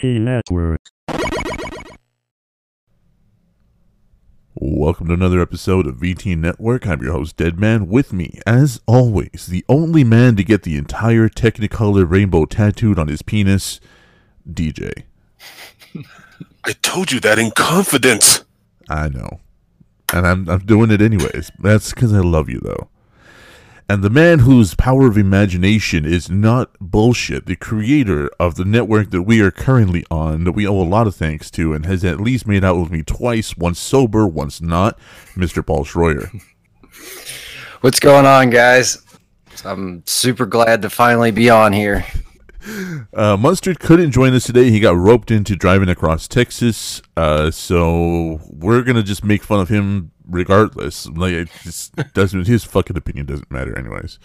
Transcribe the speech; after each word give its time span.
VT 0.00 0.20
Network. 0.20 0.80
Welcome 4.54 5.08
to 5.08 5.14
another 5.14 5.40
episode 5.40 5.86
of 5.86 5.96
VT 5.96 6.38
Network. 6.38 6.86
I'm 6.86 7.02
your 7.02 7.12
host, 7.12 7.36
Deadman. 7.36 7.86
With 7.86 8.12
me, 8.12 8.40
as 8.46 8.80
always, 8.86 9.46
the 9.50 9.64
only 9.68 10.04
man 10.04 10.36
to 10.36 10.44
get 10.44 10.62
the 10.62 10.76
entire 10.76 11.28
Technicolor 11.28 12.10
rainbow 12.10 12.46
tattooed 12.46 12.98
on 12.98 13.08
his 13.08 13.22
penis, 13.22 13.80
DJ. 14.50 15.04
I 16.64 16.72
told 16.80 17.12
you 17.12 17.20
that 17.20 17.38
in 17.38 17.50
confidence. 17.50 18.44
I 18.88 19.08
know. 19.08 19.40
And 20.12 20.26
I'm, 20.26 20.48
I'm 20.48 20.60
doing 20.60 20.90
it 20.90 21.02
anyways. 21.02 21.50
That's 21.58 21.92
because 21.92 22.12
I 22.12 22.20
love 22.20 22.48
you, 22.48 22.60
though. 22.60 22.88
And 23.90 24.04
the 24.04 24.08
man 24.08 24.38
whose 24.38 24.76
power 24.76 25.08
of 25.08 25.18
imagination 25.18 26.04
is 26.04 26.30
not 26.30 26.70
bullshit, 26.80 27.46
the 27.46 27.56
creator 27.56 28.30
of 28.38 28.54
the 28.54 28.64
network 28.64 29.10
that 29.10 29.22
we 29.22 29.40
are 29.40 29.50
currently 29.50 30.04
on, 30.12 30.44
that 30.44 30.52
we 30.52 30.64
owe 30.64 30.80
a 30.80 30.86
lot 30.86 31.08
of 31.08 31.16
thanks 31.16 31.50
to, 31.50 31.72
and 31.72 31.84
has 31.86 32.04
at 32.04 32.20
least 32.20 32.46
made 32.46 32.62
out 32.62 32.78
with 32.78 32.92
me 32.92 33.02
twice, 33.02 33.56
once 33.56 33.80
sober, 33.80 34.28
once 34.28 34.60
not, 34.60 34.96
Mr. 35.34 35.66
Paul 35.66 35.84
Schroyer. 35.84 36.30
What's 37.80 37.98
going 37.98 38.26
on, 38.26 38.50
guys? 38.50 39.04
I'm 39.64 40.04
super 40.06 40.46
glad 40.46 40.82
to 40.82 40.88
finally 40.88 41.32
be 41.32 41.50
on 41.50 41.72
here. 41.72 42.06
Uh, 43.14 43.36
Mustard 43.38 43.80
couldn't 43.80 44.10
join 44.10 44.34
us 44.34 44.44
today. 44.44 44.70
He 44.70 44.80
got 44.80 44.96
roped 44.96 45.30
into 45.30 45.56
driving 45.56 45.88
across 45.88 46.28
Texas. 46.28 47.00
Uh, 47.16 47.50
so 47.50 48.40
we're 48.48 48.82
gonna 48.82 49.02
just 49.02 49.24
make 49.24 49.42
fun 49.42 49.60
of 49.60 49.68
him 49.68 50.10
regardless. 50.28 51.06
Like 51.06 51.32
it 51.32 51.48
just 51.62 51.94
doesn't. 52.14 52.46
His 52.46 52.64
fucking 52.64 52.96
opinion 52.96 53.26
doesn't 53.26 53.50
matter, 53.50 53.76
anyways. 53.78 54.18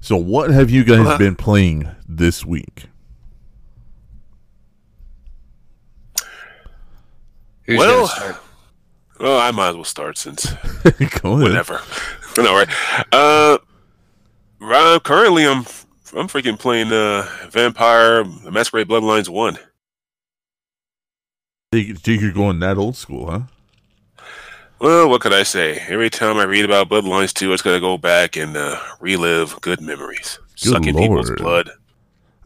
So 0.00 0.16
what 0.16 0.50
have 0.50 0.70
you 0.70 0.84
guys 0.84 1.00
Uh-huh. 1.06 1.18
been 1.18 1.34
playing 1.36 1.88
this 2.06 2.44
week? 2.44 2.84
Who's 7.64 7.78
Well- 7.78 8.40
Well, 9.18 9.40
I 9.40 9.50
might 9.50 9.70
as 9.70 9.74
well 9.76 9.84
start 9.84 10.18
since 10.18 10.44
Go 10.82 10.90
ahead. 10.92 11.42
whatever. 11.42 11.80
no, 12.36 12.54
right. 12.54 12.68
Uh, 13.12 13.56
right, 14.60 15.00
currently 15.02 15.46
I'm 15.46 15.64
I'm 16.14 16.28
freaking 16.28 16.58
playing 16.58 16.92
uh 16.92 17.26
Vampire 17.50 18.22
the 18.24 18.50
Masquerade 18.50 18.88
Bloodlines 18.88 19.28
one. 19.28 19.58
Think, 21.72 22.06
you're 22.06 22.32
going 22.32 22.60
that 22.60 22.78
old 22.78 22.96
school, 22.96 23.30
huh? 23.30 23.40
Well, 24.78 25.08
what 25.08 25.20
could 25.20 25.32
I 25.32 25.42
say? 25.42 25.78
Every 25.88 26.10
time 26.10 26.36
I 26.36 26.44
read 26.44 26.64
about 26.64 26.88
Bloodlines 26.88 27.32
2, 27.32 27.52
it's 27.52 27.62
gonna 27.62 27.80
go 27.80 27.98
back 27.98 28.36
and 28.36 28.56
uh, 28.56 28.78
relive 29.00 29.60
good 29.60 29.80
memories. 29.80 30.38
Good 30.62 30.72
Sucking 30.72 30.96
people's 30.96 31.28
lord. 31.30 31.38
blood. 31.38 31.70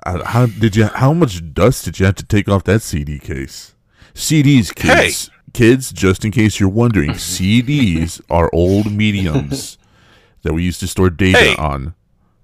Uh, 0.07 0.25
How 0.25 0.47
did 0.47 0.75
you? 0.77 0.87
How 0.87 1.13
much 1.13 1.53
dust 1.53 1.85
did 1.85 2.01
you 2.01 2.07
have 2.07 2.15
to 2.17 2.25
take 2.25 2.49
off 2.49 2.65
that 2.65 2.83
CD 2.83 3.19
case? 3.19 3.75
CDs, 4.15 4.75
kids, 4.75 5.31
kids. 5.53 5.93
Just 5.93 6.25
in 6.25 6.31
case 6.33 6.59
you're 6.59 6.69
wondering, 6.69 7.11
CDs 7.11 8.21
are 8.31 8.49
old 8.53 8.91
mediums 8.91 9.77
that 10.43 10.55
we 10.55 10.63
used 10.63 10.81
to 10.81 10.87
store 10.89 11.11
data 11.11 11.39
Hey. 11.39 11.57
on. 11.57 11.95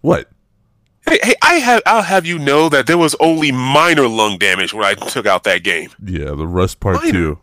What? 0.03 0.28
Hey, 1.09 1.19
hey, 1.23 1.35
I 1.43 1.55
have 1.55 1.83
I'll 1.87 2.03
have 2.03 2.27
you 2.27 2.39
know 2.39 2.69
that 2.69 2.87
there 2.87 2.99
was 2.99 3.15
only 3.21 3.53
minor 3.53 4.09
lung 4.09 4.39
damage 4.39 4.75
when 4.75 4.85
I 4.85 4.95
took 4.95 5.27
out 5.27 5.45
that 5.45 5.62
game. 5.62 5.91
Yeah, 6.05 6.33
the 6.35 6.47
Rust 6.47 6.81
Part 6.81 6.97
Minor. 6.97 7.12
Two. 7.12 7.39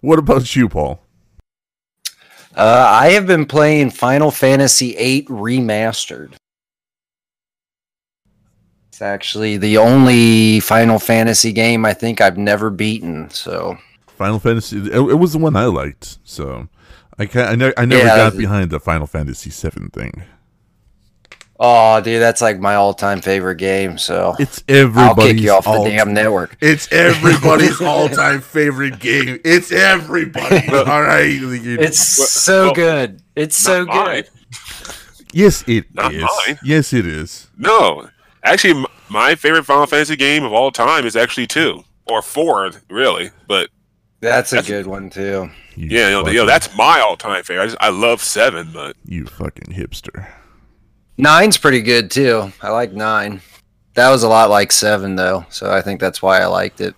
What 0.00 0.18
about 0.18 0.54
you, 0.56 0.68
Paul? 0.68 1.00
Uh, 2.54 2.86
I 2.90 3.10
have 3.10 3.26
been 3.26 3.46
playing 3.46 3.90
Final 3.90 4.30
Fantasy 4.30 4.94
VIII 4.94 5.22
Remastered. 5.26 6.34
It's 8.88 9.00
actually 9.00 9.56
the 9.56 9.78
only 9.78 10.60
Final 10.60 10.98
Fantasy 10.98 11.52
game 11.52 11.86
I 11.86 11.94
think 11.94 12.20
I've 12.20 12.36
never 12.36 12.68
beaten. 12.70 13.30
So 13.30 13.78
Final 14.08 14.38
Fantasy. 14.38 14.78
It, 14.78 14.94
it 14.96 15.18
was 15.18 15.32
the 15.32 15.38
one 15.38 15.56
I 15.56 15.64
liked, 15.66 16.18
so 16.24 16.68
I 17.18 17.26
can 17.26 17.40
I, 17.46 17.54
ne- 17.54 17.72
I 17.76 17.84
never 17.86 18.04
Yeah, 18.04 18.16
got 18.16 18.36
behind 18.36 18.70
the 18.70 18.80
Final 18.80 19.06
Fantasy 19.06 19.50
Seven 19.50 19.88
thing. 19.90 20.24
Oh, 21.62 22.00
dude, 22.00 22.22
that's 22.22 22.40
like 22.40 22.58
my 22.58 22.74
all-time 22.74 23.20
favorite 23.20 23.56
game. 23.56 23.98
So 23.98 24.34
It's 24.38 24.64
everybody's. 24.66 24.96
I'll 24.96 25.14
kick 25.14 25.40
you 25.42 25.50
off 25.50 25.64
the 25.64 25.84
damn 25.90 26.14
network. 26.14 26.56
It's 26.62 26.90
everybody's 26.90 27.78
all-time 27.82 28.40
favorite 28.40 28.98
game. 28.98 29.38
It's 29.44 29.70
everybody. 29.70 30.66
all 30.70 31.02
right. 31.02 31.28
It's 31.38 31.98
so 32.00 32.66
well, 32.66 32.74
good. 32.74 33.22
It's 33.36 33.58
so 33.58 33.84
mine. 33.84 34.22
good. 34.22 34.30
yes, 35.34 35.62
it 35.68 35.84
is. 35.84 35.94
Not 35.94 36.14
mine. 36.14 36.58
Yes, 36.64 36.94
it 36.94 37.06
is. 37.06 37.48
No, 37.58 38.08
actually, 38.42 38.82
my 39.10 39.34
favorite 39.34 39.64
Final 39.64 39.84
Fantasy 39.84 40.16
game 40.16 40.44
of 40.44 40.54
all 40.54 40.70
time 40.70 41.04
is 41.04 41.14
actually 41.14 41.46
two 41.46 41.84
or 42.06 42.22
four, 42.22 42.70
really. 42.88 43.32
But 43.46 43.68
That's 44.20 44.54
a 44.54 44.62
good 44.62 44.86
one 44.86 45.10
too. 45.10 45.50
You 45.76 45.88
yeah, 45.90 46.08
you 46.08 46.22
know, 46.24 46.28
you 46.30 46.38
know, 46.38 46.46
that's 46.46 46.74
my 46.74 47.00
all-time 47.00 47.44
favorite. 47.44 47.62
I, 47.62 47.66
just, 47.66 47.78
I 47.80 47.88
love 47.90 48.22
seven, 48.22 48.70
but 48.72 48.96
you 49.04 49.26
fucking 49.26 49.74
hipster. 49.74 50.26
Nine's 51.20 51.58
pretty 51.58 51.82
good 51.82 52.10
too. 52.10 52.52
I 52.62 52.70
like 52.70 52.92
nine. 52.92 53.42
That 53.94 54.10
was 54.10 54.22
a 54.22 54.28
lot 54.28 54.50
like 54.50 54.72
seven 54.72 55.16
though, 55.16 55.44
so 55.50 55.70
I 55.70 55.80
think 55.82 56.00
that's 56.00 56.22
why 56.22 56.40
I 56.40 56.46
liked 56.46 56.80
it. 56.80 56.94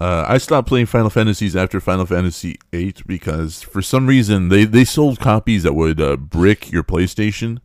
Uh, 0.00 0.24
I 0.28 0.38
stopped 0.38 0.68
playing 0.68 0.86
Final 0.86 1.10
Fantasies 1.10 1.56
after 1.56 1.80
Final 1.80 2.06
Fantasy 2.06 2.56
VIII 2.72 2.94
because 3.06 3.62
for 3.62 3.82
some 3.82 4.06
reason 4.06 4.48
they, 4.48 4.64
they 4.64 4.84
sold 4.84 5.18
copies 5.18 5.64
that 5.64 5.72
would 5.72 6.00
uh, 6.00 6.16
brick 6.16 6.70
your 6.70 6.84
PlayStation. 6.84 7.58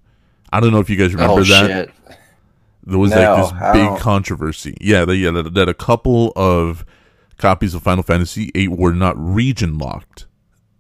I 0.52 0.60
don't 0.60 0.72
know 0.72 0.80
if 0.80 0.90
you 0.90 0.96
guys 0.96 1.14
remember 1.14 1.42
oh 1.42 1.44
that. 1.44 1.68
shit! 1.68 2.18
There 2.86 2.98
was 2.98 3.12
No, 3.12 3.18
like 3.36 3.44
this 3.44 3.62
I 3.62 3.74
big 3.74 3.86
don't. 3.86 4.00
controversy. 4.00 4.76
Yeah, 4.82 5.06
they, 5.06 5.16
yeah 5.16 5.30
that, 5.32 5.54
that 5.54 5.70
a 5.70 5.74
couple 5.76 6.34
of 6.36 6.84
copies 7.38 7.76
of 7.76 7.84
Final 7.84 8.04
Fantasy 8.04 8.50
VIII 8.56 8.68
were 8.70 8.94
not 8.94 9.16
region 9.18 9.78
locked. 9.78 10.26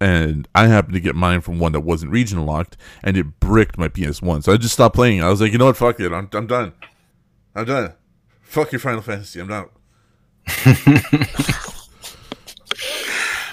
And 0.03 0.49
I 0.53 0.67
happened 0.67 0.95
to 0.95 0.99
get 0.99 1.15
mine 1.15 1.39
from 1.39 1.59
one 1.59 1.71
that 1.71 1.79
wasn't 1.79 2.11
region 2.11 2.45
locked, 2.45 2.75
and 3.03 3.15
it 3.15 3.39
bricked 3.39 3.77
my 3.77 3.87
PS1. 3.87 4.43
So 4.43 4.51
I 4.51 4.57
just 4.57 4.73
stopped 4.73 4.95
playing. 4.95 5.23
I 5.23 5.29
was 5.29 5.39
like, 5.39 5.53
you 5.53 5.57
know 5.57 5.67
what? 5.67 5.77
Fuck 5.77 6.01
it. 6.01 6.11
I'm, 6.11 6.27
I'm 6.33 6.45
done. 6.45 6.73
I'm 7.55 7.63
done. 7.63 7.93
Fuck 8.41 8.73
your 8.73 8.79
Final 8.79 9.01
Fantasy. 9.01 9.39
I'm 9.39 9.49
out. 9.49 9.71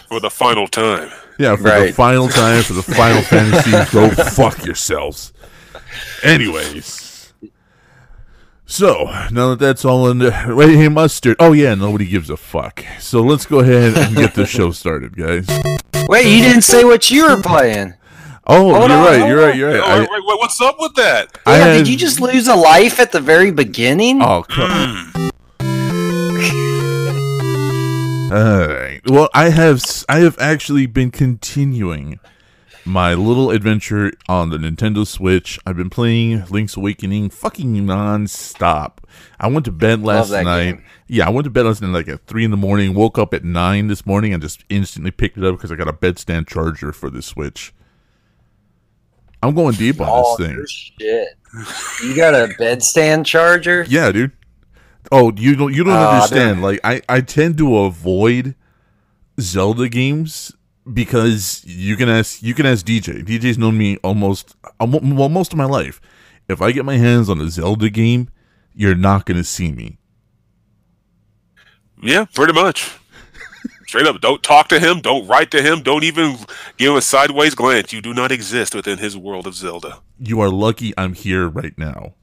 for 0.08 0.18
the 0.18 0.28
final 0.28 0.66
time. 0.66 1.12
Yeah, 1.38 1.54
for 1.54 1.62
the 1.62 1.92
final 1.94 2.28
time, 2.28 2.64
for 2.64 2.72
the 2.72 2.82
final 2.82 3.22
fantasy, 3.30 3.70
go 3.92 4.10
fuck 4.10 4.64
yourselves. 4.64 5.32
Anyways. 6.24 7.09
So, 8.70 9.06
now 9.32 9.50
that 9.50 9.58
that's 9.58 9.84
all 9.84 10.08
in 10.10 10.18
the. 10.18 10.54
Wait, 10.56 10.76
hey, 10.76 10.88
Mustard. 10.88 11.34
Oh, 11.40 11.52
yeah, 11.52 11.74
nobody 11.74 12.06
gives 12.06 12.30
a 12.30 12.36
fuck. 12.36 12.84
So 13.00 13.20
let's 13.20 13.44
go 13.44 13.58
ahead 13.58 13.98
and 13.98 14.14
get 14.14 14.34
the 14.36 14.46
show 14.46 14.70
started, 14.70 15.16
guys. 15.16 15.48
Wait, 16.08 16.26
you 16.26 16.40
didn't 16.44 16.62
say 16.62 16.84
what 16.84 17.10
you 17.10 17.28
were 17.28 17.42
playing. 17.42 17.94
Oh, 18.46 18.72
Hold 18.72 18.90
you're 18.90 18.98
on, 18.98 19.04
right, 19.04 19.28
you're 19.28 19.42
on. 19.42 19.48
right, 19.48 19.56
you're 19.56 19.70
right. 19.72 19.80
I, 19.80 19.98
wait, 20.00 20.08
wait, 20.10 20.38
what's 20.38 20.60
up 20.60 20.76
with 20.78 20.94
that? 20.94 21.36
I 21.46 21.58
Yeah, 21.58 21.64
had- 21.64 21.72
did 21.78 21.88
you 21.88 21.96
just 21.96 22.20
lose 22.20 22.46
a 22.46 22.54
life 22.54 23.00
at 23.00 23.10
the 23.10 23.20
very 23.20 23.50
beginning? 23.50 24.22
Oh, 24.22 24.44
come 24.44 24.70
hmm. 24.70 25.28
All 28.32 28.68
right. 28.68 29.00
Well, 29.06 29.28
I 29.34 29.48
have 29.48 29.82
I 30.08 30.20
have 30.20 30.38
actually 30.38 30.86
been 30.86 31.10
continuing 31.10 32.20
my 32.90 33.14
little 33.14 33.50
adventure 33.50 34.12
on 34.28 34.50
the 34.50 34.56
Nintendo 34.58 35.06
Switch. 35.06 35.58
I've 35.64 35.76
been 35.76 35.90
playing 35.90 36.44
Link's 36.46 36.76
Awakening 36.76 37.30
fucking 37.30 37.74
nonstop. 37.86 38.98
I 39.38 39.46
went 39.48 39.64
to 39.66 39.72
bed 39.72 40.02
last 40.02 40.30
night. 40.30 40.72
game. 40.72 40.84
Yeah, 41.06 41.26
I 41.26 41.30
went 41.30 41.44
to 41.44 41.50
bed 41.50 41.66
last 41.66 41.80
night 41.82 41.88
like 41.90 42.08
at 42.08 42.26
three 42.26 42.44
in 42.44 42.50
the 42.50 42.56
morning. 42.56 42.94
Woke 42.94 43.18
up 43.18 43.32
at 43.32 43.44
nine 43.44 43.86
this 43.86 44.04
morning 44.04 44.32
and 44.32 44.42
just 44.42 44.64
instantly 44.68 45.10
picked 45.10 45.38
it 45.38 45.44
up 45.44 45.56
because 45.56 45.70
I 45.70 45.76
got 45.76 45.88
a 45.88 45.92
bedstand 45.92 46.48
charger 46.48 46.92
for 46.92 47.10
the 47.10 47.22
Switch. 47.22 47.72
I'm 49.42 49.54
going 49.54 49.74
deep 49.76 50.00
on 50.00 50.08
oh 50.10 50.36
this 50.36 50.48
thing. 50.48 50.66
shit! 50.66 51.28
You 52.04 52.14
got 52.14 52.34
a 52.34 52.52
bedstand 52.58 53.24
charger? 53.24 53.86
Yeah, 53.88 54.12
dude. 54.12 54.32
Oh, 55.10 55.32
you 55.34 55.56
don't 55.56 55.72
you 55.74 55.82
don't 55.84 55.94
Ah, 55.94 56.16
understand. 56.24 56.56
dude. 56.56 56.64
Like 56.64 56.80
I 56.84 57.00
I 57.08 57.20
tend 57.22 57.56
to 57.58 57.78
avoid 57.78 58.54
Zelda 59.40 59.88
games 59.88 60.52
because 60.92 61.62
you 61.64 61.96
can 61.96 62.08
ask 62.08 62.42
you 62.42 62.54
can 62.54 62.66
ask 62.66 62.84
DJ. 62.84 63.24
DJ's 63.24 63.58
known 63.58 63.78
me 63.78 63.96
almost 63.98 64.56
well 64.78 65.28
most 65.28 65.52
of 65.52 65.58
my 65.58 65.64
life. 65.64 66.00
If 66.48 66.60
I 66.60 66.72
get 66.72 66.84
my 66.84 66.96
hands 66.96 67.28
on 67.28 67.40
a 67.40 67.48
Zelda 67.48 67.90
game, 67.90 68.28
you're 68.74 68.94
not 68.94 69.24
going 69.24 69.36
to 69.36 69.44
see 69.44 69.70
me. 69.70 69.98
Yeah, 72.02 72.24
pretty 72.34 72.52
much. 72.52 72.96
Straight 73.86 74.06
up, 74.06 74.20
don't 74.20 74.42
talk 74.42 74.68
to 74.68 74.78
him, 74.78 75.00
don't 75.00 75.26
write 75.26 75.50
to 75.50 75.60
him, 75.60 75.82
don't 75.82 76.04
even 76.04 76.36
give 76.76 76.92
him 76.92 76.96
a 76.96 77.02
sideways 77.02 77.56
glance. 77.56 77.92
You 77.92 78.00
do 78.00 78.14
not 78.14 78.30
exist 78.30 78.74
within 78.74 78.98
his 78.98 79.16
world 79.16 79.48
of 79.48 79.54
Zelda. 79.54 79.98
You 80.18 80.40
are 80.40 80.48
lucky 80.48 80.94
I'm 80.96 81.14
here 81.14 81.48
right 81.48 81.76
now. 81.76 82.14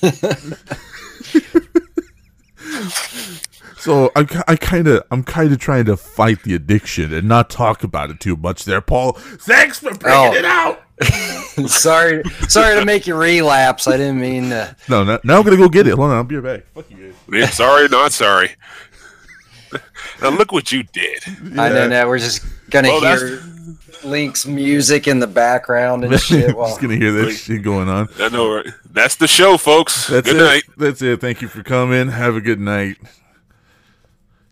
so 3.80 4.12
I, 4.14 4.26
I 4.46 4.56
kind 4.56 4.86
of 4.86 5.02
I'm 5.10 5.22
kind 5.24 5.52
of 5.52 5.58
trying 5.58 5.86
to 5.86 5.96
fight 5.96 6.42
the 6.44 6.54
addiction 6.54 7.12
and 7.12 7.26
not 7.28 7.50
talk 7.50 7.82
about 7.82 8.10
it 8.10 8.20
too 8.20 8.36
much 8.36 8.64
there, 8.64 8.80
Paul. 8.80 9.12
Thanks 9.12 9.78
for 9.80 9.94
bringing 9.94 10.32
Oh. 10.32 10.34
it 10.34 10.44
out. 10.44 10.82
Oh. 11.02 11.46
sorry, 11.66 12.22
sorry 12.48 12.78
to 12.78 12.84
make 12.84 13.06
you 13.06 13.14
relapse. 13.16 13.88
I 13.88 13.96
didn't 13.96 14.20
mean 14.20 14.50
to. 14.50 14.76
No, 14.88 15.02
now, 15.02 15.18
now 15.24 15.38
I'm 15.38 15.44
gonna 15.44 15.56
go 15.56 15.68
get 15.68 15.86
it. 15.86 15.94
Hold 15.94 16.10
on, 16.10 16.16
I'll 16.16 16.24
be 16.24 16.36
right 16.36 16.60
back. 16.62 16.72
Fuck 16.74 16.90
you 16.90 17.06
guys. 17.08 17.14
Yeah, 17.40 17.48
sorry, 17.48 17.88
not 17.88 18.12
sorry. 18.12 18.50
now 20.22 20.30
look 20.30 20.52
what 20.52 20.72
you 20.72 20.82
did. 20.82 21.22
I 21.58 21.68
Yeah. 21.68 21.72
know 21.74 21.88
that 21.88 22.06
we're 22.08 22.18
just 22.18 22.44
gonna 22.70 22.88
Well, 22.88 23.00
that's- 23.00 23.20
hear 23.20 23.42
Link's 24.02 24.46
music 24.46 25.06
in 25.06 25.18
the 25.18 25.26
background 25.26 26.04
and 26.04 26.18
shit. 26.18 26.56
While, 26.56 26.68
Just 26.68 26.80
gonna 26.80 26.96
hear 26.96 27.12
that 27.12 27.32
shit 27.32 27.62
going 27.62 27.88
on. 27.88 28.08
I 28.18 28.28
know, 28.30 28.54
right? 28.56 28.66
That's 28.90 29.16
the 29.16 29.28
show, 29.28 29.58
folks. 29.58 30.06
That's 30.08 30.26
Good 30.26 30.40
it. 30.40 30.44
night. 30.44 30.62
That's 30.78 31.02
it. 31.02 31.20
Thank 31.20 31.42
you 31.42 31.48
for 31.48 31.62
coming. 31.62 32.08
Have 32.08 32.34
a 32.34 32.40
good 32.40 32.60
night. 32.60 32.96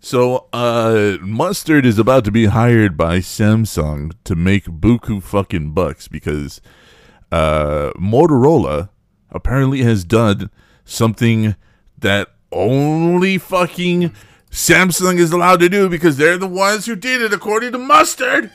So, 0.09 0.47
uh, 0.55 1.19
Mustard 1.21 1.85
is 1.85 1.99
about 1.99 2.25
to 2.25 2.31
be 2.31 2.47
hired 2.47 2.97
by 2.97 3.19
Samsung 3.19 4.15
to 4.25 4.35
make 4.35 4.65
buku 4.65 5.23
fucking 5.23 5.73
bucks 5.73 6.09
because 6.09 6.63
uh, 7.31 7.91
Motorola 7.95 8.89
apparently 9.31 9.83
has 9.83 10.05
done 10.05 10.49
something 10.87 11.57
that 11.99 12.29
only 12.51 13.37
fucking 13.37 14.15
Samsung 14.51 15.19
is 15.19 15.31
allowed 15.31 15.61
to 15.61 15.69
do 15.69 15.91
because 15.91 16.17
they're 16.17 16.39
the 16.39 16.49
ones 16.49 16.87
who 16.87 16.97
did 16.97 17.21
it, 17.21 17.35
according 17.35 17.73
to 17.73 17.79
Mustard. 17.79 18.51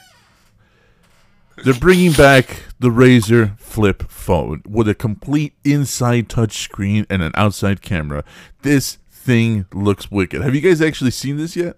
They're 1.64 1.76
bringing 1.76 2.14
back 2.14 2.64
the 2.80 2.90
Razr 2.90 3.60
Flip 3.60 4.10
phone 4.10 4.64
with 4.68 4.90
a 4.90 4.96
complete 4.96 5.54
inside 5.64 6.30
touchscreen 6.30 7.06
and 7.12 7.22
an 7.22 7.32
outside 7.36 7.84
camera. 7.84 8.24
This 8.64 8.98
thing 9.24 9.66
looks 9.74 10.12
wicked. 10.12 10.42
Have 10.42 10.54
you 10.56 10.62
guys 10.62 10.82
actually 10.82 11.12
seen 11.12 11.38
this 11.38 11.56
yet? 11.56 11.78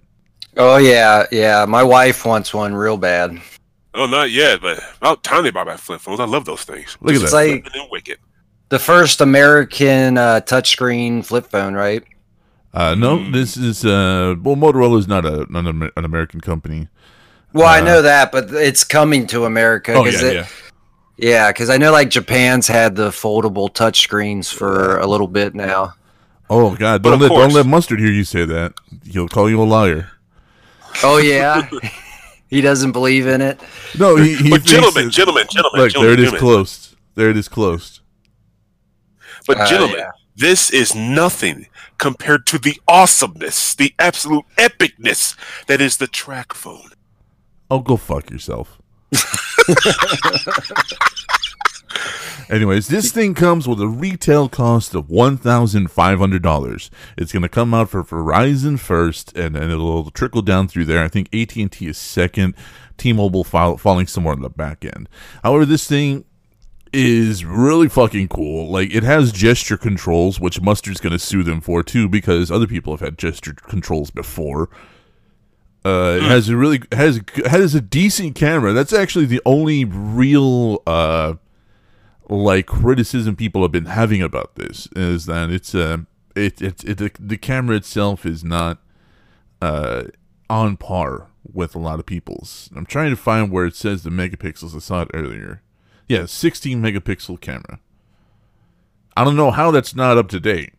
oh 0.58 0.78
yeah, 0.78 1.26
yeah. 1.32 1.66
My 1.68 1.84
wife 1.84 2.26
wants 2.26 2.54
one 2.54 2.74
real 2.74 2.98
bad. 2.98 3.40
Oh, 3.94 4.06
not 4.06 4.32
yet, 4.32 4.62
but 4.62 4.80
about 4.98 5.24
time 5.24 5.44
they 5.44 5.52
brought 5.52 5.68
my 5.68 5.78
flip 5.78 6.02
phones. 6.02 6.20
I 6.20 6.26
love 6.26 6.46
those 6.46 6.64
things. 6.64 6.98
Look 7.02 7.16
at 7.16 7.22
It's 7.22 7.32
that. 7.32 7.38
like 7.38 7.64
Flippin' 7.64 7.88
wicked. 7.92 8.18
the 8.70 8.80
first 8.80 9.22
American 9.22 10.18
uh, 10.18 10.42
touchscreen 10.46 11.26
flip 11.26 11.46
phone, 11.48 11.74
right? 11.74 12.04
Uh, 12.74 12.94
no, 12.96 13.30
this 13.32 13.56
is 13.56 13.86
uh, 13.86 14.36
well, 14.42 14.56
Motorola 14.58 15.00
is 15.00 15.08
not 15.08 15.26
a 15.26 15.46
not 15.50 15.66
an 15.66 15.90
an 15.96 16.04
American 16.06 16.42
company. 16.42 16.90
Well, 17.54 17.68
I 17.68 17.80
Uh, 17.80 17.86
know 17.86 18.02
that, 18.02 18.34
but 18.34 18.52
it's 18.52 18.84
coming 18.84 19.28
to 19.28 19.46
America. 19.46 19.94
Oh 19.94 20.04
'cause 20.04 20.22
yeah, 20.22 20.28
it- 20.30 20.34
yeah. 20.36 20.48
yeah. 21.18 21.50
Because 21.52 21.70
I 21.70 21.78
know 21.78 21.94
like 21.94 22.10
Japan's 22.10 22.68
had 22.68 22.96
the 22.98 23.10
foldable 23.12 23.70
touchscreens 23.74 24.54
for 24.54 24.98
a 25.00 25.08
little 25.08 25.28
bit 25.30 25.56
now. 25.56 25.94
Oh 26.50 26.76
god, 26.76 27.02
But 27.02 27.12
don't 27.12 27.24
of 27.24 27.32
let 27.32 27.38
don't 27.38 27.54
let 27.54 27.66
Mustard 27.66 28.00
hear 28.00 28.12
you 28.12 28.24
say 28.24 28.46
that. 28.46 28.74
He'll 29.04 29.28
call 29.28 29.50
you 29.50 29.62
a 29.62 29.66
liar. 29.66 30.12
Oh 31.04 31.18
yeah, 31.18 31.68
he 32.48 32.62
doesn't 32.62 32.92
believe 32.92 33.28
in 33.28 33.42
it. 33.42 33.60
No, 33.98 34.16
he, 34.16 34.36
he 34.36 34.50
But 34.50 34.64
gentlemen, 34.64 35.06
that- 35.06 35.12
gentlemen, 35.12 35.48
gentlemen, 35.50 35.82
Look, 35.82 35.94
there 35.94 36.14
it 36.14 36.20
is, 36.20 36.26
gentlemen. 36.32 36.40
closed. 36.40 36.96
There 37.16 37.30
it 37.30 37.38
is, 37.38 37.48
closed. 37.48 38.00
But 39.48 39.60
Uh, 39.62 39.68
gentlemen, 39.68 39.98
yeah. 40.00 40.12
this 40.36 40.70
is 40.70 40.94
nothing 40.96 41.68
compared 41.98 42.46
to 42.48 42.58
the 42.58 42.80
awesomeness, 42.88 43.74
the 43.76 43.94
absolute 44.00 44.46
epicness 44.58 45.36
that 45.68 45.82
is 45.82 45.98
the 45.98 46.08
track 46.08 46.54
phone. 46.54 46.90
Oh, 47.72 47.80
go 47.80 47.98
fuck 47.98 48.30
yourself. 48.30 48.78
Anyways, 52.50 52.88
this 52.88 53.12
thing 53.12 53.34
comes 53.34 53.68
with 53.68 53.82
a 53.82 53.88
retail 53.88 54.50
cost 54.50 54.94
of 54.94 55.10
one 55.10 55.38
thousand 55.38 55.90
five 55.90 56.20
hundred 56.20 56.44
dollars. 56.44 56.92
It's 57.18 57.32
going 57.32 57.44
to 57.44 57.50
come 57.50 57.74
out 57.74 57.90
for 57.90 58.04
Verizon 58.04 58.78
first, 58.80 59.36
and 59.36 59.56
then 59.56 59.72
it'll 59.72 60.12
trickle 60.12 60.44
down 60.44 60.68
through 60.68 60.86
there. 60.86 61.04
I 61.04 61.08
think 61.08 61.34
AT 61.34 61.56
and 61.56 61.72
T 61.72 61.88
is 61.88 61.98
second. 61.98 62.56
T-Mobile 62.98 63.44
falling 63.44 64.08
somewhere 64.08 64.34
on 64.34 64.42
the 64.42 64.50
back 64.50 64.86
end. 64.86 65.10
However, 65.44 65.66
this 65.66 65.86
thing 65.86 66.24
is 66.94 67.44
really 67.44 67.90
fucking 67.90 68.30
cool. 68.30 68.70
Like 68.70 68.94
it 68.94 69.04
has 69.04 69.32
gesture 69.32 69.76
controls, 69.76 70.40
which 70.40 70.62
Mustard's 70.62 71.02
going 71.02 71.12
to 71.12 71.20
sue 71.20 71.44
them 71.44 71.60
for 71.62 71.84
too, 71.84 72.08
because 72.08 72.50
other 72.52 72.68
people 72.68 72.94
have 72.94 73.02
had 73.02 73.18
gesture 73.18 73.54
controls 73.54 74.12
before. 74.12 74.70
Uh, 75.84 76.20
it 76.20 76.24
has 76.24 76.50
a 76.50 76.56
really 76.56 76.82
has 76.92 77.22
has 77.46 77.76
a 77.76 77.82
decent 77.82 78.36
camera. 78.36 78.72
That's 78.72 78.94
actually 78.94 79.26
the 79.26 79.42
only 79.46 79.84
real 79.84 80.82
uh 80.88 81.36
like 82.30 82.66
criticism 82.66 83.36
people 83.36 83.62
have 83.62 83.72
been 83.72 83.86
having 83.86 84.22
about 84.22 84.56
this 84.56 84.88
is 84.96 85.26
that 85.28 85.50
it's 85.50 85.76
uh 85.76 85.98
it 86.36 86.62
it, 86.62 86.84
it 86.84 86.98
the, 86.98 87.12
the 87.20 87.38
camera 87.38 87.76
itself 87.76 88.26
is 88.26 88.44
not 88.44 88.80
uh 89.62 90.04
on 90.50 90.78
par 90.78 91.28
with 91.52 91.76
a 91.76 91.80
lot 91.80 92.00
of 92.00 92.06
people's. 92.06 92.70
I'm 92.76 92.86
trying 92.86 93.10
to 93.12 93.16
find 93.16 93.52
where 93.52 93.66
it 93.66 93.76
says 93.76 94.04
the 94.04 94.10
megapixels. 94.10 94.76
I 94.76 94.80
saw 94.80 95.02
it 95.04 95.10
earlier. 95.14 95.62
Yeah, 96.08 96.26
16 96.26 96.82
megapixel 96.82 97.40
camera. 97.42 97.80
I 99.18 99.24
don't 99.24 99.36
know 99.36 99.52
how 99.52 99.72
that's 99.72 99.96
not 99.96 100.18
up 100.18 100.28
to 100.30 100.40
date. 100.40 100.74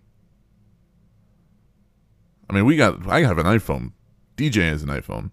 I 2.49 2.55
mean, 2.55 2.65
we 2.65 2.77
got 2.77 3.09
I 3.09 3.23
have 3.23 3.39
an 3.39 3.47
iPhone. 3.47 3.93
DJ 4.37 4.69
has 4.71 4.83
an 4.83 4.89
iPhone. 4.89 5.31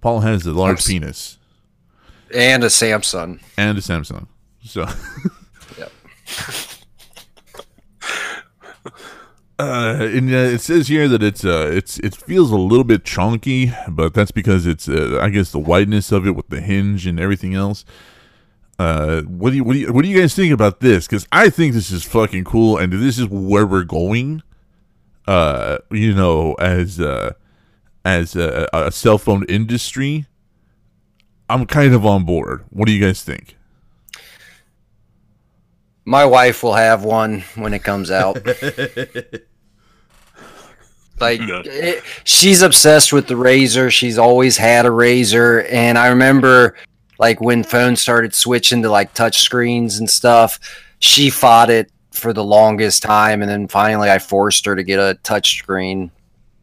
Paul 0.00 0.20
has 0.20 0.46
a 0.46 0.52
large 0.52 0.78
Oops. 0.78 0.86
penis 0.88 1.38
And 2.34 2.62
a 2.62 2.68
Samsung. 2.68 3.40
and 3.56 3.78
a 3.78 3.80
Samsung. 3.80 4.26
So 4.66 4.86
Yep. 5.78 5.92
Uh, 9.58 9.96
and 10.12 10.30
uh, 10.34 10.36
it 10.36 10.60
says 10.60 10.88
here 10.88 11.08
that 11.08 11.22
it's 11.22 11.42
uh, 11.42 11.70
it's 11.72 11.98
it 12.00 12.14
feels 12.14 12.50
a 12.50 12.56
little 12.56 12.84
bit 12.84 13.06
chunky, 13.06 13.72
but 13.88 14.12
that's 14.12 14.30
because 14.30 14.66
it's 14.66 14.86
uh, 14.86 15.18
I 15.22 15.30
guess 15.30 15.50
the 15.50 15.58
wideness 15.58 16.12
of 16.12 16.26
it 16.26 16.32
with 16.32 16.50
the 16.50 16.60
hinge 16.60 17.06
and 17.06 17.18
everything 17.18 17.54
else. 17.54 17.82
Uh, 18.78 19.22
what 19.22 19.50
do 19.50 19.56
you 19.56 19.64
what 19.64 19.72
do 19.72 19.78
you 19.78 19.92
what 19.94 20.02
do 20.02 20.10
you 20.10 20.20
guys 20.20 20.34
think 20.34 20.52
about 20.52 20.80
this? 20.80 21.06
Because 21.06 21.26
I 21.32 21.48
think 21.48 21.72
this 21.72 21.90
is 21.90 22.04
fucking 22.04 22.44
cool, 22.44 22.76
and 22.76 22.92
this 22.92 23.18
is 23.18 23.28
where 23.28 23.64
we're 23.66 23.84
going. 23.84 24.42
Uh, 25.26 25.78
you 25.90 26.14
know, 26.14 26.52
as 26.54 27.00
uh, 27.00 27.32
as 28.04 28.36
a, 28.36 28.68
a 28.74 28.92
cell 28.92 29.16
phone 29.16 29.44
industry, 29.44 30.26
I'm 31.48 31.64
kind 31.64 31.94
of 31.94 32.04
on 32.04 32.24
board. 32.26 32.66
What 32.68 32.86
do 32.86 32.92
you 32.92 33.02
guys 33.02 33.24
think? 33.24 33.55
My 36.06 36.24
wife 36.24 36.62
will 36.62 36.74
have 36.74 37.02
one 37.04 37.42
when 37.56 37.74
it 37.74 37.82
comes 37.82 38.12
out. 38.12 38.36
like 41.20 41.40
it, 41.40 42.04
she's 42.22 42.62
obsessed 42.62 43.12
with 43.12 43.26
the 43.26 43.34
Razr. 43.34 43.90
She's 43.90 44.16
always 44.16 44.56
had 44.56 44.86
a 44.86 44.90
Razr, 44.90 45.66
and 45.68 45.98
I 45.98 46.06
remember 46.06 46.76
like 47.18 47.40
when 47.40 47.64
phones 47.64 48.00
started 48.00 48.34
switching 48.34 48.82
to 48.82 48.88
like 48.88 49.14
touch 49.14 49.40
screens 49.40 49.98
and 49.98 50.08
stuff. 50.08 50.60
She 51.00 51.28
fought 51.28 51.70
it 51.70 51.90
for 52.12 52.32
the 52.32 52.44
longest 52.44 53.02
time, 53.02 53.42
and 53.42 53.50
then 53.50 53.66
finally 53.66 54.08
I 54.08 54.20
forced 54.20 54.64
her 54.66 54.76
to 54.76 54.84
get 54.84 55.00
a 55.00 55.18
touch 55.24 55.58
screen 55.58 56.12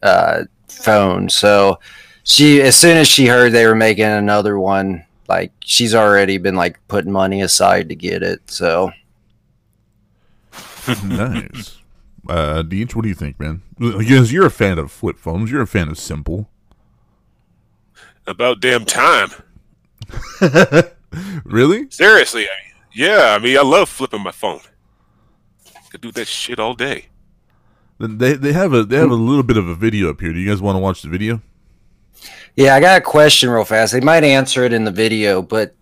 uh, 0.02 0.44
phone. 0.70 1.28
So 1.28 1.80
she, 2.24 2.62
as 2.62 2.78
soon 2.78 2.96
as 2.96 3.10
she 3.10 3.28
heard 3.28 3.52
they 3.52 3.68
were 3.68 3.76
making 3.76 4.06
another 4.06 4.58
one, 4.58 5.04
like 5.28 5.52
she's 5.66 5.94
already 5.94 6.38
been 6.38 6.56
like 6.56 6.80
putting 6.88 7.12
money 7.12 7.42
aside 7.42 7.90
to 7.90 7.96
get 7.96 8.24
it. 8.24 8.40
So. 8.50 8.92
nice. 11.04 11.78
Uh, 12.28 12.64
Deej, 12.64 12.96
what 12.96 13.04
do 13.04 13.10
you 13.10 13.16
think, 13.16 13.40
man? 13.40 13.62
Because 13.78 14.32
you're 14.32 14.46
a 14.46 14.52
fan 14.52 14.80
of 14.80 14.92
flip 14.92 15.18
phones. 15.18 15.52
You're 15.52 15.62
a 15.62 15.68
fan 15.68 15.90
of 15.90 15.98
simple. 15.98 16.50
About 18.26 18.62
damn 18.62 18.86
time. 18.86 19.30
Really? 21.44 21.90
Seriously, 21.90 22.44
I 22.44 22.54
mean, 22.64 22.76
yeah. 22.94 23.36
I 23.38 23.44
mean, 23.44 23.58
I 23.58 23.62
love 23.62 23.90
flipping 23.90 24.22
my 24.22 24.32
phone. 24.32 24.62
Could 25.92 26.02
do 26.02 26.12
that 26.14 26.28
shit 26.28 26.60
all 26.60 26.74
day. 26.74 27.08
They 28.00 28.34
they 28.34 28.52
have 28.54 28.74
a 28.74 28.84
they 28.84 28.98
have 28.98 29.12
a 29.12 29.16
little 29.16 29.44
bit 29.44 29.58
of 29.58 29.68
a 29.68 29.76
video 29.76 30.10
up 30.10 30.20
here. 30.20 30.34
Do 30.34 30.40
you 30.40 30.50
guys 30.50 30.62
want 30.62 30.76
to 30.76 30.80
watch 30.80 31.04
the 31.04 31.10
video? 31.10 31.42
Yeah, 32.56 32.76
I 32.76 32.80
got 32.80 32.98
a 32.98 33.02
question 33.02 33.50
real 33.50 33.64
fast. 33.64 33.94
They 33.94 34.00
might 34.00 34.24
answer 34.24 34.64
it 34.64 34.74
in 34.74 34.86
the 34.86 34.92
video, 34.92 35.42
but 35.42 35.76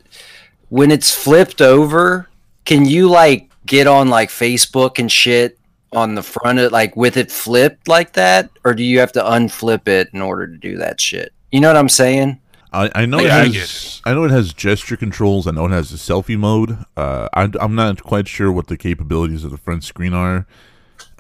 when 0.70 0.91
it's 0.91 1.13
flipped 1.13 1.62
over, 1.62 2.29
can 2.65 2.86
you 2.86 3.10
like 3.10 3.50
get 3.65 3.88
on 3.88 4.10
like 4.10 4.30
Facebook 4.30 5.00
and 5.00 5.12
shit 5.12 5.58
on 5.94 6.15
the 6.15 6.24
front 6.24 6.60
of 6.60 6.72
like 6.72 6.96
with 6.96 7.18
it 7.18 7.32
flipped 7.32 7.88
like 7.88 8.13
that? 8.13 8.50
Or 8.63 8.74
do 8.74 8.84
you 8.84 9.00
have 9.00 9.12
to 9.13 9.22
unflip 9.22 9.88
it 9.88 10.10
in 10.13 10.22
order 10.22 10.48
to 10.48 10.58
do 10.58 10.77
that 10.77 11.00
shit? 11.00 11.34
You 11.51 11.60
know 11.60 11.68
what 11.70 11.77
I'm 11.77 11.89
saying? 11.89 12.39
I, 12.74 12.89
I 12.96 13.06
know 13.06 13.20
Yeah, 13.20 13.44
it 13.44 13.53
has 13.53 14.01
I 14.06 14.13
know 14.13 14.24
it 14.24 14.32
has 14.32 14.53
gesture 14.53 14.96
controls. 14.96 15.46
I 15.46 15.51
know 15.51 15.65
it 15.65 15.72
has 15.72 15.91
a 15.91 15.98
selfie 15.98 16.38
mode. 16.38 16.77
Uh, 16.96 17.27
I, 17.34 17.50
I'm 17.60 17.75
not 17.75 18.01
quite 18.03 18.27
sure 18.27 18.51
what 18.51 18.68
the 18.68 18.77
capabilities 18.77 19.44
of 19.44 19.51
the 19.51 19.58
front 19.58 19.84
screen 19.84 20.13
are 20.13 20.46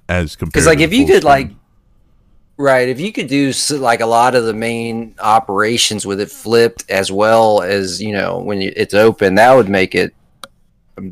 as 0.07 0.35
compared. 0.35 0.53
Because 0.53 0.67
like 0.67 0.77
to 0.77 0.85
if 0.85 0.89
the 0.91 0.97
you 0.97 1.07
full 1.07 1.15
could 1.15 1.23
like 1.25 1.51
right, 2.57 2.87
if 2.87 2.99
you 2.99 3.11
could 3.11 3.27
do 3.27 3.49
s- 3.49 3.71
like 3.71 3.99
a 3.99 4.05
lot 4.05 4.35
of 4.35 4.45
the 4.45 4.53
main 4.53 5.15
operations 5.19 6.05
with 6.05 6.21
it 6.21 6.31
flipped 6.31 6.89
as 6.89 7.11
well 7.11 7.61
as 7.61 8.01
you 8.01 8.13
know 8.13 8.39
when 8.39 8.61
you, 8.61 8.71
it's 8.77 8.93
open, 8.93 9.35
that 9.35 9.53
would 9.53 9.67
make 9.69 9.93
it 9.93 10.13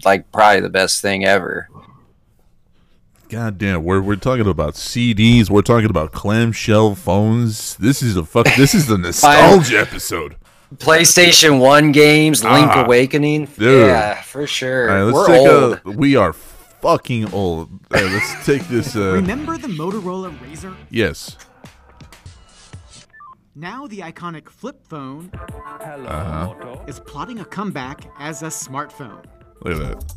like 0.04 0.32
probably 0.32 0.62
the 0.62 0.70
best 0.70 1.02
thing 1.02 1.26
ever. 1.26 1.68
God 3.30 3.58
damn, 3.60 3.84
we're 3.84 4.02
we're 4.02 4.16
talking 4.16 4.48
about 4.48 4.74
CDs. 4.74 5.50
We're 5.50 5.62
talking 5.62 5.90
about 5.90 6.12
clamshell 6.12 6.96
phones. 6.96 7.76
This 7.78 8.02
is 8.02 8.16
a 8.18 8.26
fuck. 8.26 8.48
This 8.58 8.74
is 8.74 8.88
the 8.88 8.98
nostalgia 9.06 9.80
episode. 9.80 10.36
PlayStation 10.78 11.60
One 11.60 11.92
games, 11.92 12.44
Link 12.44 12.68
Ah, 12.70 12.86
Awakening. 12.86 13.46
dude. 13.58 13.88
Yeah, 13.88 14.22
for 14.22 14.46
sure. 14.48 14.90
All 14.90 14.96
right, 14.96 15.04
let's 15.04 15.16
We're 15.16 15.28
take 15.28 15.48
old. 15.86 15.96
a. 15.96 15.98
We 15.98 16.16
are 16.16 16.34
fucking 16.34 17.34
old. 17.34 17.70
All 17.72 18.02
right, 18.02 18.12
let's 18.12 18.46
take 18.46 18.64
this. 18.68 18.96
Uh, 18.96 19.14
Remember 19.14 19.58
the 19.58 19.68
Motorola 19.68 20.36
Razr? 20.40 20.76
yes. 20.90 21.38
Now 23.56 23.88
the 23.88 24.00
iconic 24.00 24.48
flip 24.50 24.80
phone 24.88 25.32
Uh-huh. 25.34 26.78
is 26.88 27.00
plotting 27.00 27.40
a 27.40 27.46
comeback 27.46 28.06
as 28.18 28.42
a 28.42 28.48
smartphone. 28.48 29.26
Look 29.62 29.76
at 29.76 29.80
that. 29.80 30.14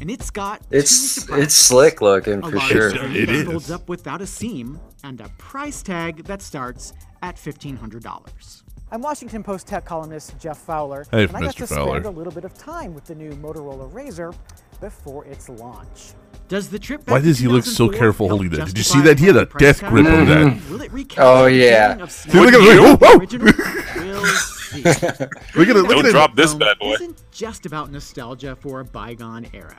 And 0.00 0.10
it's 0.10 0.30
got 0.30 0.60
It's 0.70 1.28
it's 1.30 1.54
slick 1.54 2.00
looking 2.02 2.42
for 2.42 2.58
sure. 2.60 2.90
screen 2.90 3.16
It 3.16 3.46
folds 3.46 3.70
up 3.70 3.88
without 3.88 4.20
a 4.20 4.26
seam 4.26 4.78
and 5.02 5.20
a 5.20 5.28
price 5.38 5.82
tag 5.82 6.24
that 6.24 6.42
starts 6.42 6.92
at 7.22 7.36
$1,500. 7.36 8.62
I'm 8.90 9.00
Washington 9.00 9.42
Post 9.42 9.66
tech 9.66 9.84
columnist 9.84 10.38
Jeff 10.38 10.58
Fowler, 10.58 11.06
Hey, 11.10 11.24
and 11.24 11.36
I 11.36 11.40
got 11.40 11.56
to 11.56 11.66
Fowler. 11.66 12.00
spend 12.00 12.06
a 12.06 12.10
little 12.10 12.32
bit 12.32 12.44
of 12.44 12.54
time 12.54 12.92
with 12.94 13.04
the 13.04 13.14
new 13.14 13.32
Motorola 13.32 13.90
Razr 13.92 14.34
before 14.80 15.24
its 15.24 15.48
launch. 15.48 16.12
Does 16.48 16.68
the 16.68 16.78
trip 16.78 17.08
Why 17.08 17.20
does 17.20 17.38
he 17.38 17.48
look 17.48 17.64
so 17.64 17.88
careful 17.88 18.28
help 18.28 18.40
holding 18.42 18.58
that? 18.58 18.66
Did 18.68 18.78
you 18.78 18.84
see 18.84 19.00
that? 19.02 19.18
He 19.18 19.26
had 19.26 19.36
a 19.36 19.40
the 19.40 19.46
price 19.46 19.60
death 19.60 19.80
tag? 19.80 19.90
grip 19.90 20.06
on 20.06 20.26
that. 20.26 20.70
Will 20.70 20.82
it 20.82 20.92
Oh, 21.18 21.46
yeah. 21.46 21.88
feeling 21.88 22.02
of 22.02 22.10
See, 22.12 22.30
look 22.38 22.52
at 22.52 22.60
snapping 22.60 22.70
it, 22.70 22.76
the 22.76 22.82
whoa, 22.82 22.96
whoa. 22.96 23.18
original? 23.18 23.52
We'll 24.04 24.24
see. 24.26 24.82
Look 24.82 25.68
at 25.68 25.76
it. 25.76 25.82
Look 25.82 25.88
Don't 25.90 25.98
at 26.00 26.04
it. 26.06 26.10
drop 26.10 26.34
this 26.34 26.52
bad 26.54 26.78
boy. 26.78 26.94
Isn't 26.94 27.22
just 27.30 27.64
about 27.64 27.90
nostalgia 27.92 28.56
for 28.56 28.80
a 28.80 28.84
bygone 28.84 29.46
era. 29.54 29.76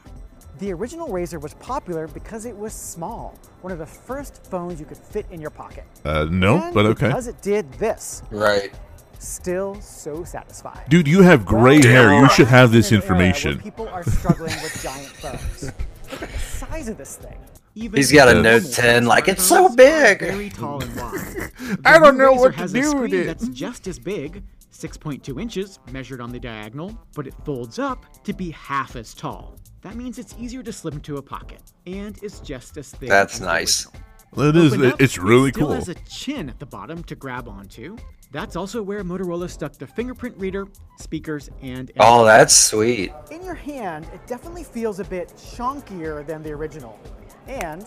The 0.60 0.72
original 0.72 1.10
Razr 1.10 1.39
was 1.41 1.53
popular 1.55 2.07
because 2.07 2.45
it 2.45 2.55
was 2.55 2.72
small, 2.74 3.38
one 3.62 3.74
of 3.74 3.79
the 3.79 3.86
first 3.86 4.45
phones 4.48 4.79
you 4.79 4.86
could 4.86 4.98
fit 4.98 5.25
in 5.31 5.41
your 5.41 5.50
pocket. 5.50 5.84
Uh, 6.05 6.27
no, 6.31 6.62
and 6.62 6.74
but 6.74 6.86
okay. 6.86 7.07
Because 7.07 7.27
it 7.27 7.41
did 7.41 7.72
this, 7.74 8.24
Right. 8.31 8.74
still 9.19 9.75
so 9.81 10.24
satisfied. 10.24 10.84
Dude, 10.89 11.07
you 11.10 11.22
have 11.24 11.45
gray 11.45 11.79
Well, 11.79 11.88
hair. 11.89 12.13
You 12.13 12.29
should 12.29 12.48
have 12.48 12.72
this 12.72 12.91
an 12.91 12.95
era 12.98 13.01
where 13.01 13.12
information. 13.27 13.60
People 13.60 13.89
are 13.89 14.03
struggling 14.03 14.53
with 14.63 14.79
giant 14.81 15.07
phones. 15.07 15.72
Look 16.12 16.24
at 16.24 16.31
the 16.31 16.39
size 16.39 16.88
of 16.88 16.97
this 16.97 17.15
thing. 17.17 17.38
Even 17.77 17.97
He's 17.97 18.12
got 18.12 18.29
a 18.29 18.33
normal 18.33 18.62
Note 18.62 18.71
10, 18.71 19.05
like, 19.05 19.27
it's 19.27 19.43
so 19.43 19.67
big. 19.75 20.19
Very 20.21 20.50
tall 20.50 20.81
and 20.81 20.95
wide. 20.95 21.51
I 21.85 22.00
don't 22.00 22.17
know 22.17 22.33
Razr 22.33 22.38
what 22.39 22.53
to 22.53 22.57
has 22.59 22.71
do 22.74 22.79
a 22.79 22.81
with 23.01 23.09
screen 23.12 23.21
it. 23.24 23.25
That's 23.25 23.50
just 23.50 23.88
as 23.88 24.00
big, 24.00 24.43
6.2 24.71 25.41
inches 25.41 25.79
measured 25.91 26.21
on 26.21 26.29
the 26.31 26.39
diagonal, 26.39 26.97
but 27.15 27.27
it 27.27 27.33
folds 27.43 27.77
up 27.79 28.05
to 28.24 28.31
be 28.33 28.51
half 28.51 28.95
as 28.95 29.13
tall. 29.13 29.57
That 29.81 29.95
means 29.95 30.17
it's 30.19 30.33
easier 30.39 30.63
to 30.63 30.71
slip 30.71 30.93
into 30.93 31.17
a 31.17 31.21
pocket, 31.21 31.62
and 31.85 32.21
is 32.24 32.39
just 32.39 32.77
as 32.77 32.91
thick. 32.91 33.09
That's 33.09 33.35
as 33.35 33.41
nice. 33.41 33.85
original. 33.88 34.01
It 34.38 34.55
is. 34.55 34.74
Open 34.74 34.85
up, 34.91 35.01
It's 35.01 35.17
it 35.17 35.21
really 35.24 35.51
still 35.51 35.67
cool. 35.67 35.75
has 35.75 35.89
a 35.89 35.95
chin 35.95 36.50
at 36.50 36.59
the 36.59 36.65
bottom 36.65 37.03
to 37.03 37.15
grab 37.15 37.47
onto. 37.47 37.97
That's 38.32 38.55
also 38.55 38.82
where 38.82 39.03
Motorola 39.03 39.50
stuck 39.50 39.74
the 39.74 39.88
fingerprint 39.88 40.38
reader, 40.38 40.67
speakers, 41.00 41.50
and 41.62 41.91
Oh, 42.00 42.25
that's 42.25 42.53
sweet. 42.53 43.12
In 43.32 43.44
your 43.44 43.53
hand, 43.55 44.08
it 44.13 44.25
definitely 44.27 44.63
feels 44.63 45.00
a 45.00 45.05
bit 45.05 45.29
chunkier 45.38 46.25
than 46.25 46.44
the 46.44 46.51
original. 46.51 47.00
And 47.48 47.84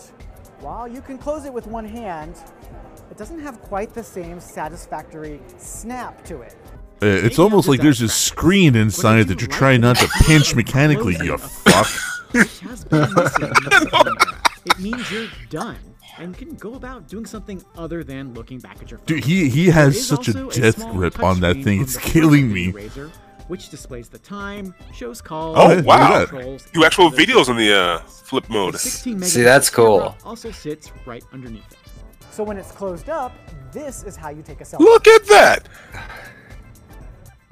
while 0.61 0.87
you 0.87 1.01
can 1.01 1.17
close 1.17 1.45
it 1.45 1.53
with 1.53 1.67
one 1.67 1.85
hand, 1.85 2.35
it 3.11 3.17
doesn't 3.17 3.39
have 3.39 3.61
quite 3.61 3.93
the 3.93 4.03
same 4.03 4.39
satisfactory 4.39 5.39
snap 5.57 6.23
to 6.25 6.41
it. 6.41 6.55
Uh, 7.01 7.05
It's 7.05 7.37
Maybe 7.37 7.43
almost 7.43 7.67
like 7.67 7.81
there's 7.81 8.01
a 8.01 8.09
screen 8.09 8.75
inside 8.75 9.27
that 9.27 9.39
you're 9.41 9.49
like 9.49 9.57
trying 9.57 9.81
not 9.81 9.97
to 9.97 10.07
pinch 10.23 10.55
mechanically, 10.55 11.13
closing 11.13 11.27
you 11.27 11.33
a 11.33 11.37
fuck. 11.37 11.87
which 12.33 12.59
has 12.59 12.83
been 12.85 13.01
missing 13.13 13.43
in 13.43 13.51
the 13.53 13.87
phone 13.91 14.07
era. 14.07 14.41
It 14.65 14.79
means 14.79 15.11
you're 15.11 15.27
done 15.49 15.77
and 16.19 16.37
can 16.37 16.55
go 16.55 16.75
about 16.75 17.07
doing 17.07 17.25
something 17.25 17.63
other 17.77 18.03
than 18.03 18.33
looking 18.33 18.59
back 18.59 18.81
at 18.81 18.91
your 18.91 18.97
phone. 18.99 19.05
Dude, 19.07 19.23
he 19.23 19.49
he 19.49 19.67
has 19.67 20.05
such 20.05 20.27
a 20.27 20.33
death 20.49 20.75
small 20.75 20.93
grip 20.93 21.21
on 21.21 21.39
that 21.41 21.63
thing. 21.63 21.79
on 21.79 21.83
It's 21.83 21.97
killing 21.97 22.51
me. 22.51 22.71
Razr, 22.71 23.09
which 23.47 23.69
displays 23.69 24.09
the 24.09 24.19
time, 24.19 24.75
shows 24.93 25.21
calls. 25.21 25.57
Oh, 25.57 25.81
wow. 25.81 26.19
that. 26.19 26.29
controls, 26.29 26.67
You 26.73 26.85
actual 26.85 27.07
and 27.07 27.15
videos 27.15 27.49
on 27.49 27.57
the 27.57 27.73
uh, 27.73 27.99
flip 27.99 28.49
mode. 28.49 28.77
See, 28.77 29.43
that's 29.43 29.69
cool. 29.69 30.15
Also 30.23 30.51
sits 30.51 30.91
right 31.05 31.23
underneath 31.33 31.71
it. 31.71 31.77
So 32.31 32.43
when 32.43 32.57
it's 32.57 32.71
closed 32.71 33.09
up, 33.09 33.33
this 33.71 34.03
is 34.03 34.15
how 34.15 34.29
you 34.29 34.41
take 34.41 34.61
a 34.61 34.63
selfie. 34.63 34.79
Look 34.79 35.07
at 35.07 35.25
that. 35.27 35.67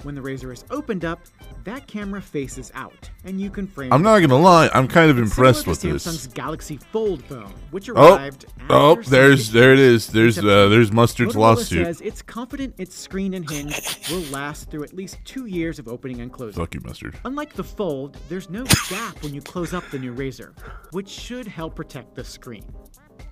When 0.04 0.14
the 0.14 0.20
Razr 0.20 0.52
is 0.52 0.64
opened 0.70 1.04
up, 1.04 1.20
that 1.64 1.88
camera 1.88 2.22
faces 2.22 2.70
out, 2.76 3.10
and 3.24 3.40
you 3.40 3.50
can 3.50 3.66
frame. 3.66 3.92
I'm 3.92 4.02
not 4.02 4.20
gonna 4.20 4.38
lie. 4.38 4.70
I'm 4.72 4.86
kind 4.86 5.10
of 5.10 5.18
impressed 5.18 5.66
with 5.66 5.82
Samsung's 5.82 6.24
this. 6.24 6.26
Galaxy 6.28 6.76
Fold 6.76 7.20
phone, 7.24 7.52
which 7.72 7.90
Oh, 7.90 8.14
arrived. 8.14 8.46
oh, 8.70 8.96
after 8.98 9.10
there's 9.10 9.50
there 9.50 9.72
it 9.72 9.80
is. 9.80 10.06
There's 10.06 10.38
uh, 10.38 10.68
there's 10.68 10.92
Mustard's 10.92 11.34
Motorola 11.34 11.40
lawsuit. 11.56 11.84
says 11.84 12.00
it's 12.00 12.22
confident 12.22 12.74
its 12.78 12.94
screen 12.96 13.34
and 13.34 13.48
hinge 13.50 13.98
will 14.08 14.20
last 14.30 14.70
through 14.70 14.84
at 14.84 14.94
least 14.94 15.18
two 15.24 15.46
years 15.46 15.80
of 15.80 15.88
opening 15.88 16.20
and 16.20 16.32
closing. 16.32 16.62
Fuck 16.62 16.74
you, 16.74 16.80
Mustard. 16.84 17.18
Unlike 17.24 17.54
the 17.54 17.64
Fold, 17.64 18.16
there's 18.28 18.48
no 18.50 18.62
gap 18.88 19.20
when 19.24 19.34
you 19.34 19.40
close 19.42 19.74
up 19.74 19.82
the 19.90 19.98
new 19.98 20.14
Razr, 20.14 20.52
which 20.92 21.08
should 21.08 21.48
help 21.48 21.74
protect 21.74 22.14
the 22.14 22.22
screen. 22.22 22.64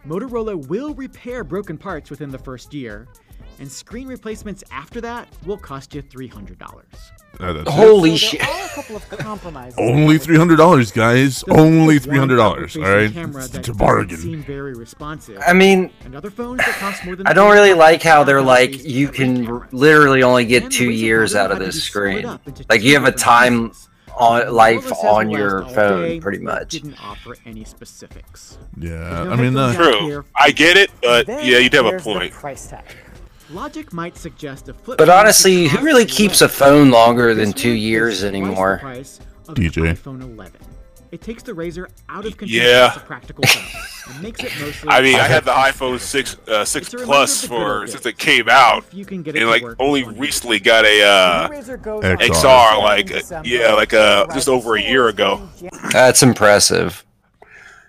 Motorola 0.05 0.67
will 0.69 0.95
repair 0.95 1.43
broken 1.45 1.79
parts 1.79 2.11
within 2.11 2.31
the 2.31 2.39
first 2.39 2.73
year, 2.75 3.09
and 3.59 3.71
screen 3.71 4.07
replacements 4.09 4.63
after 4.71 5.01
that 5.01 5.29
will 5.45 5.57
cost 5.57 5.95
you 5.95 6.03
$300. 6.03 6.85
Uh. 7.39 7.71
Holy 7.71 8.17
so 8.17 8.29
shit. 8.29 8.41
a 8.43 8.69
couple 8.75 8.97
of 8.97 9.09
compromises. 9.11 9.79
Only 9.79 10.17
three 10.17 10.39
hundred 10.39 10.57
dollars, 10.57 10.91
guys. 10.91 11.45
There's 11.47 11.59
Only 11.61 11.99
three 11.99 12.17
hundred 12.17 12.37
dollars. 12.37 12.77
All 12.77 12.83
outward-facing 12.83 13.33
right, 13.33 13.55
it's 13.55 13.69
a 13.69 13.75
bargain. 13.75 14.17
Seem 14.17 14.43
very 14.43 14.73
responsive. 14.73 15.43
I 15.47 15.53
mean, 15.53 15.91
and 16.05 16.17
other 16.17 16.31
that 16.61 16.75
cost 16.77 17.05
more 17.05 17.15
than 17.15 17.27
I 17.27 17.35
don't 17.35 17.53
really 17.53 17.75
like 17.75 18.03
how 18.03 18.25
they're 18.25 18.41
like 18.41 18.83
you 18.85 19.09
can 19.09 19.45
cameras. 19.45 19.73
literally 19.73 20.23
only 20.23 20.47
get 20.47 20.63
And 20.65 20.73
two 20.73 20.91
years 20.91 21.35
out 21.35 21.53
of 21.53 21.59
this 21.59 21.83
screen. 21.83 22.27
Like 22.71 22.83
you 22.83 22.95
have 22.95 23.05
a 23.05 23.13
time 23.13 23.73
on 24.17 24.51
life 24.55 24.91
on 25.05 25.29
your 25.29 25.63
phone, 25.69 26.23
pretty 26.23 26.39
much. 26.39 26.71
Didn't 26.71 26.99
offer 27.05 27.37
any 27.45 27.65
specifics. 27.65 28.57
Yeah, 28.79 28.95
I 29.31 29.37
mean, 29.37 29.55
headphone 29.55 29.59
uh. 29.59 29.75
True. 29.75 30.25
I 30.35 30.53
get 30.53 30.79
it, 30.79 30.91
but 31.03 31.29
yeah, 31.29 31.59
you 31.59 31.69
do 31.69 31.77
have 31.79 31.87
a 31.87 31.91
there's 31.91 32.05
the 32.05 32.13
point. 32.15 32.33
price 32.33 32.67
tag. 32.69 32.85
Logic 33.51 33.93
might 33.93 34.17
suggest 34.17 34.69
a 34.69 34.75
flip 34.75 34.99
But 34.99 35.09
honestly, 35.09 35.69
who 35.69 35.79
really 35.85 36.05
keeps 36.05 36.41
a 36.43 36.49
phone 36.49 36.91
longer 36.91 37.35
than 37.35 37.53
two 37.53 37.71
years 37.71 38.25
anymore? 38.25 38.81
DJ. 39.49 39.95
iPhone 39.95 40.21
11. 40.23 40.61
It 41.13 41.21
takes 41.23 41.45
the 41.45 41.53
Razr 41.53 41.87
out 42.09 42.27
of 42.27 42.37
contention 42.37 42.67
Yeah. 42.67 42.89
as 42.91 42.97
a 42.97 43.01
practical 43.01 43.45
phone 43.47 44.15
and 44.15 44.23
makes 44.25 44.43
it 44.43 44.53
mostly. 44.61 44.91
I 44.91 45.01
mean, 45.01 45.15
I 45.15 45.23
had 45.29 45.45
the 45.45 45.53
iPhone 45.53 46.01
six 46.01 46.37
uh, 46.49 46.65
six 46.65 46.87
It's 46.89 46.95
a 46.95 46.97
reminder 46.99 47.13
plus 47.15 47.45
of 47.45 47.51
the 47.51 47.55
good 47.57 47.63
old 47.63 47.81
for 47.83 47.87
since 47.87 48.07
it 48.07 48.19
came 48.19 48.49
out, 48.49 48.85
you 48.93 49.05
can 49.05 49.23
get 49.23 49.37
it 49.37 49.43
and 49.43 49.49
like 49.51 49.63
only 49.79 50.03
recently 50.03 50.59
got 50.59 50.85
a 50.85 51.03
uh, 51.05 51.49
The 51.49 51.55
new 51.55 51.63
Razr 51.63 51.83
goes 51.83 52.03
XR. 52.05 52.17
XR, 52.19 52.83
like, 52.83 53.47
yeah, 53.47 53.73
like, 53.75 53.95
uh, 53.95 54.27
just 54.35 54.49
over 54.49 54.75
a 54.75 54.83
year 54.83 55.07
ago. 55.07 55.49
That's 55.93 56.25
impressive. 56.25 57.06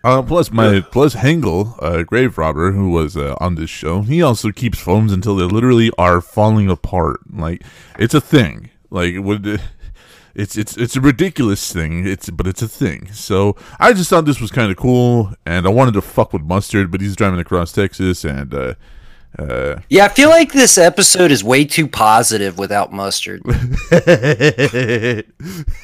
Uh, 0.07 0.21
plus 0.21 0.51
my 0.51 0.79
plus 0.79 1.15
Hengel, 1.15 1.77
uh, 1.81 2.03
grave 2.03 2.37
robber, 2.37 2.71
who 2.71 2.89
was 2.89 3.17
uh, 3.17 3.35
on 3.41 3.55
this 3.55 3.69
show, 3.69 4.03
he 4.03 4.21
also 4.21 4.51
keeps 4.51 4.79
phones 4.79 5.11
until 5.11 5.35
they 5.35 5.43
literally 5.43 5.91
are 5.97 6.21
falling 6.21 6.69
apart. 6.69 7.19
Like 7.29 7.63
it's 7.99 8.13
a 8.13 8.21
thing. 8.21 8.69
Like 8.89 9.15
would 9.17 9.61
it's 10.33 10.55
it's 10.55 10.77
it's 10.77 10.95
a 10.95 11.01
ridiculous 11.01 11.73
thing. 11.73 12.07
It's 12.07 12.29
but 12.29 12.47
it's 12.47 12.61
a 12.61 12.69
thing. 12.69 13.11
So 13.11 13.57
I 13.81 13.91
just 13.91 14.09
thought 14.09 14.23
this 14.23 14.39
was 14.39 14.49
kind 14.49 14.71
of 14.71 14.77
cool, 14.77 15.33
and 15.45 15.65
I 15.65 15.69
wanted 15.69 15.95
to 15.95 16.01
fuck 16.01 16.31
with 16.31 16.43
mustard, 16.43 16.89
but 16.89 17.01
he's 17.01 17.17
driving 17.17 17.39
across 17.39 17.73
Texas, 17.73 18.23
and 18.23 18.53
uh, 18.53 18.75
uh, 19.37 19.81
Yeah, 19.89 20.05
I 20.05 20.09
feel 20.09 20.29
like 20.29 20.53
this 20.53 20.77
episode 20.77 21.31
is 21.31 21.43
way 21.43 21.65
too 21.65 21.87
positive 21.87 22.57
without 22.57 22.93
mustard. 22.93 23.41
and 23.45 25.23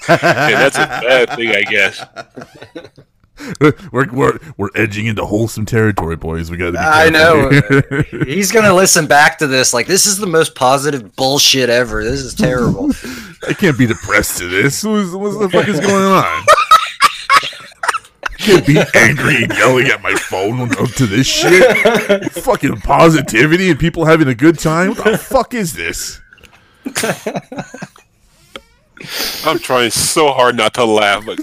that's 0.07 0.77
a 0.77 0.85
bad 0.85 1.29
thing, 1.35 1.49
I 1.49 1.63
guess. 1.63 2.05
we're, 3.91 4.11
we're 4.11 4.39
we're 4.57 4.69
edging 4.75 5.07
into 5.07 5.25
wholesome 5.25 5.65
territory, 5.65 6.15
boys. 6.15 6.51
We 6.51 6.57
got 6.57 6.67
to 6.67 6.71
be. 6.73 6.77
I 6.77 7.09
know. 7.09 8.25
He's 8.25 8.51
gonna 8.51 8.73
listen 8.73 9.07
back 9.07 9.39
to 9.39 9.47
this 9.47 9.73
like 9.73 9.87
this 9.87 10.05
is 10.05 10.17
the 10.17 10.27
most 10.27 10.55
positive 10.55 11.15
bullshit 11.15 11.69
ever. 11.69 12.03
This 12.03 12.19
is 12.19 12.35
terrible. 12.35 12.91
I 13.47 13.53
can't 13.53 13.77
be 13.77 13.87
depressed 13.87 14.37
to 14.37 14.47
this. 14.47 14.83
What's, 14.83 15.11
what 15.11 15.39
the 15.39 15.49
fuck 15.49 15.67
is 15.67 15.79
going 15.79 16.03
on? 16.03 16.45
can't 18.37 18.67
be 18.67 18.77
angry 18.93 19.43
and 19.43 19.53
yelling 19.53 19.87
at 19.87 20.01
my 20.01 20.13
phone 20.15 20.61
up 20.61 20.89
to 20.91 21.05
this 21.05 21.25
shit. 21.25 22.31
Fucking 22.33 22.81
positivity 22.81 23.71
and 23.71 23.79
people 23.79 24.05
having 24.05 24.27
a 24.27 24.35
good 24.35 24.59
time. 24.59 24.89
What 24.89 25.03
the 25.05 25.17
fuck 25.17 25.53
is 25.53 25.73
this? 25.73 26.21
I'm 29.45 29.59
trying 29.59 29.91
so 29.91 30.31
hard 30.31 30.55
not 30.55 30.73
to 30.75 30.85
laugh, 30.85 31.25
but 31.25 31.39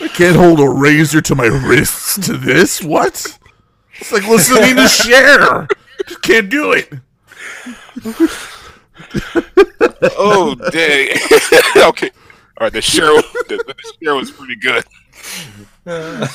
I 0.00 0.08
can't 0.08 0.36
hold 0.36 0.60
a 0.60 0.68
razor 0.68 1.20
to 1.20 1.34
my 1.34 1.46
wrists 1.46 2.14
to 2.26 2.36
this. 2.36 2.82
What? 2.82 3.38
It's 3.96 4.12
like 4.12 4.26
listening 4.26 4.76
to 4.76 4.88
Cher. 4.88 5.68
Just 6.06 6.22
can't 6.22 6.48
do 6.48 6.72
it. 6.72 6.92
oh 10.16 10.54
dang. 10.70 11.08
okay, 11.88 12.10
all 12.58 12.66
right. 12.66 12.72
The 12.72 12.82
share, 12.82 13.06
the, 13.48 13.62
the 13.66 13.74
share 14.02 14.14
was 14.14 14.30
pretty 14.30 14.56
good. 14.56 14.84
Uh, 15.86 16.26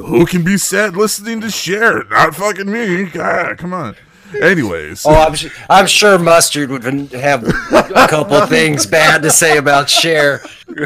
who 0.00 0.26
can 0.26 0.42
be 0.42 0.56
sad 0.56 0.96
listening 0.96 1.40
to 1.42 1.50
Cher? 1.50 2.04
Not 2.04 2.34
fucking 2.34 2.70
me. 2.70 3.04
God, 3.04 3.58
come 3.58 3.72
on. 3.72 3.96
Anyways, 4.42 5.04
Oh, 5.06 5.12
I'm, 5.14 5.34
I'm 5.70 5.86
sure 5.86 6.18
Mustard 6.18 6.70
would 6.70 6.84
have 7.12 7.44
a 7.46 8.06
couple 8.08 8.40
things 8.46 8.86
bad 8.86 9.22
to 9.22 9.30
say 9.30 9.58
about 9.58 9.88
Cher. 9.88 10.40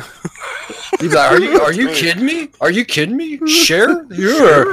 He's 1.00 1.14
like, 1.14 1.30
are 1.32 1.40
you 1.40 1.60
are 1.60 1.72
you 1.72 1.88
kidding 1.90 2.24
me? 2.24 2.48
Are 2.60 2.70
you 2.70 2.84
kidding 2.84 3.16
me? 3.16 3.38
Cher? 3.46 4.04
Yeah. 4.10 4.64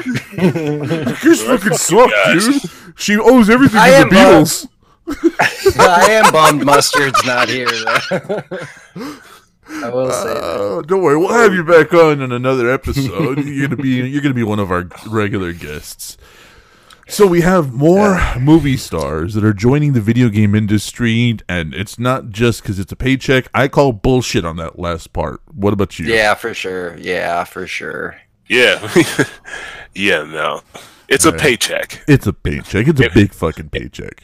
Chris 1.19 1.41
fucking 1.43 1.73
sucked, 1.77 2.13
dude. 2.33 2.61
She 2.97 3.17
owes 3.17 3.49
everything 3.49 3.79
I 3.79 4.03
to 4.03 4.09
the 4.09 4.15
Beatles. 4.15 4.67
I 5.79 6.11
am 6.11 6.31
bummed 6.31 6.65
Mustard's 6.65 7.23
not 7.25 7.47
here. 7.49 7.67
Though. 7.67 8.41
I 9.67 9.89
will 9.89 10.11
say. 10.11 10.31
Uh, 10.31 10.81
don't 10.81 11.01
worry, 11.03 11.17
we'll 11.17 11.33
have 11.33 11.53
you 11.53 11.63
back 11.63 11.93
on 11.93 12.21
in 12.21 12.31
another 12.31 12.71
episode. 12.71 13.43
you're 13.45 13.67
gonna 13.67 13.81
be 13.81 13.89
you're 14.07 14.21
gonna 14.21 14.33
be 14.33 14.43
one 14.43 14.59
of 14.59 14.71
our 14.71 14.87
regular 15.07 15.53
guests. 15.53 16.17
So 17.07 17.27
we 17.27 17.41
have 17.41 17.71
more 17.71 18.19
movie 18.39 18.77
stars 18.77 19.35
that 19.35 19.43
are 19.43 19.53
joining 19.53 19.93
the 19.93 20.01
video 20.01 20.27
game 20.29 20.55
industry, 20.55 21.37
and 21.47 21.73
it's 21.73 21.99
not 21.99 22.29
just 22.29 22.61
because 22.63 22.79
it's 22.79 22.91
a 22.91 22.95
paycheck. 22.95 23.47
I 23.53 23.67
call 23.67 23.93
bullshit 23.93 24.43
on 24.43 24.57
that 24.57 24.79
last 24.79 25.13
part. 25.13 25.41
What 25.53 25.71
about 25.71 25.99
you? 25.99 26.07
Yeah, 26.07 26.33
for 26.33 26.53
sure. 26.53 26.97
Yeah, 26.97 27.43
for 27.43 27.67
sure. 27.67 28.19
Yeah. 28.47 28.91
yeah, 29.95 30.23
no. 30.23 30.61
It's 31.07 31.25
a 31.25 31.31
paycheck. 31.31 32.03
it's 32.07 32.25
a 32.25 32.33
paycheck. 32.33 32.87
It's 32.87 32.99
a 32.99 33.09
big 33.11 33.33
fucking 33.33 33.69
paycheck. 33.69 34.23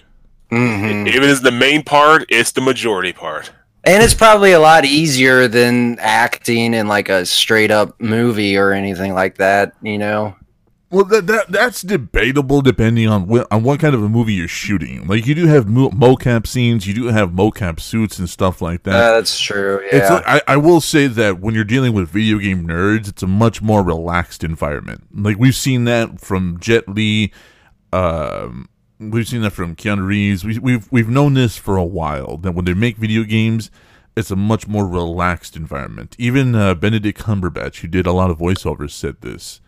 hmm 0.49 1.07
Even 1.07 1.23
as 1.29 1.41
the 1.41 1.51
main 1.51 1.83
part, 1.83 2.25
it's 2.29 2.51
the 2.51 2.61
majority 2.61 3.13
part. 3.13 3.51
And 3.83 4.03
it's 4.03 4.13
probably 4.13 4.51
a 4.51 4.59
lot 4.59 4.85
easier 4.85 5.47
than 5.47 5.97
acting 5.99 6.73
in 6.73 6.87
like 6.87 7.09
a 7.09 7.25
straight 7.25 7.71
up 7.71 7.99
movie 8.01 8.57
or 8.57 8.73
anything 8.73 9.13
like 9.13 9.37
that, 9.37 9.73
you 9.81 9.97
know? 9.97 10.35
Well, 10.91 11.05
that, 11.05 11.25
that 11.27 11.49
that's 11.49 11.81
debatable 11.81 12.61
depending 12.61 13.07
on 13.07 13.25
what 13.25 13.47
on 13.49 13.63
what 13.63 13.79
kind 13.79 13.95
of 13.95 14.03
a 14.03 14.09
movie 14.09 14.33
you're 14.33 14.49
shooting. 14.49 15.07
Like 15.07 15.25
you 15.25 15.33
do 15.33 15.47
have 15.47 15.65
mo- 15.67 15.89
mocap 15.91 16.45
scenes, 16.45 16.85
you 16.85 16.93
do 16.93 17.05
have 17.07 17.29
mocap 17.31 17.79
suits 17.79 18.19
and 18.19 18.29
stuff 18.29 18.61
like 18.61 18.83
that. 18.83 18.93
Uh, 18.95 19.11
that's 19.15 19.39
true. 19.39 19.79
It's 19.85 20.09
Yeah. 20.09 20.15
like, 20.15 20.27
I, 20.27 20.41
I 20.47 20.57
will 20.57 20.81
say 20.81 21.07
that 21.07 21.39
when 21.39 21.55
you're 21.55 21.63
dealing 21.63 21.93
with 21.93 22.09
video 22.09 22.39
game 22.39 22.67
nerds, 22.67 23.07
it's 23.07 23.23
a 23.23 23.27
much 23.27 23.61
more 23.61 23.81
relaxed 23.83 24.43
environment. 24.43 25.03
Like 25.15 25.37
we've 25.39 25.55
seen 25.55 25.85
that 25.85 26.19
from 26.19 26.59
Jet 26.59 26.89
Li, 26.89 27.31
um, 27.93 28.67
we've 28.99 29.27
seen 29.27 29.41
that 29.43 29.51
from 29.53 29.75
Keanu 29.77 30.05
Reeves. 30.05 30.43
We, 30.43 30.59
we've 30.59 30.91
we've 30.91 31.09
known 31.09 31.35
this 31.35 31.55
for 31.57 31.77
a 31.77 31.85
while 31.85 32.35
that 32.37 32.51
when 32.51 32.65
they 32.65 32.73
make 32.73 32.97
video 32.97 33.23
games, 33.23 33.71
it's 34.17 34.29
a 34.29 34.35
much 34.35 34.67
more 34.67 34.85
relaxed 34.85 35.55
environment. 35.55 36.17
Even 36.19 36.53
uh, 36.53 36.75
Benedict 36.75 37.17
Cumberbatch, 37.17 37.77
who 37.79 37.87
did 37.87 38.05
a 38.05 38.11
lot 38.11 38.29
of 38.29 38.39
voiceovers, 38.39 38.91
said 38.91 39.21
this. 39.21 39.61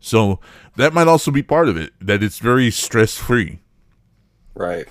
So 0.00 0.40
that 0.76 0.92
might 0.94 1.08
also 1.08 1.30
be 1.30 1.42
part 1.42 1.68
of 1.68 1.76
it. 1.76 1.92
That 2.00 2.22
it's 2.22 2.38
very 2.38 2.70
stress 2.70 3.16
free. 3.16 3.60
right. 4.54 4.86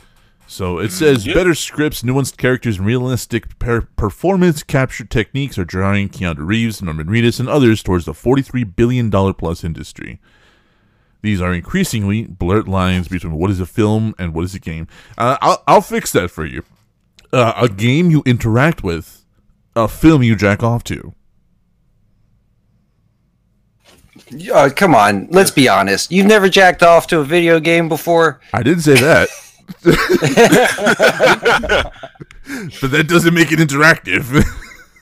So 0.49 0.79
it 0.79 0.93
says 0.93 1.25
Yep. 1.27 1.35
better 1.35 1.53
scripts, 1.53 2.03
nuanced 2.03 2.37
characters, 2.37 2.77
and 2.77 2.85
realistic 2.87 3.59
per- 3.59 3.81
performance 3.81 4.63
capture 4.63 5.03
techniques 5.03 5.57
are 5.57 5.65
drawing 5.65 6.07
Keanu 6.07 6.37
Reeves, 6.47 6.81
Norman 6.81 7.07
Reedus, 7.07 7.41
and 7.41 7.49
others 7.49 7.83
towards 7.83 8.05
the 8.05 8.13
$43 8.13 8.63
billion 8.63 9.11
plus 9.11 9.65
industry. 9.65 10.21
These 11.21 11.41
are 11.41 11.53
increasingly 11.53 12.23
blurred 12.27 12.69
lines 12.69 13.09
between 13.09 13.33
what 13.33 13.51
is 13.51 13.59
a 13.59 13.65
film 13.65 14.15
and 14.17 14.33
what 14.33 14.45
is 14.45 14.55
a 14.55 14.59
game. 14.59 14.87
Uh, 15.17 15.37
I'll, 15.41 15.63
I'll 15.67 15.81
fix 15.81 16.13
that 16.13 16.31
for 16.31 16.45
you. 16.45 16.63
Uh, 17.33 17.51
a 17.57 17.67
game 17.67 18.09
you 18.09 18.23
interact 18.25 18.83
with, 18.83 19.25
a 19.75 19.89
film 19.89 20.23
you 20.23 20.37
jack 20.37 20.63
off 20.63 20.81
to. 20.85 21.13
Uh, 24.53 24.69
come 24.75 24.93
on, 24.93 25.27
let's 25.31 25.51
be 25.51 25.69
honest. 25.69 26.11
You've 26.11 26.27
never 26.27 26.49
jacked 26.49 26.83
off 26.83 27.07
to 27.07 27.19
a 27.19 27.23
video 27.23 27.59
game 27.59 27.87
before? 27.87 28.39
I 28.53 28.61
didn't 28.63 28.81
say 28.81 28.95
that. 28.95 29.29
but 32.81 32.91
that 32.91 33.05
doesn't 33.07 33.33
make 33.33 33.51
it 33.51 33.59
interactive. 33.59 34.43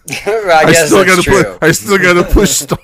I 0.27 0.51
I 0.51 0.65
guess 0.71 0.85
still 0.87 1.03
that's 1.03 1.15
gotta 1.15 1.21
true. 1.23 1.43
put. 1.53 1.63
I 1.63 1.71
still 1.71 1.97
gotta 1.97 2.23
push 2.23 2.49
start. 2.51 2.79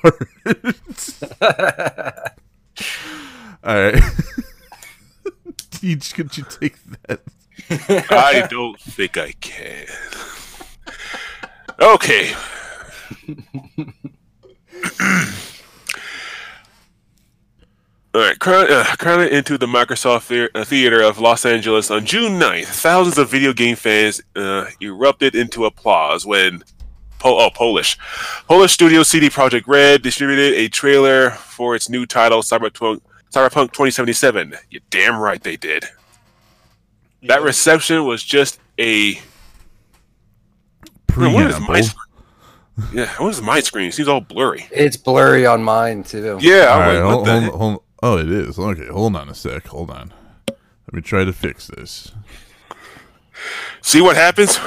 All 3.64 3.76
right. 3.76 4.02
Teach, 5.70 6.14
could 6.16 6.36
you 6.36 6.44
take 6.44 6.76
that? 7.08 7.22
I 8.10 8.48
don't 8.50 8.80
think 8.80 9.18
I 9.18 9.34
can. 9.34 9.86
Okay. 11.80 12.34
All 18.14 18.20
right, 18.22 18.38
current, 18.38 18.70
uh, 18.70 18.84
currently 18.98 19.32
into 19.36 19.58
the 19.58 19.68
Microsoft 19.68 20.24
thea- 20.24 20.50
uh, 20.54 20.66
Theater 20.66 21.02
of 21.02 21.18
Los 21.20 21.46
Angeles 21.46 21.90
on 21.90 22.06
June 22.06 22.34
9th, 22.38 22.66
thousands 22.66 23.18
of 23.18 23.30
video 23.30 23.54
game 23.54 23.78
fans 23.78 24.22
uh, 24.36 24.66
erupted 24.82 25.34
into 25.34 25.64
applause 25.64 26.26
when 26.26 26.62
po- 27.20 27.40
oh, 27.40 27.50
Polish. 27.52 27.98
Polish 28.50 28.74
studio 28.74 29.04
CD 29.04 29.30
Projekt 29.30 29.66
Red 29.66 30.02
distributed 30.02 30.56
a 30.56 30.68
trailer 30.68 31.30
for 31.32 31.74
its 31.74 31.88
new 31.88 32.06
title, 32.06 32.42
Cyberpunk, 32.42 33.00
Cyberpunk 33.34 33.72
2077. 33.72 34.56
You're 34.70 34.82
damn 34.90 35.18
right 35.18 35.42
they 35.42 35.56
did. 35.56 35.86
That 37.24 37.42
reception 37.44 38.04
was 38.04 38.24
just 38.24 38.60
a 38.78 39.14
Man, 41.16 41.34
what 41.34 41.46
is 41.48 41.56
Preamble. 41.56 41.74
my 41.74 41.82
screen? 41.82 42.06
Yeah, 42.94 43.10
what 43.20 43.30
is 43.30 43.42
my 43.42 43.60
screen? 43.62 43.88
It 43.90 43.94
seems 43.94 44.08
all 44.10 44.22
blurry. 44.22 44.68
It's 44.72 44.98
blurry 44.98 45.46
on 45.46 45.64
mine 45.64 46.04
too. 46.04 46.40
Yeah, 46.42 46.74
I'm 46.74 46.80
right, 46.80 46.94
like, 46.96 47.04
what 47.06 47.14
hold, 47.14 47.28
the 47.28 47.42
hold, 47.42 47.54
hold- 47.60 47.84
Oh, 48.04 48.18
it 48.18 48.32
is. 48.32 48.58
Okay, 48.58 48.88
hold 48.88 49.16
on 49.16 49.30
a 49.30 49.36
sec. 49.36 49.68
Hold 49.68 49.92
on. 49.92 50.14
Let 50.48 50.94
me 50.94 51.02
try 51.02 51.24
to 51.24 51.34
fix 51.34 51.68
this. 51.68 52.12
See 53.82 54.02
what 54.02 54.16
happens? 54.16 54.60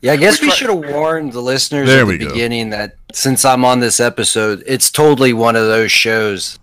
Yeah, 0.00 0.12
I 0.12 0.16
guess 0.16 0.40
we 0.40 0.48
try- 0.48 0.56
should 0.56 0.70
have 0.70 0.94
warned 0.94 1.32
the 1.32 1.40
listeners 1.42 1.88
There 1.88 2.00
at 2.02 2.06
we 2.06 2.16
the 2.18 2.26
go. 2.26 2.30
beginning 2.32 2.70
that 2.70 2.96
since 3.12 3.44
I'm 3.44 3.64
on 3.64 3.80
this 3.80 3.98
episode, 4.00 4.62
it's 4.66 4.90
totally 4.90 5.32
one 5.32 5.56
of 5.56 5.66
those 5.66 5.90
shows. 5.90 6.58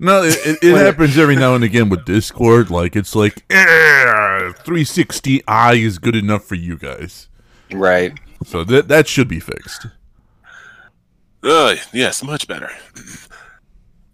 No, 0.00 0.22
it, 0.22 0.36
it, 0.44 0.58
it 0.62 0.76
happens 0.86 1.16
every 1.18 1.36
now 1.36 1.54
and 1.54 1.62
again 1.64 1.88
with 1.88 2.04
Discord. 2.04 2.70
Like 2.70 2.96
it's 2.96 3.14
like 3.14 3.44
"Eh, 3.50 4.52
360i 4.64 5.78
is 5.82 5.98
good 5.98 6.16
enough 6.16 6.44
for 6.44 6.54
you 6.54 6.76
guys. 6.76 7.28
Right. 7.72 8.18
So 8.44 8.64
that 8.64 8.88
that 8.88 9.06
should 9.08 9.28
be 9.28 9.40
fixed. 9.40 9.86
Uh, 11.42 11.76
yes, 11.92 12.22
much 12.22 12.46
better. 12.46 12.70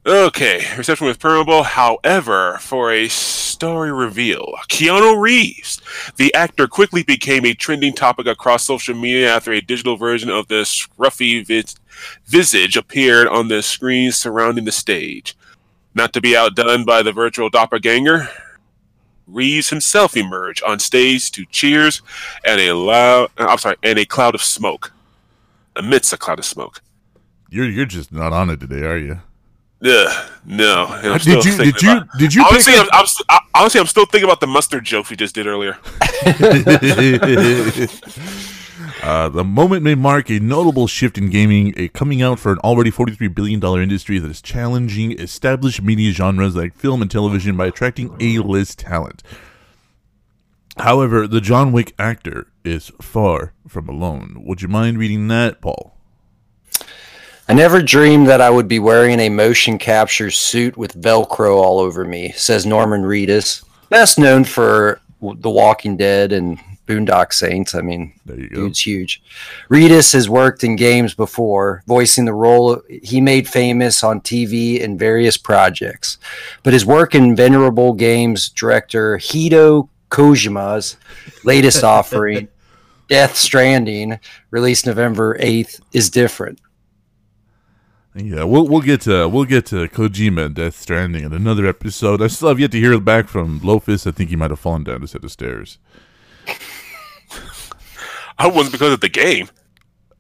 Okay, 0.07 0.65
reception 0.77 1.07
was 1.07 1.17
permeable. 1.17 1.63
However, 1.65 2.59
for 2.61 2.91
a 2.93 3.09
story 3.09 3.93
reveal, 3.93 4.55
Keanu 4.69 5.21
Reeves, 5.21 5.81
the 6.17 6.33
actor, 6.35 6.67
quickly 6.67 7.03
became 7.03 7.45
a 7.45 7.53
trending 7.53 7.93
topic 7.93 8.27
across 8.27 8.65
social 8.65 8.95
media 8.95 9.35
after 9.35 9.53
a 9.53 9.61
digital 9.61 9.97
version 9.97 10.31
of 10.31 10.49
the 10.49 10.63
scruffy 10.63 11.45
vis- 11.45 11.75
visage 12.27 12.77
appeared 12.77 13.27
on 13.29 13.49
the 13.49 13.61
screen 13.63 14.13
surrounding 14.13 14.65
the 14.65 14.73
stage. 14.73 15.37
Not 15.95 16.13
to 16.13 16.21
be 16.21 16.37
outdone 16.37 16.85
by 16.85 17.03
the 17.03 17.13
virtual 17.13 17.51
doppelganger, 17.51 18.29
Reeves 19.27 19.69
himself 19.69 20.17
emerged 20.17 20.63
on 20.63 20.79
stage 20.79 21.31
to 21.33 21.45
cheers 21.47 22.01
and 22.45 22.61
a 22.61 22.73
loud, 22.73 23.31
I'm 23.37 23.59
sorry, 23.59 23.77
and 23.83 23.99
a 23.99 24.07
cloud 24.07 24.35
of 24.35 24.43
smoke. 24.43 24.93
Amidst 25.77 26.15
a 26.15 26.17
cloud 26.17 26.39
of 26.39 26.47
smoke. 26.47 26.81
You're 27.51 27.69
you're 27.69 27.85
just 27.85 28.11
not 28.11 28.33
on 28.33 28.49
it 28.49 28.61
today, 28.61 28.83
are 28.83 28.97
you? 28.97 29.21
Ugh, 29.85 30.31
no. 30.45 30.87
I'm 30.87 31.19
Did 31.19 31.45
you 31.45 31.57
did 31.57 31.83
you 31.83 31.93
about- 31.93 32.09
did 32.19 32.35
you 32.35 32.45
honestly, 32.45 32.75
I'm, 32.75 32.89
I'm, 32.93 33.07
st- 33.07 33.27
I, 33.29 33.39
honestly, 33.55 33.81
I'm 33.81 33.87
still 33.87 34.07
thinking 34.07 34.25
about 34.29 34.41
the 34.41 34.49
mustard 34.49 34.85
joke 34.85 35.09
we 35.09 35.17
just 35.17 35.35
did 35.35 35.47
earlier. 35.47 35.79
Uh, 39.03 39.29
the 39.29 39.45
moment 39.45 39.83
may 39.83 39.95
mark 39.95 40.29
a 40.29 40.41
notable 40.41 40.87
shift 40.89 41.17
in 41.17 41.31
gaming, 41.31 41.73
a 41.77 41.89
coming 41.89 42.21
out 42.21 42.39
for 42.39 42.51
an 42.51 42.59
already 42.59 42.91
$43 42.91 43.33
billion 43.33 43.63
industry 43.81 44.19
that 44.19 44.29
is 44.31 44.43
challenging 44.43 45.13
established 45.19 45.81
media 45.81 46.11
genres 46.11 46.57
like 46.57 46.75
film 46.75 47.01
and 47.01 47.11
television 47.11 47.57
by 47.57 47.67
attracting 47.67 48.15
A-list 48.21 48.81
talent. 48.81 49.23
However, 50.79 51.27
the 51.29 51.41
John 51.41 51.71
Wick 51.73 51.95
actor 51.99 52.49
is 52.65 52.91
far 53.01 53.53
from 53.69 53.89
alone. 53.89 54.43
Would 54.45 54.63
you 54.63 54.69
mind 54.69 54.99
reading 54.99 55.29
that, 55.29 55.61
Paul? 55.61 55.97
I 57.51 57.55
never 57.55 57.81
dreamed 57.81 58.29
that 58.29 58.43
I 58.43 58.51
would 58.51 58.69
be 58.69 58.79
wearing 58.79 59.19
a 59.21 59.31
motion 59.31 59.79
capture 59.79 60.31
suit 60.31 60.77
with 60.77 61.01
Velcro 61.01 61.57
all 61.57 61.79
over 61.79 62.05
me, 62.05 62.33
says 62.33 62.67
Norman 62.67 63.03
Reedus, 63.03 63.65
best 63.89 64.19
known 64.19 64.45
for 64.45 65.01
The 65.23 65.49
Walking 65.49 65.97
Dead 65.97 66.33
and 66.33 66.59
Boondock 66.87 67.33
Saints. 67.33 67.75
I 67.75 67.81
mean, 67.81 68.13
There 68.27 68.39
you 68.39 68.51
go. 68.51 68.57
dude's 68.57 68.87
huge. 68.87 69.23
Reedus 69.71 70.13
has 70.13 70.29
worked 70.29 70.63
in 70.63 70.77
games 70.77 71.15
before, 71.15 71.83
voicing 71.87 72.27
the 72.27 72.35
role 72.35 72.83
he 73.03 73.21
made 73.21 73.49
famous 73.49 74.05
on 74.05 74.21
TV 74.21 74.81
in 74.81 74.99
various 74.99 75.39
projects. 75.39 76.19
But 76.63 76.75
his 76.75 76.85
work 76.85 77.15
in 77.15 77.35
Venerable 77.35 77.95
Games 77.95 78.51
director 78.51 79.17
Hideo 79.17 79.89
Kojima's 80.11 80.99
latest 81.45 81.83
offering, 81.97 82.49
Death 83.09 83.37
Stranding, 83.37 84.19
released 84.51 84.85
November 84.87 85.39
8th, 85.39 85.81
is 85.95 86.11
different. 86.11 86.61
Yeah, 88.15 88.45
we'll 88.45 88.67
we'll 88.67 88.81
get 88.81 89.03
to 89.03 89.29
we'll 89.29 89.45
get 89.45 89.67
to 89.67 89.87
Kojima 89.89 90.47
and 90.47 90.55
Death 90.55 90.77
Stranding 90.77 91.25
in 91.25 91.33
another 91.33 91.67
episode. 91.67 92.21
I 92.23 92.27
still 92.27 92.49
have 92.49 92.59
yet 92.59 92.73
to 92.73 92.79
hear 92.81 92.99
back 92.99 93.29
from 93.29 93.61
Lofus. 93.61 94.07
I 94.07 94.11
think 94.11 94.31
he 94.31 94.37
might 94.37 94.51
have 94.51 94.59
fallen 94.59 94.83
down 94.85 95.03
a 95.03 95.07
set 95.07 95.23
of 95.25 95.31
stairs. 95.31 95.79
I 98.39 98.47
wasn't 98.49 98.73
because 98.73 98.93
of 98.93 99.01
the 99.01 99.09
game. 99.09 99.49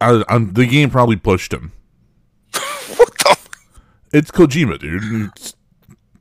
I, 0.00 0.22
I'm, 0.28 0.52
the 0.52 0.66
game 0.66 0.90
probably 0.90 1.16
pushed 1.16 1.52
him. 1.52 1.72
What 2.96 3.16
the? 3.18 3.38
It's 4.12 4.30
Kojima, 4.30 4.78
dude. 4.78 5.02
It's- 5.30 5.54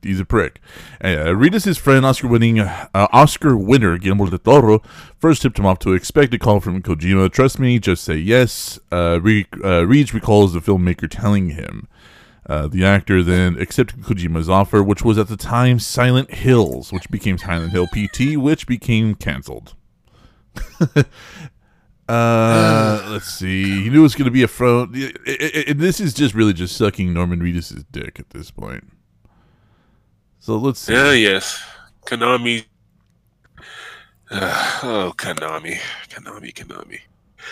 he's 0.02 0.20
a 0.20 0.24
prick. 0.24 0.60
Uh, 1.02 1.32
Reedus' 1.34 1.78
friend, 1.78 2.04
Oscar-winning 2.06 2.60
uh, 2.60 2.88
Oscar 2.94 3.56
winner 3.56 3.98
Guillermo 3.98 4.26
del 4.26 4.38
Toro, 4.38 4.82
first 5.18 5.42
tipped 5.42 5.58
him 5.58 5.66
off 5.66 5.78
to 5.80 5.92
expect 5.94 6.32
a 6.34 6.38
call 6.38 6.60
from 6.60 6.82
Kojima. 6.82 7.30
Trust 7.32 7.58
me, 7.58 7.78
just 7.78 8.04
say 8.04 8.16
yes. 8.16 8.78
Uh, 8.92 9.18
uh, 9.64 9.84
recalls 9.86 10.52
the 10.54 10.60
filmmaker 10.60 11.08
telling 11.10 11.50
him. 11.50 11.88
Uh, 12.46 12.66
the 12.66 12.82
actor 12.84 13.22
then 13.22 13.60
accepted 13.60 14.00
Kojima's 14.00 14.48
offer, 14.48 14.82
which 14.82 15.02
was 15.04 15.18
at 15.18 15.28
the 15.28 15.36
time 15.36 15.78
Silent 15.78 16.32
Hills, 16.32 16.90
which 16.92 17.10
became 17.10 17.36
Silent 17.36 17.72
Hill 17.72 17.86
PT, 17.88 18.36
which 18.38 18.66
became 18.66 19.14
canceled. 19.14 19.74
Uh, 22.08 23.06
let's 23.10 23.26
see. 23.34 23.82
He 23.84 23.90
knew 23.90 23.98
it 24.00 24.02
was 24.02 24.14
going 24.14 24.24
to 24.24 24.30
be 24.30 24.42
a 24.42 24.48
front. 24.48 24.96
i- 24.96 25.12
i- 25.26 25.64
i- 25.68 25.72
this 25.74 26.00
is 26.00 26.14
just 26.14 26.34
really 26.34 26.54
just 26.54 26.74
sucking 26.74 27.12
Norman 27.12 27.40
Reedus' 27.40 27.84
dick 27.92 28.18
at 28.18 28.30
this 28.30 28.50
point. 28.50 28.90
So 30.40 30.56
let's 30.56 30.80
see. 30.80 30.92
Yeah, 30.92 31.12
yes. 31.12 31.62
Konami. 32.06 32.64
Uh, 34.30 34.80
oh, 34.82 35.12
Konami. 35.16 35.78
Konami, 36.08 36.54
Konami. 36.54 37.00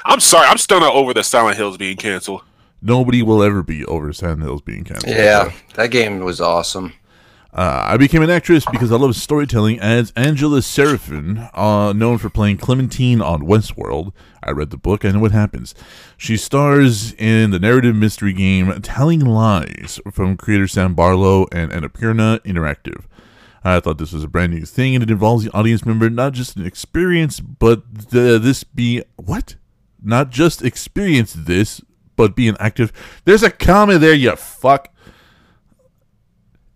I'm 0.04 0.20
sorry. 0.20 0.46
I'm 0.46 0.58
still 0.58 0.80
not 0.80 0.94
over 0.94 1.14
the 1.14 1.22
Silent 1.22 1.56
Hills 1.56 1.76
being 1.76 1.96
canceled. 1.96 2.42
Nobody 2.82 3.22
will 3.22 3.42
ever 3.42 3.62
be 3.62 3.84
over 3.86 4.12
Silent 4.12 4.42
Hills 4.42 4.62
being 4.62 4.84
canceled. 4.84 5.14
Yeah, 5.14 5.52
that 5.74 5.90
game 5.90 6.20
was 6.20 6.40
awesome. 6.40 6.92
Uh, 7.56 7.86
I 7.88 7.96
became 7.96 8.20
an 8.20 8.28
actress 8.28 8.66
because 8.70 8.92
I 8.92 8.96
love 8.96 9.16
storytelling 9.16 9.80
as 9.80 10.12
Angela 10.14 10.58
Sarafyan, 10.58 11.48
uh, 11.54 11.94
known 11.94 12.18
for 12.18 12.28
playing 12.28 12.58
Clementine 12.58 13.22
on 13.22 13.46
Westworld. 13.46 14.12
I 14.42 14.50
read 14.50 14.68
the 14.68 14.76
book, 14.76 15.06
I 15.06 15.10
know 15.12 15.20
what 15.20 15.32
happens. 15.32 15.74
She 16.18 16.36
stars 16.36 17.14
in 17.14 17.52
the 17.52 17.58
narrative 17.58 17.96
mystery 17.96 18.34
game 18.34 18.82
Telling 18.82 19.20
Lies 19.20 19.98
from 20.12 20.36
creator 20.36 20.68
Sam 20.68 20.92
Barlow 20.92 21.46
and 21.50 21.72
Annapurna 21.72 22.40
Interactive. 22.40 23.06
I 23.64 23.80
thought 23.80 23.96
this 23.96 24.12
was 24.12 24.22
a 24.22 24.28
brand 24.28 24.52
new 24.52 24.66
thing, 24.66 24.94
and 24.94 25.02
it 25.02 25.10
involves 25.10 25.44
the 25.44 25.52
audience 25.52 25.86
member 25.86 26.10
not 26.10 26.34
just 26.34 26.56
an 26.56 26.66
experience, 26.66 27.40
but 27.40 27.82
this 28.10 28.64
be 28.64 29.02
what? 29.16 29.56
Not 30.02 30.28
just 30.28 30.62
experience 30.62 31.32
this, 31.32 31.80
but 32.16 32.36
be 32.36 32.48
an 32.48 32.56
active. 32.60 32.92
There's 33.24 33.42
a 33.42 33.50
comma 33.50 33.96
there, 33.96 34.12
you 34.12 34.36
fuck. 34.36 34.92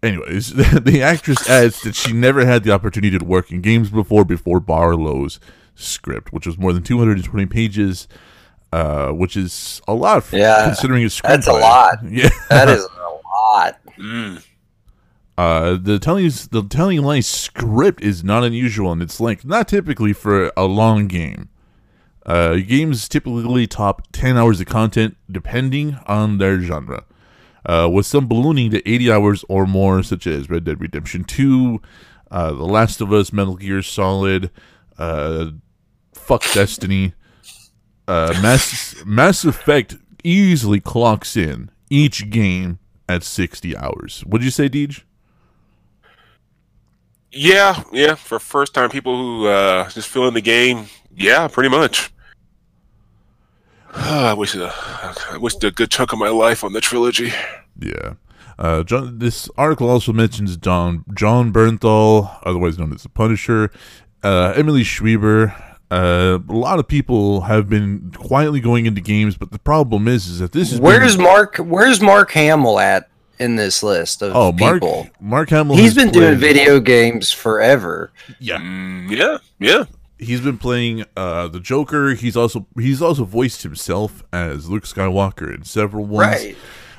Anyways, 0.02 0.54
the 0.54 1.02
actress 1.02 1.48
adds 1.48 1.82
that 1.82 1.94
she 1.94 2.12
never 2.12 2.46
had 2.46 2.64
the 2.64 2.72
opportunity 2.72 3.18
to 3.18 3.24
work 3.24 3.50
in 3.50 3.60
games 3.60 3.90
before 3.90 4.24
before 4.24 4.60
Barlow's 4.60 5.38
script, 5.74 6.32
which 6.32 6.46
was 6.46 6.56
more 6.58 6.72
than 6.72 6.82
220 6.82 7.46
pages, 7.46 8.08
uh, 8.72 9.10
which 9.10 9.36
is 9.36 9.82
a 9.86 9.94
lot 9.94 10.24
for, 10.24 10.36
Yeah, 10.36 10.64
considering 10.64 11.02
it's 11.04 11.20
that's 11.20 11.46
a 11.46 11.52
lot. 11.52 11.98
Yeah. 12.10 12.30
That 12.48 12.68
is 12.68 12.82
a 12.84 13.18
lot. 13.38 13.78
Mm. 13.98 14.44
Uh, 15.36 15.78
the 15.80 15.98
telling 15.98 16.30
the 16.50 16.66
telling 16.68 17.02
lies 17.02 17.26
script 17.26 18.02
is 18.02 18.22
not 18.24 18.44
unusual 18.44 18.92
in 18.92 19.00
its 19.00 19.20
length, 19.20 19.44
not 19.44 19.68
typically 19.68 20.12
for 20.12 20.52
a 20.56 20.64
long 20.64 21.06
game. 21.08 21.48
Uh, 22.26 22.56
games 22.56 23.08
typically 23.08 23.66
top 23.66 24.06
10 24.12 24.36
hours 24.36 24.60
of 24.60 24.66
content 24.66 25.16
depending 25.30 25.98
on 26.06 26.38
their 26.38 26.60
genre. 26.60 27.04
Uh, 27.66 27.88
with 27.92 28.06
some 28.06 28.26
ballooning 28.26 28.70
to 28.70 28.88
80 28.88 29.12
hours 29.12 29.44
or 29.48 29.66
more, 29.66 30.02
such 30.02 30.26
as 30.26 30.48
Red 30.48 30.64
Dead 30.64 30.80
Redemption 30.80 31.24
2, 31.24 31.80
uh, 32.30 32.52
The 32.52 32.64
Last 32.64 33.00
of 33.00 33.12
Us, 33.12 33.32
Metal 33.32 33.56
Gear 33.56 33.82
Solid, 33.82 34.50
uh, 34.98 35.50
fuck 36.14 36.42
Destiny. 36.52 37.14
Uh, 38.08 38.38
Mass, 38.42 38.96
Mass 39.06 39.44
Effect 39.44 39.96
easily 40.24 40.80
clocks 40.80 41.36
in 41.36 41.70
each 41.90 42.30
game 42.30 42.78
at 43.08 43.22
60 43.22 43.76
hours. 43.76 44.22
What'd 44.26 44.44
you 44.44 44.50
say, 44.50 44.68
Deej? 44.68 45.02
Yeah, 47.32 47.82
yeah. 47.92 48.14
For 48.14 48.38
first 48.38 48.74
time 48.74 48.90
people 48.90 49.16
who 49.16 49.46
uh, 49.46 49.88
just 49.90 50.08
fill 50.08 50.26
in 50.26 50.34
the 50.34 50.40
game, 50.40 50.86
yeah, 51.14 51.46
pretty 51.48 51.68
much. 51.68 52.10
I 53.94 54.34
wish 54.34 54.56
uh, 54.56 54.70
I 55.30 55.36
wished 55.38 55.62
a 55.64 55.70
good 55.70 55.90
chunk 55.90 56.12
of 56.12 56.18
my 56.18 56.28
life 56.28 56.64
on 56.64 56.72
the 56.72 56.80
trilogy. 56.80 57.32
Yeah. 57.78 58.14
Uh, 58.58 58.82
John, 58.82 59.18
this 59.18 59.48
article 59.56 59.88
also 59.88 60.12
mentions 60.12 60.56
John 60.56 61.04
Jon 61.14 61.52
Bernthal, 61.52 62.38
otherwise 62.42 62.78
known 62.78 62.92
as 62.92 63.02
the 63.02 63.08
Punisher, 63.08 63.70
uh, 64.22 64.52
Emily 64.54 64.84
Schreiber. 64.84 65.54
Uh, 65.90 66.38
a 66.48 66.52
lot 66.52 66.78
of 66.78 66.86
people 66.86 67.42
have 67.42 67.68
been 67.68 68.12
quietly 68.12 68.60
going 68.60 68.86
into 68.86 69.00
games, 69.00 69.36
but 69.36 69.50
the 69.50 69.58
problem 69.58 70.06
is, 70.06 70.28
is 70.28 70.38
that 70.38 70.52
this 70.52 70.72
is 70.72 70.80
Where's 70.80 71.18
Mark? 71.18 71.56
Where's 71.56 72.00
Mark 72.00 72.30
Hamill 72.32 72.78
at 72.78 73.08
in 73.40 73.56
this 73.56 73.82
list 73.82 74.22
of 74.22 74.36
oh 74.36 74.52
Mark 74.52 74.74
people? 74.74 75.08
Mark 75.20 75.48
Hamill. 75.48 75.74
He's 75.76 75.94
has 75.94 76.04
been 76.04 76.12
doing 76.12 76.36
video 76.36 76.78
games 76.78 77.32
forever. 77.32 78.12
Yeah, 78.38 78.58
Mm, 78.58 79.10
yeah, 79.10 79.38
yeah. 79.58 79.84
He's 80.20 80.40
been 80.40 80.58
playing 80.58 81.04
uh, 81.16 81.48
the 81.48 81.60
Joker. 81.60 82.14
He's 82.14 82.36
also 82.36 82.66
he's 82.76 83.02
also 83.02 83.24
voiced 83.24 83.62
himself 83.62 84.22
as 84.32 84.68
Luke 84.68 84.84
Skywalker 84.84 85.52
in 85.54 85.64
several 85.64 86.04
ones. 86.04 86.28
Right. 86.28 86.56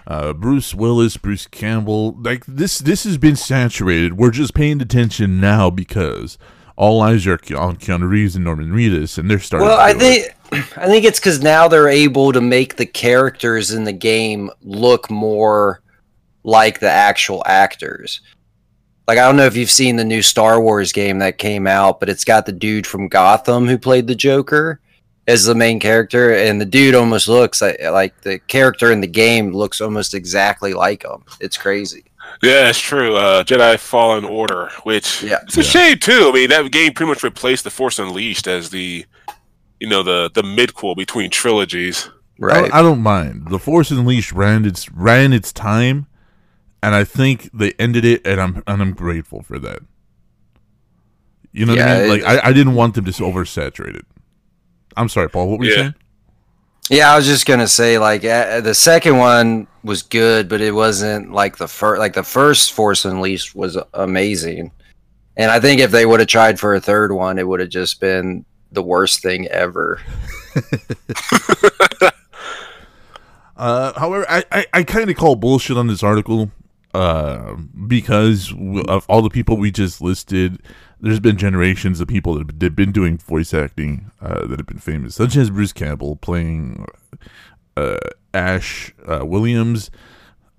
uh, 0.07 0.33
Bruce 0.33 0.73
Willis, 0.75 1.17
Bruce 1.17 1.47
Campbell. 1.47 2.13
Like 2.19 2.45
this, 2.45 2.79
this 2.79 3.03
has 3.03 3.17
been 3.17 3.35
saturated. 3.35 4.17
We're 4.17 4.31
just 4.31 4.53
paying 4.53 4.81
attention 4.81 5.39
now 5.39 5.69
because 5.69 6.37
all 6.75 7.01
eyes 7.01 7.27
are 7.27 7.33
on 7.55 7.77
Keanu 7.77 8.09
Reeves 8.09 8.35
and 8.35 8.43
Norman 8.43 8.71
Reedus, 8.73 9.17
and 9.17 9.29
they're 9.29 9.39
starting. 9.39 9.67
Well, 9.67 9.77
to 9.77 9.83
I 9.83 9.93
do 9.93 9.99
it. 9.99 10.33
think 10.49 10.77
I 10.77 10.87
think 10.87 11.05
it's 11.05 11.19
because 11.19 11.41
now 11.41 11.67
they're 11.67 11.87
able 11.87 12.31
to 12.33 12.41
make 12.41 12.75
the 12.75 12.85
characters 12.85 13.71
in 13.71 13.83
the 13.83 13.93
game 13.93 14.49
look 14.61 15.09
more 15.09 15.81
like 16.43 16.79
the 16.79 16.89
actual 16.89 17.43
actors. 17.45 18.19
Like 19.07 19.17
I 19.17 19.25
don't 19.25 19.35
know 19.37 19.45
if 19.45 19.55
you've 19.55 19.71
seen 19.71 19.95
the 19.95 20.03
new 20.05 20.21
Star 20.21 20.61
Wars 20.61 20.91
game 20.91 21.19
that 21.19 21.37
came 21.37 21.67
out, 21.67 21.99
but 21.99 22.09
it's 22.09 22.23
got 22.23 22.45
the 22.45 22.51
dude 22.51 22.87
from 22.87 23.07
Gotham 23.07 23.67
who 23.67 23.77
played 23.77 24.07
the 24.07 24.15
Joker 24.15 24.79
as 25.27 25.45
the 25.45 25.55
main 25.55 25.79
character, 25.79 26.33
and 26.33 26.59
the 26.59 26.65
dude 26.65 26.95
almost 26.95 27.27
looks 27.27 27.61
like 27.61 27.81
like 27.83 28.19
the 28.21 28.39
character 28.39 28.91
in 28.91 29.01
the 29.01 29.07
game 29.07 29.53
looks 29.53 29.81
almost 29.81 30.13
exactly 30.13 30.73
like 30.73 31.03
him. 31.03 31.23
It's 31.39 31.57
crazy. 31.57 32.05
Yeah, 32.41 32.69
it's 32.69 32.79
true. 32.79 33.15
Uh, 33.17 33.43
Jedi 33.43 33.77
Fallen 33.77 34.23
Order, 34.23 34.69
which 34.83 35.21
Yeah. 35.21 35.39
it's 35.43 35.57
a 35.57 35.63
shame 35.63 35.97
too. 35.99 36.29
I 36.29 36.31
mean, 36.31 36.49
that 36.49 36.71
game 36.71 36.93
pretty 36.93 37.09
much 37.09 37.23
replaced 37.23 37.65
the 37.65 37.69
Force 37.69 37.99
Unleashed 37.99 38.47
as 38.47 38.69
the, 38.69 39.05
you 39.79 39.87
know, 39.89 40.01
the 40.03 40.31
the 40.33 40.41
midquel 40.41 40.95
between 40.95 41.29
trilogies. 41.29 42.07
I, 42.07 42.11
Right. 42.43 42.73
I 42.73 42.81
don't 42.81 43.01
mind. 43.03 43.49
The 43.49 43.59
Force 43.59 43.91
Unleashed 43.91 44.31
ran 44.31 44.65
its 44.65 44.89
ran 44.91 45.33
its 45.33 45.51
time, 45.53 46.07
and 46.83 46.95
I 46.95 47.03
think 47.03 47.49
they 47.53 47.73
ended 47.73 48.05
it, 48.05 48.25
and 48.25 48.41
I'm 48.41 48.63
and 48.67 48.81
I'm 48.81 48.93
grateful 48.93 49.41
for 49.43 49.59
that. 49.59 49.79
You 51.51 51.65
know 51.65 51.73
what 51.73 51.81
I 51.81 51.99
mean? 51.99 52.09
Like 52.09 52.23
I, 52.23 52.49
I 52.49 52.53
didn't 52.53 52.75
want 52.75 52.95
them 52.95 53.05
to 53.05 53.11
oversaturate 53.11 53.95
it. 53.95 54.05
I'm 54.95 55.09
sorry, 55.09 55.29
Paul. 55.29 55.49
What 55.49 55.59
were 55.59 55.65
you 55.65 55.73
saying? 55.73 55.95
Yeah, 56.89 57.13
I 57.13 57.15
was 57.15 57.25
just 57.25 57.45
gonna 57.45 57.67
say 57.67 57.97
like 57.99 58.25
uh, 58.25 58.61
the 58.61 58.73
second 58.73 59.17
one 59.17 59.67
was 59.83 60.01
good, 60.01 60.49
but 60.49 60.61
it 60.61 60.73
wasn't 60.73 61.31
like 61.31 61.57
the 61.57 61.67
first. 61.67 61.99
Like 61.99 62.13
the 62.13 62.23
first 62.23 62.73
Force 62.73 63.05
Unleashed 63.05 63.55
was 63.55 63.77
amazing, 63.93 64.71
and 65.37 65.51
I 65.51 65.59
think 65.59 65.81
if 65.81 65.91
they 65.91 66.05
would 66.05 66.19
have 66.19 66.29
tried 66.29 66.59
for 66.59 66.75
a 66.75 66.81
third 66.81 67.11
one, 67.11 67.37
it 67.37 67.47
would 67.47 67.59
have 67.59 67.69
just 67.69 67.99
been 67.99 68.45
the 68.71 68.83
worst 68.83 69.21
thing 69.21 69.47
ever. 69.47 70.01
Uh, 73.61 73.93
however, 73.99 74.25
I, 74.27 74.43
I, 74.51 74.65
I 74.73 74.83
kind 74.83 75.07
of 75.07 75.15
call 75.15 75.35
bullshit 75.35 75.77
on 75.77 75.85
this 75.85 76.01
article 76.01 76.49
uh, 76.93 77.55
because 77.87 78.53
of 78.87 79.05
all 79.09 79.21
the 79.21 79.29
people 79.29 79.57
we 79.57 79.71
just 79.71 80.01
listed. 80.01 80.61
There's 81.03 81.19
been 81.19 81.35
generations 81.37 81.99
of 81.99 82.07
people 82.07 82.35
that 82.35 82.61
have 82.61 82.75
been 82.75 82.91
doing 82.91 83.17
voice 83.17 83.55
acting 83.55 84.11
uh, 84.21 84.45
that 84.45 84.59
have 84.59 84.67
been 84.67 84.77
famous, 84.77 85.15
such 85.15 85.35
as 85.35 85.49
Bruce 85.49 85.73
Campbell 85.73 86.15
playing 86.17 86.85
uh, 87.75 87.97
Ash 88.35 88.93
uh, 89.07 89.25
Williams, 89.25 89.89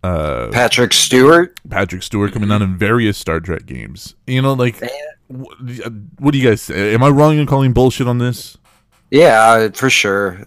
uh, 0.03 0.49
Patrick 0.51 0.92
Stewart. 0.95 1.57
Patrick 1.71 2.03
Stewart 2.03 2.33
coming 2.33 2.51
out 2.51 2.61
in 2.61 2.77
various 2.77 3.16
Star 3.18 3.38
Trek 3.38 3.66
games. 3.66 4.16
You 4.27 4.42
know, 4.42 4.55
like, 4.55 4.81
wh- 5.29 5.87
what 6.18 6.33
do 6.33 6.38
you 6.38 6.49
guys 6.49 6.61
say? 6.62 6.92
Am 6.92 7.05
I 7.05 7.09
wrong 7.11 7.38
in 7.38 7.47
calling 7.47 7.73
bullshit 7.73 8.09
on 8.09 8.18
this? 8.18 8.59
Yeah, 9.12 9.68
for 9.75 9.90
sure. 9.90 10.45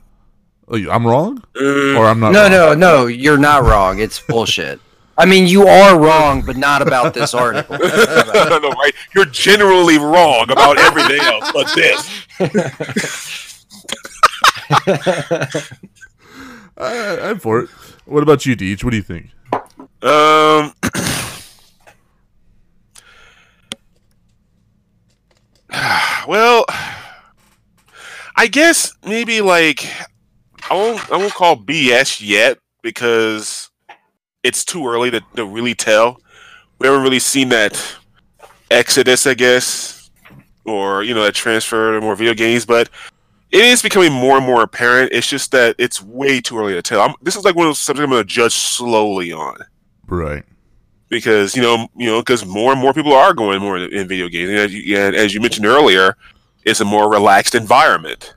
Oh, 0.68 0.76
I'm 0.90 1.08
wrong, 1.08 1.42
Mm, 1.54 1.98
or 1.98 2.08
I'm 2.08 2.20
not? 2.20 2.32
No, 2.34 2.42
wrong? 2.42 2.50
no, 2.50 2.74
no. 2.74 3.06
You're 3.06 3.38
not 3.38 3.64
wrong. 3.64 4.00
It's 4.00 4.20
bullshit. 4.20 4.82
I 5.18 5.26
mean, 5.26 5.48
you 5.48 5.66
are 5.68 5.98
wrong, 6.00 6.42
but 6.42 6.56
not 6.58 6.82
about 6.82 7.14
this 7.14 7.34
article. 7.34 7.78
I 7.82 8.60
know, 8.62 8.70
right? 8.70 8.94
You're 9.14 9.24
generally 9.26 9.98
wrong 9.98 10.50
about 10.52 10.78
everything 10.78 11.22
else, 11.22 11.52
but 11.54 11.74
this. 11.74 12.10
I, 16.78 17.30
I'm 17.30 17.40
for 17.40 17.62
it. 17.62 17.70
What 18.06 18.24
about 18.24 18.46
you, 18.46 18.58
Deej? 18.58 18.84
What 18.84 18.92
do 18.92 18.98
you 18.98 19.04
think? 19.04 19.30
Um. 20.02 20.74
well, 26.28 26.66
I 28.36 28.48
guess 28.48 28.94
maybe 29.06 29.40
like 29.42 29.86
I 30.70 30.74
won't 30.74 31.12
I 31.12 31.18
won't 31.18 31.34
call 31.34 31.58
BS 31.58 32.22
yet 32.26 32.60
because 32.82 33.65
it's 34.46 34.64
too 34.64 34.88
early 34.88 35.10
to, 35.12 35.22
to 35.36 35.46
really 35.46 35.74
tell. 35.76 36.20
We 36.80 36.88
haven't 36.88 37.04
really 37.04 37.20
seen 37.20 37.50
that 37.50 37.74
exodus, 38.72 39.26
I 39.28 39.34
guess, 39.34 40.10
or 40.66 41.04
you 41.04 41.14
know 41.14 41.24
that 41.24 41.34
transfer 41.36 41.94
to 41.96 42.02
more 42.02 42.16
video 42.16 42.34
games, 42.34 42.66
but 42.66 42.90
it 43.52 43.64
is 43.64 43.82
becoming 43.82 44.12
more 44.12 44.38
and 44.38 44.46
more 44.46 44.62
apparent. 44.64 45.12
It's 45.14 45.28
just 45.28 45.52
that 45.52 45.76
it's 45.78 46.02
way 46.02 46.42
too 46.42 46.58
early 46.58 46.74
to 46.74 46.82
tell. 46.82 47.02
I'm, 47.02 47.14
this 47.22 47.36
is 47.36 47.44
like 47.46 47.56
one 47.56 47.66
of 47.68 47.70
those 47.70 47.80
subjects 47.80 48.04
I'm 48.06 48.10
going 48.12 48.24
to 48.24 48.28
judge 48.28 48.54
slowly 48.54 49.32
on 49.32 49.58
Right. 50.08 50.44
because 51.10 51.56
you 51.56 51.62
know 51.62 51.88
you 51.96 52.08
know 52.08 52.20
because 52.22 52.46
more 52.46 52.72
and 52.72 52.82
more 52.82 52.94
people 52.94 53.14
are 53.14 53.34
going 53.34 53.60
more 53.62 53.78
in, 53.78 53.94
in 53.94 54.08
video 54.08 54.28
games 54.28 54.50
and 54.50 54.60
as, 54.60 54.74
you, 54.74 54.98
and 54.98 55.16
as 55.16 55.34
you 55.34 55.40
mentioned 55.42 55.66
earlier 55.66 56.16
it's 56.64 56.82
a 56.82 56.86
more 56.86 57.10
relaxed 57.10 57.56
environment 57.56 58.36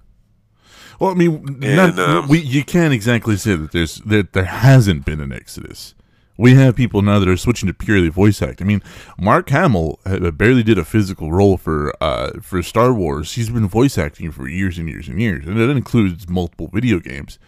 Well, 1.01 1.11
I 1.11 1.15
mean, 1.15 1.59
not, 1.61 1.99
um, 1.99 2.29
we 2.29 2.41
you 2.41 2.65
can't 2.65 2.93
exactly 2.95 3.37
say 3.37 3.55
that 3.57 3.73
there's 3.73 3.97
that 4.07 4.33
there 4.33 4.45
hasn't 4.45 5.05
been 5.05 5.21
an 5.21 5.33
exodus. 5.33 5.95
We 6.39 6.55
have 6.55 6.77
people 6.77 7.03
now 7.03 7.19
that 7.19 7.29
are 7.29 7.37
switching 7.37 7.67
to 7.67 7.75
purely 7.75 8.09
voice 8.09 8.41
act. 8.41 8.63
I 8.63 8.65
mean, 8.65 8.81
Mark 9.19 9.51
Hamill 9.51 9.99
uh, 10.07 10.31
barely 10.31 10.63
did 10.63 10.79
a 10.79 10.85
physical 10.85 11.33
role 11.33 11.57
for 11.57 11.93
uh, 12.01 12.41
for 12.41 12.63
Star 12.63 12.95
Wars. 12.95 13.35
He's 13.35 13.51
been 13.51 13.69
voice 13.69 13.99
acting 13.99 14.31
for 14.31 14.49
years 14.49 14.79
and 14.79 14.89
years 14.89 15.09
and 15.09 15.21
years, 15.21 15.47
and 15.47 15.59
that 15.59 15.69
includes 15.69 16.29
multiple 16.29 16.71
video 16.73 17.01
games. 17.01 17.39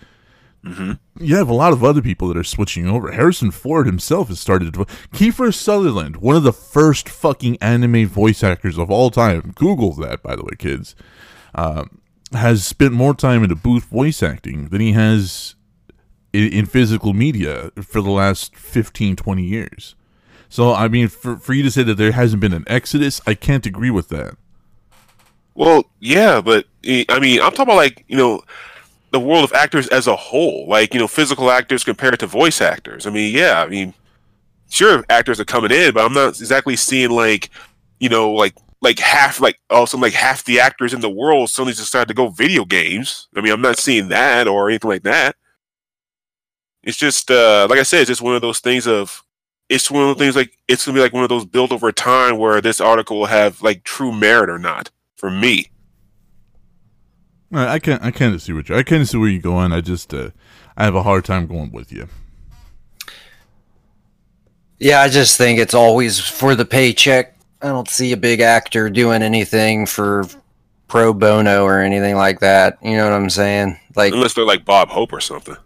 You 1.18 1.36
have 1.36 1.48
a 1.48 1.54
lot 1.54 1.72
of 1.72 1.82
other 1.82 2.02
people 2.02 2.28
that 2.28 2.36
are 2.36 2.44
switching 2.44 2.86
over. 2.86 3.12
Harrison 3.12 3.50
Ford 3.50 3.86
himself 3.86 4.28
has 4.28 4.40
started. 4.40 4.74
To, 4.74 4.84
Kiefer 5.12 5.54
Sutherland, 5.54 6.16
one 6.16 6.36
of 6.36 6.42
the 6.42 6.52
first 6.52 7.08
fucking 7.08 7.56
anime 7.62 8.06
voice 8.06 8.42
actors 8.42 8.76
of 8.76 8.90
all 8.90 9.10
time. 9.10 9.52
Google 9.54 9.92
that, 9.94 10.22
by 10.22 10.36
the 10.36 10.42
way, 10.42 10.56
kids. 10.58 10.94
Um, 11.54 12.00
has 12.32 12.64
spent 12.64 12.92
more 12.92 13.14
time 13.14 13.42
in 13.42 13.50
a 13.50 13.56
booth 13.56 13.84
voice 13.84 14.22
acting 14.22 14.68
than 14.68 14.80
he 14.80 14.92
has 14.92 15.56
in, 16.32 16.66
physical 16.66 17.12
media 17.12 17.70
for 17.82 18.00
the 18.00 18.10
last 18.10 18.56
15, 18.56 19.16
20 19.16 19.42
years. 19.42 19.94
So, 20.48 20.72
I 20.74 20.88
mean, 20.88 21.08
for, 21.08 21.36
for 21.36 21.52
you 21.54 21.62
to 21.62 21.70
say 21.70 21.82
that 21.84 21.94
there 21.96 22.12
hasn't 22.12 22.40
been 22.40 22.52
an 22.52 22.64
exodus, 22.66 23.20
I 23.26 23.34
can't 23.34 23.66
agree 23.66 23.90
with 23.90 24.08
that. 24.08 24.36
well 25.54 25.84
yeah 25.98 26.40
but 26.40 26.64
eh, 26.84 27.04
i 27.08 27.18
mean 27.18 27.40
i'm 27.40 27.50
talking 27.50 27.64
about 27.64 27.76
like 27.76 28.04
you 28.08 28.16
know 28.16 28.40
the 29.10 29.20
world 29.20 29.42
of 29.44 29.52
actors 29.52 29.88
as 29.88 30.06
a 30.06 30.14
whole 30.16 30.66
like 30.68 30.94
you 30.94 31.00
know 31.00 31.08
physical 31.08 31.50
actors 31.50 31.82
compared 31.84 32.18
to 32.18 32.26
voice 32.26 32.60
actors 32.60 33.06
i 33.06 33.10
mean 33.10 33.34
yeah 33.34 33.60
i 33.62 33.66
mean 33.68 33.92
sure 34.68 35.04
actors 35.10 35.40
are 35.40 35.44
coming 35.44 35.70
in 35.72 35.92
but 35.92 36.04
i'm 36.04 36.12
not 36.14 36.28
exactly 36.40 36.76
seeing 36.76 37.10
like 37.10 37.50
you 37.98 38.08
know 38.08 38.32
like 38.32 38.54
like 38.80 38.98
half 39.00 39.40
like 39.40 39.58
also 39.68 39.98
like 39.98 40.12
half 40.12 40.44
the 40.44 40.60
actors 40.60 40.94
in 40.94 41.00
the 41.00 41.10
world 41.10 41.50
suddenly 41.50 41.74
decided 41.74 42.08
to 42.08 42.14
go 42.14 42.28
video 42.28 42.64
games 42.64 43.28
i 43.36 43.40
mean 43.40 43.52
i'm 43.52 43.60
not 43.60 43.76
seeing 43.76 44.08
that 44.08 44.46
or 44.46 44.68
anything 44.70 44.88
like 44.90 45.02
that 45.02 45.34
it's 46.82 46.96
just 46.96 47.30
uh 47.30 47.66
like 47.68 47.78
i 47.78 47.82
said 47.82 48.00
it's 48.00 48.08
just 48.08 48.22
one 48.22 48.34
of 48.34 48.42
those 48.42 48.60
things 48.60 48.86
of 48.86 49.22
it's 49.68 49.90
one 49.90 50.08
of 50.08 50.16
the 50.16 50.24
things 50.24 50.36
like 50.36 50.56
it's 50.68 50.84
gonna 50.84 50.96
be 50.96 51.02
like 51.02 51.12
one 51.12 51.22
of 51.22 51.28
those 51.28 51.44
built 51.44 51.72
over 51.72 51.92
time 51.92 52.38
where 52.38 52.60
this 52.60 52.80
article 52.80 53.18
will 53.18 53.26
have 53.26 53.62
like 53.62 53.84
true 53.84 54.12
merit 54.12 54.50
or 54.50 54.58
not 54.58 54.90
for 55.16 55.30
me 55.30 55.70
I 57.52 57.74
I 57.74 57.78
can't. 57.78 58.02
I 58.02 58.10
kind 58.10 58.34
of 58.34 58.42
see 58.42 58.52
what 58.52 58.68
you. 58.68 58.76
I 58.76 58.82
kind 58.82 59.02
of 59.02 59.08
see 59.08 59.18
where 59.18 59.28
you're 59.28 59.42
going. 59.42 59.72
I 59.72 59.80
just. 59.80 60.14
Uh, 60.14 60.30
I 60.76 60.84
have 60.84 60.94
a 60.94 61.02
hard 61.02 61.24
time 61.24 61.46
going 61.46 61.72
with 61.72 61.92
you. 61.92 62.08
Yeah, 64.78 65.00
I 65.00 65.08
just 65.08 65.36
think 65.36 65.58
it's 65.58 65.74
always 65.74 66.18
for 66.18 66.54
the 66.54 66.64
paycheck. 66.64 67.36
I 67.60 67.68
don't 67.68 67.88
see 67.88 68.12
a 68.12 68.16
big 68.16 68.40
actor 68.40 68.88
doing 68.88 69.22
anything 69.22 69.84
for 69.84 70.24
pro 70.88 71.12
bono 71.12 71.64
or 71.64 71.80
anything 71.80 72.16
like 72.16 72.40
that. 72.40 72.78
You 72.82 72.96
know 72.96 73.04
what 73.04 73.12
I'm 73.12 73.28
saying? 73.28 73.78
Like, 73.94 74.14
unless 74.14 74.34
they're 74.34 74.46
like 74.46 74.64
bob 74.64 74.88
hope 74.88 75.12
or 75.12 75.20
something 75.20 75.56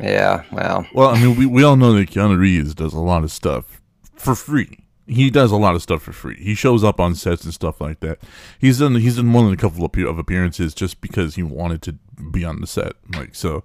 yeah, 0.00 0.42
well, 0.52 0.86
Well, 0.94 1.10
I 1.10 1.20
mean, 1.22 1.36
we, 1.36 1.46
we 1.46 1.62
all 1.62 1.76
know 1.76 1.92
that 1.92 2.10
Keanu 2.10 2.38
Reeves 2.38 2.74
does 2.74 2.92
a 2.92 3.00
lot 3.00 3.24
of 3.24 3.30
stuff 3.30 3.80
for 4.14 4.34
free. 4.34 4.80
He 5.06 5.28
does 5.28 5.50
a 5.52 5.56
lot 5.56 5.74
of 5.74 5.82
stuff 5.82 6.02
for 6.02 6.12
free. 6.12 6.36
He 6.42 6.54
shows 6.54 6.82
up 6.82 6.98
on 6.98 7.14
sets 7.14 7.44
and 7.44 7.52
stuff 7.52 7.80
like 7.80 8.00
that. 8.00 8.18
He's 8.58 8.78
done 8.78 8.94
he's 8.94 9.16
done 9.16 9.26
more 9.26 9.44
than 9.44 9.52
a 9.52 9.56
couple 9.58 9.84
of 9.84 9.94
of 9.98 10.18
appearances 10.18 10.72
just 10.74 11.02
because 11.02 11.34
he 11.34 11.42
wanted 11.42 11.82
to 11.82 11.92
be 12.30 12.42
on 12.42 12.62
the 12.62 12.66
set. 12.66 12.94
Like 13.14 13.34
so, 13.34 13.64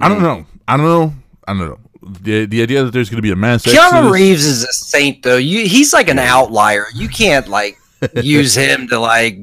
I 0.00 0.08
don't 0.08 0.20
know. 0.22 0.44
I 0.66 0.76
don't 0.76 0.86
know. 0.86 1.14
I 1.46 1.52
don't 1.52 1.60
know. 1.60 1.78
The 2.02 2.46
the 2.46 2.62
idea 2.62 2.82
that 2.84 2.90
there's 2.90 3.08
going 3.08 3.18
to 3.18 3.22
be 3.22 3.30
a 3.30 3.36
mass 3.36 3.64
Keanu 3.64 3.76
exodus- 3.76 4.12
Reeves 4.12 4.44
is 4.44 4.64
a 4.64 4.72
saint, 4.72 5.22
though. 5.22 5.36
You, 5.36 5.68
he's 5.68 5.92
like 5.92 6.08
an 6.08 6.18
outlier. 6.18 6.86
You 6.94 7.08
can't 7.08 7.46
like 7.48 7.78
use 8.22 8.56
him 8.56 8.88
to 8.88 8.98
like 8.98 9.38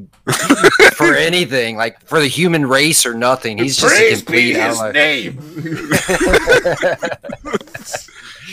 for 1.08 1.16
anything, 1.18 1.78
like 1.78 2.00
for 2.06 2.20
the 2.20 2.28
human 2.28 2.66
race 2.66 3.06
or 3.06 3.14
nothing. 3.14 3.58
He's 3.58 3.78
just 3.78 3.96
a 4.00 4.16
complete 4.16 4.58
outlier. 4.58 4.94
name 4.94 5.38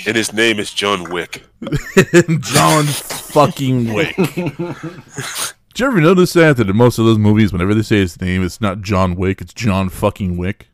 and 0.06 0.16
his 0.16 0.32
name 0.32 0.58
is 0.58 0.72
john 0.72 1.10
wick 1.10 1.42
John 2.40 2.84
fucking 2.84 3.92
Wick. 3.92 4.16
Did 4.16 5.78
you 5.78 5.86
ever 5.86 6.00
notice 6.00 6.32
that 6.32 6.56
that 6.56 6.70
in 6.70 6.76
most 6.76 6.98
of 6.98 7.04
those 7.04 7.18
movies, 7.18 7.52
whenever 7.52 7.74
they 7.74 7.82
say 7.82 7.98
his 7.98 8.18
name, 8.20 8.42
it's 8.42 8.60
not 8.62 8.80
John 8.80 9.14
Wick, 9.14 9.40
it's 9.42 9.52
John 9.52 9.88
fucking 9.90 10.36
Wick. 10.38 10.68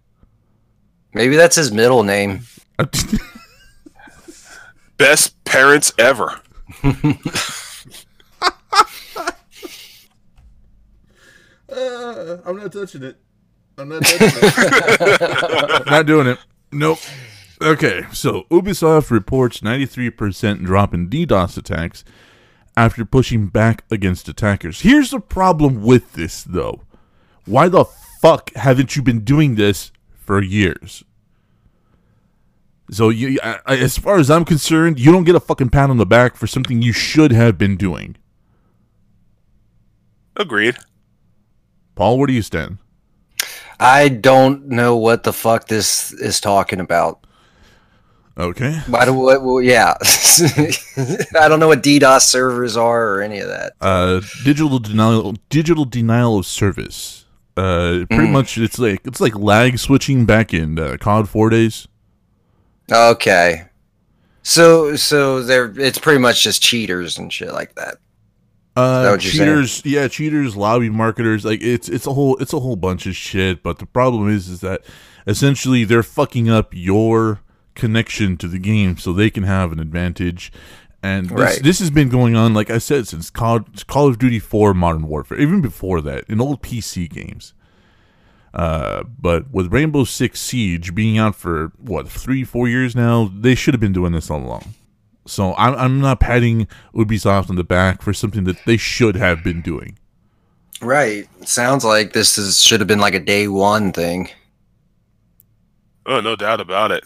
Maybe 1.12 1.34
that's 1.36 1.56
his 1.56 1.72
middle 1.72 2.02
name. 2.04 2.42
best 4.96 5.42
parents 5.44 5.92
ever 5.98 6.40
Uh, 11.76 12.38
I'm 12.46 12.56
not 12.56 12.72
touching 12.72 13.02
it. 13.02 13.16
I'm 13.78 13.88
not 13.90 14.02
touching 14.02 14.28
it. 14.42 15.86
not 15.86 16.06
doing 16.06 16.26
it. 16.28 16.38
Nope. 16.72 16.98
Okay, 17.60 18.02
so 18.12 18.44
Ubisoft 18.50 19.10
reports 19.10 19.60
93% 19.60 20.64
drop 20.64 20.92
in 20.94 21.08
DDoS 21.08 21.56
attacks 21.58 22.04
after 22.76 23.04
pushing 23.04 23.46
back 23.48 23.84
against 23.90 24.28
attackers. 24.28 24.80
Here's 24.82 25.10
the 25.10 25.20
problem 25.20 25.82
with 25.82 26.12
this, 26.14 26.42
though. 26.44 26.82
Why 27.46 27.68
the 27.68 27.84
fuck 28.20 28.52
haven't 28.54 28.96
you 28.96 29.02
been 29.02 29.20
doing 29.20 29.54
this 29.54 29.90
for 30.14 30.42
years? 30.42 31.04
So, 32.90 33.08
you, 33.08 33.38
I, 33.42 33.58
I- 33.66 33.76
as 33.78 33.98
far 33.98 34.18
as 34.18 34.30
I'm 34.30 34.44
concerned, 34.44 34.98
you 35.00 35.10
don't 35.12 35.24
get 35.24 35.34
a 35.34 35.40
fucking 35.40 35.70
pat 35.70 35.90
on 35.90 35.96
the 35.96 36.06
back 36.06 36.36
for 36.36 36.46
something 36.46 36.82
you 36.82 36.92
should 36.92 37.32
have 37.32 37.56
been 37.58 37.76
doing. 37.76 38.16
agreed 40.36 40.76
Paul, 41.96 42.18
where 42.18 42.28
do 42.28 42.32
you 42.32 42.42
stand? 42.42 42.78
I 43.80 44.08
don't 44.08 44.68
know 44.68 44.96
what 44.96 45.24
the 45.24 45.32
fuck 45.32 45.66
this 45.66 46.12
is 46.12 46.40
talking 46.40 46.78
about. 46.80 47.26
Okay. 48.38 48.80
Why 48.86 49.04
do 49.06 49.14
what? 49.14 49.42
Well, 49.42 49.60
yeah, 49.62 49.94
I 51.40 51.48
don't 51.48 51.58
know 51.58 51.68
what 51.68 51.82
DDoS 51.82 52.20
servers 52.22 52.76
are 52.76 53.14
or 53.14 53.22
any 53.22 53.38
of 53.40 53.48
that. 53.48 53.72
uh 53.80 54.20
digital 54.44 54.78
denial 54.78 55.34
digital 55.48 55.84
denial 55.86 56.38
of 56.38 56.44
service 56.46 57.24
uh 57.56 58.04
pretty 58.10 58.30
much 58.30 58.58
it's 58.58 58.78
like 58.78 59.00
it's 59.06 59.20
like 59.22 59.34
lag 59.38 59.78
switching 59.78 60.26
back 60.26 60.52
in 60.52 60.78
uh, 60.78 60.98
cod 61.00 61.28
4 61.30 61.48
days 61.48 61.88
Okay, 62.92 63.64
so 64.42 64.94
so 64.96 65.42
they're 65.42 65.72
it's 65.80 65.98
pretty 65.98 66.20
much 66.20 66.42
just 66.44 66.62
cheaters 66.62 67.18
and 67.18 67.32
shit 67.32 67.52
like 67.52 67.74
that. 67.74 67.96
Uh 68.76 69.18
saying? 69.18 69.20
cheaters 69.20 69.82
yeah 69.84 70.06
cheaters 70.08 70.56
lobby 70.56 70.90
marketers 70.90 71.44
like 71.44 71.62
it's 71.62 71.88
it's 71.88 72.06
a 72.06 72.12
whole 72.12 72.36
it's 72.36 72.52
a 72.52 72.60
whole 72.60 72.76
bunch 72.76 73.06
of 73.06 73.16
shit 73.16 73.62
but 73.62 73.78
the 73.78 73.86
problem 73.86 74.28
is 74.28 74.48
is 74.48 74.60
that 74.60 74.82
essentially 75.26 75.84
they're 75.84 76.02
fucking 76.02 76.48
up 76.50 76.70
your 76.72 77.40
connection 77.74 78.36
to 78.36 78.48
the 78.48 78.58
game 78.58 78.96
so 78.96 79.12
they 79.12 79.30
can 79.30 79.42
have 79.44 79.72
an 79.72 79.80
advantage 79.80 80.52
and 81.02 81.28
this, 81.30 81.38
Right. 81.38 81.62
this 81.62 81.78
has 81.78 81.90
been 81.90 82.08
going 82.08 82.36
on 82.36 82.54
like 82.54 82.70
i 82.70 82.78
said 82.78 83.06
since 83.08 83.30
call, 83.30 83.60
call 83.86 84.08
of 84.08 84.18
duty 84.18 84.38
4 84.38 84.72
modern 84.74 85.06
warfare 85.08 85.38
even 85.38 85.60
before 85.60 86.00
that 86.02 86.24
in 86.28 86.40
old 86.40 86.62
pc 86.62 87.08
games 87.08 87.54
uh, 88.54 89.02
but 89.20 89.50
with 89.52 89.70
rainbow 89.70 90.04
six 90.04 90.40
siege 90.40 90.94
being 90.94 91.18
out 91.18 91.34
for 91.34 91.72
what 91.78 92.08
three 92.08 92.42
four 92.42 92.66
years 92.68 92.96
now 92.96 93.30
they 93.38 93.54
should 93.54 93.74
have 93.74 93.80
been 93.80 93.92
doing 93.92 94.12
this 94.12 94.30
all 94.30 94.40
along 94.42 94.72
so 95.26 95.54
I'm, 95.56 95.74
I'm 95.74 96.00
not 96.00 96.20
patting 96.20 96.68
ubisoft 96.94 97.50
on 97.50 97.56
the 97.56 97.64
back 97.64 98.00
for 98.02 98.12
something 98.12 98.44
that 98.44 98.64
they 98.64 98.76
should 98.76 99.16
have 99.16 99.42
been 99.44 99.60
doing 99.62 99.98
Right. 100.82 101.26
Sounds 101.48 101.84
like 101.86 102.12
this 102.12 102.36
is 102.36 102.62
should 102.62 102.80
have 102.80 102.86
been 102.86 102.98
like 103.00 103.14
a 103.14 103.20
day 103.20 103.48
one 103.48 103.92
thing. 103.92 104.28
oh 106.06 106.20
no 106.20 106.36
doubt 106.36 106.60
about 106.60 106.92
it 106.92 107.02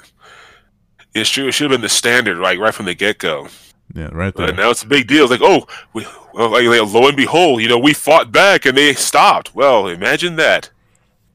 it's 1.14 1.30
true 1.30 1.48
it 1.48 1.52
should 1.52 1.70
have 1.70 1.76
been 1.76 1.80
the 1.82 1.88
standard 1.88 2.38
like 2.38 2.58
right 2.58 2.74
from 2.74 2.86
the 2.86 2.94
get-go 2.94 3.48
yeah 3.94 4.08
right 4.12 4.34
there 4.34 4.48
But 4.48 4.56
now 4.56 4.70
it's 4.70 4.82
a 4.84 4.86
big 4.86 5.08
deal. 5.08 5.24
It's 5.24 5.30
like, 5.32 5.40
oh, 5.42 5.66
we, 5.94 6.06
well, 6.32 6.50
like, 6.50 6.64
like, 6.64 6.92
lo 6.94 7.08
and 7.08 7.16
behold, 7.16 7.60
you 7.60 7.68
know, 7.68 7.78
we 7.78 7.92
fought 7.92 8.30
back 8.30 8.64
and 8.64 8.76
they 8.76 8.94
stopped. 8.94 9.52
Well, 9.52 9.88
imagine 9.88 10.36
that. 10.36 10.70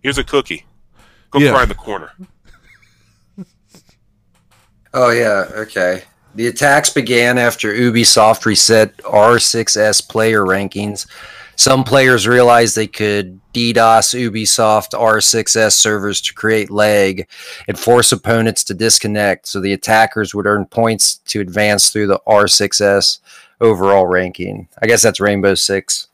Here's 0.02 0.18
a 0.18 0.24
cookie. 0.24 0.66
Go 1.32 1.40
Yeah. 1.40 1.52
cry 1.52 1.64
in 1.64 1.68
the 1.70 1.76
corner. 1.76 2.12
Oh 4.94 5.10
yeah, 5.10 5.46
okay. 5.56 6.04
The 6.36 6.48
attacks 6.48 6.90
began 6.90 7.38
after 7.38 7.74
Ubisoft 7.74 8.46
reset 8.46 8.96
R6S 8.98 10.08
player 10.08 10.42
rankings. 10.42 11.08
Some 11.56 11.86
players 11.86 12.28
realized 12.28 12.76
they 12.76 12.88
could 12.88 13.40
DDoS 13.54 14.14
Ubisoft 14.30 14.90
R6S 14.92 15.72
servers 15.72 16.20
to 16.22 16.34
create 16.34 16.70
lag 16.70 17.30
and 17.70 17.80
force 17.80 18.12
opponents 18.12 18.66
to 18.66 18.74
disconnect, 18.74 19.48
so 19.48 19.62
the 19.62 19.72
attackers 19.72 20.36
would 20.36 20.46
earn 20.46 20.66
points 20.66 21.16
to 21.20 21.40
advance 21.40 21.90
through 21.90 22.08
the 22.08 22.20
R6S 22.28 23.20
overall 23.62 24.06
ranking. 24.06 24.68
I 24.82 24.88
guess 24.88 25.02
that's 25.02 25.22
Rainbow 25.22 25.56
Six. 25.56 26.10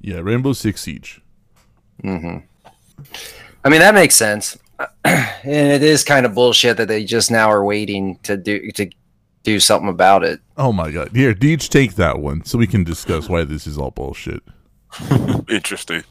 Yeah, 0.00 0.20
Rainbow 0.20 0.52
Six 0.52 0.82
Siege. 0.82 1.20
hmm 2.00 2.38
I 3.64 3.68
mean 3.68 3.80
that 3.80 3.94
makes 3.94 4.14
sense, 4.14 4.56
and 5.04 5.26
it 5.44 5.82
is 5.82 6.04
kind 6.04 6.24
of 6.24 6.34
bullshit 6.34 6.76
that 6.76 6.86
they 6.86 7.04
just 7.04 7.32
now 7.32 7.50
are 7.50 7.64
waiting 7.64 8.18
to 8.22 8.36
do 8.36 8.70
to 8.72 8.88
do 9.42 9.60
something 9.60 9.88
about 9.88 10.24
it. 10.24 10.40
Oh 10.56 10.72
my 10.72 10.90
god. 10.90 11.10
Here, 11.14 11.34
Deej, 11.34 11.68
take 11.68 11.94
that 11.94 12.18
one 12.18 12.44
so 12.44 12.58
we 12.58 12.66
can 12.66 12.84
discuss 12.84 13.28
why 13.28 13.44
this 13.44 13.66
is 13.66 13.78
all 13.78 13.90
bullshit. 13.90 14.42
Interesting. 15.48 16.04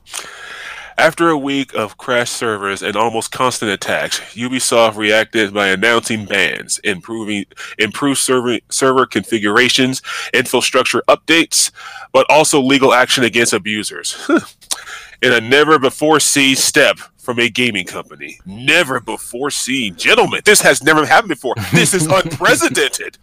After 0.99 1.29
a 1.29 1.37
week 1.37 1.75
of 1.75 1.99
crashed 1.99 2.33
servers 2.33 2.81
and 2.81 2.95
almost 2.95 3.31
constant 3.31 3.69
attacks, 3.69 4.19
Ubisoft 4.33 4.95
reacted 4.97 5.53
by 5.53 5.67
announcing 5.67 6.25
bans, 6.25 6.79
improving 6.79 7.45
improved 7.77 8.17
server 8.17 8.57
server 8.69 9.05
configurations, 9.05 10.01
infrastructure 10.33 11.03
updates, 11.07 11.69
but 12.13 12.25
also 12.31 12.59
legal 12.59 12.95
action 12.95 13.23
against 13.23 13.53
abusers. 13.53 14.27
In 15.21 15.33
a 15.33 15.41
never 15.41 15.77
before 15.77 16.19
seen 16.19 16.55
step 16.55 16.97
from 17.27 17.39
a 17.39 17.49
gaming 17.49 17.85
company. 17.85 18.39
Never 18.45 19.01
before 19.01 19.51
seen. 19.51 19.97
Gentlemen, 19.97 20.39
this 20.45 20.61
has 20.61 20.81
never 20.81 21.05
happened 21.05 21.27
before. 21.27 21.55
This 21.73 21.93
is 21.93 22.05
unprecedented. 22.09 23.17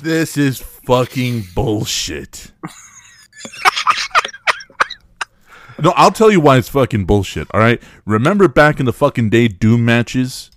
This 0.00 0.38
is 0.38 0.58
fucking 0.58 1.44
bullshit. 1.54 2.50
no, 5.82 5.92
I'll 5.96 6.12
tell 6.12 6.30
you 6.30 6.40
why 6.40 6.56
it's 6.56 6.70
fucking 6.70 7.04
bullshit, 7.04 7.46
all 7.52 7.60
right? 7.60 7.82
Remember 8.06 8.48
back 8.48 8.80
in 8.80 8.86
the 8.86 8.92
fucking 8.94 9.28
day 9.28 9.48
Doom 9.48 9.84
matches? 9.84 10.50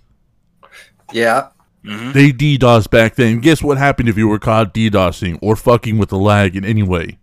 Yeah, 1.12 1.48
mm-hmm. 1.84 2.12
They 2.12 2.32
DDoS 2.32 2.88
back 2.88 3.16
then. 3.16 3.40
Guess 3.40 3.62
what 3.62 3.76
happened 3.76 4.08
if 4.08 4.16
you 4.16 4.26
were 4.26 4.38
caught 4.38 4.72
DDoSing 4.72 5.38
or 5.42 5.54
fucking 5.54 5.98
with 5.98 6.08
the 6.08 6.18
lag 6.18 6.56
in 6.56 6.64
any 6.64 6.82
way? 6.82 7.18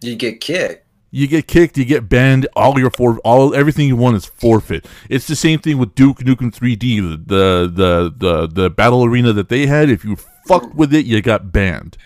you 0.00 0.16
get 0.16 0.40
kicked. 0.40 0.87
You 1.10 1.26
get 1.26 1.46
kicked, 1.46 1.78
you 1.78 1.86
get 1.86 2.08
banned, 2.08 2.46
all 2.54 2.78
your 2.78 2.90
for 2.90 3.18
all 3.20 3.54
everything 3.54 3.88
you 3.88 3.96
want 3.96 4.16
is 4.16 4.26
forfeit. 4.26 4.86
It's 5.08 5.26
the 5.26 5.36
same 5.36 5.58
thing 5.58 5.78
with 5.78 5.94
Duke 5.94 6.18
Nukem 6.18 6.54
3D, 6.54 7.26
the 7.26 7.70
the 7.72 8.14
the 8.14 8.46
the, 8.46 8.70
battle 8.70 9.04
arena 9.04 9.32
that 9.32 9.48
they 9.48 9.66
had. 9.66 9.88
If 9.88 10.04
you 10.04 10.16
fucked 10.46 10.74
with 10.74 10.92
it, 10.92 11.06
you 11.06 11.22
got 11.22 11.50
banned. 11.50 11.96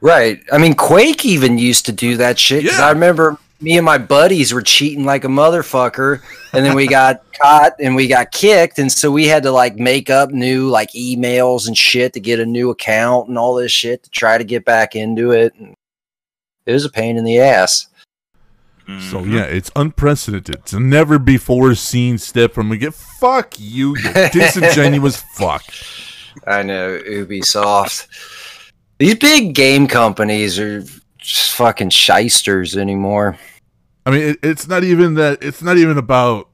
Right. 0.00 0.42
I 0.52 0.58
mean, 0.58 0.74
Quake 0.74 1.24
even 1.24 1.58
used 1.58 1.86
to 1.86 1.92
do 1.92 2.16
that 2.16 2.38
shit. 2.38 2.64
Yeah. 2.64 2.80
I 2.80 2.90
remember 2.90 3.38
me 3.60 3.76
and 3.76 3.84
my 3.84 3.98
buddies 3.98 4.52
were 4.52 4.62
cheating 4.62 5.04
like 5.04 5.24
a 5.24 5.28
motherfucker, 5.28 6.22
and 6.52 6.64
then 6.64 6.74
we 6.74 6.86
got 6.86 7.22
caught 7.40 7.74
and 7.80 7.94
we 7.94 8.08
got 8.08 8.30
kicked, 8.32 8.78
and 8.78 8.90
so 8.90 9.10
we 9.10 9.26
had 9.26 9.42
to 9.44 9.52
like 9.52 9.76
make 9.76 10.10
up 10.10 10.30
new 10.30 10.68
like 10.68 10.90
emails 10.92 11.66
and 11.66 11.76
shit 11.76 12.12
to 12.14 12.20
get 12.20 12.40
a 12.40 12.46
new 12.46 12.70
account 12.70 13.28
and 13.28 13.38
all 13.38 13.54
this 13.54 13.72
shit 13.72 14.02
to 14.02 14.10
try 14.10 14.38
to 14.38 14.44
get 14.44 14.64
back 14.64 14.94
into 14.96 15.30
it. 15.32 15.54
And 15.54 15.74
it 16.66 16.72
was 16.72 16.84
a 16.84 16.90
pain 16.90 17.16
in 17.16 17.24
the 17.24 17.38
ass. 17.38 17.86
So 18.88 19.18
mm-hmm. 19.18 19.34
yeah, 19.34 19.42
it's 19.42 19.70
unprecedented. 19.76 20.54
It's 20.54 20.72
a 20.72 20.80
never 20.80 21.18
before 21.18 21.74
seen 21.74 22.16
step 22.16 22.54
from 22.54 22.72
a 22.72 22.76
get. 22.78 22.94
Fuck 22.94 23.60
you, 23.60 23.94
you 23.98 24.12
disingenuous 24.32 25.22
fuck. 25.34 25.62
I 26.46 26.62
know 26.62 26.98
Ubisoft. 26.98 28.06
These 28.96 29.16
big 29.16 29.54
game 29.54 29.88
companies 29.88 30.58
are 30.58 30.84
just 31.18 31.52
fucking 31.52 31.90
shysters 31.90 32.78
anymore. 32.78 33.38
I 34.06 34.10
mean, 34.10 34.22
it, 34.22 34.38
it's 34.42 34.66
not 34.66 34.84
even 34.84 35.14
that. 35.14 35.42
It's 35.42 35.60
not 35.60 35.76
even 35.76 35.98
about 35.98 36.48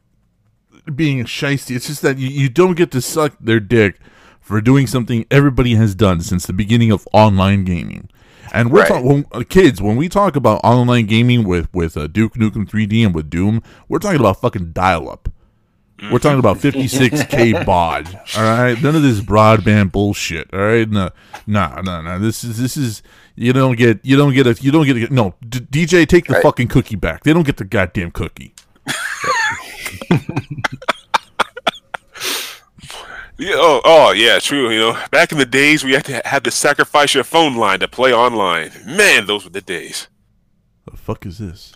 being 0.93 1.23
shisty. 1.25 1.77
It's 1.77 1.87
just 1.87 2.03
that 2.03 2.19
you, 2.19 2.29
you 2.29 2.49
don't 2.49 2.75
get 2.75 2.91
to 2.91 3.01
suck 3.01 3.37
their 3.41 3.61
dick 3.61 4.01
for 4.41 4.61
doing 4.61 4.89
something 4.89 5.25
everybody 5.31 5.77
has 5.77 5.95
done 5.95 6.21
since 6.21 6.47
the 6.47 6.53
beginning 6.53 6.91
of 6.91 7.07
online 7.13 7.65
gaming. 7.65 8.11
And 8.55 8.71
we're 8.71 8.81
Right. 8.81 8.89
talking 8.89 9.27
uh, 9.33 9.43
kids 9.49 9.83
when 9.83 9.97
we 9.97 10.09
talk 10.09 10.37
about 10.37 10.61
online 10.65 11.07
gaming 11.07 11.43
with 11.45 11.69
with 11.75 11.97
uh, 11.97 12.07
Duke 12.07 12.35
Nukem 12.35 12.67
3D 12.71 13.05
and 13.05 13.15
with 13.15 13.29
Doom, 13.29 13.63
we're 13.89 13.99
talking 13.99 14.21
about 14.21 14.41
fucking 14.41 14.71
dial 14.73 15.11
up. 15.11 15.29
We're 16.11 16.19
talking 16.19 16.39
about 16.39 16.59
56k 16.59 17.65
baud. 17.67 18.09
All 18.37 18.43
right, 18.43 18.81
none 18.83 18.95
of 18.97 19.03
this 19.03 19.21
broadband 19.21 19.91
bullshit. 19.93 20.53
All 20.53 20.61
right, 20.61 20.89
no, 20.89 21.11
no, 21.47 21.81
no, 21.83 22.01
no. 22.03 22.19
This 22.19 22.45
is 22.45 22.59
this 22.59 22.77
is 22.77 23.03
you 23.37 23.53
don't 23.53 23.77
get 23.77 24.01
you 24.05 24.17
don't 24.17 24.35
get 24.35 24.47
a 24.47 24.55
you 24.63 24.71
don't 24.71 24.85
get 24.87 24.97
a, 25.11 25.13
no 25.15 25.35
D- 25.49 25.61
DJ 25.87 26.07
take 26.07 26.27
the 26.27 26.35
Right. 26.35 26.43
fucking 26.43 26.69
cookie 26.69 26.97
back. 26.97 27.25
They 27.25 27.33
don't 27.33 27.45
get 27.47 27.57
the 27.57 27.65
goddamn 27.65 28.11
cookie. 28.13 28.55
Yeah, 33.37 33.55
oh, 33.57 33.81
oh, 33.85 34.13
yeah, 34.13 34.39
true. 34.39 34.71
You 34.71 34.79
know, 34.79 35.03
back 35.11 35.33
in 35.33 35.39
the 35.39 35.47
days, 35.47 35.83
we 35.83 35.93
had 35.93 36.05
to 36.05 36.23
had 36.25 36.45
to 36.45 36.53
sacrifice 36.53 37.15
your 37.15 37.25
phone 37.25 37.57
line 37.57 37.81
to 37.81 37.89
play 37.89 38.13
online. 38.13 38.71
Man, 38.87 39.27
those 39.27 39.45
were 39.45 39.51
the 39.51 39.61
days. 39.61 40.07
What 40.85 40.97
the 40.97 41.03
fuck 41.03 41.27
is 41.27 41.39
this? 41.39 41.75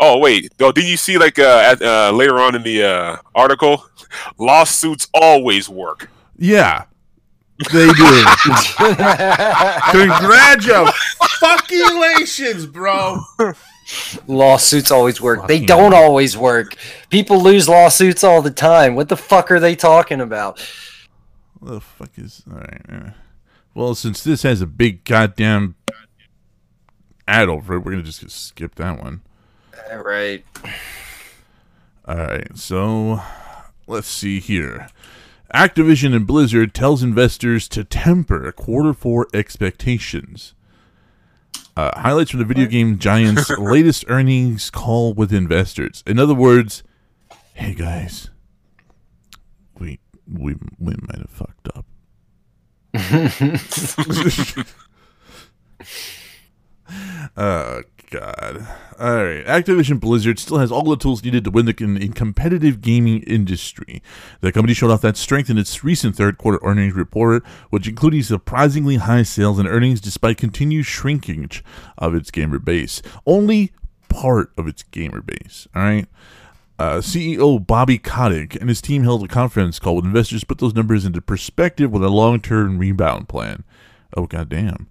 Oh 0.00 0.18
wait, 0.18 0.52
oh, 0.60 0.70
did 0.70 0.84
you 0.84 0.96
see 0.96 1.18
like 1.18 1.38
uh, 1.38 1.62
at, 1.64 1.82
uh, 1.82 2.12
later 2.12 2.38
on 2.38 2.54
in 2.54 2.62
the 2.62 2.84
uh, 2.84 3.16
article, 3.34 3.84
lawsuits 4.38 5.08
always 5.14 5.68
work. 5.68 6.10
Yeah, 6.36 6.84
they 7.72 7.88
do. 7.88 8.24
Congratulations, 9.90 12.66
bro. 12.66 13.20
Lawsuits 14.26 14.90
always 14.90 15.20
work. 15.20 15.46
They 15.48 15.64
don't 15.64 15.94
always 15.94 16.36
work. 16.36 16.74
People 17.10 17.42
lose 17.42 17.68
lawsuits 17.68 18.22
all 18.22 18.42
the 18.42 18.50
time. 18.50 18.94
What 18.94 19.08
the 19.08 19.16
fuck 19.16 19.50
are 19.50 19.58
they 19.58 19.74
talking 19.74 20.20
about? 20.20 20.60
What 21.60 21.70
the 21.72 21.80
fuck 21.80 22.10
is 22.16 22.42
all 22.50 22.58
right? 22.58 22.82
uh, 22.88 23.10
Well, 23.74 23.94
since 23.94 24.22
this 24.22 24.42
has 24.42 24.60
a 24.60 24.66
big 24.66 25.04
goddamn 25.04 25.74
ad 27.26 27.48
over 27.48 27.74
it, 27.76 27.80
we're 27.80 27.92
gonna 27.92 28.02
just 28.02 28.28
skip 28.30 28.74
that 28.76 29.00
one. 29.02 29.22
All 29.90 29.98
right. 29.98 30.44
All 32.06 32.16
right. 32.16 32.56
so 32.56 33.20
let's 33.86 34.08
see 34.08 34.40
here. 34.40 34.88
Activision 35.54 36.14
and 36.14 36.26
Blizzard 36.26 36.74
tells 36.74 37.02
investors 37.02 37.68
to 37.68 37.82
temper 37.84 38.52
quarter 38.52 38.92
four 38.92 39.28
expectations. 39.32 40.54
Uh, 41.76 41.98
highlights 42.00 42.30
from 42.32 42.40
the 42.40 42.44
video 42.46 42.66
game 42.66 42.98
giant's 42.98 43.48
latest 43.58 44.04
earnings 44.08 44.68
call 44.68 45.14
with 45.14 45.32
investors. 45.32 46.02
In 46.06 46.18
other 46.18 46.34
words, 46.34 46.82
hey 47.54 47.72
guys, 47.72 48.30
we 49.78 50.00
we 50.30 50.56
we 50.78 50.94
might 51.08 51.18
have 51.18 51.30
fucked 51.30 51.68
up. 51.74 51.86
Oh 57.36 57.82
God! 58.10 58.66
All 58.98 59.24
right, 59.24 59.44
Activision 59.44 60.00
Blizzard 60.00 60.38
still 60.38 60.58
has 60.58 60.72
all 60.72 60.82
the 60.84 60.96
tools 60.96 61.22
needed 61.22 61.44
to 61.44 61.50
win 61.50 61.66
the 61.66 61.74
in, 61.78 61.98
in 61.98 62.12
competitive 62.14 62.80
gaming 62.80 63.22
industry. 63.24 64.02
The 64.40 64.50
company 64.50 64.72
showed 64.72 64.90
off 64.90 65.02
that 65.02 65.18
strength 65.18 65.50
in 65.50 65.58
its 65.58 65.84
recent 65.84 66.16
third 66.16 66.38
quarter 66.38 66.58
earnings 66.62 66.94
report, 66.94 67.44
which 67.68 67.86
included 67.86 68.24
surprisingly 68.24 68.96
high 68.96 69.22
sales 69.22 69.58
and 69.58 69.68
earnings 69.68 70.00
despite 70.00 70.38
continued 70.38 70.86
shrinkage 70.86 71.62
of 71.98 72.14
its 72.14 72.30
gamer 72.30 72.58
base. 72.58 73.02
Only 73.26 73.72
part 74.08 74.52
of 74.56 74.66
its 74.66 74.82
gamer 74.82 75.20
base. 75.20 75.68
All 75.74 75.82
right. 75.82 76.08
Uh, 76.78 76.98
CEO 76.98 77.64
Bobby 77.66 77.98
Kotick 77.98 78.54
and 78.54 78.68
his 78.68 78.80
team 78.80 79.02
held 79.02 79.24
a 79.24 79.28
conference 79.28 79.80
call 79.80 79.96
with 79.96 80.04
investors 80.04 80.42
to 80.42 80.46
put 80.46 80.58
those 80.58 80.74
numbers 80.74 81.04
into 81.04 81.20
perspective 81.20 81.90
with 81.90 82.04
a 82.04 82.08
long-term 82.08 82.78
rebound 82.78 83.28
plan. 83.28 83.64
Oh 84.16 84.26
goddamn! 84.26 84.86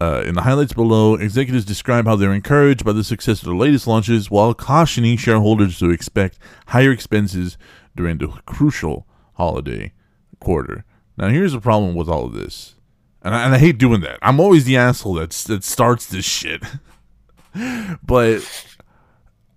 Uh, 0.00 0.22
in 0.26 0.34
the 0.34 0.42
highlights 0.42 0.72
below, 0.72 1.14
executives 1.14 1.64
describe 1.64 2.06
how 2.06 2.14
they're 2.14 2.32
encouraged 2.32 2.84
by 2.84 2.92
the 2.92 3.02
success 3.02 3.40
of 3.42 3.48
the 3.48 3.54
latest 3.54 3.86
launches 3.86 4.30
while 4.30 4.54
cautioning 4.54 5.16
shareholders 5.16 5.78
to 5.78 5.90
expect 5.90 6.38
higher 6.68 6.92
expenses 6.92 7.56
during 7.96 8.18
the 8.18 8.28
crucial 8.46 9.06
holiday 9.34 9.92
quarter. 10.40 10.84
Now, 11.16 11.28
here's 11.28 11.52
the 11.52 11.60
problem 11.60 11.94
with 11.94 12.08
all 12.08 12.26
of 12.26 12.32
this, 12.32 12.74
and 13.22 13.34
I, 13.34 13.44
and 13.44 13.54
I 13.54 13.58
hate 13.58 13.78
doing 13.78 14.00
that. 14.02 14.18
I'm 14.22 14.40
always 14.40 14.64
the 14.64 14.76
asshole 14.76 15.14
that's, 15.14 15.42
that 15.44 15.64
starts 15.64 16.06
this 16.06 16.24
shit. 16.24 16.62
but 18.04 18.73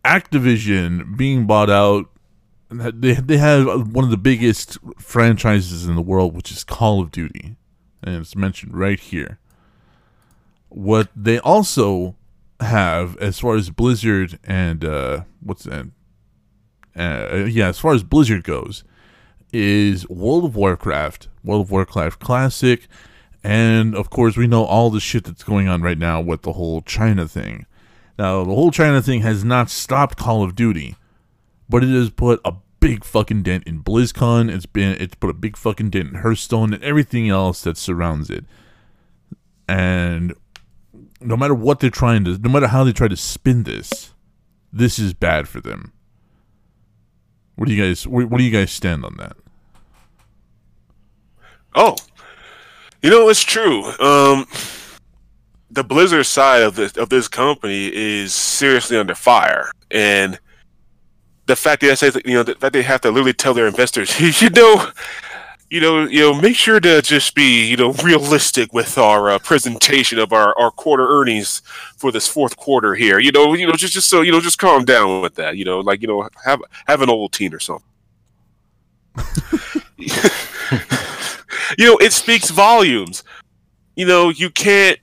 Activision 0.07 1.17
being 1.17 1.45
bought 1.45 1.69
out, 1.69 2.09
they, 2.69 3.13
they 3.13 3.37
have 3.37 3.91
one 3.91 4.05
of 4.05 4.11
the 4.11 4.17
biggest 4.17 4.77
franchises 4.97 5.85
in 5.85 5.95
the 5.95 6.01
world, 6.01 6.35
which 6.35 6.51
is 6.51 6.63
Call 6.63 7.01
of 7.01 7.11
Duty. 7.11 7.55
And 8.01 8.15
it's 8.15 8.35
mentioned 8.35 8.77
right 8.77 8.99
here 8.99 9.39
what 10.69 11.09
they 11.15 11.39
also 11.39 12.15
have 12.59 13.17
as 13.17 13.39
far 13.39 13.55
as 13.55 13.69
Blizzard 13.69 14.39
and 14.43 14.83
uh, 14.83 15.21
what's 15.41 15.63
that? 15.63 15.87
Uh, 16.95 17.45
yeah, 17.47 17.67
as 17.67 17.79
far 17.79 17.93
as 17.93 18.03
Blizzard 18.03 18.43
goes, 18.43 18.83
is 19.53 20.07
World 20.09 20.45
of 20.45 20.55
Warcraft, 20.55 21.27
World 21.43 21.65
of 21.65 21.71
Warcraft 21.71 22.19
Classic, 22.19 22.87
and 23.43 23.95
of 23.95 24.09
course, 24.09 24.35
we 24.35 24.47
know 24.47 24.65
all 24.65 24.89
the 24.89 24.99
shit 24.99 25.23
that's 25.23 25.43
going 25.43 25.67
on 25.67 25.81
right 25.81 25.97
now 25.97 26.19
with 26.19 26.41
the 26.41 26.53
whole 26.53 26.81
China 26.81 27.27
thing. 27.27 27.65
Now, 28.17 28.43
the 28.43 28.53
whole 28.53 28.71
China 28.71 29.01
thing 29.01 29.21
has 29.21 29.43
not 29.43 29.69
stopped 29.69 30.17
Call 30.17 30.43
of 30.43 30.55
Duty, 30.55 30.95
but 31.69 31.83
it 31.83 31.89
has 31.89 32.09
put 32.09 32.41
a 32.43 32.53
big 32.79 33.03
fucking 33.03 33.43
dent 33.43 33.65
in 33.65 33.83
BlizzCon. 33.83 34.49
It's 34.49 34.65
been 34.65 34.97
it's 34.99 35.15
put 35.15 35.29
a 35.29 35.33
big 35.33 35.57
fucking 35.57 35.91
dent 35.91 36.09
in 36.09 36.15
Hearthstone 36.15 36.73
and 36.73 36.83
everything 36.83 37.29
else 37.29 37.61
that 37.61 37.77
surrounds 37.77 38.29
it. 38.29 38.45
And 39.67 40.33
no 41.21 41.37
matter 41.37 41.53
what 41.53 41.79
they're 41.79 41.89
trying 41.89 42.23
to, 42.25 42.37
no 42.37 42.49
matter 42.49 42.67
how 42.67 42.83
they 42.83 42.93
try 42.93 43.07
to 43.07 43.17
spin 43.17 43.63
this, 43.63 44.13
this 44.71 44.97
is 44.97 45.13
bad 45.13 45.47
for 45.47 45.61
them. 45.61 45.93
What 47.55 47.67
do 47.67 47.73
you 47.73 47.83
guys? 47.83 48.07
What, 48.07 48.29
where 48.29 48.37
do 48.37 48.43
you 48.43 48.51
guys 48.51 48.71
stand 48.71 49.03
on 49.03 49.17
that? 49.17 49.35
Oh, 51.75 51.95
you 53.03 53.09
know 53.09 53.29
it's 53.29 53.43
true. 53.43 53.83
Um, 53.99 54.47
the 55.77 55.83
Blizzard 55.83 56.25
side 56.25 56.63
of 56.63 56.75
this 56.75 56.97
of 56.97 57.09
this 57.09 57.27
company 57.27 57.91
is 57.93 58.33
seriously 58.33 58.97
under 58.97 59.13
fire, 59.13 59.69
and 59.91 60.39
the 61.45 61.55
fact 61.55 61.81
that 61.81 61.91
I 61.91 61.93
say 61.93 62.11
you 62.25 62.33
know 62.33 62.41
the 62.41 62.55
fact 62.55 62.73
they 62.73 62.81
have 62.81 63.01
to 63.01 63.11
literally 63.11 63.33
tell 63.33 63.53
their 63.53 63.67
investors, 63.67 64.19
you 64.41 64.49
know, 64.49 64.89
you 65.69 65.79
know, 65.79 66.05
you 66.05 66.21
know, 66.21 66.33
make 66.33 66.55
sure 66.55 66.79
to 66.79 67.03
just 67.03 67.35
be 67.35 67.67
you 67.67 67.77
know 67.77 67.93
realistic 67.93 68.73
with 68.73 68.97
our 68.97 69.29
uh, 69.29 69.37
presentation 69.37 70.17
of 70.17 70.33
our, 70.33 70.57
our 70.57 70.71
quarter 70.71 71.07
earnings 71.07 71.61
for 71.95 72.11
this 72.11 72.27
fourth 72.27 72.57
quarter 72.57 72.95
here. 72.95 73.19
You 73.19 73.31
know, 73.31 73.53
you 73.53 73.67
know, 73.67 73.73
just 73.73 73.93
just 73.93 74.09
so 74.09 74.21
you 74.21 74.31
know, 74.31 74.41
just 74.41 74.57
calm 74.57 74.83
down 74.83 75.21
with 75.21 75.35
that. 75.35 75.57
You 75.57 75.65
know, 75.65 75.79
like 75.81 76.01
you 76.01 76.07
know, 76.07 76.27
have 76.43 76.63
have 76.87 77.03
an 77.03 77.09
old 77.11 77.33
teen 77.33 77.53
or 77.53 77.59
something. 77.59 77.85
you 81.77 81.85
know, 81.85 81.97
it 81.97 82.13
speaks 82.13 82.49
volumes. 82.49 83.23
You 83.95 84.07
know, 84.07 84.29
you 84.29 84.49
can't 84.49 84.99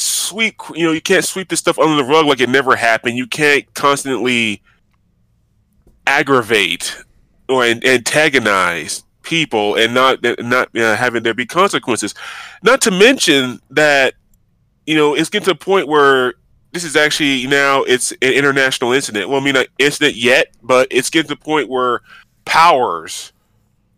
sweep. 0.00 0.56
You 0.74 0.86
know, 0.86 0.92
you 0.92 1.00
can't 1.00 1.24
sweep 1.24 1.48
this 1.48 1.60
stuff 1.60 1.78
under 1.78 1.96
the 1.96 2.04
rug 2.04 2.26
like 2.26 2.40
it 2.40 2.48
never 2.48 2.76
happened. 2.76 3.16
You 3.16 3.26
can't 3.26 3.72
constantly 3.74 4.62
aggravate 6.06 6.96
or 7.48 7.64
antagonize 7.64 9.04
people 9.22 9.76
and 9.76 9.92
not 9.94 10.22
not 10.40 10.74
uh, 10.76 10.96
having 10.96 11.22
there 11.22 11.34
be 11.34 11.46
consequences. 11.46 12.14
Not 12.62 12.80
to 12.82 12.90
mention 12.90 13.60
that 13.70 14.14
you 14.86 14.96
know 14.96 15.14
it's 15.14 15.28
getting 15.28 15.44
to 15.46 15.52
the 15.52 15.58
point 15.58 15.88
where 15.88 16.34
this 16.72 16.84
is 16.84 16.96
actually 16.96 17.46
now 17.46 17.82
it's 17.82 18.12
an 18.12 18.32
international 18.32 18.92
incident. 18.92 19.28
Well, 19.28 19.40
I 19.40 19.44
mean, 19.44 19.54
not 19.54 19.66
incident 19.78 20.16
yet, 20.16 20.48
but 20.62 20.88
it's 20.90 21.10
getting 21.10 21.28
to 21.28 21.34
the 21.34 21.40
point 21.40 21.68
where 21.68 22.00
powers 22.44 23.32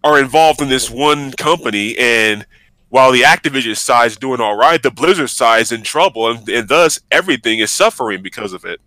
are 0.04 0.18
involved 0.18 0.60
in 0.60 0.68
this 0.68 0.90
one 0.90 1.32
company, 1.32 1.96
and 1.98 2.46
while 2.92 3.10
the 3.10 3.22
Activision 3.22 3.74
side 3.74 4.08
is 4.08 4.18
doing 4.18 4.38
all 4.38 4.54
right, 4.54 4.82
the 4.82 4.90
Blizzard 4.90 5.30
side 5.30 5.62
is 5.62 5.72
in 5.72 5.82
trouble, 5.82 6.30
and, 6.30 6.46
and 6.46 6.68
thus 6.68 7.00
everything 7.10 7.60
is 7.60 7.70
suffering 7.70 8.20
because 8.20 8.52
of 8.52 8.66
it. 8.66 8.82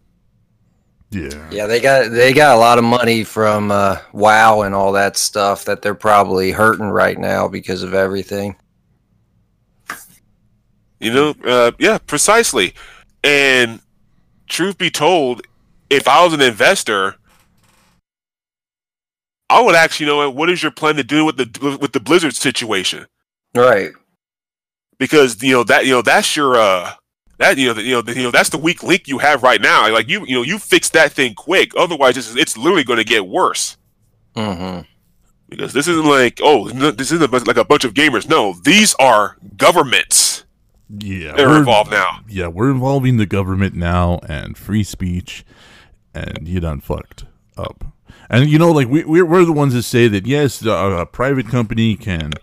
Yeah. 1.09 1.49
Yeah, 1.49 1.65
they 1.65 1.79
got 1.79 2.11
they 2.11 2.31
got 2.31 2.55
a 2.55 2.59
lot 2.59 2.77
of 2.77 2.83
money 2.83 3.23
from 3.23 3.71
uh, 3.71 3.97
WoW 4.13 4.61
and 4.61 4.75
all 4.75 4.91
that 4.91 5.17
stuff 5.17 5.65
that 5.65 5.81
they're 5.81 5.95
probably 5.95 6.51
hurting 6.51 6.85
right 6.85 7.17
now 7.17 7.47
because 7.47 7.81
of 7.81 7.95
everything. 7.95 8.55
You 10.99 11.11
know, 11.11 11.35
uh, 11.43 11.71
yeah, 11.79 11.97
precisely. 11.97 12.75
And 13.23 13.81
truth 14.47 14.77
be 14.77 14.91
told, 14.91 15.41
if 15.89 16.07
I 16.07 16.23
was 16.23 16.31
an 16.35 16.41
investor, 16.41 17.15
I 19.49 19.63
would 19.63 19.73
actually 19.73 20.05
know 20.05 20.29
what 20.29 20.51
is 20.51 20.61
your 20.61 20.71
plan 20.71 20.95
to 20.97 21.03
do 21.03 21.25
with 21.25 21.37
the 21.37 21.77
with 21.81 21.93
the 21.93 21.99
Blizzard 21.99 22.35
situation, 22.35 23.07
right? 23.55 23.91
Because 24.97 25.41
you 25.41 25.53
know 25.53 25.63
that 25.63 25.85
you 25.85 25.91
know 25.91 26.01
that's 26.01 26.35
your 26.35 26.55
uh 26.55 26.93
that 27.37 27.57
you 27.57 27.67
know, 27.67 27.73
the, 27.73 27.83
you 27.83 27.91
know, 27.91 28.01
the, 28.01 28.15
you 28.15 28.23
know, 28.23 28.31
that's 28.31 28.49
the 28.49 28.57
weak 28.57 28.83
link 28.83 29.07
you 29.07 29.17
have 29.17 29.43
right 29.43 29.61
now. 29.61 29.91
Like 29.91 30.07
you, 30.07 30.25
you 30.25 30.35
know, 30.35 30.43
you 30.43 30.57
fix 30.57 30.89
that 30.91 31.11
thing 31.11 31.33
quick. 31.33 31.73
Otherwise, 31.75 32.17
it's, 32.17 32.35
it's 32.35 32.57
literally 32.57 32.83
going 32.83 32.97
to 32.97 33.03
get 33.03 33.27
worse. 33.27 33.77
Mm-hmm. 34.35 34.81
Because 35.49 35.73
this 35.73 35.87
isn't 35.87 36.05
like, 36.05 36.39
oh, 36.41 36.69
this 36.69 37.11
isn't 37.11 37.31
like 37.47 37.57
a 37.57 37.65
bunch 37.65 37.83
of 37.83 37.93
gamers. 37.93 38.27
No, 38.27 38.55
these 38.63 38.95
are 38.95 39.37
governments. 39.57 40.43
Yeah, 40.89 41.33
they're 41.33 41.57
involved 41.57 41.91
now. 41.91 42.21
Yeah, 42.27 42.47
we're 42.47 42.71
involving 42.71 43.17
the 43.17 43.25
government 43.25 43.75
now 43.75 44.19
and 44.27 44.57
free 44.57 44.83
speech, 44.83 45.43
and 46.13 46.47
you 46.47 46.59
done 46.59 46.79
fucked 46.79 47.25
up. 47.57 47.85
And 48.29 48.49
you 48.49 48.59
know, 48.59 48.71
like 48.71 48.87
we 48.87 49.03
we're, 49.03 49.25
we're 49.25 49.45
the 49.45 49.51
ones 49.51 49.73
that 49.73 49.83
say 49.83 50.07
that 50.07 50.25
yes, 50.25 50.63
a, 50.63 50.71
a 50.71 51.05
private 51.05 51.47
company 51.47 51.95
can 51.95 52.33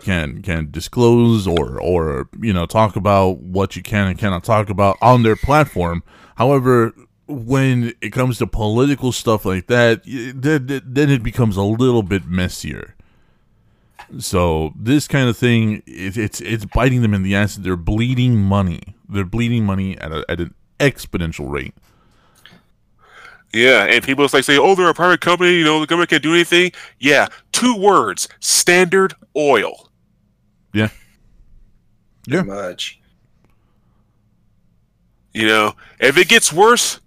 can 0.00 0.42
can 0.42 0.70
disclose 0.70 1.46
or 1.46 1.80
or 1.80 2.28
you 2.40 2.52
know 2.52 2.66
talk 2.66 2.96
about 2.96 3.38
what 3.38 3.76
you 3.76 3.82
can 3.82 4.08
and 4.08 4.18
cannot 4.18 4.44
talk 4.44 4.70
about 4.70 4.96
on 5.00 5.22
their 5.22 5.36
platform. 5.36 6.02
However, 6.36 6.92
when 7.26 7.94
it 8.00 8.10
comes 8.10 8.38
to 8.38 8.46
political 8.46 9.12
stuff 9.12 9.44
like 9.44 9.66
that, 9.66 10.02
then 10.04 11.10
it 11.10 11.22
becomes 11.22 11.56
a 11.56 11.62
little 11.62 12.02
bit 12.02 12.26
messier. 12.26 12.94
So 14.18 14.72
this 14.76 15.08
kind 15.08 15.28
of 15.28 15.36
thing, 15.36 15.82
it, 15.86 16.16
it's 16.16 16.40
it's 16.40 16.64
biting 16.64 17.02
them 17.02 17.14
in 17.14 17.22
the 17.22 17.34
ass. 17.34 17.56
They're 17.56 17.76
bleeding 17.76 18.36
money. 18.36 18.94
They're 19.08 19.24
bleeding 19.24 19.64
money 19.64 19.98
at 19.98 20.12
a, 20.12 20.24
at 20.28 20.40
an 20.40 20.54
exponential 20.78 21.50
rate. 21.50 21.74
Yeah, 23.52 23.84
and 23.84 24.04
people 24.04 24.28
like 24.32 24.44
say, 24.44 24.58
"Oh, 24.58 24.74
they're 24.74 24.88
a 24.88 24.94
private 24.94 25.20
company. 25.20 25.54
You 25.54 25.64
know, 25.64 25.80
the 25.80 25.86
government 25.86 26.10
can't 26.10 26.22
do 26.22 26.34
anything." 26.34 26.72
Yeah, 26.98 27.26
two 27.52 27.76
words: 27.76 28.28
Standard 28.38 29.14
Oil. 29.36 29.85
Yeah. 30.76 30.88
Yeah. 32.26 32.42
much. 32.42 33.00
You 35.32 35.46
know, 35.46 35.74
if 35.98 36.18
it 36.18 36.28
gets 36.28 36.52
worse, 36.52 37.00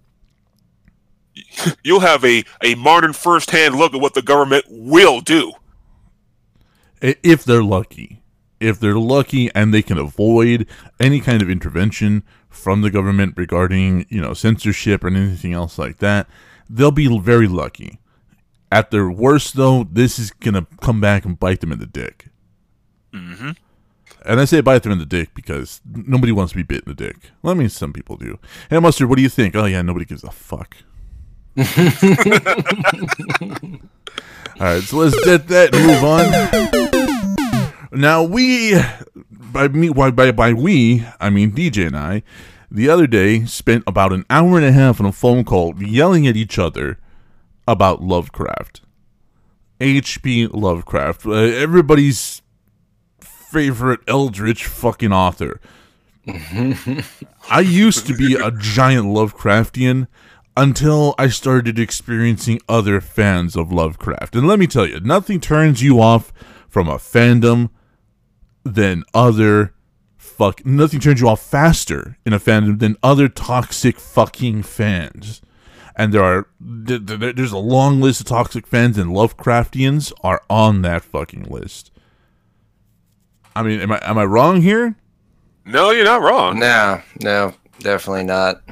you'll 1.84 2.00
have 2.00 2.24
a, 2.24 2.42
a 2.64 2.74
modern 2.74 3.12
firsthand 3.12 3.76
look 3.76 3.94
at 3.94 4.00
what 4.00 4.14
the 4.14 4.22
government 4.22 4.64
will 4.68 5.20
do. 5.20 5.52
If 7.00 7.44
they're 7.44 7.62
lucky. 7.62 8.22
If 8.58 8.80
they're 8.80 8.98
lucky 8.98 9.50
and 9.54 9.72
they 9.72 9.82
can 9.82 9.98
avoid 9.98 10.66
any 10.98 11.20
kind 11.20 11.40
of 11.40 11.48
intervention 11.48 12.24
from 12.48 12.82
the 12.82 12.90
government 12.90 13.34
regarding, 13.36 14.06
you 14.08 14.20
know, 14.20 14.34
censorship 14.34 15.04
or 15.04 15.08
anything 15.08 15.52
else 15.52 15.78
like 15.78 15.98
that, 15.98 16.28
they'll 16.68 16.90
be 16.90 17.06
very 17.20 17.46
lucky. 17.46 18.00
At 18.72 18.90
their 18.90 19.10
worst, 19.10 19.54
though, 19.54 19.84
this 19.84 20.18
is 20.18 20.30
going 20.30 20.54
to 20.54 20.66
come 20.80 21.00
back 21.00 21.24
and 21.24 21.38
bite 21.38 21.60
them 21.60 21.72
in 21.72 21.78
the 21.78 21.86
dick. 21.86 22.29
Mm-hmm. 23.12 23.50
And 24.24 24.40
I 24.40 24.44
say 24.44 24.60
bite 24.60 24.82
them 24.82 24.92
in 24.92 24.98
the 24.98 25.06
dick 25.06 25.34
because 25.34 25.80
nobody 25.90 26.32
wants 26.32 26.52
to 26.52 26.56
be 26.56 26.62
bit 26.62 26.84
in 26.84 26.94
the 26.94 26.94
dick. 26.94 27.16
Well, 27.42 27.52
I 27.52 27.56
mean, 27.56 27.68
some 27.68 27.92
people 27.92 28.16
do. 28.16 28.38
Hey, 28.68 28.78
Mustard, 28.78 29.08
what 29.08 29.16
do 29.16 29.22
you 29.22 29.28
think? 29.28 29.56
Oh, 29.56 29.64
yeah, 29.64 29.82
nobody 29.82 30.04
gives 30.04 30.24
a 30.24 30.30
fuck. 30.30 30.76
All 31.56 31.64
right, 34.58 34.82
so 34.82 34.98
let's 34.98 35.24
get 35.24 35.48
that 35.48 35.72
move 35.72 36.04
on. 36.04 36.30
Now, 37.98 38.22
we, 38.22 38.78
by 39.30 39.68
me, 39.68 39.88
by, 39.88 40.10
by, 40.10 40.30
by 40.32 40.52
we, 40.52 41.04
I 41.18 41.30
mean 41.30 41.52
DJ 41.52 41.86
and 41.86 41.96
I, 41.96 42.22
the 42.70 42.88
other 42.88 43.06
day 43.06 43.44
spent 43.46 43.82
about 43.86 44.12
an 44.12 44.24
hour 44.30 44.56
and 44.56 44.64
a 44.64 44.72
half 44.72 45.00
on 45.00 45.06
a 45.06 45.12
phone 45.12 45.44
call 45.44 45.82
yelling 45.82 46.26
at 46.26 46.36
each 46.36 46.58
other 46.58 46.98
about 47.66 48.02
Lovecraft. 48.02 48.82
H.P. 49.80 50.46
Lovecraft. 50.48 51.26
Uh, 51.26 51.32
everybody's 51.32 52.42
favorite 53.50 54.00
Eldritch 54.06 54.66
fucking 54.66 55.12
author. 55.12 55.60
I 57.50 57.60
used 57.60 58.06
to 58.06 58.14
be 58.14 58.34
a 58.34 58.50
giant 58.50 59.06
Lovecraftian 59.06 60.06
until 60.56 61.14
I 61.18 61.28
started 61.28 61.78
experiencing 61.78 62.60
other 62.68 63.00
fans 63.00 63.56
of 63.56 63.72
Lovecraft. 63.72 64.36
And 64.36 64.46
let 64.46 64.58
me 64.58 64.66
tell 64.66 64.86
you, 64.86 65.00
nothing 65.00 65.40
turns 65.40 65.82
you 65.82 66.00
off 66.00 66.32
from 66.68 66.88
a 66.88 66.96
fandom 66.96 67.70
than 68.64 69.04
other 69.14 69.74
fuck 70.16 70.64
nothing 70.64 71.00
turns 71.00 71.20
you 71.20 71.28
off 71.28 71.42
faster 71.42 72.16
in 72.24 72.32
a 72.32 72.38
fandom 72.38 72.78
than 72.78 72.96
other 73.02 73.28
toxic 73.28 73.98
fucking 73.98 74.62
fans. 74.62 75.42
And 75.96 76.14
there 76.14 76.22
are 76.22 76.46
there's 76.60 77.52
a 77.52 77.58
long 77.58 78.00
list 78.00 78.20
of 78.20 78.26
toxic 78.26 78.66
fans 78.66 78.96
and 78.96 79.10
Lovecraftians 79.10 80.12
are 80.22 80.42
on 80.48 80.82
that 80.82 81.02
fucking 81.02 81.44
list. 81.44 81.89
I 83.54 83.62
mean, 83.62 83.80
am 83.80 83.92
I 83.92 84.00
am 84.02 84.18
I 84.18 84.24
wrong 84.24 84.62
here? 84.62 84.94
No, 85.64 85.90
you're 85.90 86.04
not 86.04 86.22
wrong. 86.22 86.58
No, 86.58 87.02
no, 87.22 87.54
definitely 87.80 88.24
not. 88.24 88.62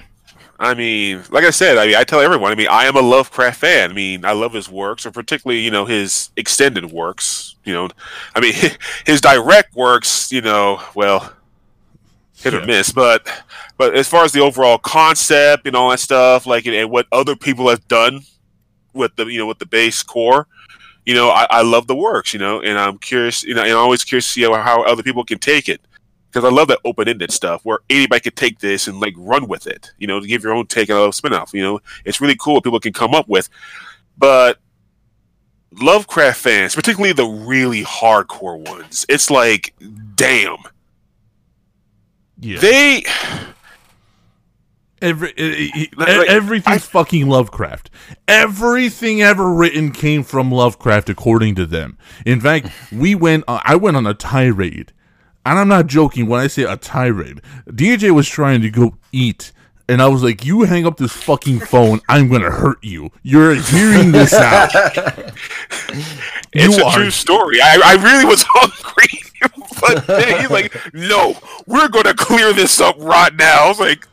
I 0.60 0.74
mean, 0.74 1.22
like 1.30 1.44
I 1.44 1.50
said, 1.50 1.78
I 1.78 1.86
mean, 1.86 1.94
I 1.94 2.02
tell 2.02 2.20
everyone. 2.20 2.50
I 2.50 2.56
mean, 2.56 2.66
I 2.68 2.84
am 2.86 2.96
a 2.96 3.00
Lovecraft 3.00 3.60
fan. 3.60 3.90
I 3.90 3.94
mean, 3.94 4.24
I 4.24 4.32
love 4.32 4.52
his 4.52 4.68
works, 4.68 5.06
or 5.06 5.12
particularly, 5.12 5.60
you 5.60 5.70
know, 5.70 5.84
his 5.84 6.30
extended 6.36 6.86
works. 6.86 7.54
You 7.64 7.74
know, 7.74 7.88
I 8.34 8.40
mean, 8.40 8.54
his 9.06 9.20
direct 9.20 9.76
works. 9.76 10.32
You 10.32 10.40
know, 10.40 10.82
well, 10.94 11.32
hit 12.38 12.52
yeah. 12.52 12.60
or 12.60 12.66
miss. 12.66 12.90
But, 12.92 13.28
but 13.76 13.94
as 13.94 14.08
far 14.08 14.24
as 14.24 14.32
the 14.32 14.40
overall 14.40 14.78
concept 14.78 15.66
and 15.66 15.76
all 15.76 15.90
that 15.90 16.00
stuff, 16.00 16.46
like, 16.46 16.66
and 16.66 16.90
what 16.90 17.06
other 17.12 17.36
people 17.36 17.68
have 17.68 17.86
done 17.88 18.22
with 18.92 19.14
the, 19.16 19.26
you 19.26 19.38
know, 19.38 19.46
with 19.46 19.58
the 19.58 19.66
base 19.66 20.02
core, 20.02 20.46
you 21.09 21.14
know, 21.14 21.30
I, 21.30 21.46
I 21.48 21.62
love 21.62 21.86
the 21.86 21.96
works, 21.96 22.34
you 22.34 22.38
know, 22.38 22.61
and 22.61 22.78
I'm 22.78 22.98
curious, 22.98 23.42
you 23.42 23.54
know, 23.54 23.62
and 23.62 23.70
I'm 23.70 23.78
always 23.78 24.04
curious 24.04 24.26
to 24.26 24.30
see 24.30 24.42
how, 24.42 24.52
how 24.61 24.82
other 24.82 25.02
people 25.02 25.24
can 25.24 25.38
take 25.38 25.70
it 25.70 25.80
because 26.30 26.44
I 26.44 26.54
love 26.54 26.68
that 26.68 26.80
open 26.84 27.09
ended 27.09 27.30
stuff 27.30 27.64
where 27.64 27.78
anybody 27.88 28.20
could 28.20 28.36
take 28.36 28.59
this 28.59 28.88
and 28.88 29.00
like 29.00 29.14
run 29.16 29.48
with 29.48 29.66
it, 29.66 29.90
you 29.96 30.06
know, 30.06 30.20
to 30.20 30.26
give 30.26 30.44
your 30.44 30.52
own 30.52 30.66
take 30.66 30.90
on 30.90 31.09
a 31.09 31.12
spin 31.14 31.32
off. 31.32 31.54
You 31.54 31.62
know, 31.62 31.80
it's 32.04 32.20
really 32.20 32.36
cool 32.36 32.56
what 32.56 32.64
people 32.64 32.78
can 32.78 32.92
come 32.92 33.14
up 33.14 33.26
with. 33.26 33.48
But 34.18 34.59
Lovecraft 35.80 36.38
fans, 36.38 36.74
particularly 36.74 37.14
the 37.14 37.24
really 37.24 37.84
hardcore 37.84 38.62
ones, 38.68 39.06
it's 39.09 39.30
like, 39.30 39.74
damn. 40.14 40.59
Yeah. 42.38 42.59
They 42.59 43.04
Every, 45.01 45.32
like, 45.96 46.09
everything's 46.28 46.76
I- 46.76 46.78
fucking 46.78 47.28
Lovecraft. 47.28 47.90
Everything 48.26 49.22
ever 49.22 49.53
written 49.53 49.92
came 49.92 50.22
from 50.24 50.51
Lovecraft, 50.51 51.09
according 51.09 51.55
to 51.57 51.66
them. 51.66 51.96
In 52.26 52.40
fact, 52.40 52.68
we 52.92 53.14
went. 53.14 53.44
Uh, 53.46 53.61
I 53.64 53.76
went 53.76 53.96
on 53.96 54.07
a 54.07 54.14
tirade, 54.14 54.92
and 55.46 55.59
I'm 55.59 55.68
not 55.68 55.86
joking 55.86 56.26
when 56.26 56.40
I 56.40 56.46
say 56.49 56.64
a 56.64 56.76
tirade. 56.76 57.40
DJ 57.68 58.11
was 58.12 58.28
trying 58.28 58.61
to 58.62 58.70
go 58.70 58.96
eat, 59.12 59.53
and 59.88 60.03
I 60.03 60.09
was 60.09 60.22
like, 60.24 60.44
"You 60.44 60.62
hang 60.64 60.84
up 60.86 60.96
this 60.96 61.12
fucking 61.12 61.61
phone. 61.61 62.01
I'm 62.09 62.28
gonna 62.28 62.51
hurt 62.51 62.82
you. 62.82 63.11
You're 63.22 63.55
hearing 63.55 64.11
this 64.12 64.32
out. 64.34 64.70
it's 66.53 66.76
You 66.76 66.82
a 66.82 66.86
are- 66.86 66.92
true 66.94 67.11
story. 67.11 67.61
I, 67.62 67.80
I 67.84 68.03
really 68.03 68.24
was 68.24 68.42
hungry. 68.49 69.20
but 69.80 70.05
then 70.09 70.40
he's 70.40 70.51
like, 70.51 70.74
no, 70.92 71.36
we're 71.66 71.88
gonna 71.88 72.14
clear 72.14 72.53
this 72.53 72.80
up 72.80 72.96
right 72.99 73.32
now. 73.36 73.66
I 73.66 73.68
was 73.68 73.78
like, 73.78 74.07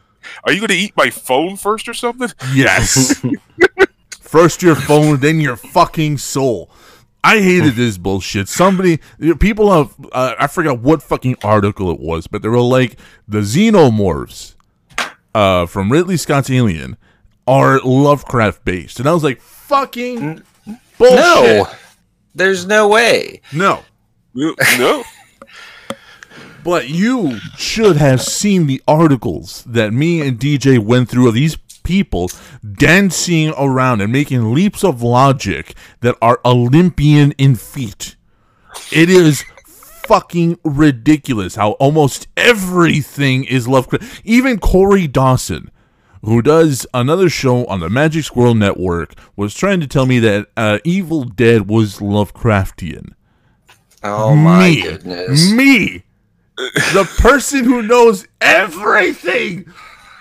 Are 0.45 0.53
you 0.53 0.61
gonna 0.61 0.73
eat 0.73 0.93
my 0.95 1.09
phone 1.09 1.57
first 1.57 1.87
or 1.89 1.93
something? 1.93 2.29
Yes. 2.53 3.21
First 4.21 4.61
your 4.61 4.75
phone, 4.75 5.19
then 5.19 5.39
your 5.39 5.55
fucking 5.55 6.17
soul. 6.17 6.69
I 7.23 7.39
hated 7.39 7.75
this 7.75 7.97
bullshit. 7.97 8.47
Somebody, 8.47 8.99
people 9.39 9.71
have, 9.71 9.95
uh, 10.11 10.35
I 10.37 10.47
forgot 10.47 10.79
what 10.79 11.01
fucking 11.01 11.37
article 11.43 11.89
it 11.89 11.99
was, 11.99 12.27
but 12.27 12.41
they 12.41 12.49
were 12.49 12.59
like, 12.59 12.97
the 13.27 13.39
xenomorphs 13.39 14.55
uh, 15.33 15.65
from 15.65 15.91
Ridley 15.91 16.17
Scott's 16.17 16.49
Alien 16.49 16.97
are 17.47 17.79
Lovecraft 17.79 18.65
based. 18.65 18.99
And 18.99 19.07
I 19.07 19.13
was 19.13 19.23
like, 19.23 19.41
fucking 19.41 20.43
bullshit. 20.97 21.15
No, 21.15 21.67
there's 22.35 22.65
no 22.65 22.87
way. 22.89 23.41
No. 23.53 23.83
No. 24.35 25.03
But 26.65 26.89
you 26.89 27.39
should 27.57 27.95
have 27.97 28.21
seen 28.21 28.65
the 28.65 28.81
articles 28.87 29.63
that 29.65 29.93
me 29.93 30.19
and 30.27 30.39
DJ 30.39 30.79
went 30.79 31.07
through 31.09 31.27
of 31.27 31.35
these 31.35 31.57
people 31.83 32.31
dancing 32.73 33.53
around 33.57 34.01
and 34.01 34.11
making 34.11 34.53
leaps 34.53 34.83
of 34.83 35.03
logic 35.03 35.75
that 36.01 36.15
are 36.21 36.41
Olympian 36.43 37.33
in 37.33 37.55
feat. 37.55 38.15
It 38.91 39.09
is 39.11 39.45
fucking 40.07 40.57
ridiculous 40.63 41.55
how 41.55 41.71
almost 41.73 42.27
everything 42.35 43.43
is 43.43 43.67
Lovecraft. 43.67 44.21
Even 44.23 44.57
Corey 44.59 45.07
Dawson, 45.07 45.69
who 46.23 46.41
does 46.41 46.87
another 46.95 47.29
show 47.29 47.65
on 47.67 47.79
the 47.79 47.89
Magic 47.89 48.23
Squirrel 48.25 48.55
Network, 48.55 49.13
was 49.35 49.53
trying 49.53 49.79
to 49.81 49.87
tell 49.87 50.07
me 50.07 50.17
that 50.19 50.47
uh, 50.57 50.79
Evil 50.83 51.25
Dead 51.25 51.67
was 51.67 51.99
Lovecraftian 51.99 53.13
Oh 54.03 54.35
my 54.35 54.69
me, 54.69 54.81
goodness. 54.81 55.51
Me, 55.51 56.03
the 56.57 57.09
person 57.19 57.63
who 57.65 57.81
knows 57.81 58.27
everything 58.41 59.71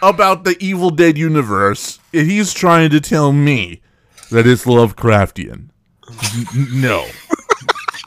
about 0.03 0.45
the 0.45 0.57
Evil 0.61 0.91
Dead 0.91 1.17
universe, 1.17 1.99
and 2.13 2.31
he's 2.31 2.53
trying 2.53 2.91
to 2.91 3.01
tell 3.01 3.33
me 3.33 3.81
that 4.31 4.47
it's 4.47 4.65
Lovecraftian. 4.65 5.69
No. 6.73 7.07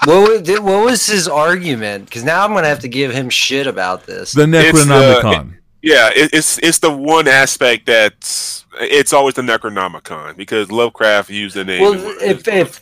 What 0.06 0.30
was, 0.30 0.60
what 0.62 0.86
was 0.86 1.08
his 1.08 1.28
argument? 1.28 2.06
Because 2.06 2.24
now 2.24 2.46
I'm 2.46 2.54
gonna 2.54 2.68
have 2.68 2.80
to 2.80 2.88
give 2.88 3.12
him 3.12 3.30
shit 3.30 3.68
about 3.68 4.06
this. 4.06 4.32
The 4.34 4.44
It's 4.44 4.84
the- 4.86 4.94
Necronomicon. 4.94 5.54
Yeah, 5.82 6.10
it, 6.16 6.32
it's 6.34 6.58
it's 6.60 6.80
the 6.80 6.92
one 6.92 7.28
aspect 7.28 7.86
that's 7.86 8.66
it's 8.80 9.14
always 9.14 9.36
the 9.36 9.42
Necronomicon 9.42 10.36
because 10.36 10.72
Lovecraft 10.72 11.30
used 11.30 11.56
the 11.56 11.64
name. 11.64 11.82
well, 11.82 11.94
if 12.22 12.48
if 12.48 12.82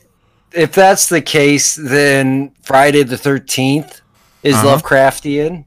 if 0.54 0.72
that's 0.74 1.10
the 1.10 1.22
case, 1.22 1.76
then 1.76 2.52
Friday 2.64 3.04
the 3.04 3.18
Thirteenth 3.18 4.02
is 4.46 4.56
Uh-huh. 4.56 4.78
Lovecraftian. 4.78 5.66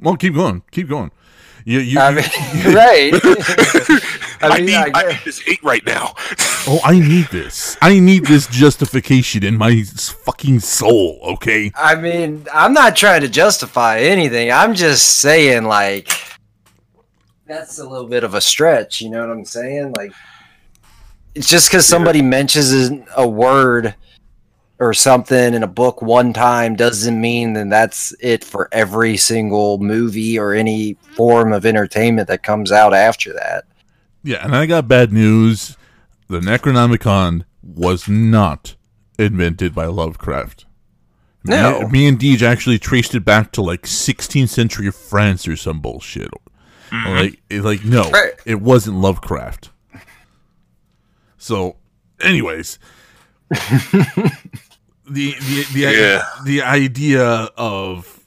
well, 0.00 0.16
keep 0.16 0.34
going. 0.34 0.62
Keep 0.72 0.88
going. 0.88 1.10
You, 1.66 1.78
you, 1.80 1.98
I 2.00 2.10
you- 2.10 2.16
right? 2.74 3.12
I, 4.42 4.48
I 4.56 4.60
need 4.60 4.74
I 4.74 4.90
I 4.94 5.02
need 5.12 5.20
this 5.24 5.38
hate 5.40 5.62
right 5.62 5.84
now. 5.86 6.12
oh, 6.68 6.78
I 6.84 6.98
need 6.98 7.28
this. 7.28 7.78
I 7.80 7.98
need 7.98 8.26
this 8.26 8.46
justification 8.48 9.42
in 9.42 9.56
my 9.56 9.82
fucking 9.82 10.60
soul, 10.60 11.18
okay? 11.34 11.72
I 11.74 11.94
mean, 11.94 12.44
I'm 12.52 12.74
not 12.74 12.96
trying 12.96 13.22
to 13.22 13.28
justify 13.28 14.00
anything. 14.00 14.52
I'm 14.52 14.74
just 14.74 15.06
saying, 15.22 15.64
like, 15.64 16.10
that's 17.46 17.78
a 17.78 17.88
little 17.88 18.06
bit 18.08 18.24
of 18.24 18.34
a 18.34 18.40
stretch. 18.42 19.00
You 19.00 19.08
know 19.10 19.20
what 19.26 19.30
I'm 19.30 19.44
saying? 19.46 19.94
Like, 19.96 20.12
it's 21.34 21.48
just 21.48 21.68
because 21.70 21.86
somebody 21.86 22.20
mentions 22.20 22.72
a 23.16 23.26
word 23.26 23.94
or 24.84 24.94
something 24.94 25.54
in 25.54 25.62
a 25.62 25.66
book 25.68 26.02
one 26.02 26.32
time 26.32 26.76
doesn't 26.76 27.20
mean 27.20 27.54
that 27.54 27.70
that's 27.70 28.14
it 28.20 28.44
for 28.44 28.68
every 28.72 29.16
single 29.16 29.78
movie 29.78 30.38
or 30.38 30.52
any 30.54 30.94
form 31.16 31.52
of 31.52 31.64
entertainment 31.66 32.28
that 32.28 32.42
comes 32.42 32.70
out 32.70 32.92
after 32.94 33.32
that. 33.32 33.64
Yeah, 34.22 34.44
and 34.44 34.54
I 34.54 34.66
got 34.66 34.86
bad 34.88 35.12
news. 35.12 35.76
The 36.28 36.40
Necronomicon 36.40 37.44
was 37.62 38.08
not 38.08 38.76
invented 39.18 39.74
by 39.74 39.86
Lovecraft. 39.86 40.66
Me- 41.44 41.54
No. 41.56 41.88
Me, 41.88 42.06
and 42.06 42.18
Deej 42.18 42.42
actually 42.42 42.78
traced 42.78 43.14
it 43.14 43.24
back 43.24 43.52
to 43.52 43.62
like 43.62 43.82
16th 43.82 44.48
century 44.48 44.90
France 44.90 45.46
or 45.48 45.56
some 45.56 45.80
bullshit. 45.80 46.30
Mm-hmm. 46.90 47.08
Like, 47.16 47.42
it, 47.50 47.62
like 47.62 47.84
no, 47.84 48.10
Right. 48.10 48.32
it 48.46 48.60
wasn't 48.60 48.96
Lovecraft. 48.98 49.70
So, 51.38 51.76
anyways, 52.20 52.78
the 55.08 55.34
the 55.38 55.64
the, 55.72 55.80
Yeah. 55.80 56.24
the 56.44 56.62
idea 56.62 57.24
of 57.56 58.20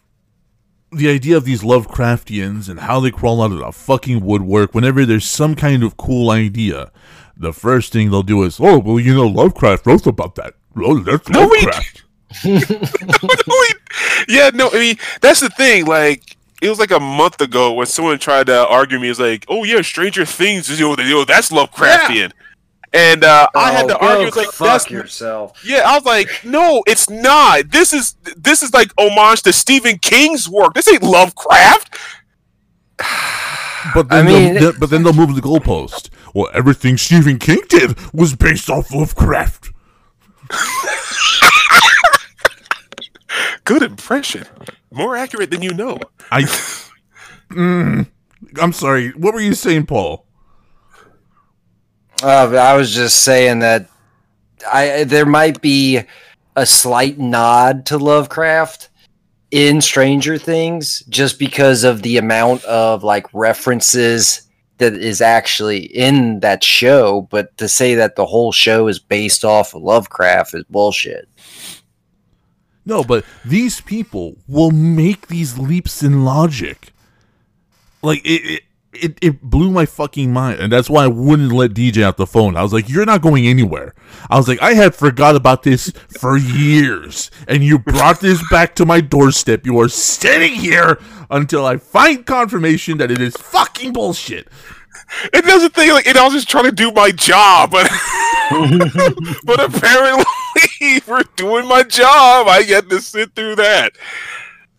the 0.92 1.10
idea 1.10 1.36
of 1.38 1.44
these 1.46 1.64
Lovecraftians 1.64 2.70
and 2.70 2.80
how 2.80 3.00
they 3.00 3.12
crawl 3.12 3.42
out 3.42 3.52
of 3.52 3.58
the 3.60 3.72
fucking 3.72 4.22
woodwork 4.22 4.74
whenever 4.74 5.06
there's 5.06 5.26
some 5.28 5.54
kind 5.56 5.84
of 5.84 5.98
cool 5.98 6.30
idea, 6.32 6.92
the 7.36 7.52
first 7.52 7.92
thing 7.92 8.10
they'll 8.10 8.24
do 8.24 8.42
is, 8.44 8.58
oh, 8.60 8.80
well, 8.80 8.98
you 9.00 9.14
know, 9.14 9.28
Lovecraft 9.28 9.86
wrote 9.86 10.08
about 10.08 10.36
that. 10.36 10.54
Oh, 10.78 10.98
that's 11.00 11.28
No, 11.30 11.48
we- 11.48 11.62
Lovecraft. 11.62 12.04
yeah, 14.28 14.50
no, 14.54 14.70
I 14.72 14.76
mean 14.80 14.98
that's 15.22 15.40
the 15.40 15.50
thing. 15.50 15.86
Like 15.86 16.36
it 16.62 16.70
was 16.70 16.80
like 16.80 16.92
a 16.92 17.00
month 17.00 17.40
ago 17.42 17.74
when 17.74 17.88
someone 17.88 18.18
tried 18.20 18.48
to 18.48 18.68
argue 18.68 19.00
me. 19.00 19.10
It's 19.10 19.20
like, 19.20 19.46
oh 19.48 19.64
yeah, 19.64 19.82
Stranger 19.82 20.26
Things, 20.26 20.70
you 20.80 20.88
know, 20.96 20.96
you 21.04 21.10
know 21.16 21.26
that's 21.26 21.52
Lovecraftian. 21.52 22.32
And 22.94 23.24
uh, 23.24 23.48
I 23.56 23.72
had 23.74 23.88
to 23.90 23.98
Oh, 24.00 24.08
argue. 24.08 24.22
go 24.24 24.28
It's 24.28 24.38
like 24.38 24.48
fuck 24.52 24.90
yourself. 24.90 25.62
yeah. 25.66 25.82
I 25.86 25.96
was 25.96 26.06
like, 26.06 26.30
no, 26.46 26.84
it's 26.88 27.10
not. 27.10 27.70
This 27.70 27.92
is 27.94 28.16
this 28.38 28.64
is 28.64 28.74
like 28.74 28.92
homage 28.98 29.42
to 29.44 29.54
Stephen 29.54 29.98
King's 30.00 30.48
work. 30.50 30.74
This 30.74 30.88
ain't 30.88 31.04
Lovecraft. 31.04 31.96
But 33.94 34.08
I 34.12 34.22
then, 34.22 34.26
mean- 34.26 34.54
they'll, 34.56 34.74
but 34.80 34.90
then 34.90 35.04
they'll 35.04 35.14
move 35.14 35.36
the 35.36 35.42
goalpost. 35.42 36.10
Well, 36.34 36.50
everything 36.54 36.98
Stephen 36.98 37.40
King 37.40 37.62
did 37.68 37.98
was 38.14 38.36
based 38.36 38.70
off 38.70 38.94
Lovecraft. 38.94 39.72
Good 43.66 43.84
impression. 43.84 44.46
More 44.92 45.16
accurate 45.18 45.52
than 45.52 45.62
you 45.62 45.74
know. 45.74 46.00
I, 46.32 46.44
Mm, 47.50 48.08
I'm 48.62 48.74
sorry. 48.74 49.12
What 49.12 49.34
were 49.34 49.40
you 49.40 49.54
saying, 49.54 49.86
Paul? 49.86 50.27
Uh, 52.24 52.56
I 52.56 52.76
was 52.76 52.94
just 52.94 53.24
saying 53.24 53.60
that 53.60 53.90
I 54.72 55.04
there 55.04 55.26
might 55.26 55.62
be 55.62 56.02
a 56.56 56.66
slight 56.66 57.20
nod 57.20 57.86
to 57.88 57.98
Lovecraft 57.98 58.90
in 59.52 59.82
Stranger 59.82 60.38
Things 60.38 61.04
just 61.10 61.38
because 61.38 61.84
of 61.84 62.02
the 62.02 62.18
amount 62.18 62.64
of 62.66 63.04
like 63.04 63.28
references 63.34 64.42
that 64.80 64.94
is 64.94 65.22
actually 65.22 65.86
in 65.86 66.40
that 66.42 66.64
show, 66.64 67.28
but 67.30 67.56
to 67.58 67.68
say 67.68 67.96
that 67.96 68.16
the 68.16 68.26
whole 68.26 68.52
show 68.52 68.88
is 68.88 69.00
based 69.00 69.44
off 69.44 69.74
of 69.74 69.82
Lovecraft 69.82 70.54
is 70.54 70.64
bullshit. 70.70 71.28
No, 72.86 73.04
but 73.04 73.26
these 73.44 73.82
people 73.82 74.38
will 74.48 74.72
make 74.72 75.28
these 75.28 75.58
leaps 75.58 76.04
in 76.04 76.24
logic. 76.24 76.94
Like 78.02 78.24
it, 78.26 78.42
it 78.46 78.64
it, 79.04 79.18
it 79.22 79.42
blew 79.42 79.72
my 79.72 79.86
fucking 79.86 80.32
mind 80.32 80.60
and 80.60 80.72
that's 80.72 80.90
why 80.90 81.04
i 81.04 81.08
wouldn't 81.08 81.52
let 81.52 81.72
dj 81.72 82.02
out 82.02 82.18
the 82.18 82.28
phone. 82.28 82.56
I 82.56 82.64
was 82.64 82.74
like 82.74 82.90
you're 82.90 83.06
not 83.06 83.22
going 83.22 83.48
anywhere. 83.48 83.94
I 84.30 84.38
was 84.38 84.48
like 84.48 84.62
i 84.62 84.74
had 84.74 84.96
forgot 84.96 85.36
about 85.36 85.64
this 85.64 85.92
for 86.20 86.38
years 86.38 87.32
and 87.48 87.64
you 87.64 87.80
brought 87.80 88.20
this 88.20 88.44
back 88.50 88.76
to 88.76 88.86
my 88.86 89.02
doorstep. 89.02 89.66
You 89.66 89.80
are 89.80 89.90
sitting 89.90 90.54
here 90.54 91.00
until 91.30 91.66
i 91.66 91.78
find 91.78 92.26
confirmation 92.26 92.98
that 92.98 93.12
it 93.12 93.22
is 93.22 93.36
fucking 93.36 93.94
bullshit. 93.94 94.48
It 95.34 95.46
doesn't 95.46 95.74
think 95.74 95.94
like 95.94 96.08
it. 96.08 96.18
I 96.18 96.24
was 96.24 96.34
just 96.34 96.50
trying 96.50 96.66
to 96.66 96.72
do 96.72 96.92
my 96.92 97.12
job, 97.12 97.72
but 97.72 97.90
but 99.46 99.64
apparently 99.64 101.00
for 101.02 101.22
doing 101.36 101.68
my 101.68 101.84
job, 101.84 102.48
I 102.48 102.64
get 102.64 102.90
to 102.90 103.02
sit 103.02 103.34
through 103.36 103.56
that. 103.58 103.94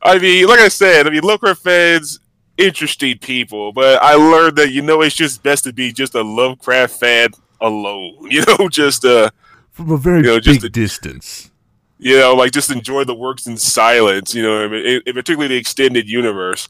I 0.03 0.19
mean, 0.19 0.47
like 0.47 0.61
I 0.61 0.69
said, 0.69 1.07
I 1.07 1.11
mean, 1.11 1.23
Lovecraft 1.23 1.63
fans, 1.63 2.21
interesting 2.59 3.19
people, 3.19 3.73
but 3.73 4.03
I 4.03 4.15
learned 4.15 4.57
that 4.57 4.73
you 4.73 4.83
know 4.83 5.01
it's 5.01 5.15
just 5.17 5.43
best 5.43 5.65
to 5.65 5.73
be 5.73 5.93
just 5.93 6.15
a 6.15 6.23
Lovecraft 6.23 6.99
fan 7.01 7.29
alone. 7.61 8.17
You 8.31 8.43
know, 8.47 8.69
just 8.69 9.05
uh, 9.05 9.31
from 9.73 9.91
a 9.91 9.97
very 9.97 10.19
You 10.19 10.25
know, 10.27 10.35
big 10.37 10.45
just 10.45 10.65
a- 10.65 10.69
distance 10.69 11.51
you 12.01 12.17
know, 12.17 12.33
like 12.33 12.53
just 12.53 12.71
enjoy 12.71 13.03
the 13.03 13.15
works 13.15 13.49
in 13.49 13.57
silence. 13.57 14.33
You 14.33 14.43
know, 14.45 14.65
I 14.65 14.69
mean, 14.69 14.87
in- 14.87 15.03
in 15.05 15.15
particularly 15.15 15.49
the 15.49 15.57
extended 15.61 16.09
universe. 16.09 16.69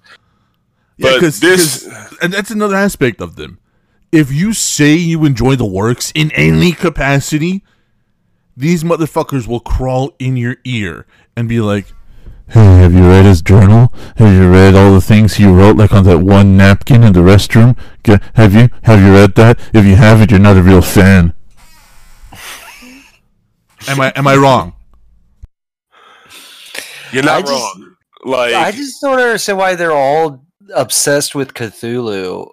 Yeah, 0.97 1.11
But 1.11 1.21
'cause- 1.21 1.41
this- 1.41 1.87
'cause- 1.87 2.17
and 2.23 2.33
that's 2.33 2.51
another 2.51 2.77
aspect 2.77 3.21
of 3.21 3.37
them. 3.37 3.59
If 4.11 4.33
you 4.33 4.55
say 4.55 4.95
you 4.95 5.27
enjoy 5.27 5.55
the 5.57 5.67
works 5.67 6.13
in 6.15 6.31
any 6.33 6.73
capacity, 6.73 7.63
these 8.57 8.83
motherfuckers 8.85 9.47
will 9.47 9.61
crawl 9.61 10.15
in 10.19 10.39
your 10.39 10.57
ear 10.65 11.05
and 11.37 11.47
be 11.47 11.61
like, 11.61 11.93
"Hey, 12.51 12.79
have 12.79 12.93
you 12.95 13.07
read 13.09 13.25
his 13.25 13.43
journal? 13.43 13.93
Have 14.17 14.33
you 14.35 14.51
read 14.51 14.75
all 14.75 14.93
the 14.93 15.01
things 15.01 15.35
he 15.35 15.47
wrote, 15.47 15.77
like 15.77 15.93
on 15.93 16.05
that 16.05 16.19
one 16.21 16.57
napkin 16.57 17.03
in 17.05 17.13
the 17.13 17.21
restroom? 17.21 17.77
Have 18.35 18.55
you? 18.55 18.69
Have 18.83 19.01
you 19.01 19.13
read 19.13 19.35
that? 19.35 19.59
If 19.73 19.85
you 19.85 19.97
haven't, 19.97 20.31
you're 20.31 20.41
not 20.41 20.57
a 20.57 20.63
real 20.63 20.83
fan." 20.83 21.35
Am 23.89 24.01
I 24.01 24.13
am 24.17 24.27
I 24.27 24.37
wrong? 24.37 24.75
You're 27.13 27.23
not 27.25 27.39
I 27.39 27.41
just- 27.43 27.53
wrong. 27.53 27.85
Like 28.25 28.53
I 28.55 28.73
just 28.73 29.01
don't 29.01 29.19
understand 29.21 29.59
why 29.59 29.77
they're 29.77 29.93
all 29.93 30.45
obsessed 30.75 31.35
with 31.37 31.55
Cthulhu. 31.55 32.51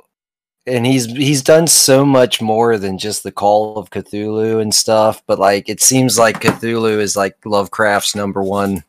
And 0.67 0.85
he's 0.85 1.05
he's 1.05 1.41
done 1.41 1.67
so 1.67 2.05
much 2.05 2.41
more 2.41 2.77
than 2.77 2.97
just 2.97 3.23
the 3.23 3.31
Call 3.31 3.77
of 3.77 3.89
Cthulhu 3.89 4.61
and 4.61 4.73
stuff, 4.73 5.21
but 5.27 5.39
like 5.39 5.67
it 5.69 5.81
seems 5.81 6.17
like 6.17 6.41
Cthulhu 6.41 6.99
is 6.99 7.15
like 7.15 7.35
Lovecraft's 7.45 8.15
number 8.15 8.41
one. 8.43 8.83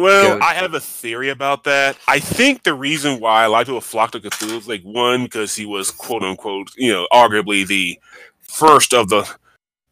Well. 0.00 0.38
I 0.42 0.54
have 0.54 0.74
a 0.74 0.80
theory 0.80 1.30
about 1.30 1.64
that. 1.64 1.98
I 2.08 2.18
think 2.18 2.62
the 2.62 2.74
reason 2.74 3.20
why 3.20 3.44
a 3.44 3.48
lot 3.48 3.62
of 3.62 3.66
people 3.66 3.80
flocked 3.80 4.12
to 4.12 4.20
Cthulhu 4.20 4.58
is 4.58 4.68
like 4.68 4.82
one 4.82 5.24
because 5.24 5.54
he 5.54 5.66
was 5.66 5.90
quote 5.90 6.22
unquote, 6.22 6.70
you 6.76 6.92
know, 6.92 7.06
arguably 7.12 7.66
the 7.66 7.98
first 8.40 8.94
of 8.94 9.08
the 9.08 9.28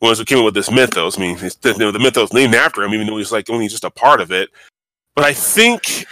ones 0.00 0.18
who 0.18 0.24
came 0.24 0.38
up 0.38 0.44
with 0.44 0.54
this 0.54 0.70
mythos. 0.70 1.18
I 1.18 1.20
mean, 1.20 1.38
it's, 1.40 1.58
you 1.64 1.78
know, 1.78 1.90
the 1.90 1.98
mythos 1.98 2.32
named 2.32 2.54
after 2.54 2.82
him, 2.82 2.94
even 2.94 3.06
though 3.06 3.18
he's 3.18 3.32
like 3.32 3.50
only 3.50 3.68
just 3.68 3.84
a 3.84 3.90
part 3.90 4.20
of 4.20 4.32
it. 4.32 4.50
But 5.14 5.24
I 5.24 5.32
think, 5.32 6.04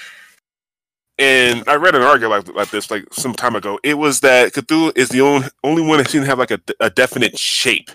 and 1.19 1.63
I 1.69 1.77
read 1.77 1.95
an 1.95 2.03
article 2.03 2.31
like, 2.31 2.49
like 2.55 2.71
this 2.71 2.91
like 2.91 3.05
some 3.13 3.35
time 3.35 3.55
ago. 3.55 3.79
It 3.83 3.95
was 3.95 4.21
that 4.21 4.53
Cthulhu 4.53 4.97
is 4.97 5.09
the 5.09 5.21
only 5.21 5.49
only 5.63 5.83
one 5.83 5.99
that 5.99 6.09
seems 6.09 6.25
to 6.25 6.29
have 6.29 6.39
like 6.39 6.51
a, 6.51 6.61
a 6.81 6.91
definite 6.91 7.39
shape. 7.39 7.91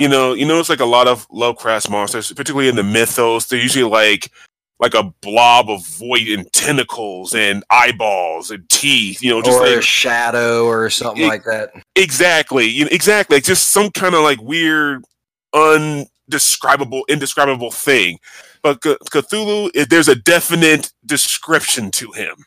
You 0.00 0.08
know, 0.08 0.32
you 0.32 0.46
notice 0.46 0.70
like 0.70 0.80
a 0.80 0.84
lot 0.86 1.06
of 1.06 1.26
Lovecraft 1.30 1.90
monsters, 1.90 2.32
particularly 2.32 2.68
in 2.68 2.74
the 2.76 2.82
mythos, 2.82 3.46
they're 3.46 3.60
usually 3.60 3.84
like 3.88 4.32
like 4.78 4.94
a 4.94 5.02
blob 5.20 5.68
of 5.68 5.86
void 5.86 6.26
and 6.28 6.50
tentacles 6.54 7.34
and 7.34 7.62
eyeballs 7.68 8.50
and 8.50 8.66
teeth. 8.70 9.22
You 9.22 9.28
know, 9.30 9.42
just 9.42 9.60
or 9.60 9.66
a 9.78 9.82
shadow 9.82 10.64
or 10.64 10.88
something 10.88 11.24
It- 11.24 11.28
like 11.28 11.44
that. 11.44 11.70
exactly, 11.96 12.64
you 12.66 12.84
know, 12.86 12.90
exactly, 12.90 13.36
like 13.36 13.44
just 13.44 13.68
some 13.68 13.90
kind 13.90 14.14
of 14.14 14.22
like 14.22 14.40
weird, 14.40 15.04
undescribable, 15.52 17.02
indescribable 17.08 17.70
thing. 17.70 18.18
But 18.62 18.82
C- 18.82 18.96
Cthulhu, 19.10 19.70
eh, 19.74 19.84
there's 19.88 20.08
a 20.08 20.14
definite 20.14 20.92
description 21.04 21.90
to 21.92 22.12
him. 22.12 22.46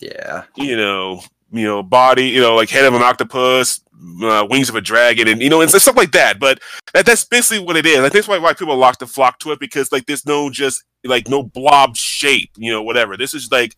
Yeah. 0.00 0.44
You 0.56 0.76
know, 0.76 1.22
you 1.52 1.64
know, 1.64 1.82
body, 1.82 2.28
you 2.28 2.40
know, 2.40 2.54
like 2.54 2.70
head 2.70 2.84
of 2.84 2.94
an 2.94 3.02
octopus, 3.02 3.80
uh, 4.22 4.46
wings 4.50 4.68
of 4.68 4.74
a 4.74 4.80
dragon, 4.80 5.28
and 5.28 5.40
you 5.40 5.48
know, 5.48 5.60
and 5.60 5.70
stuff 5.70 5.96
like 5.96 6.12
that. 6.12 6.38
But 6.38 6.60
that, 6.92 7.06
that's 7.06 7.24
basically 7.24 7.64
what 7.64 7.76
it 7.76 7.86
is. 7.86 7.98
I 7.98 8.02
think 8.02 8.14
that's 8.14 8.28
why 8.28 8.38
why 8.38 8.52
people 8.52 8.76
lock 8.76 8.98
the 8.98 9.06
flock 9.06 9.38
to 9.40 9.52
it 9.52 9.60
because 9.60 9.92
like 9.92 10.06
there's 10.06 10.26
no 10.26 10.50
just 10.50 10.84
like 11.04 11.28
no 11.28 11.42
blob 11.42 11.96
shape, 11.96 12.50
you 12.56 12.72
know, 12.72 12.82
whatever. 12.82 13.16
This 13.16 13.34
is 13.34 13.50
like 13.50 13.76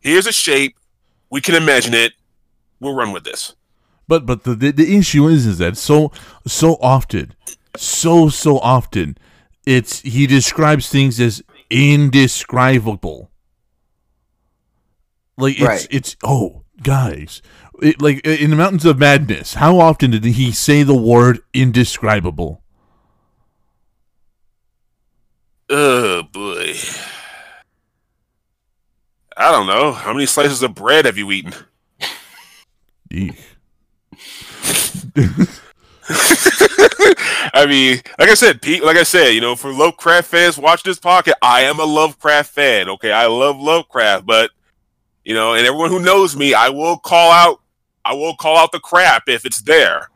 here's 0.00 0.26
a 0.26 0.32
shape, 0.32 0.76
we 1.30 1.40
can 1.40 1.54
imagine 1.54 1.94
it, 1.94 2.12
we'll 2.80 2.94
run 2.94 3.12
with 3.12 3.24
this. 3.24 3.54
But 4.08 4.26
but 4.26 4.44
the, 4.44 4.54
the 4.54 4.70
the 4.72 4.96
issue 4.96 5.28
is 5.28 5.46
is 5.46 5.58
that 5.58 5.76
so 5.76 6.12
so 6.46 6.76
often, 6.80 7.34
so 7.76 8.28
so 8.28 8.58
often, 8.58 9.16
it's 9.64 10.00
he 10.00 10.26
describes 10.26 10.88
things 10.88 11.20
as 11.20 11.42
indescribable. 11.70 13.30
Like 15.38 15.54
it's 15.54 15.62
Right. 15.62 15.86
it's 15.90 16.16
oh 16.24 16.61
guys, 16.82 17.42
it, 17.80 18.00
like 18.00 18.26
in 18.26 18.50
the 18.50 18.56
mountains 18.56 18.84
of 18.84 18.98
madness. 18.98 19.54
How 19.54 19.78
often 19.78 20.10
did 20.10 20.24
he 20.24 20.52
say 20.52 20.82
the 20.82 20.94
word 20.94 21.40
indescribable? 21.52 22.62
Oh 25.68 26.22
boy. 26.24 26.74
I 29.36 29.50
don't 29.50 29.66
know. 29.66 29.92
How 29.92 30.12
many 30.12 30.26
slices 30.26 30.62
of 30.62 30.74
bread 30.74 31.06
have 31.06 31.16
you 31.16 31.32
eaten? 31.32 31.54
I 37.54 37.66
mean, 37.66 38.00
like 38.18 38.28
I 38.28 38.34
said, 38.34 38.62
Pete, 38.62 38.84
like 38.84 38.96
I 38.96 39.02
said, 39.02 39.30
you 39.30 39.40
know, 39.40 39.56
for 39.56 39.72
Lovecraft 39.72 40.28
fans 40.28 40.58
watch 40.58 40.82
this 40.82 40.98
podcast, 40.98 41.34
I 41.42 41.62
am 41.62 41.78
a 41.78 41.84
Lovecraft 41.84 42.50
fan. 42.50 42.88
Okay, 42.90 43.12
I 43.12 43.26
love 43.26 43.58
Lovecraft, 43.58 44.26
but 44.26 44.50
you 45.24 45.34
know, 45.34 45.54
and 45.54 45.66
everyone 45.66 45.90
who 45.90 46.00
knows 46.00 46.36
me, 46.36 46.54
I 46.54 46.68
will 46.68 46.96
call 46.98 47.30
out 47.30 47.60
I 48.04 48.14
will 48.14 48.34
call 48.34 48.56
out 48.56 48.72
the 48.72 48.80
crap 48.80 49.28
if 49.28 49.44
it's 49.46 49.62
there. 49.62 50.08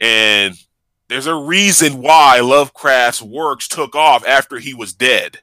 And 0.00 0.54
there's 1.08 1.26
a 1.26 1.34
reason 1.34 2.02
why 2.02 2.40
Lovecraft's 2.40 3.22
works 3.22 3.66
took 3.66 3.94
off 3.94 4.26
after 4.26 4.58
he 4.58 4.74
was 4.74 4.92
dead. 4.92 5.40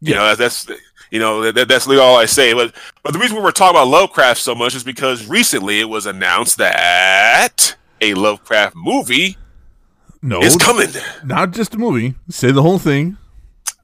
You 0.00 0.14
know, 0.14 0.34
that's 0.34 0.68
you 1.10 1.18
know 1.20 1.50
that, 1.52 1.68
that's 1.68 1.86
all 1.86 2.16
I 2.16 2.26
say. 2.26 2.52
But 2.52 2.74
but 3.02 3.12
the 3.12 3.18
reason 3.18 3.40
we're 3.42 3.50
talking 3.52 3.76
about 3.76 3.88
Lovecraft 3.88 4.40
so 4.40 4.54
much 4.54 4.74
is 4.74 4.84
because 4.84 5.26
recently 5.26 5.80
it 5.80 5.88
was 5.88 6.06
announced 6.06 6.58
that 6.58 7.76
a 8.00 8.14
Lovecraft 8.14 8.74
movie 8.76 9.36
No, 10.20 10.42
is 10.42 10.56
coming. 10.56 10.88
not 11.24 11.52
just 11.52 11.74
a 11.74 11.78
movie. 11.78 12.14
Say 12.28 12.50
the 12.50 12.62
whole 12.62 12.78
thing. 12.80 13.16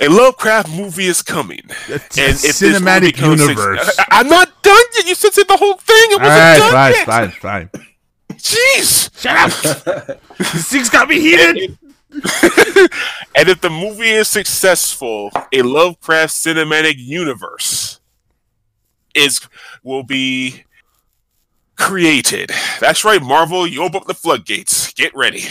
A 0.00 0.08
Lovecraft 0.08 0.70
movie 0.70 1.06
is 1.06 1.22
coming, 1.22 1.60
It's 1.88 2.18
and 2.18 2.26
a 2.26 2.30
if 2.30 2.42
this 2.42 2.60
movie 2.60 2.74
cinematic 2.74 3.14
becomes 3.14 3.40
suc- 3.40 3.48
universe. 3.50 3.96
I, 4.10 4.20
am 4.20 4.28
not 4.28 4.62
done 4.62 4.84
yet. 4.96 5.06
You 5.06 5.14
said 5.14 5.30
the 5.30 5.56
whole 5.56 5.74
thing. 5.74 5.96
It 6.10 6.20
wasn't 6.20 6.40
right, 6.40 6.58
done 6.58 6.72
fine, 6.72 6.92
yet. 6.92 7.06
fine, 7.06 7.70
fine. 7.70 7.70
Jeez. 8.32 9.20
Shut 9.20 9.36
up. 9.36 10.18
this 10.38 10.68
thing's 10.68 10.90
got 10.90 11.08
me 11.08 11.20
heated. 11.20 11.78
and 12.10 13.48
if 13.48 13.60
the 13.60 13.70
movie 13.70 14.10
is 14.10 14.28
successful, 14.28 15.30
a 15.52 15.62
Lovecraft 15.62 16.32
cinematic 16.32 16.94
universe 16.96 18.00
is 19.14 19.40
will 19.84 20.02
be 20.02 20.64
created. 21.76 22.50
That's 22.80 23.04
right, 23.04 23.22
Marvel. 23.22 23.66
You 23.66 23.84
open 23.84 23.98
up 23.98 24.06
the 24.06 24.14
floodgates. 24.14 24.92
Get 24.92 25.14
ready. 25.14 25.44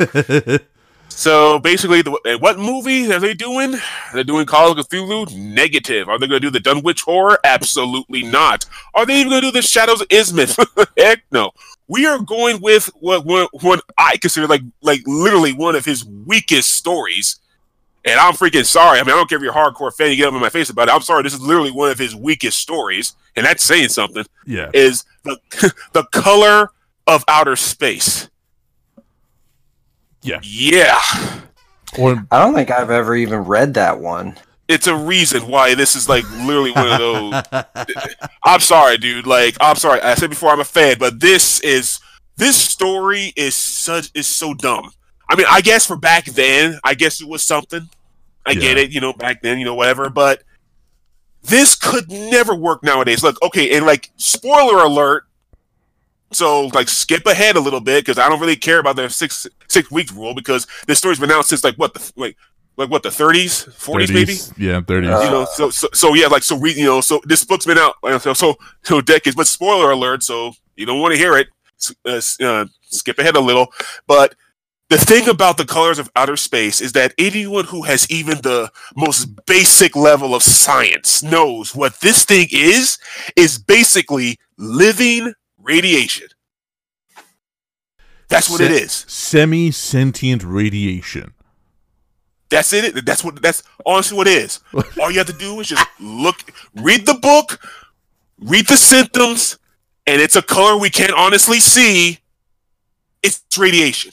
So 1.16 1.60
basically, 1.60 2.02
the, 2.02 2.12
uh, 2.26 2.38
what 2.38 2.58
movie 2.58 3.10
are 3.12 3.20
they 3.20 3.34
doing? 3.34 3.76
They're 4.12 4.24
doing 4.24 4.46
Call 4.46 4.72
of 4.72 4.88
Cthulhu? 4.88 5.34
Negative. 5.36 6.08
Are 6.08 6.18
they 6.18 6.26
going 6.26 6.40
to 6.40 6.46
do 6.46 6.50
the 6.50 6.60
Dunwich 6.60 7.02
Horror? 7.02 7.38
Absolutely 7.44 8.24
not. 8.24 8.66
Are 8.94 9.06
they 9.06 9.20
even 9.20 9.30
going 9.30 9.42
to 9.42 9.48
do 9.48 9.52
the 9.52 9.62
Shadows 9.62 10.00
of 10.00 10.08
Innsmouth? 10.08 10.88
Heck 10.98 11.22
no. 11.30 11.52
We 11.86 12.04
are 12.06 12.18
going 12.18 12.60
with 12.60 12.90
what, 12.98 13.24
what 13.24 13.48
what 13.62 13.84
I 13.96 14.16
consider 14.16 14.46
like 14.46 14.62
like 14.80 15.02
literally 15.06 15.52
one 15.52 15.76
of 15.76 15.84
his 15.84 16.04
weakest 16.04 16.72
stories. 16.72 17.38
And 18.06 18.18
I'm 18.18 18.34
freaking 18.34 18.66
sorry. 18.66 18.98
I 18.98 19.02
mean, 19.02 19.12
I 19.12 19.16
don't 19.16 19.28
care 19.28 19.36
if 19.36 19.42
you're 19.42 19.52
a 19.52 19.54
hardcore 19.54 19.94
fan, 19.94 20.10
you 20.10 20.16
get 20.16 20.28
up 20.28 20.34
in 20.34 20.40
my 20.40 20.50
face 20.50 20.68
about 20.68 20.88
it. 20.88 20.94
I'm 20.94 21.00
sorry. 21.00 21.22
This 21.22 21.32
is 21.34 21.40
literally 21.40 21.70
one 21.70 21.90
of 21.90 21.98
his 21.98 22.14
weakest 22.14 22.58
stories, 22.58 23.14
and 23.36 23.46
that's 23.46 23.62
saying 23.62 23.90
something. 23.90 24.26
yeah. 24.46 24.70
Is 24.74 25.04
the 25.22 25.38
the 25.92 26.04
color 26.12 26.70
of 27.06 27.24
outer 27.28 27.56
space? 27.56 28.28
Yeah. 30.24 30.40
Yeah. 30.42 30.98
Or 31.98 32.26
I 32.32 32.40
don't 32.42 32.54
think 32.54 32.70
I've 32.72 32.90
ever 32.90 33.14
even 33.14 33.40
read 33.44 33.74
that 33.74 34.00
one. 34.00 34.36
it's 34.66 34.86
a 34.88 34.96
reason 34.96 35.46
why 35.46 35.74
this 35.76 35.94
is 35.94 36.08
like 36.08 36.24
literally 36.32 36.72
one 36.72 36.88
of 36.88 36.98
those. 36.98 37.64
I'm 38.44 38.60
sorry, 38.60 38.98
dude. 38.98 39.26
Like, 39.26 39.56
I'm 39.60 39.76
sorry. 39.76 40.00
I 40.00 40.14
said 40.14 40.30
before, 40.30 40.50
I'm 40.50 40.60
a 40.60 40.64
fan, 40.64 40.96
but 40.98 41.20
this 41.20 41.60
is 41.60 42.00
this 42.36 42.56
story 42.56 43.32
is 43.36 43.54
such 43.54 44.10
is 44.14 44.26
so 44.26 44.54
dumb. 44.54 44.90
I 45.28 45.36
mean, 45.36 45.46
I 45.48 45.60
guess 45.60 45.86
for 45.86 45.96
back 45.96 46.24
then, 46.26 46.80
I 46.82 46.94
guess 46.94 47.20
it 47.20 47.28
was 47.28 47.42
something. 47.42 47.88
I 48.46 48.54
get 48.54 48.76
it, 48.76 48.90
you 48.90 49.00
know, 49.00 49.12
back 49.14 49.40
then, 49.42 49.58
you 49.58 49.64
know, 49.64 49.74
whatever. 49.74 50.10
But 50.10 50.42
This 51.42 51.74
could 51.74 52.10
never 52.10 52.54
work 52.54 52.82
nowadays. 52.82 53.22
Look, 53.22 53.36
okay, 53.42 53.76
and 53.76 53.84
like 53.86 54.10
spoiler 54.16 54.82
alert. 54.82 55.24
So 56.34 56.66
like 56.68 56.88
skip 56.88 57.26
ahead 57.26 57.56
a 57.56 57.60
little 57.60 57.80
bit 57.80 58.04
because 58.04 58.18
I 58.18 58.28
don't 58.28 58.40
really 58.40 58.56
care 58.56 58.78
about 58.78 58.96
the 58.96 59.08
six 59.08 59.46
six 59.68 59.90
week 59.90 60.10
rule 60.12 60.34
because 60.34 60.66
this 60.86 60.98
story's 60.98 61.20
been 61.20 61.30
out 61.30 61.46
since 61.46 61.64
like 61.64 61.76
what 61.76 61.94
the 61.94 62.12
like 62.16 62.36
like 62.76 62.90
what 62.90 63.02
the 63.04 63.08
30s 63.08 63.68
40s 63.68 64.12
maybe 64.12 64.32
Yeah, 64.56 64.80
30s. 64.80 65.14
Uh, 65.14 65.24
you 65.24 65.30
know 65.30 65.44
so, 65.44 65.70
so 65.70 65.88
so 65.92 66.14
yeah 66.14 66.26
like 66.26 66.42
so 66.42 66.56
we 66.56 66.74
you 66.74 66.84
know 66.86 67.00
so 67.00 67.20
this 67.24 67.44
book's 67.44 67.66
been 67.66 67.78
out 67.78 67.94
uh, 68.02 68.18
so 68.18 68.32
so, 68.34 68.56
so 68.82 69.00
decades 69.00 69.36
but 69.36 69.46
spoiler 69.46 69.92
alert 69.92 70.22
so 70.24 70.52
you 70.76 70.84
don't 70.84 71.00
want 71.00 71.12
to 71.12 71.18
hear 71.18 71.36
it 71.36 71.48
uh, 72.04 72.20
uh, 72.44 72.66
skip 72.82 73.18
ahead 73.18 73.36
a 73.36 73.40
little 73.40 73.68
but 74.06 74.34
the 74.90 74.98
thing 74.98 75.28
about 75.28 75.56
the 75.56 75.64
colors 75.64 75.98
of 75.98 76.10
outer 76.14 76.36
space 76.36 76.80
is 76.80 76.92
that 76.92 77.14
anyone 77.16 77.64
who 77.64 77.82
has 77.82 78.08
even 78.10 78.38
the 78.42 78.70
most 78.96 79.26
basic 79.46 79.96
level 79.96 80.34
of 80.34 80.42
science 80.42 81.22
knows 81.22 81.74
what 81.74 82.00
this 82.00 82.24
thing 82.24 82.48
is 82.50 82.98
is 83.36 83.58
basically 83.58 84.36
living 84.58 85.32
radiation 85.64 86.28
that's 88.28 88.50
what 88.50 88.60
it 88.60 88.70
Se- 88.70 88.82
is 88.82 88.92
Semi 88.92 89.70
sentient 89.70 90.42
radiation. 90.42 91.34
That's 92.50 92.72
it. 92.72 93.04
That's 93.04 93.24
what. 93.24 93.40
That's 93.42 93.62
honestly 93.84 94.16
what 94.16 94.26
it 94.26 94.42
is. 94.44 94.60
All 95.00 95.10
you 95.10 95.18
have 95.18 95.26
to 95.26 95.32
do 95.32 95.60
is 95.60 95.68
just 95.68 95.86
look, 96.00 96.36
read 96.74 97.06
the 97.06 97.14
book, 97.14 97.60
read 98.40 98.66
the 98.66 98.76
symptoms, 98.76 99.58
and 100.06 100.20
it's 100.20 100.36
a 100.36 100.42
color 100.42 100.78
we 100.78 100.90
can't 100.90 101.12
honestly 101.12 101.60
see. 101.60 102.18
It's 103.22 103.42
radiation. 103.56 104.12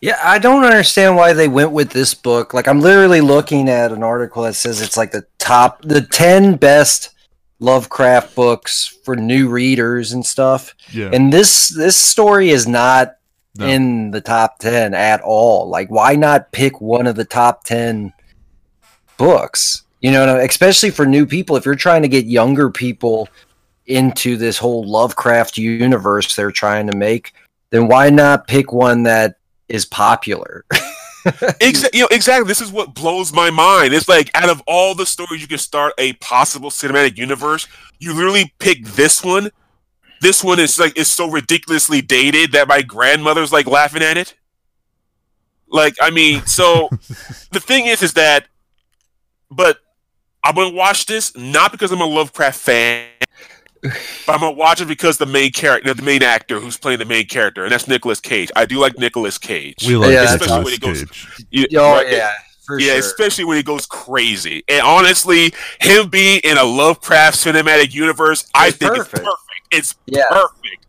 Yeah, 0.00 0.18
I 0.22 0.38
don't 0.38 0.64
understand 0.64 1.16
why 1.16 1.32
they 1.32 1.48
went 1.48 1.72
with 1.72 1.90
this 1.90 2.12
book. 2.12 2.52
Like, 2.52 2.68
I'm 2.68 2.80
literally 2.80 3.22
looking 3.22 3.70
at 3.70 3.92
an 3.92 4.02
article 4.02 4.42
that 4.42 4.54
says 4.54 4.82
it's 4.82 4.96
like 4.96 5.10
the 5.10 5.26
top, 5.38 5.80
the 5.82 6.02
10 6.02 6.56
best 6.56 7.14
Lovecraft 7.58 8.34
books 8.34 8.98
for 9.04 9.16
new 9.16 9.48
readers 9.48 10.12
and 10.12 10.24
stuff. 10.24 10.74
Yeah. 10.92 11.10
And 11.12 11.32
this 11.32 11.68
this 11.68 11.96
story 11.96 12.50
is 12.50 12.68
not 12.68 13.16
No. 13.58 13.66
in 13.66 14.10
the 14.10 14.20
top 14.20 14.58
10 14.58 14.92
at 14.92 15.20
all. 15.22 15.68
Like, 15.68 15.90
why 15.90 16.14
not 16.16 16.52
pick 16.52 16.80
one 16.80 17.06
of 17.06 17.16
the 17.16 17.24
top 17.24 17.64
10 17.64 18.12
books? 19.16 19.82
You 20.00 20.10
know, 20.10 20.36
especially 20.38 20.90
for 20.90 21.06
new 21.06 21.24
people, 21.26 21.56
if 21.56 21.64
you're 21.64 21.74
trying 21.74 22.02
to 22.02 22.08
get 22.08 22.26
younger 22.26 22.70
people 22.70 23.28
into 23.86 24.36
this 24.36 24.58
whole 24.58 24.84
Lovecraft 24.84 25.56
universe 25.56 26.36
they're 26.36 26.50
trying 26.50 26.86
to 26.88 26.96
make, 26.96 27.32
then 27.70 27.88
why 27.88 28.10
not 28.10 28.46
pick 28.46 28.72
one 28.72 29.04
that 29.04 29.36
is 29.68 29.84
popular? 29.86 30.64
Exa- 31.26 31.94
you 31.94 32.02
know, 32.02 32.08
exactly. 32.10 32.46
This 32.46 32.60
is 32.60 32.70
what 32.70 32.94
blows 32.94 33.32
my 33.32 33.50
mind. 33.50 33.94
It's 33.94 34.08
like 34.08 34.30
out 34.34 34.48
of 34.48 34.62
all 34.66 34.94
the 34.94 35.06
stories 35.06 35.42
you 35.42 35.48
can 35.48 35.58
start 35.58 35.92
a 35.98 36.12
possible 36.14 36.70
cinematic 36.70 37.16
universe, 37.16 37.66
you 37.98 38.14
literally 38.14 38.52
pick 38.58 38.84
this 38.84 39.24
one. 39.24 39.50
This 40.20 40.42
one 40.42 40.58
is 40.58 40.78
like 40.78 40.96
is 40.96 41.08
so 41.08 41.28
ridiculously 41.30 42.00
dated 42.00 42.52
that 42.52 42.68
my 42.68 42.82
grandmother's 42.82 43.52
like 43.52 43.66
laughing 43.66 44.02
at 44.02 44.16
it. 44.16 44.34
Like, 45.68 45.96
I 46.00 46.10
mean, 46.10 46.44
so 46.46 46.88
the 47.52 47.60
thing 47.60 47.86
is, 47.86 48.02
is 48.02 48.14
that, 48.14 48.46
but 49.50 49.78
I'm 50.44 50.54
gonna 50.54 50.74
watch 50.74 51.06
this 51.06 51.36
not 51.36 51.72
because 51.72 51.90
I'm 51.92 52.00
a 52.00 52.06
Lovecraft 52.06 52.58
fan, 52.58 53.08
but 54.26 54.32
I'm 54.34 54.40
gonna 54.40 54.52
watch 54.52 54.80
it 54.80 54.88
because 54.88 55.18
the 55.18 55.26
main 55.26 55.52
character, 55.52 55.92
the 55.94 56.02
main 56.02 56.22
actor 56.22 56.60
who's 56.60 56.76
playing 56.76 56.98
the 56.98 57.04
main 57.04 57.26
character, 57.26 57.64
and 57.64 57.72
that's 57.72 57.88
Nicolas 57.88 58.20
Cage. 58.20 58.50
I 58.56 58.64
do 58.66 58.78
like 58.78 58.98
Nicolas 58.98 59.38
Cage. 59.38 59.76
we 59.86 59.96
like 59.96 60.12
Yeah, 60.12 60.24
especially 60.34 60.64
when 60.64 60.72
he 60.72 60.78
goes- 60.78 61.04
Cage. 61.04 61.26
You- 61.50 61.66
Oh, 61.78 61.92
right? 61.96 62.10
yeah, 62.10 62.30
for 62.64 62.78
yeah, 62.80 62.90
sure. 62.90 62.98
especially 62.98 63.44
when 63.44 63.56
he 63.56 63.62
goes 63.62 63.86
crazy. 63.86 64.62
And 64.68 64.80
honestly, 64.82 65.52
him 65.80 66.08
being 66.08 66.40
in 66.44 66.58
a 66.58 66.64
Lovecraft 66.64 67.36
cinematic 67.36 67.92
universe, 67.94 68.46
I 68.54 68.70
think 68.70 68.92
perfect. 68.94 69.14
it's 69.14 69.22
perfect. 69.24 69.40
It's 69.72 69.94
Yeah. 70.06 70.22
perfect. 70.30 70.86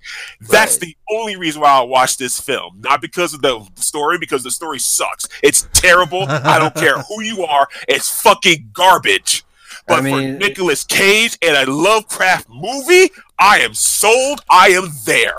That's 0.50 0.74
Right. 0.76 0.82
the 0.82 0.98
only 1.12 1.36
reason 1.36 1.62
why 1.62 1.70
I 1.72 1.82
watch 1.82 2.16
this 2.18 2.40
film. 2.40 2.80
Not 2.80 3.02
because 3.02 3.34
of 3.34 3.42
the 3.42 3.66
story, 3.76 4.18
because 4.18 4.44
the 4.44 4.52
story 4.52 4.80
sucks. 4.80 5.28
It's 5.44 5.68
terrible. 5.74 6.26
I 6.30 6.60
don't 6.60 6.74
care 6.76 7.00
who 7.00 7.22
you 7.22 7.44
are. 7.46 7.68
It's 7.88 8.22
fucking 8.22 8.70
garbage. 8.72 9.44
But 9.88 10.00
I 10.00 10.02
mean- 10.02 10.34
for 10.34 10.40
Nicolas 10.40 10.84
Cage 10.84 11.38
and 11.42 11.56
a 11.56 11.72
Lovecraft 11.72 12.48
movie, 12.50 13.12
I 13.40 13.60
am 13.60 13.74
sold. 13.74 14.42
I 14.50 14.70
am 14.70 14.90
there. 15.06 15.38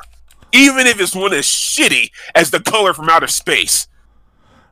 Even 0.52 0.86
if 0.86 0.98
it's 1.00 1.14
one 1.14 1.34
as 1.34 1.44
shitty 1.44 2.10
as 2.34 2.50
The 2.50 2.60
Color 2.60 2.94
from 2.94 3.08
Outer 3.10 3.26
Space. 3.26 3.86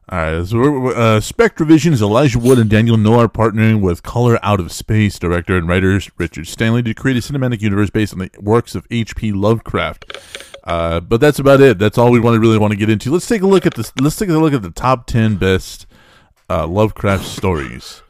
All 0.08 0.18
right, 0.18 0.46
so 0.46 0.56
we're, 0.56 0.78
we're, 0.78 0.94
uh, 0.94 1.18
SpectreVision's 1.20 2.00
Elijah 2.00 2.38
Wood 2.38 2.60
and 2.60 2.70
Daniel 2.70 2.96
Noah 2.96 3.28
partnering 3.28 3.80
with 3.80 4.04
Color 4.04 4.38
Out 4.40 4.60
of 4.60 4.70
Space 4.70 5.18
director 5.18 5.56
and 5.56 5.68
writers 5.68 6.08
Richard 6.16 6.46
Stanley 6.46 6.82
to 6.84 6.94
create 6.94 7.16
a 7.16 7.20
cinematic 7.20 7.60
universe 7.60 7.90
based 7.90 8.12
on 8.12 8.20
the 8.20 8.30
works 8.38 8.76
of 8.76 8.86
H.P. 8.88 9.32
Lovecraft. 9.32 10.16
Uh, 10.62 11.00
but 11.00 11.20
that's 11.20 11.40
about 11.40 11.60
it. 11.60 11.78
That's 11.80 11.98
all 11.98 12.12
we 12.12 12.20
want 12.20 12.34
to 12.36 12.40
really 12.40 12.56
want 12.56 12.70
to 12.70 12.76
get 12.78 12.88
into. 12.88 13.10
Let's 13.10 13.26
take 13.26 13.42
a 13.42 13.46
look 13.48 13.66
at 13.66 13.74
this. 13.74 13.92
Let's 14.00 14.16
take 14.16 14.28
a 14.28 14.38
look 14.38 14.52
at 14.54 14.62
the 14.62 14.70
top 14.70 15.06
ten 15.06 15.36
best 15.36 15.86
uh, 16.48 16.66
Lovecraft 16.68 17.24
stories. 17.24 18.02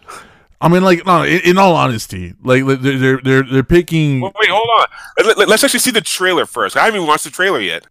I 0.60 0.68
mean, 0.68 0.82
like, 0.82 1.04
no, 1.04 1.22
in, 1.22 1.40
in 1.40 1.58
all 1.58 1.74
honesty, 1.74 2.34
like 2.42 2.64
they're 2.64 2.98
they're 2.98 3.20
they're, 3.22 3.42
they're 3.42 3.62
picking. 3.62 4.20
Well, 4.20 4.32
wait, 4.40 4.48
hold 4.48 4.68
on. 4.68 5.36
Let, 5.36 5.48
us 5.50 5.64
actually 5.64 5.80
see 5.80 5.90
the 5.90 6.00
trailer 6.00 6.46
first. 6.46 6.76
I 6.76 6.84
haven't 6.84 6.96
even 6.96 7.06
watched 7.08 7.24
the 7.24 7.30
trailer 7.30 7.60
yet. 7.60 7.86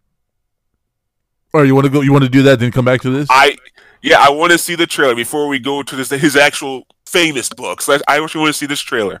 Or 1.52 1.64
you 1.64 1.74
want 1.74 1.86
to 1.86 1.90
go? 1.90 2.00
You 2.00 2.12
want 2.12 2.24
to 2.24 2.30
do 2.30 2.42
that? 2.42 2.58
Then 2.58 2.72
come 2.72 2.84
back 2.84 3.00
to 3.02 3.10
this. 3.10 3.28
I, 3.30 3.56
yeah, 4.02 4.18
I 4.18 4.30
want 4.30 4.52
to 4.52 4.58
see 4.58 4.74
the 4.74 4.86
trailer 4.86 5.14
before 5.14 5.48
we 5.48 5.58
go 5.58 5.82
to 5.82 5.96
this 5.96 6.10
his 6.10 6.36
actual 6.36 6.86
famous 7.06 7.48
books. 7.48 7.88
I 7.88 8.00
I 8.08 8.22
actually 8.22 8.40
want 8.40 8.54
to 8.54 8.58
see 8.58 8.66
this 8.66 8.80
trailer. 8.80 9.20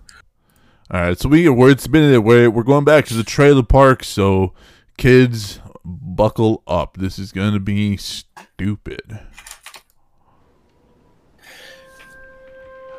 All 0.90 1.00
right, 1.00 1.18
so 1.18 1.28
we 1.28 1.48
we're 1.48 1.70
it's 1.70 1.86
been 1.86 2.22
we're 2.22 2.50
we're 2.50 2.62
going 2.62 2.84
back 2.84 3.06
to 3.06 3.14
the 3.14 3.24
trailer 3.24 3.62
park. 3.62 4.04
So 4.04 4.54
kids, 4.96 5.60
buckle 5.84 6.62
up. 6.66 6.96
This 6.96 7.18
is 7.18 7.32
gonna 7.32 7.60
be 7.60 7.96
stupid. 7.96 9.20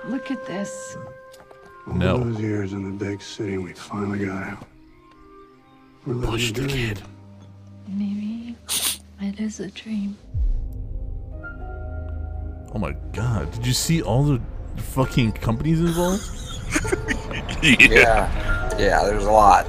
Look 0.07 0.31
at 0.31 0.45
this. 0.45 0.95
No. 1.85 2.13
All 2.17 2.23
those 2.23 2.39
years 2.39 2.73
in 2.73 2.83
the 2.83 3.05
big 3.05 3.21
city, 3.21 3.57
we 3.57 3.73
finally 3.73 4.25
got 4.25 4.43
out. 4.43 4.65
We're 6.05 6.13
living 6.13 6.53
the 6.53 6.67
dream. 6.67 6.95
Maybe 7.89 8.55
it 9.19 9.39
is 9.39 9.59
a 9.59 9.69
dream. 9.69 10.17
Oh 12.73 12.79
my 12.79 12.93
god! 13.13 13.51
Did 13.51 13.65
you 13.65 13.73
see 13.73 14.01
all 14.01 14.23
the 14.23 14.41
fucking 14.77 15.33
companies 15.33 15.79
involved? 15.79 16.23
Yeah, 17.63 18.77
yeah. 18.77 19.03
There's 19.05 19.25
a 19.25 19.31
lot. 19.31 19.65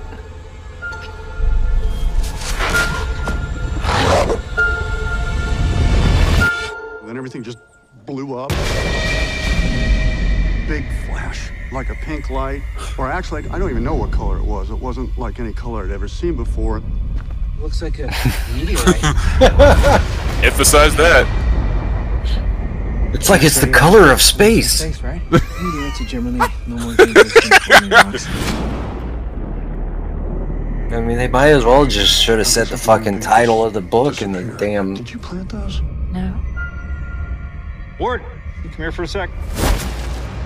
Then 7.07 7.17
everything 7.17 7.43
just 7.43 7.59
blew 8.05 8.39
up. 8.39 8.53
Big 10.69 10.85
flash, 11.07 11.51
like 11.73 11.89
a 11.89 11.95
pink 11.95 12.29
light. 12.29 12.61
Or 12.99 13.11
actually, 13.11 13.49
I 13.49 13.59
don't 13.59 13.71
even 13.71 13.83
know 13.83 13.95
what 13.95 14.13
color 14.13 14.37
it 14.37 14.45
was. 14.45 14.71
It 14.71 14.79
wasn't 14.79 15.17
like 15.17 15.41
any 15.41 15.55
color 15.55 15.85
I'd 15.85 15.91
ever 15.91 16.09
seen 16.09 16.37
before. 16.37 16.83
Looks 17.59 17.81
like 17.81 17.99
a 17.99 18.07
meteorite. 18.55 19.03
Emphasize 20.45 20.95
that. 20.97 21.27
It's 23.15 23.31
like 23.31 23.43
it's 23.43 23.61
the 23.61 23.71
color 23.71 24.13
of 24.13 24.21
space. 24.21 24.83
Thanks, 24.83 25.03
right? 25.03 25.23
Meteorites 25.31 26.01
are 26.03 26.05
generally 26.05 26.39
no 26.67 26.77
more 26.77 26.95
dangerous 26.95 27.33
than 27.69 27.89
rocks. 27.89 28.27
I 30.93 31.01
mean, 31.01 31.17
they 31.17 31.29
might 31.29 31.49
as 31.49 31.65
well 31.65 31.87
just 31.87 32.23
should 32.23 32.39
have 32.39 32.47
said 32.47 32.67
the 32.67 32.77
fucking 32.77 33.21
title 33.21 33.65
of 33.65 33.73
the 33.73 33.81
book 33.81 34.21
in 34.21 34.33
the 34.33 34.45
damn. 34.59 34.93
Did 34.93 35.11
you 35.11 35.19
plant 35.19 35.49
those? 35.49 35.81
No. 36.13 36.39
Ward, 37.99 38.23
you 38.63 38.69
come 38.69 38.77
here 38.77 38.93
for 38.93 39.05
a 39.05 39.09
sec. 39.09 39.31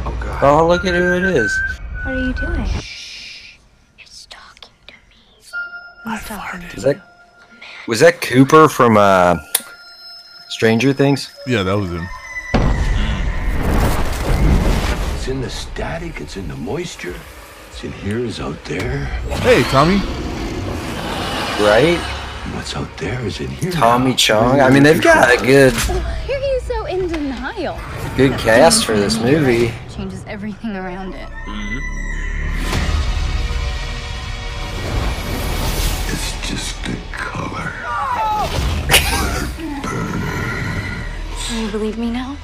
Oh, 0.05 0.67
look 0.69 0.85
at 0.85 0.95
who 0.95 1.15
it 1.15 1.25
is. 1.25 1.63
What 2.03 2.15
are 2.15 2.19
you 2.19 2.33
doing? 2.33 2.67
Shh. 2.67 3.57
It's 4.01 4.27
talking 4.29 4.71
to 4.89 4.95
me. 4.95 5.25
Who's 6.05 6.25
talking 6.25 6.69
to 6.69 6.77
Is 6.77 6.83
that 6.83 7.01
was 7.87 8.01
that 8.01 8.21
Cooper 8.21 8.69
from 8.69 8.97
uh, 8.97 9.37
Stranger 10.49 10.93
Things? 10.93 11.31
Yeah, 11.47 11.63
that 11.63 11.77
was 11.77 11.91
him. 11.91 12.09
It's 15.15 15.29
in 15.29 15.41
the 15.41 15.51
static, 15.51 16.21
it's 16.21 16.37
in 16.37 16.49
the 16.49 16.57
moisture. 16.57 17.15
It's 17.69 17.85
in 17.85 17.93
here, 17.93 18.19
is 18.19 18.41
out 18.41 18.63
there. 18.65 19.05
Hey, 19.43 19.63
Tommy. 19.65 19.97
Right? 21.65 21.99
What's 22.55 22.75
out 22.77 22.97
there 22.99 23.21
is 23.21 23.41
in 23.41 23.49
here. 23.49 23.71
Tommy 23.71 24.11
now. 24.11 24.17
Chong. 24.17 24.61
I 24.61 24.71
mean, 24.71 24.83
they've 24.83 25.01
got 25.01 25.33
a 25.33 25.45
good 25.45 25.73
Why 25.73 26.29
are 26.29 26.39
you 26.39 26.61
so 26.61 26.87
in 26.87 27.07
denial? 27.07 27.79
Good 28.17 28.39
cast 28.39 28.85
for 28.85 28.97
this 28.97 29.19
movie. 29.19 29.73
Changes 29.95 30.25
everything 30.27 30.77
around 30.77 31.15
it. 31.15 31.29
Mm-hmm. 31.47 31.79
It's 36.13 36.49
just 36.49 36.83
the 36.85 36.97
color. 37.13 37.73
Do 41.49 41.57
you 41.61 41.71
believe 41.71 41.99
me 41.99 42.11
now? 42.11 42.37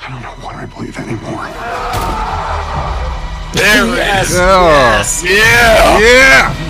I 0.00 0.10
don't 0.10 0.22
know 0.22 0.34
what 0.44 0.54
I 0.56 0.66
believe 0.66 0.96
anymore. 0.98 1.48
There 3.54 3.84
it 3.84 3.96
Yes, 3.96 4.30
is. 4.30 4.36
yes. 4.36 5.22
Yeah. 5.24 5.98
Yeah. 5.98 6.67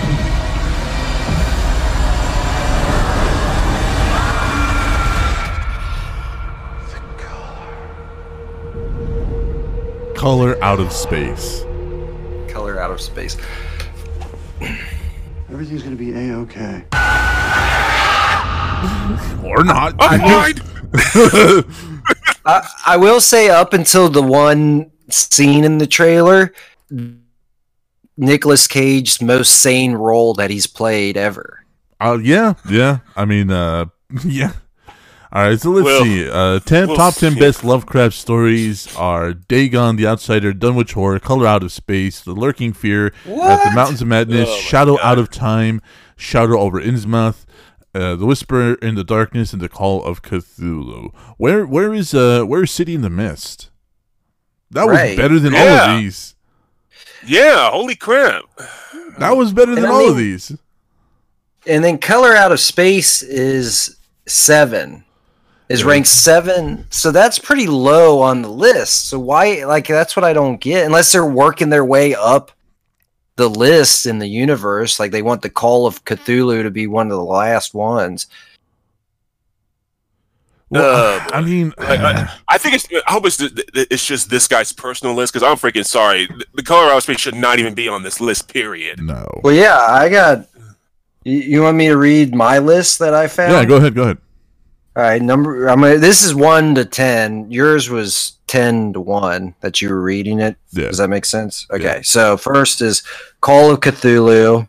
Color 10.28 10.62
out 10.62 10.78
of 10.78 10.92
space. 10.92 11.62
Color 12.52 12.78
out 12.78 12.90
of 12.90 13.00
space. 13.00 13.38
Everything's 15.50 15.82
gonna 15.82 15.96
be 15.96 16.12
a 16.12 16.34
okay. 16.34 16.84
Or 19.42 19.64
not. 19.64 19.94
I'm 19.98 20.20
blind. 20.20 20.60
I, 22.44 22.68
I 22.86 22.96
will 22.98 23.22
say, 23.22 23.48
up 23.48 23.72
until 23.72 24.10
the 24.10 24.22
one 24.22 24.90
scene 25.08 25.64
in 25.64 25.78
the 25.78 25.86
trailer, 25.86 26.52
Nicolas 28.18 28.66
Cage's 28.66 29.22
most 29.22 29.62
sane 29.62 29.94
role 29.94 30.34
that 30.34 30.50
he's 30.50 30.66
played 30.66 31.16
ever. 31.16 31.64
Uh, 31.98 32.18
yeah, 32.22 32.52
yeah. 32.68 32.98
I 33.16 33.24
mean, 33.24 33.50
uh, 33.50 33.86
yeah. 34.26 34.52
All 35.30 35.42
right, 35.42 35.60
so 35.60 35.70
let's 35.70 35.84
Well, 35.84 36.04
see. 36.04 36.30
Uh, 36.30 36.58
ten 36.60 36.88
we'll 36.88 36.96
top 36.96 37.14
ten 37.14 37.34
see. 37.34 37.40
best 37.40 37.62
Lovecraft 37.62 38.14
stories 38.14 38.94
are 38.96 39.34
Dagon, 39.34 39.96
The 39.96 40.06
Outsider, 40.06 40.54
Dunwich 40.54 40.94
Horror, 40.94 41.18
Color 41.20 41.46
Out 41.46 41.62
of 41.62 41.70
Space, 41.70 42.20
The 42.22 42.32
Lurking 42.32 42.72
Fear, 42.72 43.08
at 43.26 43.64
the 43.64 43.72
Mountains 43.74 44.00
of 44.00 44.08
Madness, 44.08 44.48
Oh 44.50 44.56
Shadow 44.60 44.96
God. 44.96 45.04
Out 45.04 45.18
of 45.18 45.28
Time, 45.30 45.82
Shadow 46.16 46.58
over 46.58 46.80
Innsmouth, 46.80 47.44
uh, 47.94 48.16
The 48.16 48.24
Whisper 48.24 48.74
in 48.76 48.94
the 48.94 49.04
Darkness, 49.04 49.52
and 49.52 49.60
The 49.60 49.68
Call 49.68 50.02
of 50.02 50.22
Cthulhu. 50.22 51.12
Where, 51.36 51.66
where 51.66 51.92
is, 51.92 52.14
uh, 52.14 52.44
where 52.44 52.62
is 52.62 52.70
City 52.70 52.94
in 52.94 53.02
the 53.02 53.10
Mist? 53.10 53.68
That 54.70 54.86
was 54.86 54.96
better 55.16 55.38
than 55.38 55.54
all 55.54 55.60
of 55.60 56.00
these. 56.00 56.36
Yeah. 57.26 57.70
Holy 57.70 57.96
crap. 57.96 58.44
That 59.18 59.36
was 59.36 59.52
better 59.52 59.72
And 59.72 59.82
than 59.82 59.90
I 59.90 59.92
all 59.92 60.08
of 60.10 60.16
these. 60.16 60.56
And 61.66 61.84
then 61.84 61.98
Color 61.98 62.34
Out 62.34 62.52
of 62.52 62.60
Space 62.60 63.22
is 63.22 63.96
seven. 64.26 65.04
Is 65.68 65.84
ranked 65.84 66.08
seven, 66.08 66.86
so 66.88 67.10
that's 67.10 67.38
pretty 67.38 67.66
low 67.66 68.20
on 68.20 68.40
the 68.40 68.48
list. 68.48 69.08
So 69.10 69.18
why, 69.18 69.64
like, 69.66 69.86
that's 69.86 70.16
what 70.16 70.24
I 70.24 70.32
don't 70.32 70.58
get. 70.58 70.86
Unless 70.86 71.12
they're 71.12 71.26
working 71.26 71.68
their 71.68 71.84
way 71.84 72.14
up 72.14 72.52
the 73.36 73.50
list 73.50 74.06
in 74.06 74.18
the 74.18 74.26
universe, 74.26 74.98
like 74.98 75.12
they 75.12 75.20
want 75.20 75.42
the 75.42 75.50
Call 75.50 75.86
of 75.86 76.02
Cthulhu 76.06 76.62
to 76.62 76.70
be 76.70 76.86
one 76.86 77.06
of 77.08 77.16
the 77.18 77.22
last 77.22 77.74
ones. 77.74 78.28
Well, 80.70 81.18
Uh, 81.20 81.28
I 81.34 81.40
mean, 81.42 81.72
I, 81.78 81.96
I, 81.96 82.30
I 82.48 82.58
think 82.58 82.74
it's. 82.74 82.88
I 83.06 83.12
hope 83.12 83.26
it's. 83.26 83.36
th- 83.36 83.54
th- 83.54 83.88
It's 83.90 84.04
just 84.06 84.30
this 84.30 84.48
guy's 84.48 84.72
personal 84.72 85.14
list 85.14 85.32
because 85.34 85.46
I'm 85.46 85.56
freaking 85.56 85.84
sorry. 85.86 86.26
The- 86.26 86.46
The 86.54 86.62
color 86.62 86.90
out 86.90 87.02
space 87.02 87.20
should 87.20 87.34
not 87.34 87.58
even 87.58 87.74
be 87.74 87.88
on 87.88 88.02
this 88.02 88.20
list. 88.20 88.52
Period. 88.52 89.00
no. 89.02 89.26
Well, 89.42 89.54
yeah, 89.54 89.78
I 89.78 90.08
got. 90.08 90.46
You, 91.24 91.36
you 91.38 91.62
want 91.62 91.76
me 91.76 91.88
to 91.88 91.96
read 91.96 92.34
my 92.34 92.58
list 92.58 92.98
that 93.00 93.12
I 93.14 93.28
found? 93.28 93.52
Yeah, 93.52 93.64
go 93.66 93.76
ahead, 93.76 93.94
go 93.94 94.02
ahead. 94.04 94.18
All 94.98 95.04
right, 95.04 95.22
number. 95.22 95.68
I'm. 95.68 95.80
Gonna, 95.80 95.98
this 95.98 96.24
is 96.24 96.34
one 96.34 96.74
to 96.74 96.84
ten. 96.84 97.52
Yours 97.52 97.88
was 97.88 98.32
ten 98.48 98.92
to 98.94 99.00
one 99.00 99.54
that 99.60 99.80
you 99.80 99.90
were 99.90 100.02
reading 100.02 100.40
it. 100.40 100.56
Yeah. 100.72 100.88
Does 100.88 100.98
that 100.98 101.08
make 101.08 101.24
sense? 101.24 101.68
Okay, 101.70 102.02
so 102.02 102.36
first 102.36 102.80
is 102.80 103.04
Call 103.40 103.70
of 103.70 103.78
Cthulhu. 103.78 104.66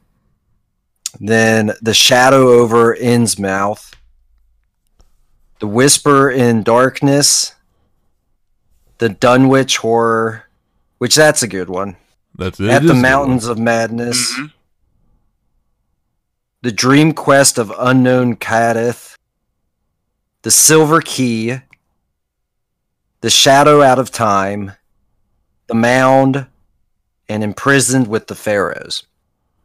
Then 1.20 1.72
the 1.82 1.96
Shadow 1.96 2.50
over 2.50 2.96
Innsmouth. 2.96 3.92
The 5.60 5.66
Whisper 5.66 6.30
in 6.30 6.62
Darkness. 6.62 7.56
The 9.00 9.10
Dunwich 9.10 9.78
Horror, 9.78 10.44
which 11.00 11.16
that's 11.16 11.42
a 11.42 11.48
good 11.48 11.70
one. 11.70 11.98
That's 12.36 12.60
it. 12.60 12.70
At 12.70 12.84
It 12.84 12.86
the 12.86 12.86
is 12.86 12.92
a 12.92 12.94
good 12.94 13.02
Mountains 13.02 13.48
of 13.48 13.58
Madness. 13.58 14.32
Mhm. 14.38 14.52
The 16.62 16.72
Dream 16.72 17.14
Quest 17.14 17.58
of 17.58 17.74
Unknown 17.80 18.36
Kadath, 18.36 19.16
The 20.42 20.52
Silver 20.52 21.02
Key, 21.02 21.58
The 23.22 23.30
Shadow 23.30 23.82
Out 23.82 24.00
of 24.00 24.12
Time, 24.12 24.74
The 25.68 25.76
Mound, 25.76 26.48
and 27.28 27.44
Imprisoned 27.44 28.08
with 28.08 28.28
the 28.28 28.36
Pharaohs. 28.36 29.04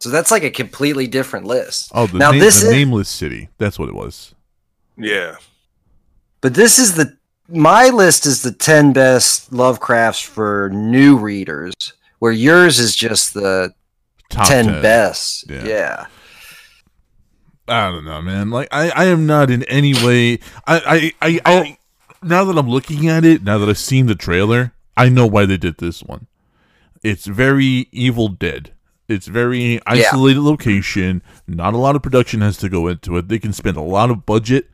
So 0.01 0.11
that's 0.11 0.31
like 0.31 0.43
a 0.43 0.51
completely 0.51 1.07
different 1.07 1.47
list. 1.47 1.91
Oh, 1.95 2.07
the, 2.07 2.19
now 2.19 2.31
name, 2.33 2.41
this 2.41 2.61
the 2.61 2.67
is, 2.67 2.73
nameless 2.73 3.09
city. 3.09 3.49
That's 3.59 3.79
what 3.79 3.89
it 3.89 3.95
was. 3.95 4.35
Yeah. 4.97 5.37
but 6.41 6.55
this 6.55 6.79
is 6.79 6.95
the 6.95 7.17
my 7.49 7.89
list 7.89 8.27
is 8.27 8.43
the 8.43 8.53
ten 8.53 8.93
best 8.93 9.51
Lovecrafts 9.51 10.25
for 10.25 10.71
new 10.73 11.17
readers, 11.17 11.75
where 12.19 12.33
yours 12.33 12.79
is 12.79 12.95
just 12.97 13.35
the 13.35 13.75
Top 14.31 14.49
10, 14.49 14.67
10. 14.67 14.83
best. 14.83 15.51
Yeah. 15.51 15.65
yeah. 15.65 16.07
I 17.67 17.91
don't 17.91 18.05
know, 18.05 18.21
man. 18.21 18.51
Like 18.51 18.69
I, 18.71 18.91
I 18.91 19.05
am 19.07 19.27
not 19.27 19.51
in 19.51 19.63
any 19.65 19.95
way. 19.95 20.39
I, 20.67 21.13
I, 21.21 21.29
I, 21.29 21.41
I, 21.45 21.77
oh. 21.81 22.17
now 22.23 22.45
that 22.45 22.59
I'm 22.59 22.69
looking 22.69 23.09
at 23.09 23.25
it, 23.25 23.43
now 23.43 23.59
that 23.59 23.69
I've 23.69 23.79
seen 23.79 24.07
the 24.07 24.15
trailer, 24.15 24.73
I 24.97 25.09
know 25.09 25.27
why 25.27 25.47
they 25.47 25.57
did 25.57 25.79
this 25.79 26.03
one. 26.03 26.27
It's 27.03 27.27
very 27.27 27.89
Evil 27.93 28.29
Dead. 28.29 28.73
It's 29.09 29.27
very 29.27 29.81
isolated 29.87 30.41
location. 30.41 31.23
Not 31.47 31.75
a 31.75 31.79
lot 31.79 31.97
of 31.97 32.03
production 32.03 32.41
has 32.41 32.57
to 32.59 32.69
go 32.69 32.89
into 32.89 33.17
it. 33.19 33.29
They 33.29 33.39
can 33.39 33.53
spend 33.53 33.77
a 33.77 33.83
lot 33.83 34.11
of 34.11 34.25
budget 34.25 34.71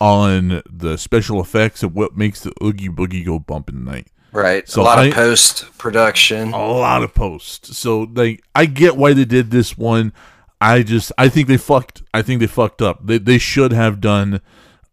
on 0.00 0.62
the 0.70 0.96
special 0.96 1.40
effects 1.40 1.82
of 1.82 1.94
what 1.94 2.16
makes 2.16 2.40
the 2.40 2.52
Oogie 2.62 2.88
Boogie 2.88 3.24
go 3.24 3.38
bump 3.38 3.68
in 3.68 3.84
the 3.84 3.90
night. 3.90 4.08
Right. 4.32 4.68
So 4.68 4.82
a 4.82 4.84
lot 4.84 4.98
I- 4.98 5.06
of 5.06 5.14
post 5.14 5.78
production. 5.78 6.52
a 6.52 6.58
lot 6.58 7.02
of 7.02 7.14
posts. 7.14 7.76
So 7.76 8.00
like 8.14 8.42
I 8.54 8.66
get 8.66 8.96
why 8.96 9.12
they 9.12 9.24
did 9.24 9.50
this 9.50 9.76
one. 9.78 10.12
I 10.60 10.82
just 10.82 11.12
I 11.18 11.28
think 11.28 11.48
they 11.48 11.56
fucked 11.56 12.02
I 12.14 12.22
think 12.22 12.40
they 12.40 12.46
fucked 12.46 12.82
up. 12.82 13.06
They 13.06 13.18
they 13.18 13.38
should 13.38 13.72
have 13.72 14.00
done 14.00 14.40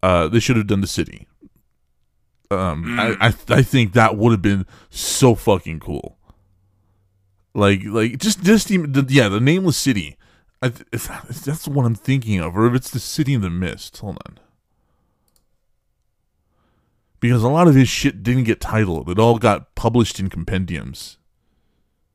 uh 0.02 0.28
they 0.28 0.40
should 0.40 0.58
have 0.58 0.68
done 0.68 0.82
the 0.82 0.88
city. 0.88 1.28
Um 2.52 3.00
I, 3.00 3.16
I 3.20 3.34
I 3.50 3.62
think 3.62 3.94
that 3.94 4.18
would 4.18 4.32
have 4.32 4.42
been 4.42 4.66
so 4.90 5.36
fucking 5.36 5.80
cool. 5.80 6.18
Like 7.54 7.82
like 7.86 8.18
just 8.18 8.44
just 8.44 8.72
even 8.72 8.94
yeah, 9.10 9.30
the 9.30 9.40
nameless 9.40 9.78
city. 9.78 10.18
I, 10.62 10.70
th- 10.70 10.88
if, 10.94 11.10
if 11.30 11.44
that's 11.44 11.68
what 11.68 11.86
I'm 11.86 11.94
thinking 11.96 12.40
of, 12.40 12.56
or 12.58 12.66
if 12.68 12.74
it's 12.74 12.90
the 12.90 13.00
city 13.00 13.34
in 13.34 13.42
the 13.42 13.50
mist. 13.50 13.98
Hold 13.98 14.18
on. 14.26 14.40
Because 17.20 17.44
a 17.44 17.50
lot 17.50 17.68
of 17.68 17.76
his 17.76 17.90
shit 17.90 18.24
didn't 18.24 18.46
get 18.46 18.62
titled. 18.62 19.10
It 19.10 19.20
all 19.20 19.38
got 19.38 19.76
published 19.76 20.22
in 20.22 20.30
compendiums. 20.30 21.18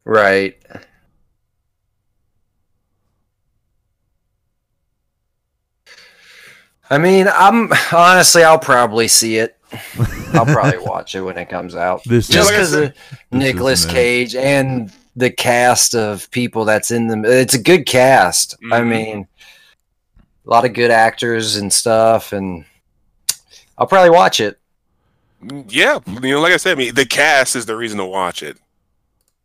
Right. 0.04 0.56
I 6.90 6.98
mean, 6.98 7.28
I'm 7.28 7.70
honestly, 7.92 8.42
I'll 8.44 8.58
probably 8.58 9.08
see 9.08 9.36
it. 9.38 9.56
I'll 10.32 10.46
probably 10.46 10.78
watch 10.86 11.14
it 11.14 11.20
when 11.20 11.36
it 11.36 11.48
comes 11.48 11.74
out. 11.74 12.02
This 12.04 12.28
just 12.28 12.50
because 12.50 12.72
of 12.72 12.94
Nicolas. 13.30 13.84
Cage 13.84 14.34
and 14.34 14.90
the 15.16 15.30
cast 15.30 15.94
of 15.94 16.30
people 16.30 16.64
that's 16.64 16.90
in 16.90 17.08
them. 17.08 17.24
It's 17.24 17.54
a 17.54 17.62
good 17.62 17.86
cast. 17.86 18.56
I 18.72 18.80
Mhm. 18.80 18.88
mean, 18.88 19.28
a 20.46 20.50
lot 20.50 20.64
of 20.64 20.72
good 20.72 20.90
actors 20.90 21.56
and 21.56 21.70
stuff, 21.72 22.32
and 22.32 22.64
I'll 23.76 23.86
probably 23.86 24.10
watch 24.10 24.40
it. 24.40 24.58
Yeah, 25.68 25.98
you 26.22 26.32
know, 26.32 26.40
like 26.40 26.52
I 26.52 26.56
said, 26.56 26.72
I 26.72 26.74
mean, 26.76 26.94
the 26.94 27.04
cast 27.06 27.54
is 27.54 27.66
the 27.66 27.76
reason 27.76 27.98
to 27.98 28.04
watch 28.06 28.42
it. 28.42 28.56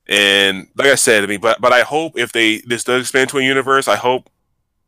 And 0.07 0.67
like 0.75 0.87
I 0.87 0.95
said, 0.95 1.23
I 1.23 1.27
mean, 1.27 1.39
but 1.41 1.59
but 1.61 1.71
I 1.73 1.81
hope 1.81 2.17
if 2.17 2.31
they 2.31 2.57
this 2.59 2.83
does 2.83 3.01
expand 3.01 3.29
to 3.31 3.37
a 3.39 3.43
universe, 3.43 3.87
I 3.87 3.95
hope 3.95 4.29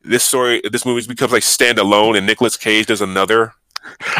this 0.05 0.23
story, 0.23 0.61
this 0.71 0.85
movie 0.85 1.07
becomes 1.07 1.31
like 1.31 1.43
standalone, 1.43 2.17
and 2.17 2.25
Nicolas 2.25 2.57
Cage 2.57 2.87
does 2.87 3.01
another, 3.01 3.53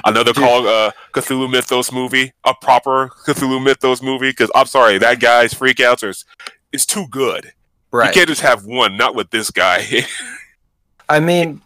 another 0.06 0.34
called 0.34 0.66
uh, 0.66 0.92
Cthulhu 1.14 1.50
Mythos 1.50 1.92
movie, 1.92 2.34
a 2.44 2.54
proper 2.54 3.10
Cthulhu 3.26 3.64
Mythos 3.64 4.02
movie. 4.02 4.30
Because 4.30 4.52
I'm 4.56 4.68
sorry, 4.68 4.98
that 4.98 5.20
guy's 5.20 5.54
freakouts 5.54 6.04
are 6.04 6.14
it's 6.72 6.86
too 6.86 7.06
good. 7.10 7.54
Right. 7.92 8.08
You 8.08 8.14
can't 8.14 8.28
just 8.28 8.42
have 8.42 8.66
one, 8.66 8.98
not 8.98 9.16
with 9.16 9.30
this 9.30 9.52
guy. 9.52 9.86
I 11.10 11.20
mean, 11.20 11.62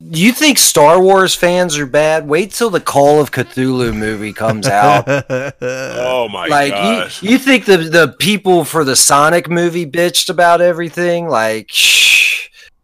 you 0.00 0.32
think 0.32 0.58
Star 0.58 1.02
Wars 1.02 1.34
fans 1.34 1.76
are 1.76 1.86
bad? 1.86 2.28
Wait 2.28 2.52
till 2.52 2.70
the 2.70 2.80
Call 2.80 3.20
of 3.20 3.32
Cthulhu 3.32 3.94
movie 3.94 4.32
comes 4.32 4.68
out. 4.68 5.04
oh 5.60 6.28
my 6.30 6.48
god. 6.48 6.50
like 6.50 6.72
gosh! 6.72 7.22
you, 7.22 7.30
you 7.30 7.38
think 7.38 7.64
the 7.64 7.78
the 7.78 8.14
people 8.20 8.64
for 8.64 8.84
the 8.84 8.94
Sonic 8.94 9.50
movie 9.50 9.86
bitched 9.86 10.30
about 10.30 10.60
everything? 10.60 11.28
Like, 11.28 11.66
shh. 11.70 11.97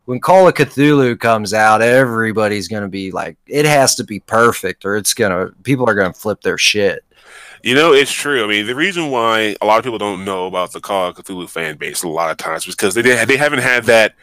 When 0.04 0.20
Call 0.20 0.46
of 0.46 0.54
Cthulhu 0.54 1.18
comes 1.18 1.54
out, 1.54 1.80
everybody's 1.80 2.68
gonna 2.68 2.88
be 2.88 3.10
like, 3.10 3.36
it 3.46 3.64
has 3.64 3.94
to 3.96 4.04
be 4.04 4.20
perfect, 4.20 4.84
or 4.84 4.96
it's 4.96 5.14
gonna 5.14 5.50
people 5.62 5.88
are 5.88 5.94
gonna 5.94 6.12
flip 6.12 6.42
their 6.42 6.58
shit. 6.58 7.04
You 7.62 7.74
know, 7.74 7.94
it's 7.94 8.12
true. 8.12 8.44
I 8.44 8.46
mean, 8.46 8.66
the 8.66 8.74
reason 8.74 9.10
why 9.10 9.56
a 9.62 9.66
lot 9.66 9.78
of 9.78 9.84
people 9.84 9.98
don't 9.98 10.24
know 10.24 10.46
about 10.46 10.72
the 10.72 10.80
Call 10.80 11.08
of 11.08 11.16
Cthulhu 11.16 11.48
fan 11.48 11.76
base 11.76 12.02
a 12.02 12.08
lot 12.08 12.30
of 12.30 12.36
times 12.36 12.66
is 12.66 12.74
because 12.74 12.94
they 12.94 13.02
they 13.02 13.36
haven't 13.36 13.60
had 13.60 13.84
that 13.84 14.14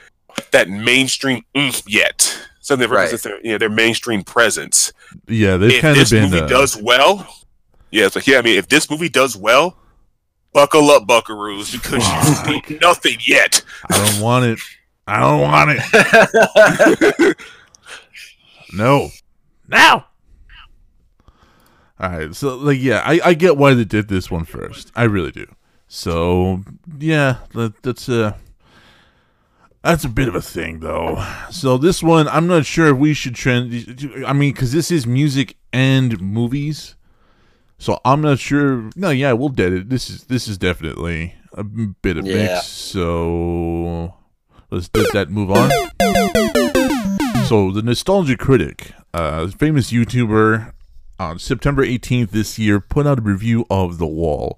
that 0.52 0.70
mainstream 0.70 1.44
oomph 1.58 1.82
yet. 1.88 2.38
Something 2.60 2.88
that 2.88 2.94
represents 2.94 3.24
their 3.24 3.44
you 3.44 3.54
know 3.54 3.58
their 3.58 3.70
mainstream 3.70 4.24
presence. 4.24 4.94
Yeah, 5.28 5.58
they've 5.58 5.72
if 5.72 5.82
kind 5.82 5.98
of 5.98 6.10
this 6.10 6.12
movie 6.12 6.42
uh, 6.42 6.48
does 6.48 6.78
well, 6.78 7.28
yeah, 7.90 8.06
it's 8.06 8.16
like 8.16 8.28
yeah. 8.28 8.38
I 8.38 8.42
mean, 8.44 8.58
if 8.60 8.68
this 8.68 8.90
movie 8.92 9.10
does 9.10 9.36
well, 9.36 9.78
Buckle 10.54 10.90
up, 10.92 11.08
buckaroos, 11.08 11.72
because 11.72 12.06
you've 12.06 12.66
seen 12.68 12.80
nothing 12.82 13.18
yet. 13.26 13.64
I 13.90 14.06
don't 14.06 14.22
want 14.22 14.46
it. 14.46 14.60
I 15.14 15.20
don't 15.20 15.42
want 15.42 15.72
it. 17.20 17.38
no. 18.74 19.10
Now. 19.68 20.08
All 22.00 22.10
right. 22.10 22.34
So, 22.36 22.56
like, 22.56 22.80
yeah, 22.82 23.02
I, 23.06 23.20
I 23.26 23.34
get 23.34 23.58
why 23.58 23.74
they 23.74 23.84
did 23.84 24.08
this 24.08 24.32
one 24.32 24.46
first. 24.46 24.92
I 24.96 25.04
really 25.04 25.32
do. 25.32 25.46
So, 25.88 26.62
yeah, 26.98 27.38
that, 27.54 27.82
that's 27.84 28.08
a 28.08 28.38
that's 29.84 30.06
a 30.06 30.10
bit 30.10 30.30
of 30.30 30.36
a 30.36 30.42
thing, 30.42 30.80
though. 30.80 31.22
So 31.50 31.78
this 31.78 32.02
one, 32.02 32.30
I'm 32.30 32.48
not 32.48 32.66
sure 32.66 32.88
if 32.88 32.98
we 32.98 33.14
should 33.14 33.36
trend. 33.36 33.74
I 34.26 34.32
mean, 34.32 34.54
because 34.54 34.72
this 34.72 34.92
is 34.92 35.06
music 35.06 35.58
and 35.74 36.22
movies, 36.22 36.96
so 37.80 38.00
I'm 38.06 38.22
not 38.22 38.40
sure. 38.40 38.90
No, 38.96 39.10
yeah, 39.10 39.34
we'll 39.34 39.50
dead 39.50 39.74
it. 39.74 39.90
This 39.90 40.10
is 40.10 40.24
this 40.26 40.48
is 40.48 40.58
definitely 40.58 41.36
a 41.54 41.64
bit 41.66 42.16
of 42.16 42.26
Yeah. 42.26 42.36
mix. 42.36 42.68
So 42.68 44.14
let's 44.72 44.90
let 44.96 45.14
that 45.14 45.30
move 45.30 45.52
on. 45.52 45.70
So 47.46 47.72
the 47.72 47.82
nostalgia 47.84 48.38
critic, 48.38 48.94
uh, 49.14 49.48
famous 49.48 49.92
YouTuber, 49.92 50.74
on 51.20 51.38
September 51.38 51.86
18th 51.86 52.32
this 52.32 52.58
year, 52.58 52.80
put 52.80 53.06
out 53.06 53.20
a 53.20 53.22
review 53.22 53.66
of 53.70 53.98
The 53.98 54.08
Wall, 54.08 54.58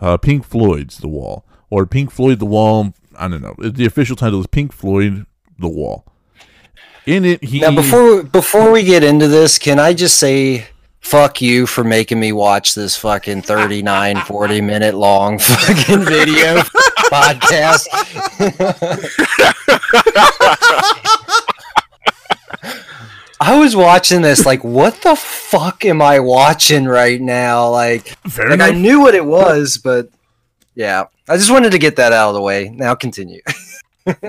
uh, 0.00 0.16
Pink 0.18 0.44
Floyd's 0.44 0.98
The 0.98 1.08
Wall, 1.08 1.44
or 1.70 1.86
Pink 1.86 2.10
Floyd 2.10 2.38
The 2.38 2.46
Wall. 2.46 2.92
I 3.18 3.28
don't 3.28 3.42
know. 3.42 3.54
The 3.58 3.86
official 3.86 4.14
title 4.14 4.40
is 4.40 4.46
Pink 4.46 4.72
Floyd 4.72 5.26
The 5.58 5.68
Wall. 5.68 6.04
In 7.06 7.24
it, 7.24 7.44
he 7.44 7.60
Now 7.60 7.74
before 7.74 8.22
before 8.22 8.70
we 8.70 8.82
get 8.82 9.04
into 9.04 9.28
this, 9.28 9.58
can 9.58 9.78
I 9.78 9.92
just 9.92 10.16
say 10.16 10.66
fuck 11.00 11.42
you 11.42 11.66
for 11.66 11.84
making 11.84 12.18
me 12.18 12.32
watch 12.32 12.74
this 12.74 12.96
fucking 12.96 13.42
39 13.42 14.22
40 14.22 14.60
minute 14.62 14.94
long 14.94 15.38
fucking 15.40 16.00
video 16.00 16.62
podcast. 17.14 17.88
I 23.40 23.58
was 23.58 23.76
watching 23.76 24.22
this 24.22 24.46
like 24.46 24.64
what 24.64 25.02
the 25.02 25.16
fuck 25.16 25.84
am 25.84 26.00
I 26.00 26.20
watching 26.20 26.86
right 26.86 27.20
now? 27.20 27.68
Like, 27.70 28.08
Fair 28.28 28.50
like 28.50 28.60
I 28.60 28.70
knew 28.70 29.00
what 29.00 29.14
it 29.14 29.24
was, 29.24 29.78
but 29.82 30.08
yeah. 30.74 31.04
I 31.28 31.36
just 31.36 31.50
wanted 31.50 31.72
to 31.72 31.78
get 31.78 31.96
that 31.96 32.12
out 32.12 32.28
of 32.28 32.34
the 32.34 32.42
way. 32.42 32.68
Now 32.68 32.94
continue. 32.94 33.40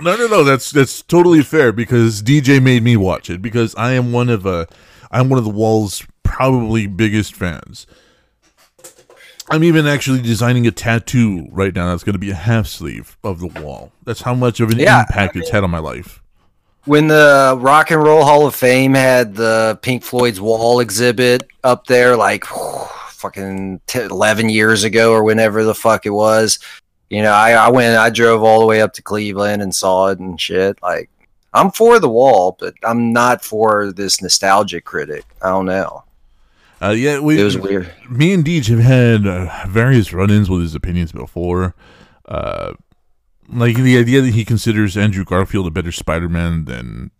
No, 0.00 0.16
no, 0.16 0.26
no. 0.26 0.44
That's 0.44 0.70
that's 0.70 1.02
totally 1.02 1.42
fair 1.42 1.72
because 1.72 2.22
DJ 2.22 2.62
made 2.62 2.82
me 2.82 2.96
watch 2.96 3.28
it 3.28 3.42
because 3.42 3.74
I 3.74 3.92
am 3.92 4.12
one 4.12 4.28
of 4.28 4.46
uh 4.46 4.66
I'm 5.10 5.28
one 5.28 5.38
of 5.38 5.44
the 5.44 5.50
Wall's 5.50 6.06
probably 6.22 6.86
biggest 6.86 7.34
fans. 7.34 7.86
I'm 9.50 9.64
even 9.64 9.86
actually 9.86 10.22
designing 10.22 10.66
a 10.66 10.70
tattoo 10.70 11.48
right 11.50 11.74
now 11.74 11.90
that's 11.90 12.04
going 12.04 12.12
to 12.14 12.18
be 12.20 12.30
a 12.30 12.34
half 12.34 12.66
sleeve 12.66 13.16
of 13.24 13.40
the 13.40 13.48
Wall. 13.48 13.90
That's 14.04 14.22
how 14.22 14.34
much 14.34 14.60
of 14.60 14.70
an 14.70 14.78
Yeah, 14.78 15.00
impact 15.00 15.36
it's 15.36 15.50
had 15.50 15.64
on 15.64 15.70
my 15.70 15.78
life. 15.80 16.22
when 16.84 17.08
the 17.08 17.56
Rock 17.58 17.90
and 17.90 18.02
Roll 18.02 18.24
Hall 18.24 18.46
of 18.46 18.54
Fame 18.54 18.94
had 18.94 19.34
the 19.34 19.78
Pink 19.82 20.02
Floyd's 20.04 20.40
wall 20.40 20.80
exhibit 20.80 21.48
up 21.64 21.86
there, 21.86 22.16
like 22.16 22.44
fucking 22.44 23.80
t- 23.86 24.00
11 24.00 24.48
years 24.48 24.84
ago 24.84 25.12
or 25.12 25.24
whenever 25.24 25.64
the 25.64 25.74
fuck 25.74 26.06
it 26.06 26.10
was, 26.10 26.58
you 27.10 27.22
know, 27.22 27.32
I, 27.32 27.52
I 27.52 27.68
went, 27.70 27.98
I 27.98 28.08
drove 28.08 28.42
all 28.42 28.60
the 28.60 28.66
way 28.66 28.80
up 28.80 28.92
to 28.94 29.02
Cleveland 29.02 29.62
and 29.62 29.74
saw 29.74 30.06
it 30.08 30.20
and 30.20 30.40
shit. 30.40 30.80
Like, 30.80 31.10
I'm 31.52 31.72
for 31.72 31.98
the 31.98 32.08
wall, 32.08 32.56
but 32.60 32.74
I'm 32.84 33.12
not 33.12 33.44
for 33.44 33.90
this 33.92 34.22
nostalgic 34.22 34.84
critic. 34.84 35.24
I 35.42 35.48
don't 35.48 35.66
know. 35.66 36.04
Uh, 36.82 36.90
yeah, 36.90 37.18
we, 37.18 37.40
It 37.40 37.44
was 37.44 37.58
weird. 37.58 37.92
Me 38.08 38.32
and 38.32 38.44
Deej 38.44 38.68
have 38.68 38.78
had 38.78 39.26
uh, 39.26 39.66
various 39.68 40.12
run-ins 40.12 40.48
with 40.48 40.62
his 40.62 40.74
opinions 40.74 41.12
before. 41.12 41.74
Uh, 42.26 42.72
like 43.48 43.76
the 43.76 43.98
idea 43.98 44.22
that 44.22 44.32
he 44.32 44.44
considers 44.44 44.96
Andrew 44.96 45.24
Garfield 45.24 45.66
a 45.66 45.70
better 45.70 45.92
Spider-Man 45.92 46.64
than 46.64 47.10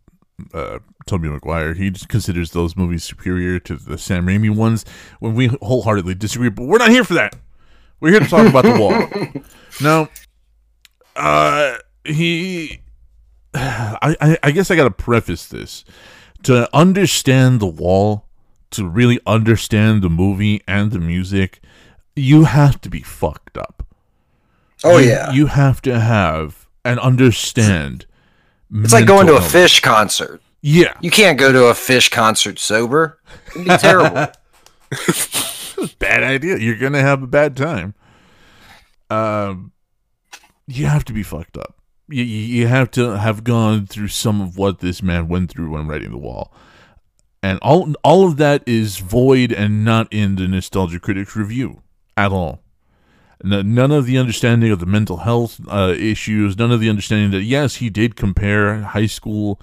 uh, 0.54 0.78
Tobey 1.06 1.28
Maguire. 1.28 1.74
He 1.74 1.90
just 1.90 2.08
considers 2.08 2.52
those 2.52 2.76
movies 2.76 3.04
superior 3.04 3.58
to 3.60 3.76
the 3.76 3.98
Sam 3.98 4.26
Raimi 4.26 4.54
ones. 4.54 4.84
When 5.18 5.34
we 5.34 5.48
wholeheartedly 5.60 6.14
disagree, 6.14 6.48
but 6.48 6.64
we're 6.64 6.78
not 6.78 6.90
here 6.90 7.04
for 7.04 7.14
that. 7.14 7.36
We're 8.00 8.12
here 8.12 8.20
to 8.20 8.28
talk 8.28 8.46
about 8.46 8.64
the 8.64 8.78
wall. 8.78 9.42
Now, 9.80 10.08
uh, 11.16 11.78
he. 12.04 12.80
I, 13.54 14.16
I, 14.20 14.38
I 14.42 14.50
guess 14.50 14.70
I 14.70 14.76
got 14.76 14.84
to 14.84 14.90
preface 14.90 15.46
this. 15.46 15.84
To 16.42 16.68
understand 16.76 17.60
the 17.60 17.66
wall, 17.66 18.26
to 18.70 18.88
really 18.88 19.18
understand 19.26 20.02
the 20.02 20.10
movie 20.10 20.62
and 20.68 20.90
the 20.92 20.98
music, 20.98 21.60
you 22.16 22.44
have 22.44 22.80
to 22.82 22.88
be 22.90 23.00
fucked 23.00 23.56
up. 23.58 23.84
Oh, 24.84 24.98
You- 24.98 25.08
yeah. 25.10 25.32
You 25.32 25.46
have 25.46 25.82
to 25.82 25.98
have 26.00 26.66
and 26.84 26.98
understand. 27.00 28.06
It's 28.72 28.92
like 28.92 29.06
going 29.06 29.26
to 29.26 29.34
a 29.36 29.40
Phish 29.40 29.82
concert. 29.82 30.40
Yeah. 30.62 30.94
You 31.00 31.10
can't 31.10 31.38
go 31.38 31.50
to 31.52 31.66
a 31.66 31.72
Phish 31.72 32.10
concert 32.10 32.58
sober. 32.58 33.18
It'd 33.54 33.66
be 33.66 33.76
terrible. 33.76 34.28
bad 35.98 36.22
idea. 36.22 36.56
You're 36.58 36.76
gonna 36.76 37.00
have 37.00 37.22
a 37.22 37.26
bad 37.26 37.56
time. 37.56 37.94
Um, 39.08 39.72
you 40.66 40.86
have 40.86 41.04
to 41.06 41.12
be 41.12 41.22
fucked 41.22 41.56
up. 41.56 41.76
You 42.08 42.22
you 42.24 42.66
have 42.66 42.90
to 42.92 43.18
have 43.18 43.44
gone 43.44 43.86
through 43.86 44.08
some 44.08 44.40
of 44.40 44.56
what 44.56 44.80
this 44.80 45.02
man 45.02 45.28
went 45.28 45.50
through 45.50 45.70
when 45.70 45.86
writing 45.86 46.10
the 46.10 46.18
wall, 46.18 46.52
and 47.42 47.58
all 47.60 47.92
all 48.04 48.26
of 48.26 48.36
that 48.36 48.62
is 48.66 48.98
void 48.98 49.52
and 49.52 49.84
not 49.84 50.12
in 50.12 50.36
the 50.36 50.46
nostalgia 50.46 51.00
critics 51.00 51.36
review 51.36 51.82
at 52.16 52.32
all. 52.32 52.60
None 53.42 53.90
of 53.90 54.04
the 54.04 54.18
understanding 54.18 54.70
of 54.70 54.80
the 54.80 54.86
mental 54.86 55.18
health 55.18 55.60
uh, 55.68 55.94
issues. 55.96 56.58
None 56.58 56.70
of 56.70 56.80
the 56.80 56.90
understanding 56.90 57.30
that 57.30 57.44
yes, 57.44 57.76
he 57.76 57.88
did 57.88 58.14
compare 58.14 58.82
high 58.82 59.06
school 59.06 59.58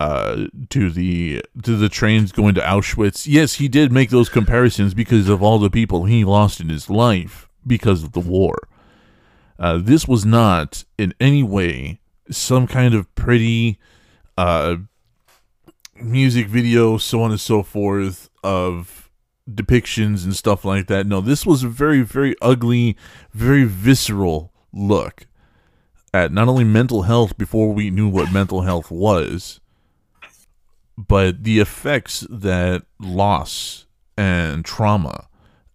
uh, 0.00 0.46
to 0.70 0.90
the 0.90 1.44
to 1.62 1.76
the 1.76 1.88
trains 1.88 2.32
going 2.32 2.56
to 2.56 2.60
Auschwitz. 2.60 3.26
Yes, 3.28 3.54
he 3.54 3.68
did 3.68 3.92
make 3.92 4.10
those 4.10 4.28
comparisons 4.28 4.94
because 4.94 5.28
of 5.28 5.42
all 5.42 5.60
the 5.60 5.70
people 5.70 6.06
he 6.06 6.24
lost 6.24 6.60
in 6.60 6.70
his 6.70 6.90
life 6.90 7.48
because 7.64 8.02
of 8.02 8.12
the 8.12 8.20
war. 8.20 8.56
Uh, 9.60 9.78
this 9.80 10.08
was 10.08 10.24
not 10.24 10.84
in 10.98 11.14
any 11.20 11.44
way 11.44 12.00
some 12.30 12.66
kind 12.66 12.94
of 12.94 13.14
pretty 13.14 13.78
uh, 14.36 14.76
music 15.94 16.48
video, 16.48 16.98
so 16.98 17.22
on 17.22 17.30
and 17.30 17.40
so 17.40 17.62
forth, 17.62 18.30
of 18.42 19.10
depictions 19.50 20.24
and 20.24 20.36
stuff 20.36 20.64
like 20.64 20.86
that. 20.86 21.06
No, 21.06 21.20
this 21.20 21.44
was 21.44 21.62
a 21.62 21.68
very, 21.68 22.02
very 22.02 22.34
ugly, 22.40 22.96
very 23.32 23.64
visceral 23.64 24.52
look 24.72 25.26
at 26.14 26.32
not 26.32 26.48
only 26.48 26.64
mental 26.64 27.02
health 27.02 27.36
before 27.38 27.72
we 27.72 27.90
knew 27.90 28.08
what 28.08 28.32
mental 28.32 28.62
health 28.62 28.90
was, 28.90 29.60
but 30.96 31.44
the 31.44 31.58
effects 31.58 32.26
that 32.30 32.84
loss 33.00 33.86
and 34.16 34.64
trauma 34.64 35.28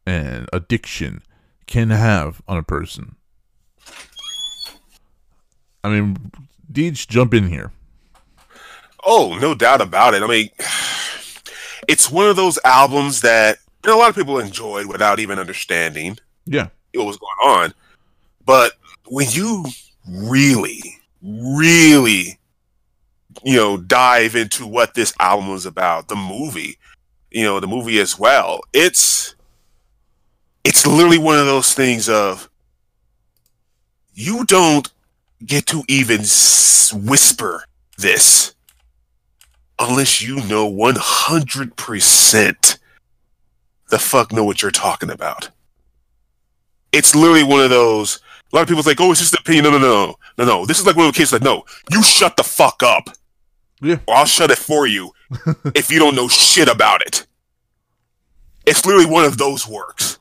and 0.06 0.48
addiction 0.54 1.22
can 1.66 1.90
have 1.90 2.42
on 2.48 2.58
a 2.58 2.64
person. 2.64 3.16
I 5.84 5.90
mean, 5.90 6.32
Deej, 6.72 7.08
jump 7.08 7.34
in 7.34 7.50
here. 7.50 7.72
Oh, 9.10 9.38
no 9.40 9.56
doubt 9.56 9.80
about 9.80 10.14
it. 10.14 10.22
I 10.22 10.28
mean, 10.28 10.50
it's 11.88 12.12
one 12.12 12.28
of 12.28 12.36
those 12.36 12.60
albums 12.66 13.22
that 13.22 13.58
a 13.86 13.92
lot 13.92 14.10
of 14.10 14.16
people 14.16 14.38
enjoyed 14.38 14.86
without 14.86 15.20
even 15.20 15.40
understanding 15.40 16.18
Yeah. 16.46 16.68
what 16.94 17.06
was 17.08 17.18
going 17.18 17.58
on. 17.60 17.74
But 18.46 18.74
when 19.06 19.28
you 19.32 19.66
really, 20.10 21.00
really, 21.22 22.38
you 23.44 23.56
know, 23.56 23.78
dive 23.78 24.36
into 24.36 24.68
what 24.68 24.94
this 24.94 25.14
album 25.22 25.50
was 25.50 25.66
about, 25.66 26.10
the 26.10 26.16
movie, 26.18 26.78
you 27.32 27.44
know, 27.44 27.60
the 27.62 27.68
movie 27.68 28.00
as 28.00 28.20
well, 28.20 28.60
it's 28.74 29.36
it's 30.66 30.86
literally 30.86 31.18
one 31.18 31.40
of 31.40 31.46
those 31.46 31.74
things 31.74 32.10
of 32.10 32.50
you 34.14 34.44
don't 34.46 34.92
get 35.46 35.66
to 35.68 35.84
even 35.88 36.22
whisper 37.08 37.64
this 37.98 38.54
unless 39.80 40.22
you 40.22 40.38
know 40.48 40.72
100% 40.72 42.78
the 43.90 44.00
fuck 44.00 44.34
know 44.34 44.44
what 44.44 44.62
you're 44.62 44.72
talking 44.72 45.10
about. 45.10 45.50
It's 46.92 47.16
literally 47.16 47.44
one 47.44 47.62
of 47.62 47.70
those. 47.70 48.20
A 48.52 48.56
lot 48.56 48.64
of 48.64 48.68
people's 48.68 48.88
like, 48.88 49.00
"Oh, 49.00 49.12
it's 49.12 49.20
just 49.20 49.34
an 49.34 49.40
opinion." 49.42 49.66
No, 49.66 49.72
no, 49.72 49.80
no, 49.80 50.16
no, 50.38 50.46
no. 50.46 50.66
This 50.66 50.80
is 50.80 50.86
like 50.86 50.96
one 50.96 51.08
of 51.08 51.14
the 51.14 51.18
cases 51.18 51.34
like, 51.34 51.42
"No, 51.42 51.66
you 51.92 52.02
shut 52.04 52.38
the 52.38 52.44
fuck 52.44 52.82
up, 52.82 53.10
yeah, 53.82 53.98
or 54.08 54.16
I'll 54.16 54.26
shut 54.26 54.52
it 54.52 54.58
for 54.58 54.88
you 54.88 55.12
if 55.76 55.92
you 55.92 56.00
don't 56.00 56.16
know 56.16 56.28
shit 56.28 56.70
about 56.70 57.02
it." 57.02 57.28
It's 58.66 58.86
literally 58.86 59.06
one 59.06 59.26
of 59.26 59.38
those 59.38 59.68
works. 59.68 60.17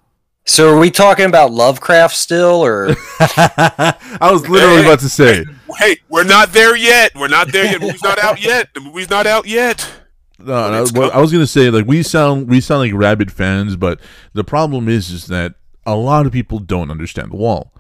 So 0.47 0.73
are 0.73 0.79
we 0.79 0.91
talking 0.91 1.27
about 1.27 1.53
Lovecraft 1.53 2.15
still 2.15 2.65
or 2.65 2.91
I 3.21 4.31
was 4.31 4.49
literally 4.49 4.83
about 4.83 5.01
to 5.01 5.09
say. 5.09 5.45
Hey, 5.79 5.99
we're 6.09 6.25
not 6.25 6.53
there 6.53 6.77
yet. 6.77 7.13
We're 7.17 7.29
not 7.29 7.53
there 7.53 7.65
yet. 7.65 7.81
The 7.81 7.87
movie's 7.87 8.03
not 8.03 8.19
out 8.19 8.41
yet. 8.41 8.73
The 8.73 8.81
movie's 8.81 9.11
not 9.11 9.27
out 9.27 9.47
yet. 9.47 9.91
No, 10.39 10.71
no 10.71 10.87
what 10.93 11.15
I 11.15 11.21
was 11.21 11.33
gonna 11.33 11.47
say, 11.47 11.71
like 11.71 11.87
we 11.87 12.03
sound 12.03 12.49
we 12.49 12.61
sound 12.61 12.81
like 12.81 12.93
rabid 12.95 13.33
fans, 13.33 13.77
but 13.77 14.01
the 14.35 14.45
problem 14.45 14.89
is 14.89 15.11
is 15.11 15.27
that 15.27 15.55
a 15.85 15.97
lot 15.97 16.27
of 16.27 16.33
people 16.33 16.59
don't 16.59 16.91
understand 16.91 17.33
the 17.33 17.37
wall. 17.37 17.73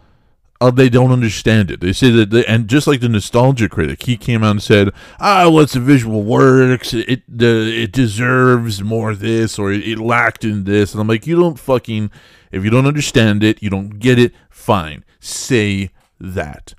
Uh, 0.58 0.70
they 0.70 0.88
don't 0.88 1.12
understand 1.12 1.70
it. 1.70 1.80
They 1.80 1.92
say 1.92 2.10
that, 2.12 2.30
they, 2.30 2.46
and 2.46 2.66
just 2.66 2.86
like 2.86 3.00
the 3.00 3.10
nostalgia 3.10 3.68
critic, 3.68 4.04
he 4.04 4.16
came 4.16 4.42
out 4.42 4.52
and 4.52 4.62
said, 4.62 4.90
"Ah, 5.20 5.50
well, 5.50 5.60
it's 5.60 5.76
a 5.76 5.80
visual 5.80 6.22
works. 6.22 6.94
It 6.94 7.22
the 7.28 7.82
it 7.82 7.92
deserves 7.92 8.82
more 8.82 9.14
this, 9.14 9.58
or 9.58 9.70
it, 9.70 9.86
it 9.86 9.98
lacked 9.98 10.44
in 10.44 10.64
this." 10.64 10.92
And 10.92 11.00
I'm 11.00 11.08
like, 11.08 11.26
you 11.26 11.36
don't 11.38 11.58
fucking, 11.58 12.10
if 12.57 12.64
you 12.64 12.70
don't 12.70 12.86
understand 12.86 13.44
it, 13.44 13.62
you 13.62 13.70
don't 13.70 13.98
get 13.98 14.18
it. 14.18 14.32
Fine, 14.50 15.04
say 15.20 15.90
that. 16.18 16.74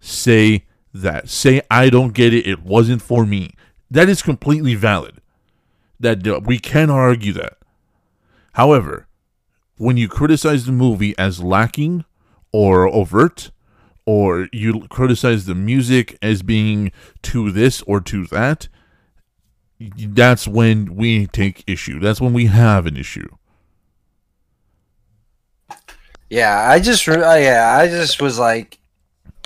Say 0.00 0.66
that. 0.94 1.28
Say 1.28 1.60
I 1.70 1.90
don't 1.90 2.14
get 2.14 2.32
it. 2.32 2.46
It 2.46 2.62
wasn't 2.62 3.02
for 3.02 3.26
me. 3.26 3.54
That 3.90 4.08
is 4.08 4.22
completely 4.22 4.74
valid. 4.74 5.20
That 5.98 6.26
uh, 6.26 6.40
we 6.44 6.58
can 6.58 6.90
argue 6.90 7.32
that. 7.34 7.54
However, 8.52 9.06
when 9.76 9.96
you 9.96 10.08
criticize 10.08 10.64
the 10.64 10.72
movie 10.72 11.16
as 11.18 11.42
lacking 11.42 12.04
or 12.52 12.86
overt, 12.88 13.50
or 14.06 14.48
you 14.52 14.86
criticize 14.88 15.46
the 15.46 15.54
music 15.54 16.16
as 16.22 16.42
being 16.42 16.92
to 17.22 17.50
this 17.50 17.82
or 17.82 18.00
to 18.00 18.24
that, 18.26 18.68
that's 19.80 20.46
when 20.46 20.94
we 20.94 21.26
take 21.26 21.64
issue. 21.66 21.98
That's 21.98 22.20
when 22.20 22.32
we 22.32 22.46
have 22.46 22.86
an 22.86 22.96
issue. 22.96 23.28
Yeah, 26.30 26.68
I 26.68 26.80
just 26.80 27.06
uh, 27.08 27.12
yeah, 27.34 27.76
I 27.80 27.86
just 27.88 28.20
was 28.20 28.38
like, 28.38 28.78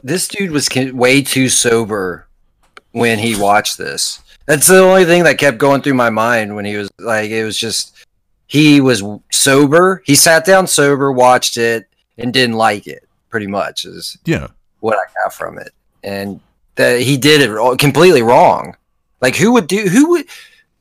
this 0.02 0.28
dude 0.28 0.50
was 0.50 0.68
way 0.92 1.22
too 1.22 1.48
sober 1.48 2.26
when 2.92 3.18
he 3.18 3.36
watched 3.40 3.76
this. 3.78 4.22
That's 4.46 4.66
the 4.66 4.78
only 4.80 5.04
thing 5.04 5.24
that 5.24 5.38
kept 5.38 5.58
going 5.58 5.82
through 5.82 5.94
my 5.94 6.10
mind 6.10 6.54
when 6.56 6.64
he 6.64 6.76
was 6.76 6.90
like, 6.98 7.30
it 7.30 7.44
was 7.44 7.58
just 7.58 7.94
he 8.46 8.80
was 8.80 9.02
sober. 9.30 10.02
He 10.06 10.14
sat 10.14 10.44
down 10.44 10.66
sober, 10.66 11.12
watched 11.12 11.56
it, 11.56 11.86
and 12.18 12.32
didn't 12.32 12.56
like 12.56 12.86
it. 12.86 13.06
Pretty 13.28 13.46
much 13.46 13.84
is 13.84 14.16
Yeah. 14.24 14.48
what 14.80 14.96
I 14.96 15.22
got 15.22 15.32
from 15.34 15.58
it, 15.58 15.72
and 16.02 16.40
that 16.76 17.00
he 17.00 17.16
did 17.16 17.42
it 17.42 17.78
completely 17.78 18.22
wrong. 18.22 18.74
Like 19.20 19.36
who 19.36 19.52
would 19.52 19.66
do 19.66 19.82
who 19.82 20.10
would? 20.10 20.26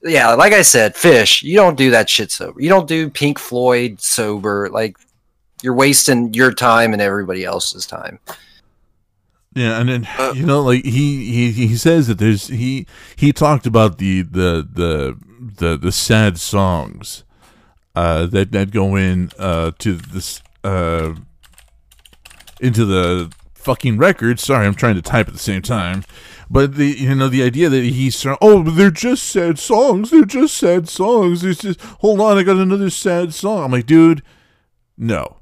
Yeah, 0.02 0.34
like 0.34 0.54
I 0.54 0.62
said, 0.62 0.95
Phish, 0.95 1.43
you 1.43 1.58
don't 1.58 1.78
do 1.78 1.91
that 1.91 2.10
shit 2.10 2.32
sober. 2.32 2.62
You 2.62 2.70
don't 2.70 2.88
do 2.88 3.10
Pink 3.10 3.38
Floyd 3.38 4.00
sober. 4.00 4.70
Like 4.72 4.97
you're 5.62 5.74
wasting 5.74 6.34
your 6.34 6.53
time 6.53 6.93
and 6.93 7.01
everybody 7.01 7.43
else's 7.43 7.86
time. 7.86 8.20
Yeah, 9.53 9.80
and 9.80 9.89
then 9.89 10.36
you 10.36 10.45
know, 10.45 10.62
like 10.62 10.86
he, 10.86 11.32
he 11.32 11.51
he 11.51 11.76
says 11.76 12.07
that 12.07 12.20
there's 12.20 12.47
he 12.47 12.86
he 13.16 13.34
talked 13.34 13.66
about 13.66 13.97
the 13.97 14.22
the 14.22 14.68
the 14.72 15.18
the, 15.57 15.78
the 15.78 15.91
sad 15.91 16.39
songs 16.39 17.24
uh, 17.95 18.28
that 18.28 18.51
that 18.51 18.72
go 18.72 18.95
in 18.95 19.32
uh, 19.39 19.72
to 19.80 19.95
this 19.95 20.41
uh, 20.64 21.16
into 22.62 22.86
the 22.86 23.34
fucking 23.55 23.97
record. 23.97 24.39
Sorry, 24.39 24.66
I'm 24.66 24.76
trying 24.76 24.95
to 24.95 25.01
type 25.01 25.28
at 25.28 25.34
the 25.34 25.39
same 25.39 25.62
time. 25.62 26.03
But 26.49 26.76
the 26.76 26.86
you 26.86 27.14
know 27.14 27.28
the 27.28 27.43
idea 27.43 27.70
that 27.70 27.84
he's 27.84 28.26
oh 28.41 28.64
they're 28.64 28.89
just 28.89 29.24
sad 29.24 29.60
songs 29.60 30.10
they're 30.10 30.26
just 30.26 30.57
sad 30.57 30.89
songs 30.89 31.43
it's 31.43 31.62
just 31.62 31.80
hold 31.99 32.20
on 32.20 32.39
I 32.39 32.43
got 32.43 32.57
another 32.57 32.89
sad 32.89 33.36
song 33.36 33.66
I'm 33.66 33.72
like 33.72 33.86
dude 33.86 34.24
no 34.97 35.38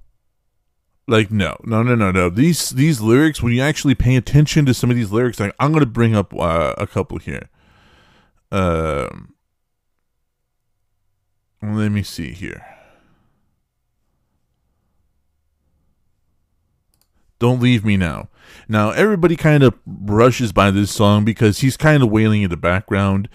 like 1.07 1.31
no 1.31 1.57
no 1.63 1.81
no 1.83 1.95
no 1.95 2.11
no. 2.11 2.29
These 2.29 2.71
these 2.71 2.99
lyrics 3.01 3.41
when 3.41 3.53
you 3.53 3.61
actually 3.61 3.95
pay 3.95 4.15
attention 4.15 4.65
to 4.65 4.73
some 4.73 4.89
of 4.89 4.95
these 4.95 5.11
lyrics 5.11 5.39
like 5.39 5.55
i'm 5.59 5.71
gonna 5.71 5.85
bring 5.85 6.15
up 6.15 6.33
uh, 6.33 6.73
a 6.77 6.85
couple 6.85 7.17
here. 7.17 7.49
Um 8.51 9.33
let 11.61 11.89
me 11.89 12.03
see 12.03 12.33
here. 12.33 12.65
Don't 17.39 17.61
leave 17.61 17.85
me 17.85 17.97
now. 17.97 18.29
Now 18.67 18.91
everybody 18.91 19.35
kind 19.35 19.63
of 19.63 19.75
rushes 19.85 20.51
by 20.51 20.71
this 20.71 20.91
song 20.91 21.23
because 21.23 21.59
he's 21.59 21.77
kind 21.77 22.03
of 22.03 22.09
wailing 22.09 22.41
in 22.41 22.49
the 22.49 22.57
background 22.57 23.29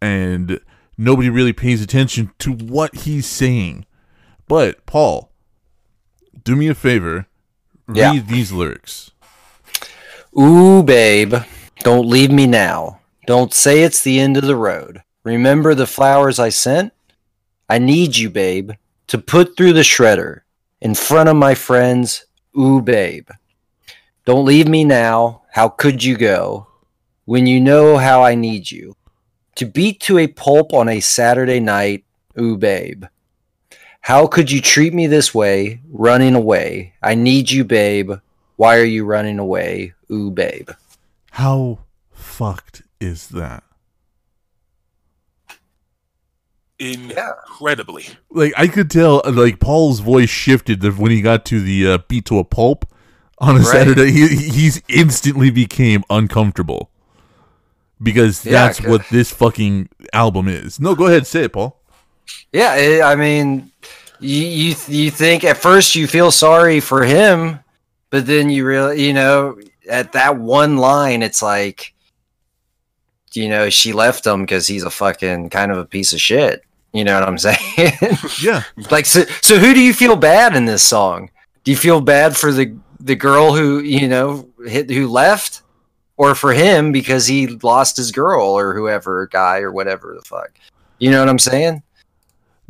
and 0.00 0.60
nobody 0.96 1.28
really 1.28 1.52
pays 1.52 1.82
attention 1.82 2.32
to 2.38 2.52
what 2.52 2.94
he's 2.94 3.26
saying. 3.26 3.84
But 4.48 4.86
paul 4.86 5.29
do 6.50 6.56
me 6.56 6.66
a 6.66 6.74
favor 6.74 7.26
Yeah. 7.94 8.10
read 8.10 8.26
these 8.26 8.50
lyrics 8.50 9.12
Ooh, 10.36 10.82
babe, 10.82 11.34
don't 11.80 12.08
leave 12.08 12.30
me 12.30 12.46
now. 12.46 13.00
Don't 13.26 13.52
say 13.52 13.82
it's 13.82 14.02
the 14.02 14.20
end 14.20 14.36
of 14.36 14.44
the 14.44 14.54
road. 14.56 15.02
Remember 15.24 15.74
the 15.74 15.86
flowers 15.86 16.38
I 16.38 16.50
sent? 16.50 16.92
I 17.68 17.78
need 17.78 18.16
you, 18.16 18.30
babe, 18.30 18.72
to 19.08 19.18
put 19.18 19.56
through 19.56 19.72
the 19.74 19.80
shredder 19.92 20.42
in 20.80 20.94
front 20.94 21.28
of 21.28 21.36
my 21.36 21.54
friends. 21.56 22.26
Ooh, 22.56 22.80
babe. 22.80 23.28
Don't 24.24 24.44
leave 24.44 24.68
me 24.68 24.84
now. 24.84 25.42
How 25.52 25.68
could 25.68 26.02
you 26.04 26.16
go 26.16 26.68
when 27.24 27.46
you 27.48 27.60
know 27.60 27.96
how 27.98 28.22
I 28.22 28.34
need 28.36 28.70
you? 28.70 28.96
To 29.56 29.66
beat 29.66 29.98
to 30.02 30.18
a 30.18 30.26
pulp 30.28 30.72
on 30.72 30.88
a 30.88 31.00
Saturday 31.00 31.58
night. 31.60 32.04
Ooh, 32.40 32.56
babe. 32.56 33.04
How 34.00 34.26
could 34.26 34.50
you 34.50 34.60
treat 34.60 34.94
me 34.94 35.06
this 35.06 35.34
way, 35.34 35.80
running 35.90 36.34
away? 36.34 36.94
I 37.02 37.14
need 37.14 37.50
you, 37.50 37.64
babe. 37.64 38.12
Why 38.56 38.78
are 38.78 38.84
you 38.84 39.04
running 39.04 39.38
away? 39.38 39.94
Ooh, 40.10 40.30
babe. 40.30 40.70
how 41.32 41.78
fucked 42.12 42.82
is 43.00 43.28
that 43.28 43.62
Incredibly. 46.78 48.06
like 48.30 48.52
I 48.56 48.66
could 48.66 48.90
tell, 48.90 49.20
like 49.26 49.60
Paul's 49.60 50.00
voice 50.00 50.30
shifted 50.30 50.80
the- 50.80 50.90
when 50.92 51.10
he 51.10 51.20
got 51.20 51.44
to 51.46 51.60
the 51.60 51.86
uh, 51.86 51.98
beat 52.08 52.24
to 52.26 52.38
a 52.38 52.44
pulp 52.44 52.86
on 53.38 53.56
a 53.56 53.58
Right. 53.58 53.66
Saturday. 53.66 54.10
He 54.12 54.28
he's 54.28 54.80
instantly 54.88 55.50
became 55.50 56.02
uncomfortable 56.08 56.90
because 58.02 58.44
Yeah, 58.46 58.52
that's 58.52 58.80
'cause- 58.80 58.88
what 58.88 59.02
this 59.10 59.30
fucking 59.30 59.90
album 60.14 60.48
is. 60.48 60.80
No, 60.80 60.94
go 60.94 61.06
ahead, 61.06 61.26
say 61.26 61.44
it, 61.44 61.52
Paul. 61.52 61.79
Yeah, 62.52 62.76
it, 62.76 63.02
I 63.02 63.14
mean, 63.14 63.70
you, 64.20 64.44
you 64.44 64.74
you 64.88 65.10
think 65.10 65.44
at 65.44 65.56
first 65.56 65.94
you 65.94 66.06
feel 66.06 66.30
sorry 66.30 66.80
for 66.80 67.04
him, 67.04 67.60
but 68.10 68.26
then 68.26 68.50
you 68.50 68.64
really, 68.66 69.06
you 69.06 69.12
know, 69.12 69.58
at 69.88 70.12
that 70.12 70.36
one 70.36 70.76
line, 70.76 71.22
it's 71.22 71.42
like, 71.42 71.94
you 73.32 73.48
know, 73.48 73.70
she 73.70 73.92
left 73.92 74.26
him 74.26 74.42
because 74.42 74.66
he's 74.66 74.84
a 74.84 74.90
fucking 74.90 75.50
kind 75.50 75.72
of 75.72 75.78
a 75.78 75.84
piece 75.84 76.12
of 76.12 76.20
shit. 76.20 76.64
You 76.92 77.04
know 77.04 77.18
what 77.18 77.28
I'm 77.28 77.38
saying? 77.38 78.18
Yeah, 78.42 78.64
like, 78.90 79.06
so, 79.06 79.24
so 79.42 79.58
who 79.58 79.74
do 79.74 79.80
you 79.80 79.94
feel 79.94 80.16
bad 80.16 80.56
in 80.56 80.64
this 80.64 80.82
song? 80.82 81.30
Do 81.64 81.70
you 81.70 81.76
feel 81.76 82.00
bad 82.00 82.36
for 82.36 82.52
the 82.52 82.76
the 82.98 83.16
girl 83.16 83.54
who 83.54 83.80
you 83.80 84.08
know 84.08 84.48
hit, 84.66 84.90
who 84.90 85.08
left, 85.08 85.62
or 86.16 86.34
for 86.34 86.52
him 86.52 86.92
because 86.92 87.26
he 87.26 87.46
lost 87.46 87.96
his 87.96 88.12
girl 88.12 88.42
or 88.42 88.74
whoever 88.74 89.26
guy 89.28 89.60
or 89.60 89.72
whatever 89.72 90.14
the 90.14 90.24
fuck? 90.24 90.50
You 90.98 91.10
know 91.10 91.20
what 91.20 91.28
I'm 91.28 91.38
saying? 91.38 91.82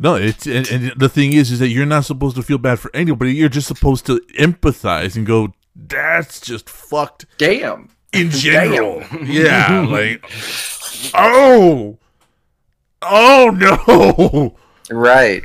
No, 0.02 0.14
it's 0.14 0.46
and, 0.46 0.66
and 0.70 0.92
the 0.96 1.10
thing 1.10 1.34
is, 1.34 1.50
is 1.52 1.58
that 1.58 1.68
you're 1.68 1.84
not 1.84 2.06
supposed 2.06 2.34
to 2.36 2.42
feel 2.42 2.56
bad 2.56 2.78
for 2.80 2.90
anybody. 2.94 3.34
You're 3.34 3.50
just 3.50 3.68
supposed 3.68 4.06
to 4.06 4.18
empathize 4.38 5.14
and 5.14 5.26
go, 5.26 5.52
"That's 5.76 6.40
just 6.40 6.70
fucked." 6.70 7.26
Damn. 7.36 7.90
in 8.14 8.30
general. 8.46 9.04
yeah, 9.22 9.86
like 9.88 10.24
oh, 11.14 11.98
oh 13.02 13.50
no, 13.54 14.56
Right. 14.90 15.42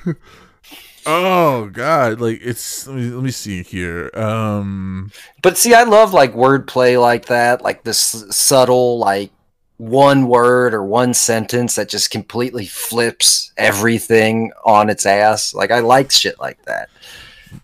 oh 1.06 1.70
god, 1.74 2.22
like 2.22 2.40
it's. 2.42 2.88
Let 2.88 2.96
me, 2.96 3.10
let 3.10 3.24
me 3.24 3.32
see 3.32 3.62
here. 3.62 4.10
Um, 4.16 5.12
But 5.44 5.58
see, 5.58 5.74
I 5.74 5.84
love 5.84 6.14
like 6.14 6.34
wordplay 6.34 7.00
like 7.00 7.26
that, 7.26 7.62
like 7.62 7.84
this 7.84 8.00
subtle, 8.32 9.00
like 9.00 9.32
one 9.78 10.28
word 10.28 10.74
or 10.74 10.84
one 10.84 11.14
sentence 11.14 11.76
that 11.76 11.90
just 11.90 12.10
completely 12.10 12.66
flips 12.66 13.52
everything 13.58 14.52
on 14.64 14.90
its 14.90 15.06
ass. 15.06 15.54
Like 15.54 15.72
I 15.72 15.80
like 15.80 16.12
shit 16.12 16.40
like 16.40 16.64
that. 16.64 16.90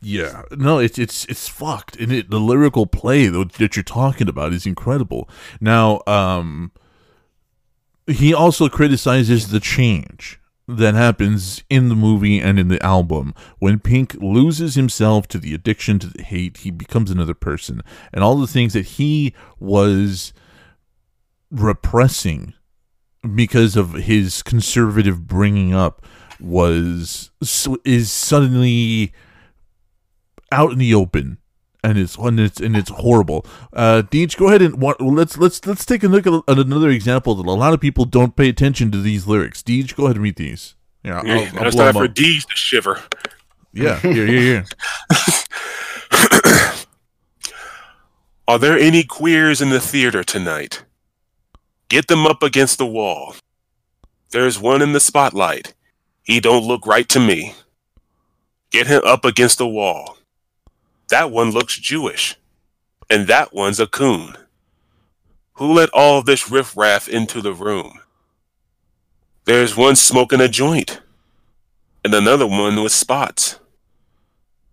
yeah, 0.01 0.43
no, 0.51 0.79
it's 0.79 0.99
it's 0.99 1.25
it's 1.25 1.47
fucked, 1.47 1.95
and 1.97 2.11
it, 2.11 2.29
the 2.29 2.39
lyrical 2.39 2.85
play 2.85 3.27
that 3.27 3.53
that 3.53 3.75
you're 3.75 3.83
talking 3.83 4.27
about 4.27 4.53
is 4.53 4.65
incredible. 4.65 5.29
Now, 5.59 6.01
um, 6.07 6.71
he 8.07 8.33
also 8.33 8.67
criticizes 8.69 9.49
the 9.49 9.59
change 9.59 10.39
that 10.67 10.93
happens 10.93 11.63
in 11.69 11.89
the 11.89 11.95
movie 11.95 12.39
and 12.39 12.57
in 12.57 12.69
the 12.69 12.81
album 12.85 13.33
when 13.59 13.79
Pink 13.79 14.15
loses 14.15 14.75
himself 14.75 15.27
to 15.27 15.37
the 15.37 15.53
addiction 15.53 15.99
to 15.99 16.07
the 16.07 16.23
hate. 16.23 16.57
He 16.57 16.71
becomes 16.71 17.11
another 17.11 17.33
person, 17.33 17.81
and 18.13 18.23
all 18.23 18.35
the 18.35 18.47
things 18.47 18.73
that 18.73 18.85
he 18.85 19.33
was 19.59 20.33
repressing 21.51 22.53
because 23.35 23.75
of 23.75 23.93
his 23.93 24.41
conservative 24.41 25.27
bringing 25.27 25.73
up 25.73 26.05
was 26.39 27.29
is 27.85 28.11
suddenly 28.11 29.13
out 30.51 30.71
in 30.71 30.79
the 30.79 30.93
open 30.93 31.37
and 31.83 31.97
it's 31.97 32.15
and 32.17 32.39
it's 32.39 32.59
and 32.59 32.75
it's 32.75 32.89
horrible. 32.89 33.45
Uh, 33.73 34.01
Deej, 34.09 34.37
go 34.37 34.47
ahead 34.47 34.61
and 34.61 34.81
wa- 34.81 34.95
let's 34.99 35.37
let's 35.37 35.65
let's 35.65 35.85
take 35.85 36.03
a 36.03 36.07
look 36.07 36.25
at, 36.27 36.33
at 36.47 36.59
another 36.59 36.89
example 36.89 37.35
that 37.35 37.45
a 37.45 37.51
lot 37.51 37.73
of 37.73 37.79
people 37.79 38.05
don't 38.05 38.35
pay 38.35 38.49
attention 38.49 38.91
to 38.91 39.01
these 39.01 39.27
lyrics. 39.27 39.61
Deej, 39.63 39.95
go 39.95 40.05
ahead 40.05 40.15
and 40.17 40.23
read 40.23 40.35
these. 40.35 40.75
Yeah, 41.03 41.19
I'll, 41.19 41.25
Yeah, 41.25 41.51
I'll 41.57 41.71
blow 41.71 41.85
time 41.85 41.93
for. 41.93 42.07
D's 42.07 42.45
to 42.45 42.55
shiver. 42.55 43.01
Yeah, 43.73 43.99
here, 43.99 44.27
here, 44.27 44.41
here. 44.41 44.65
Are 48.47 48.59
there 48.59 48.77
any 48.77 49.03
queers 49.03 49.61
in 49.61 49.69
the 49.69 49.79
theater 49.79 50.23
tonight? 50.23 50.83
Get 51.91 52.07
them 52.07 52.25
up 52.25 52.41
against 52.41 52.77
the 52.77 52.85
wall. 52.85 53.35
There's 54.29 54.57
one 54.57 54.81
in 54.81 54.93
the 54.93 55.01
spotlight. 55.01 55.73
He 56.23 56.39
don't 56.39 56.63
look 56.63 56.87
right 56.87 57.09
to 57.09 57.19
me. 57.19 57.53
Get 58.69 58.87
him 58.87 59.01
up 59.05 59.25
against 59.25 59.57
the 59.57 59.67
wall. 59.67 60.17
That 61.09 61.31
one 61.31 61.51
looks 61.51 61.77
Jewish. 61.77 62.37
And 63.09 63.27
that 63.27 63.53
one's 63.53 63.81
a 63.81 63.87
coon. 63.87 64.37
Who 65.55 65.73
let 65.73 65.89
all 65.89 66.21
this 66.21 66.49
riffraff 66.49 67.09
into 67.09 67.41
the 67.41 67.51
room? 67.51 67.99
There's 69.43 69.75
one 69.75 69.97
smoking 69.97 70.39
a 70.39 70.47
joint. 70.47 71.01
And 72.05 72.13
another 72.13 72.47
one 72.47 72.81
with 72.81 72.93
spots. 72.93 73.59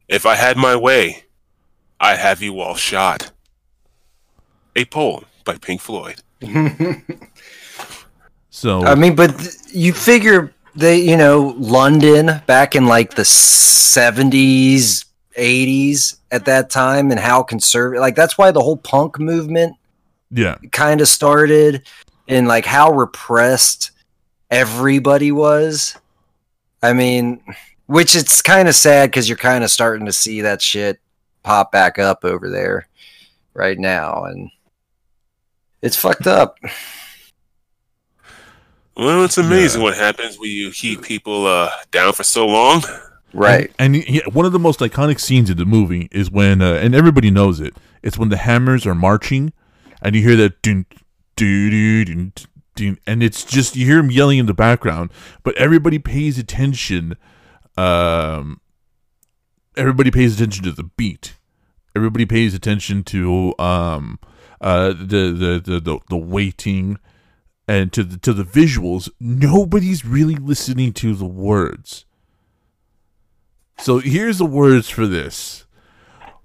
If 0.07 0.24
I 0.24 0.36
had 0.36 0.57
my 0.57 0.77
way, 0.77 1.24
I'd 1.99 2.20
have 2.20 2.43
you 2.43 2.61
all 2.61 2.77
shot. 2.77 3.32
A 4.77 4.85
poem 4.85 5.24
by 5.45 5.57
Pink 5.57 5.81
Floyd. 5.81 6.23
So 8.59 8.82
I 8.82 8.97
mean, 8.97 9.15
but 9.15 9.56
you 9.69 9.93
figure 9.93 10.52
they, 10.74 10.98
you 10.98 11.16
know, 11.16 11.55
London 11.59 12.43
back 12.47 12.74
in 12.74 12.86
like 12.86 13.15
the 13.15 13.23
70s, 13.23 15.05
80s 15.39 16.19
at 16.32 16.44
that 16.47 16.69
time 16.69 17.12
and 17.12 17.20
how 17.20 17.44
conservative, 17.44 18.01
like 18.01 18.16
that's 18.16 18.36
why 18.36 18.51
the 18.51 18.60
whole 18.60 18.77
punk 18.77 19.20
movement 19.20 19.77
yeah, 20.32 20.56
kind 20.73 21.01
of 21.01 21.06
started 21.06 21.86
and 22.27 22.48
like 22.48 22.65
how 22.65 22.90
repressed 22.90 23.93
everybody 24.51 25.31
was. 25.31 25.97
I 26.82 26.94
mean, 26.94 27.40
which 27.86 28.16
it's 28.16 28.43
kind 28.43 28.66
of 28.66 28.74
sad 28.74 29.10
because 29.10 29.28
you're 29.28 29.39
kind 29.39 29.62
of 29.62 29.70
starting 29.70 30.06
to 30.06 30.12
see 30.12 30.40
that 30.40 30.60
shit 30.60 30.98
pop 31.44 31.70
back 31.70 32.01
up 32.01 32.24
over 32.24 32.51
there 32.51 32.89
right 33.55 33.78
now. 33.78 34.24
And 34.24 34.51
it's 35.82 35.96
fucked 35.96 36.26
up. 36.26 36.59
Well, 38.96 39.24
it's 39.24 39.38
amazing 39.38 39.80
what 39.80 39.96
happens 39.96 40.38
when 40.38 40.50
you 40.50 40.72
keep 40.72 41.02
people 41.02 41.46
uh, 41.46 41.70
down 41.92 42.12
for 42.12 42.24
so 42.24 42.46
long. 42.46 42.82
Right. 43.32 43.70
And, 43.78 43.94
and 43.94 44.09
yeah, 44.09 44.22
one 44.32 44.44
of 44.44 44.52
the 44.52 44.59
most 44.59 44.80
iconic 44.80 45.20
scenes 45.20 45.50
in 45.50 45.56
the 45.56 45.64
movie 45.64 46.09
is 46.10 46.30
when, 46.30 46.60
uh, 46.60 46.74
and 46.74 46.94
everybody 46.94 47.30
knows 47.30 47.60
it. 47.60 47.74
It's 48.02 48.18
when 48.18 48.28
the 48.28 48.36
hammers 48.36 48.86
are 48.86 48.94
marching, 48.94 49.52
and 50.02 50.16
you 50.16 50.22
hear 50.22 50.36
that 50.36 50.62
dun, 50.62 50.86
doo, 51.36 51.70
doo, 51.70 52.05
dun, 52.05 52.32
dun, 52.74 52.98
and 53.06 53.22
it's 53.22 53.44
just 53.44 53.76
you 53.76 53.86
hear 53.86 53.98
him 53.98 54.10
yelling 54.10 54.38
in 54.38 54.46
the 54.46 54.55
background, 54.55 55.10
but 55.42 55.56
everybody 55.56 55.98
pays 55.98 56.38
attention. 56.38 57.16
Um, 57.76 58.60
everybody 59.76 60.10
pays 60.10 60.34
attention 60.34 60.64
to 60.64 60.72
the 60.72 60.84
beat. 60.84 61.34
Everybody 61.94 62.26
pays 62.26 62.55
attention 62.55 63.05
to 63.05 63.55
um, 63.59 64.18
uh, 64.60 64.89
the, 64.89 65.32
the 65.32 65.62
the 65.64 65.80
the 65.80 65.98
the 66.09 66.16
waiting, 66.16 66.98
and 67.66 67.93
to 67.93 68.02
the 68.02 68.18
to 68.18 68.32
the 68.32 68.44
visuals. 68.44 69.10
Nobody's 69.20 70.05
really 70.05 70.36
listening 70.36 70.93
to 70.94 71.14
the 71.14 71.26
words. 71.26 72.05
So 73.78 73.98
here's 73.98 74.39
the 74.39 74.47
words 74.47 74.89
for 74.89 75.06
this. 75.06 75.64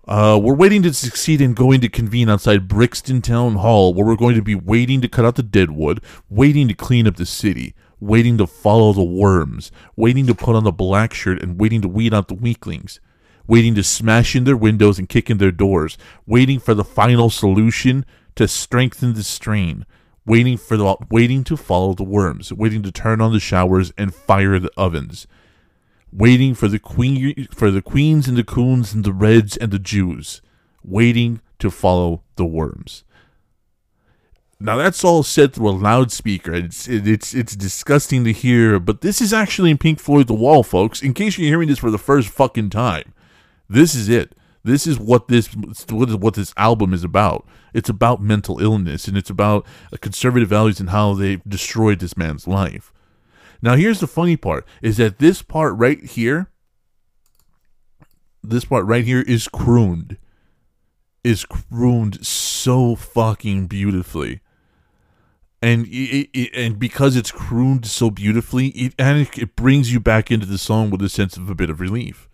Uh, 0.05 0.37
we're 0.41 0.53
waiting 0.53 0.83
to 0.83 0.93
succeed 0.93 1.39
in 1.39 1.53
going 1.53 1.79
to 1.79 1.87
convene 1.87 2.29
outside 2.29 2.67
Brixton 2.67 3.21
Town 3.21 3.55
Hall, 3.55 3.93
where 3.93 4.05
we're 4.05 4.17
going 4.17 4.35
to 4.35 4.41
be 4.41 4.53
waiting 4.53 4.99
to 5.01 5.07
cut 5.07 5.23
out 5.23 5.35
the 5.35 5.43
dead 5.43 5.71
wood, 5.71 6.01
waiting 6.29 6.67
to 6.67 6.73
clean 6.73 7.07
up 7.07 7.15
the 7.15 7.25
city, 7.25 7.73
waiting 8.01 8.37
to 8.37 8.45
follow 8.45 8.91
the 8.91 9.03
worms, 9.03 9.71
waiting 9.95 10.27
to 10.27 10.35
put 10.35 10.55
on 10.55 10.65
the 10.65 10.73
black 10.73 11.13
shirt, 11.13 11.41
and 11.41 11.59
waiting 11.59 11.81
to 11.81 11.87
weed 11.87 12.13
out 12.13 12.27
the 12.27 12.33
weaklings, 12.33 12.99
waiting 13.47 13.75
to 13.75 13.83
smash 13.83 14.35
in 14.35 14.43
their 14.43 14.57
windows 14.57 14.99
and 14.99 15.09
kick 15.09 15.29
in 15.29 15.37
their 15.37 15.51
doors, 15.51 15.97
waiting 16.25 16.59
for 16.59 16.73
the 16.73 16.83
final 16.83 17.29
solution 17.29 18.05
to 18.35 18.47
strengthen 18.47 19.13
the 19.13 19.23
strain, 19.23 19.85
waiting 20.25 20.57
for 20.57 20.77
the 20.77 20.95
waiting 21.09 21.43
to 21.43 21.57
follow 21.57 21.93
the 21.93 22.03
worms, 22.03 22.51
waiting 22.53 22.81
to 22.83 22.91
turn 22.91 23.21
on 23.21 23.33
the 23.33 23.39
showers 23.39 23.91
and 23.97 24.13
fire 24.13 24.59
the 24.59 24.71
ovens 24.77 25.27
waiting 26.13 26.53
for 26.53 26.67
the 26.67 26.79
queen 26.79 27.47
for 27.51 27.71
the 27.71 27.81
queens 27.81 28.27
and 28.27 28.37
the 28.37 28.43
coons 28.43 28.93
and 28.93 29.03
the 29.03 29.13
reds 29.13 29.57
and 29.57 29.71
the 29.71 29.79
Jews, 29.79 30.41
waiting 30.83 31.41
to 31.59 31.71
follow 31.71 32.21
the 32.35 32.45
worms. 32.45 33.03
Now 34.59 34.77
that's 34.77 35.03
all 35.03 35.23
said 35.23 35.53
through 35.53 35.69
a 35.69 35.71
loudspeaker. 35.71 36.53
It's 36.53 36.87
it, 36.87 37.07
it's 37.07 37.33
it's 37.33 37.55
disgusting 37.55 38.23
to 38.23 38.31
hear, 38.31 38.79
but 38.79 39.01
this 39.01 39.21
is 39.21 39.33
actually 39.33 39.71
in 39.71 39.77
Pink 39.77 39.99
Floyd 39.99 40.27
The 40.27 40.33
Wall, 40.33 40.63
folks. 40.63 41.01
In 41.01 41.13
case 41.13 41.37
you're 41.37 41.47
hearing 41.47 41.67
this 41.67 41.79
for 41.79 41.91
the 41.91 41.97
first 41.97 42.29
fucking 42.29 42.69
time, 42.69 43.13
this 43.73 43.95
is 43.95 44.09
it. 44.09 44.35
This 44.63 44.87
is 44.87 44.97
what 44.97 45.27
this 45.27 45.47
what 45.89 46.09
is 46.09 46.15
what 46.15 46.35
this 46.35 46.53
album 46.55 46.93
is 46.93 47.03
about. 47.03 47.45
It's 47.73 47.89
about 47.89 48.21
mental 48.21 48.59
illness 48.61 49.07
and 49.07 49.17
it's 49.17 49.29
about 49.29 49.65
conservative 49.99 50.49
values 50.49 50.79
and 50.79 50.91
how 50.91 51.13
they 51.15 51.41
destroyed 51.47 51.99
this 51.99 52.15
man's 52.15 52.47
life. 52.47 52.93
Now 53.61 53.75
here's 53.75 53.99
the 53.99 54.07
funny 54.07 54.37
part 54.37 54.65
is 54.81 54.97
that 54.97 55.19
this 55.19 55.41
part 55.41 55.75
right 55.77 56.03
here 56.03 56.49
this 58.43 58.65
part 58.65 58.85
right 58.85 59.05
here 59.05 59.21
is 59.21 59.47
crooned. 59.47 60.17
Is 61.23 61.45
crooned 61.45 62.25
so 62.25 62.95
fucking 62.95 63.67
beautifully. 63.67 64.41
And 65.61 65.87
it, 65.87 66.29
it, 66.33 66.51
and 66.53 66.77
because 66.77 67.15
it's 67.15 67.31
crooned 67.31 67.85
so 67.85 68.09
beautifully, 68.11 68.67
it 68.69 68.93
and 68.99 69.29
it 69.37 69.55
brings 69.55 69.93
you 69.93 70.01
back 70.01 70.29
into 70.29 70.45
the 70.45 70.57
song 70.57 70.89
with 70.89 71.01
a 71.01 71.07
sense 71.07 71.37
of 71.37 71.49
a 71.49 71.55
bit 71.55 71.69
of 71.69 71.79
relief. 71.79 72.27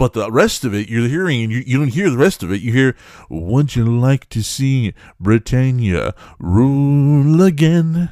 But 0.00 0.14
the 0.14 0.32
rest 0.32 0.64
of 0.64 0.72
it, 0.72 0.88
you're 0.88 1.08
hearing, 1.08 1.42
and 1.42 1.52
you, 1.52 1.62
you 1.66 1.76
don't 1.76 1.88
hear 1.88 2.08
the 2.08 2.16
rest 2.16 2.42
of 2.42 2.50
it. 2.50 2.62
You 2.62 2.72
hear, 2.72 2.96
Would 3.28 3.76
you 3.76 3.84
like 3.84 4.30
to 4.30 4.42
see 4.42 4.94
Britannia 5.20 6.14
rule 6.38 7.42
again? 7.42 8.08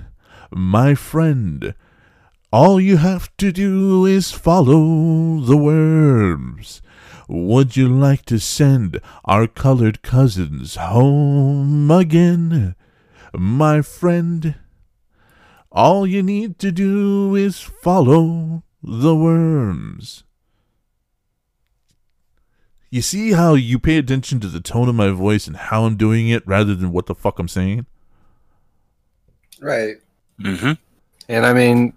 my 0.50 0.94
friend. 0.94 1.74
All 2.52 2.78
you 2.78 2.98
have 2.98 3.34
to 3.38 3.52
do 3.52 4.04
is 4.04 4.32
follow 4.32 5.40
the 5.40 5.56
worms. 5.56 6.82
Would 7.26 7.76
you 7.78 7.88
like 7.88 8.26
to 8.26 8.38
send 8.38 9.00
our 9.24 9.46
colored 9.46 10.02
cousins 10.02 10.76
home 10.76 11.90
again, 11.90 12.74
my 13.34 13.80
friend? 13.80 14.56
All 15.72 16.06
you 16.06 16.22
need 16.22 16.58
to 16.58 16.70
do 16.70 17.34
is 17.34 17.60
follow 17.60 18.62
the 18.82 19.16
worms. 19.16 20.24
You 22.90 23.02
see 23.02 23.32
how 23.32 23.54
you 23.54 23.78
pay 23.78 23.98
attention 23.98 24.40
to 24.40 24.48
the 24.48 24.60
tone 24.60 24.88
of 24.88 24.94
my 24.94 25.10
voice 25.10 25.46
and 25.46 25.56
how 25.56 25.84
I'm 25.84 25.96
doing 25.96 26.28
it 26.28 26.46
rather 26.46 26.74
than 26.74 26.90
what 26.90 27.06
the 27.06 27.14
fuck 27.14 27.38
I'm 27.38 27.48
saying? 27.48 27.86
Right. 29.60 29.96
Mm-hmm. 30.40 30.72
And 31.28 31.46
I 31.46 31.52
mean, 31.52 31.92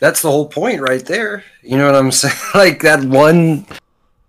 that's 0.00 0.20
the 0.20 0.30
whole 0.30 0.48
point 0.48 0.80
right 0.80 1.04
there. 1.04 1.44
You 1.62 1.78
know 1.78 1.86
what 1.86 1.94
I'm 1.94 2.10
saying? 2.12 2.34
like 2.54 2.82
that 2.82 3.02
one, 3.04 3.66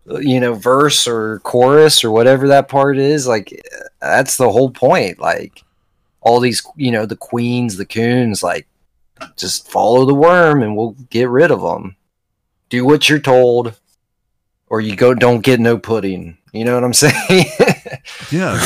you 0.06 0.40
know, 0.40 0.54
verse 0.54 1.08
or 1.08 1.40
chorus 1.40 2.04
or 2.04 2.12
whatever 2.12 2.48
that 2.48 2.70
part 2.70 2.98
is. 2.98 3.28
Like 3.28 3.62
that's 4.00 4.38
the 4.38 4.50
whole 4.50 4.72
point. 4.72 5.20
Like 5.20 5.62
all 6.22 6.40
these, 6.40 6.66
you 6.78 6.92
know, 6.92 7.06
the 7.06 7.18
queens, 7.18 7.76
the 7.76 7.86
coons, 7.86 8.44
like 8.44 8.68
just 9.36 9.70
follow 9.70 10.06
the 10.06 10.14
worm 10.14 10.64
and 10.64 10.76
we'll 10.78 10.96
get 11.10 11.30
rid 11.30 11.52
of 11.52 11.62
them. 11.62 11.96
Do 12.70 12.86
what 12.86 13.10
you're 13.10 13.20
told, 13.20 13.78
or 14.74 14.82
you 14.82 14.96
go 14.96 15.14
don't 15.14 15.42
get 15.42 15.60
no 15.60 15.78
pudding. 15.78 16.36
You 16.52 16.66
know 16.66 16.74
what 16.74 16.84
I'm 16.84 16.94
saying? 17.06 17.46
yeah, 18.32 18.60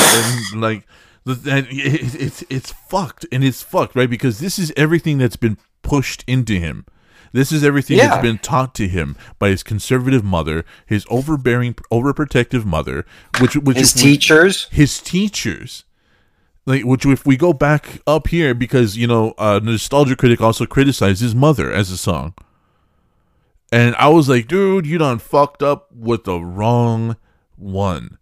and 0.51 0.61
like 0.61 0.83
and 1.25 1.67
it, 1.69 2.15
it's 2.15 2.43
it's 2.49 2.71
fucked 2.71 3.25
and 3.29 3.43
it's 3.43 3.61
fucked 3.61 3.93
right 3.93 4.09
because 4.09 4.39
this 4.39 4.57
is 4.57 4.71
everything 4.77 5.17
that's 5.17 5.35
been 5.35 5.57
pushed 5.81 6.23
into 6.25 6.53
him. 6.53 6.85
This 7.33 7.51
is 7.51 7.61
everything 7.61 7.97
Yeah. 7.97 8.07
that's 8.07 8.21
been 8.21 8.37
taught 8.37 8.73
to 8.75 8.87
him 8.87 9.17
by 9.37 9.49
his 9.49 9.61
conservative 9.61 10.23
mother, 10.23 10.63
his 10.85 11.05
overbearing, 11.09 11.73
overprotective 11.91 12.63
mother, 12.63 13.05
which 13.41 13.57
which 13.57 13.75
His 13.77 13.93
which- 13.93 14.01
teachers. 14.03 14.67
his 14.71 15.01
teachers. 15.01 15.83
Like, 16.65 16.83
which 16.83 17.05
if 17.05 17.25
we 17.25 17.37
go 17.37 17.51
back 17.53 18.01
up 18.07 18.27
here, 18.27 18.53
because 18.53 18.95
you 18.97 19.07
know, 19.07 19.33
uh, 19.37 19.59
nostalgia 19.63 20.15
critic 20.17 20.39
also 20.41 20.65
criticized 20.65 21.21
his 21.21 21.33
mother 21.35 21.71
as 21.71 21.91
a 21.91 21.97
song, 21.97 22.33
and 23.71 23.95
I 23.95 24.07
was 24.09 24.29
like, 24.29 24.47
dude, 24.47 24.85
you 24.85 24.97
done 24.97 25.19
fucked 25.19 25.61
up 25.61 25.89
with 25.91 26.23
the 26.23 26.39
wrong 26.39 27.17
one. 27.55 28.17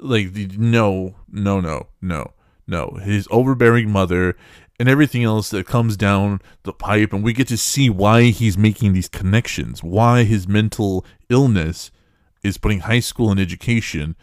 Like, 0.00 0.32
no, 0.56 1.16
no, 1.28 1.60
no, 1.60 1.88
no, 2.00 2.32
no. 2.66 2.98
His 3.02 3.26
overbearing 3.30 3.90
mother 3.90 4.36
and 4.78 4.88
everything 4.88 5.24
else 5.24 5.50
that 5.50 5.66
comes 5.66 5.96
down 5.96 6.40
the 6.62 6.72
pipe, 6.72 7.12
and 7.12 7.24
we 7.24 7.32
get 7.32 7.48
to 7.48 7.56
see 7.56 7.90
why 7.90 8.24
he's 8.24 8.56
making 8.56 8.92
these 8.92 9.08
connections, 9.08 9.82
why 9.82 10.22
his 10.22 10.46
mental 10.46 11.04
illness 11.28 11.90
is 12.44 12.58
putting 12.58 12.80
high 12.80 13.00
school 13.00 13.32
and 13.32 13.40
education 13.40 14.14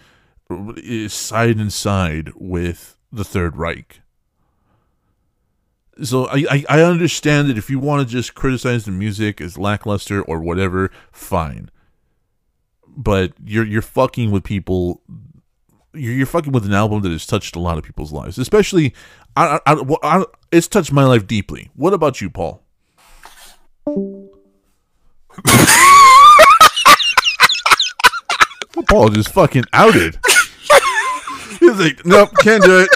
side 1.07 1.57
and 1.57 1.73
side 1.73 2.31
with 2.35 2.95
the 3.11 3.25
Third 3.25 3.57
Reich. 3.57 4.01
So 6.03 6.25
I, 6.25 6.45
I, 6.49 6.65
I 6.69 6.81
understand 6.81 7.49
that 7.49 7.57
if 7.57 7.69
you 7.69 7.79
want 7.79 8.07
to 8.07 8.11
just 8.11 8.35
criticize 8.35 8.85
the 8.85 8.91
music 8.91 9.39
as 9.39 9.57
lackluster 9.57 10.21
or 10.21 10.41
whatever, 10.41 10.91
fine. 11.11 11.69
But 12.87 13.33
you're 13.43 13.65
you're 13.65 13.81
fucking 13.81 14.31
with 14.31 14.43
people. 14.43 15.01
You're, 15.93 16.13
you're 16.13 16.25
fucking 16.25 16.51
with 16.51 16.65
an 16.65 16.73
album 16.73 17.01
that 17.03 17.11
has 17.11 17.25
touched 17.25 17.55
a 17.55 17.59
lot 17.59 17.77
of 17.77 17.83
people's 17.83 18.11
lives, 18.11 18.37
especially. 18.37 18.93
I, 19.37 19.59
I, 19.65 19.73
I, 19.73 19.95
I 20.03 20.25
it's 20.51 20.67
touched 20.67 20.91
my 20.91 21.05
life 21.05 21.27
deeply. 21.27 21.69
What 21.75 21.93
about 21.93 22.19
you, 22.21 22.29
Paul? 22.29 22.61
Paul 28.89 29.09
just 29.09 29.31
fucking 29.33 29.65
outed. 29.73 30.17
He's 31.59 31.79
like, 31.79 32.05
nope, 32.05 32.31
can't 32.41 32.63
do 32.63 32.79
it. 32.79 32.89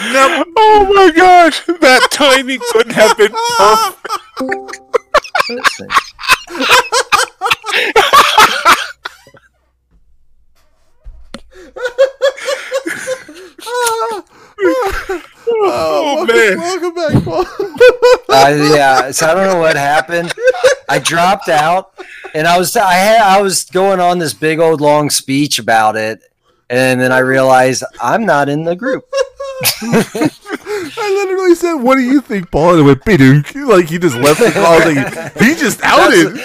Nope. 0.00 0.46
Oh 0.56 0.92
my 0.94 1.10
gosh, 1.10 1.64
that 1.66 2.08
timing 2.10 2.60
couldn't 2.70 2.92
have 2.94 3.16
been 3.16 3.32
perfect. 3.58 5.08
oh, 15.50 16.26
man. 16.26 16.58
Welcome 16.58 16.94
back, 16.94 17.24
Paul. 17.24 17.46
uh, 18.28 18.74
yeah, 18.74 19.10
so 19.10 19.26
I 19.26 19.34
don't 19.34 19.46
know 19.46 19.58
what 19.58 19.76
happened. 19.76 20.32
I 20.88 20.98
dropped 20.98 21.48
out, 21.48 21.92
and 22.34 22.46
I 22.46 22.58
was 22.58 22.76
I 22.76 22.92
had 22.94 23.20
I 23.20 23.40
was 23.42 23.64
going 23.64 24.00
on 24.00 24.18
this 24.18 24.34
big 24.34 24.58
old 24.58 24.80
long 24.80 25.10
speech 25.10 25.58
about 25.58 25.96
it, 25.96 26.22
and 26.70 27.00
then 27.00 27.12
I 27.12 27.18
realized 27.18 27.84
I'm 28.00 28.24
not 28.24 28.48
in 28.48 28.64
the 28.64 28.76
group. 28.76 29.04
I 29.80 31.24
literally 31.26 31.54
said, 31.54 31.74
"What 31.74 31.96
do 31.96 32.02
you 32.02 32.20
think, 32.20 32.50
Paul?" 32.50 32.70
And 32.72 32.80
it 32.80 32.82
went 32.82 33.04
"Bidunk." 33.04 33.54
Like 33.68 33.88
he 33.88 33.98
just 33.98 34.16
left 34.16 34.40
the 34.40 34.50
call. 34.52 34.78
Like, 34.78 35.36
he 35.38 35.54
just 35.54 35.80
outed. 35.82 36.38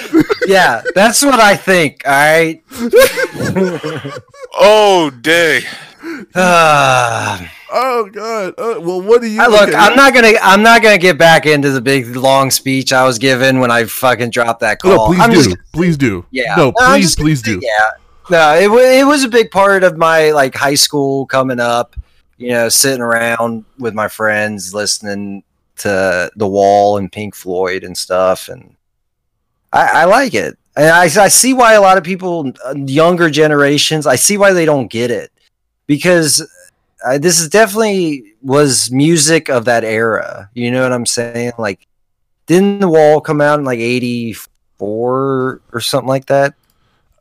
yeah, 0.48 0.82
that's 0.96 1.24
what 1.24 1.40
I 1.40 1.56
think. 1.56 2.02
All 2.06 2.12
right. 2.12 2.64
oh 4.56 5.10
day. 5.22 5.62
Ah. 6.36 7.50
oh 7.72 8.10
god. 8.12 8.54
Uh, 8.58 8.80
well, 8.82 9.02
what 9.02 9.22
do 9.22 9.28
you 9.28 9.42
I 9.42 9.48
look, 9.48 9.70
okay. 9.70 9.74
I'm 9.74 9.96
not 9.96 10.14
gonna, 10.14 10.34
I'm 10.42 10.62
not 10.62 10.82
gonna 10.82 10.98
get 10.98 11.18
back 11.18 11.46
into 11.46 11.72
the 11.72 11.80
big 11.80 12.14
long 12.18 12.52
speech 12.52 12.92
I 12.92 13.06
was 13.06 13.18
given 13.18 13.60
when 13.62 13.72
I 13.72 13.86
fucking 13.86 14.32
dropped 14.32 14.60
that 14.60 14.80
call. 14.80 14.92
No, 14.92 15.06
please 15.08 15.20
I'm 15.22 15.30
do. 15.30 15.36
just- 15.44 15.58
please 15.72 15.96
do. 15.98 16.26
yeah, 16.32 16.56
No, 16.58 16.74
I'm 16.80 16.96
please, 17.00 17.06
just 17.06 17.20
please 17.20 17.40
say, 17.44 17.54
do. 17.54 17.60
Yeah, 17.64 17.90
no, 18.30 18.54
it 18.60 18.68
wa- 18.70 18.78
it 18.80 19.06
was 19.08 19.24
a 19.24 19.30
big 19.30 19.50
part 19.50 19.84
of 19.86 19.98
my 19.98 20.32
like 20.32 20.56
high 20.56 20.76
school 20.76 21.26
coming 21.26 21.60
up. 21.62 21.96
You 22.38 22.50
know, 22.50 22.70
sitting 22.70 23.02
around 23.02 23.66
with 23.78 23.94
my 23.94 24.08
friends, 24.08 24.74
listening 24.74 25.44
to 25.78 26.32
The 26.36 26.48
Wall 26.48 26.98
and 26.98 27.12
Pink 27.12 27.36
Floyd 27.36 27.84
and 27.84 27.98
stuff, 27.98 28.50
and 28.50 28.76
I, 29.72 30.02
I 30.02 30.06
like 30.06 30.34
it. 30.34 30.58
And 30.76 30.88
I, 30.88 31.04
I 31.04 31.28
see 31.28 31.54
why 31.54 31.74
a 31.74 31.82
lot 31.82 31.98
of 31.98 32.04
people, 32.04 32.52
younger 32.76 33.30
generations, 33.30 34.08
I 34.08 34.16
see 34.16 34.38
why 34.38 34.54
they 34.54 34.66
don't 34.66 34.88
get 34.88 35.12
it 35.12 35.32
because 35.86 36.42
uh, 37.06 37.18
this 37.18 37.40
is 37.40 37.50
definitely 37.50 38.34
was 38.42 38.92
music 38.92 39.50
of 39.50 39.66
that 39.66 39.84
era. 39.84 40.50
You 40.54 40.72
know 40.72 40.84
what 40.84 40.92
I'm 40.92 41.06
saying? 41.06 41.54
Like, 41.58 41.86
didn't 42.48 42.80
The 42.80 42.90
Wall 42.90 43.22
come 43.22 43.42
out 43.42 43.60
in 43.60 43.66
like 43.66 43.80
'84 43.80 45.62
or 45.72 45.80
something 45.80 46.08
like 46.08 46.26
that? 46.28 46.56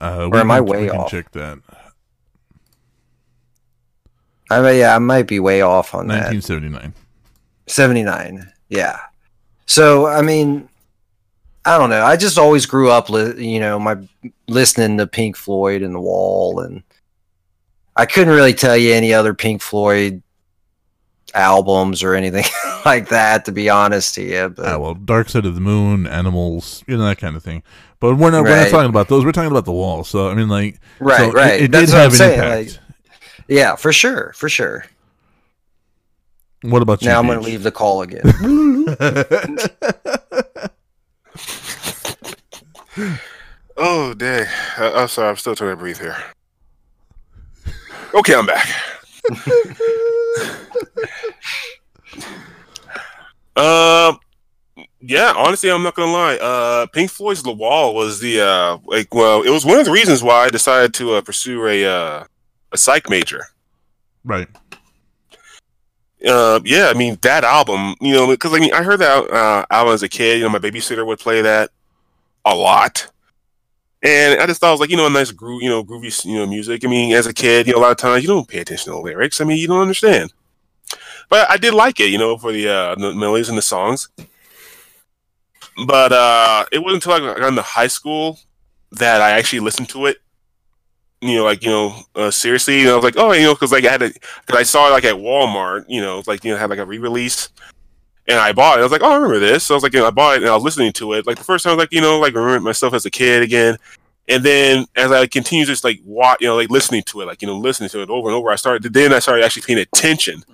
Uh, 0.00 0.28
Or 0.32 0.38
am 0.38 0.50
I 0.50 0.60
way 0.60 0.88
off? 0.90 1.10
Check 1.10 1.30
that. 1.32 1.58
I 4.58 4.62
mean, 4.62 4.78
yeah, 4.80 4.94
I 4.94 4.98
might 4.98 5.26
be 5.26 5.40
way 5.40 5.60
off 5.62 5.94
on 5.94 6.08
that. 6.08 6.32
1979. 6.32 6.94
79. 7.66 8.52
Yeah. 8.68 8.98
So, 9.66 10.06
I 10.06 10.22
mean, 10.22 10.68
I 11.64 11.78
don't 11.78 11.90
know. 11.90 12.04
I 12.04 12.16
just 12.16 12.38
always 12.38 12.66
grew 12.66 12.90
up, 12.90 13.08
li- 13.10 13.44
you 13.52 13.60
know, 13.60 13.78
my 13.78 13.96
listening 14.48 14.98
to 14.98 15.06
Pink 15.06 15.36
Floyd 15.36 15.82
and 15.82 15.94
The 15.94 16.00
Wall, 16.00 16.60
and 16.60 16.82
I 17.96 18.06
couldn't 18.06 18.34
really 18.34 18.54
tell 18.54 18.76
you 18.76 18.92
any 18.92 19.14
other 19.14 19.32
Pink 19.34 19.62
Floyd 19.62 20.22
albums 21.34 22.02
or 22.02 22.14
anything 22.14 22.44
like 22.84 23.08
that, 23.08 23.44
to 23.46 23.52
be 23.52 23.70
honest 23.70 24.14
to 24.16 24.22
you. 24.22 24.48
But 24.48 24.66
Ah, 24.66 24.78
well, 24.78 24.94
Dark 24.94 25.28
Side 25.28 25.46
of 25.46 25.54
the 25.54 25.60
Moon, 25.60 26.06
Animals, 26.06 26.82
you 26.86 26.96
know 26.96 27.04
that 27.04 27.18
kind 27.18 27.36
of 27.36 27.42
thing. 27.42 27.62
But 28.00 28.16
we're 28.16 28.32
not, 28.32 28.42
we're 28.42 28.56
not 28.56 28.68
talking 28.70 28.90
about 28.90 29.06
those. 29.08 29.24
We're 29.24 29.30
talking 29.30 29.50
about 29.52 29.64
the 29.64 29.72
wall. 29.72 30.02
So 30.02 30.28
I 30.28 30.34
mean, 30.34 30.48
like, 30.48 30.80
right, 30.98 31.18
so 31.18 31.30
right. 31.32 31.62
It, 31.62 31.70
That's 31.72 31.92
did 31.92 31.96
have 31.96 32.10
an 32.10 32.16
saying. 32.18 32.38
impact. 32.40 32.72
Like, 32.72 32.81
yeah, 33.48 33.76
for 33.76 33.92
sure, 33.92 34.32
for 34.34 34.48
sure. 34.48 34.84
what 36.62 36.82
about 36.82 37.02
you? 37.02 37.08
Now 37.08 37.18
I'm 37.18 37.26
going 37.26 37.38
to 37.38 37.44
leave 37.44 37.62
the 37.62 37.72
call 37.72 38.02
again. 38.02 38.22
Oh 43.76 44.14
dang. 44.14 44.46
Uh, 44.78 44.92
I'm 44.94 45.08
sorry, 45.08 45.30
I'm 45.30 45.36
still 45.36 45.54
trying 45.56 45.70
to 45.70 45.76
breathe 45.76 45.98
here. 45.98 46.16
Okay, 48.14 48.34
I'm 48.34 48.46
back. 48.46 48.66
Um, 53.54 54.18
yeah, 55.00 55.34
honestly, 55.36 55.70
I'm 55.70 55.82
not 55.82 55.94
gonna 55.94 56.10
lie. 56.10 56.36
Uh, 56.36 56.86
Pink 56.86 57.10
Floyd's 57.10 57.42
"The 57.42 57.52
Wall" 57.52 57.94
was 57.94 58.20
the 58.20 58.40
uh, 58.40 58.78
like, 58.84 59.12
well, 59.12 59.42
it 59.42 59.50
was 59.50 59.66
one 59.66 59.78
of 59.78 59.84
the 59.84 59.90
reasons 59.90 60.22
why 60.22 60.44
I 60.44 60.48
decided 60.48 60.94
to 60.94 61.14
uh, 61.14 61.20
pursue 61.20 61.66
a 61.66 61.84
uh, 61.84 62.24
a 62.72 62.78
psych 62.78 63.08
major. 63.08 63.46
right. 64.24 64.48
Uh, 66.24 66.60
yeah, 66.64 66.86
I 66.86 66.94
mean 66.96 67.18
that 67.22 67.42
album, 67.42 67.96
you 68.00 68.12
know, 68.12 68.28
because 68.28 68.54
I 68.54 68.60
mean 68.60 68.72
I 68.72 68.82
heard 68.82 69.00
that 69.00 69.28
uh, 69.30 69.66
album 69.70 69.94
as 69.94 70.04
a 70.04 70.08
kid. 70.08 70.38
You 70.38 70.44
know, 70.44 70.50
my 70.50 70.60
babysitter 70.60 71.04
would 71.04 71.18
play 71.18 71.42
that 71.42 71.70
a 72.44 72.54
lot, 72.54 73.10
and 74.02 74.40
I 74.40 74.46
just 74.46 74.60
thought 74.60 74.68
it 74.68 74.72
was 74.72 74.80
like 74.80 74.90
you 74.90 74.96
know 74.96 75.06
a 75.06 75.10
nice 75.10 75.32
groove, 75.32 75.62
you 75.62 75.68
know, 75.68 75.82
groovy, 75.82 76.24
you 76.24 76.36
know, 76.36 76.46
music. 76.46 76.84
I 76.84 76.88
mean, 76.88 77.12
as 77.12 77.26
a 77.26 77.34
kid, 77.34 77.66
you 77.66 77.72
know, 77.72 77.80
a 77.80 77.82
lot 77.82 77.90
of 77.90 77.96
times 77.96 78.22
you 78.22 78.28
don't 78.28 78.46
pay 78.46 78.60
attention 78.60 78.84
to 78.84 78.90
the 78.98 79.00
lyrics. 79.00 79.40
I 79.40 79.44
mean, 79.44 79.58
you 79.58 79.66
don't 79.66 79.82
understand. 79.82 80.32
But 81.28 81.50
I 81.50 81.56
did 81.56 81.74
like 81.74 81.98
it, 81.98 82.10
you 82.10 82.18
know, 82.18 82.38
for 82.38 82.52
the 82.52 82.68
uh, 82.68 82.94
the 82.94 83.14
melodies 83.14 83.48
and 83.48 83.58
the 83.58 83.62
songs. 83.62 84.08
But 85.86 86.12
uh, 86.12 86.66
it 86.70 86.78
wasn't 86.78 87.04
until 87.04 87.30
I 87.32 87.38
got 87.40 87.48
into 87.48 87.62
high 87.62 87.88
school 87.88 88.38
that 88.92 89.20
I 89.20 89.30
actually 89.30 89.60
listened 89.60 89.88
to 89.90 90.06
it. 90.06 90.18
You 91.22 91.36
know, 91.36 91.44
like 91.44 91.62
you 91.62 91.70
know, 91.70 91.94
uh, 92.16 92.30
seriously. 92.30 92.80
And 92.80 92.90
I 92.90 92.94
was 92.96 93.04
like, 93.04 93.16
oh, 93.16 93.32
you 93.32 93.42
know, 93.42 93.54
because 93.54 93.70
like 93.72 93.84
I 93.84 93.92
had 93.92 94.02
a, 94.02 94.08
because 94.08 94.60
I 94.60 94.64
saw 94.64 94.88
it 94.88 94.90
like 94.90 95.04
at 95.04 95.14
Walmart. 95.14 95.84
You 95.88 96.00
know, 96.00 96.22
like 96.26 96.44
you 96.44 96.50
know, 96.52 96.58
had 96.58 96.68
like 96.68 96.80
a 96.80 96.84
re-release, 96.84 97.48
and 98.26 98.38
I 98.38 98.52
bought 98.52 98.78
it. 98.78 98.80
I 98.80 98.82
was 98.82 98.92
like, 98.92 99.02
oh, 99.02 99.10
I 99.10 99.14
remember 99.14 99.38
this. 99.38 99.64
So 99.64 99.74
I 99.74 99.76
was 99.76 99.82
like, 99.82 99.92
you 99.92 100.00
know, 100.00 100.08
I 100.08 100.10
bought 100.10 100.36
it 100.36 100.42
and 100.42 100.50
I 100.50 100.54
was 100.54 100.64
listening 100.64 100.92
to 100.94 101.12
it. 101.14 101.26
Like 101.26 101.38
the 101.38 101.44
first 101.44 101.64
time, 101.64 101.72
I 101.72 101.74
was 101.76 101.82
like, 101.84 101.92
you 101.92 102.00
know, 102.00 102.18
like 102.18 102.34
remember 102.34 102.60
myself 102.60 102.92
as 102.92 103.06
a 103.06 103.10
kid 103.10 103.42
again. 103.42 103.76
And 104.28 104.42
then 104.44 104.86
as 104.96 105.10
I 105.12 105.26
continued 105.26 105.66
just 105.66 105.84
like 105.84 106.00
watch, 106.04 106.38
you 106.40 106.46
know, 106.48 106.56
like 106.56 106.70
listening 106.70 107.02
to 107.04 107.20
it, 107.20 107.26
like 107.26 107.40
you 107.42 107.48
know, 107.48 107.56
listening 107.56 107.88
to 107.90 108.02
it 108.02 108.10
over 108.10 108.28
and 108.28 108.36
over, 108.36 108.50
I 108.50 108.56
started. 108.56 108.92
Then 108.92 109.12
I 109.12 109.18
started 109.18 109.44
actually 109.44 109.62
paying 109.62 109.80
attention, 109.80 110.44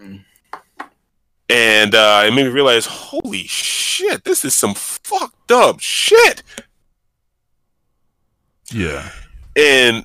and 1.50 1.94
uh, 1.94 2.24
it 2.26 2.30
made 2.32 2.44
me 2.44 2.50
realize, 2.50 2.86
holy 2.86 3.44
shit, 3.44 4.24
this 4.24 4.44
is 4.44 4.54
some 4.54 4.74
fucked 4.74 5.50
up 5.52 5.80
shit. 5.80 6.42
Yeah. 8.70 9.10
and 9.56 10.04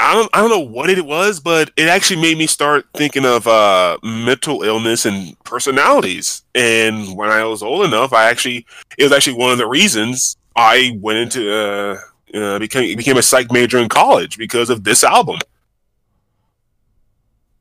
I 0.00 0.14
don't 0.14 0.30
I 0.32 0.40
don't 0.40 0.48
know 0.48 0.58
what 0.58 0.88
it 0.88 1.04
was, 1.04 1.40
but 1.40 1.70
it 1.76 1.86
actually 1.86 2.22
made 2.22 2.38
me 2.38 2.46
start 2.46 2.86
thinking 2.94 3.26
of 3.26 3.46
uh, 3.46 3.98
mental 4.02 4.62
illness 4.62 5.04
and 5.04 5.38
personalities. 5.44 6.42
And 6.54 7.14
when 7.16 7.28
I 7.28 7.44
was 7.44 7.62
old 7.62 7.84
enough, 7.84 8.14
I 8.14 8.30
actually 8.30 8.64
it 8.96 9.04
was 9.04 9.12
actually 9.12 9.36
one 9.36 9.52
of 9.52 9.58
the 9.58 9.66
reasons 9.66 10.38
I 10.56 10.98
went 11.02 11.18
into 11.18 11.52
uh, 11.54 11.98
uh, 12.34 12.58
became 12.58 12.96
became 12.96 13.18
a 13.18 13.22
psych 13.22 13.52
major 13.52 13.76
in 13.76 13.90
college 13.90 14.38
because 14.38 14.70
of 14.70 14.84
this 14.84 15.04
album. 15.04 15.38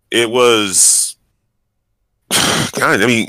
It 0.09 0.29
was, 0.31 1.17
God, 2.31 3.01
I 3.01 3.05
mean, 3.05 3.27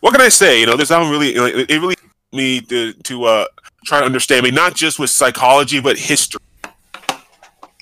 what 0.00 0.12
can 0.12 0.22
I 0.22 0.30
say? 0.30 0.58
You 0.58 0.66
know, 0.66 0.76
this 0.78 0.90
album 0.90 1.10
really 1.10 1.34
it, 1.34 1.68
really 1.68 1.96
me 2.32 2.62
to 2.62 2.94
to 2.94 3.24
uh, 3.24 3.44
try 3.84 4.00
to 4.00 4.06
understand 4.06 4.44
me 4.44 4.50
not 4.50 4.74
just 4.74 4.98
with 4.98 5.10
psychology 5.10 5.80
but 5.80 5.98
history 5.98 6.40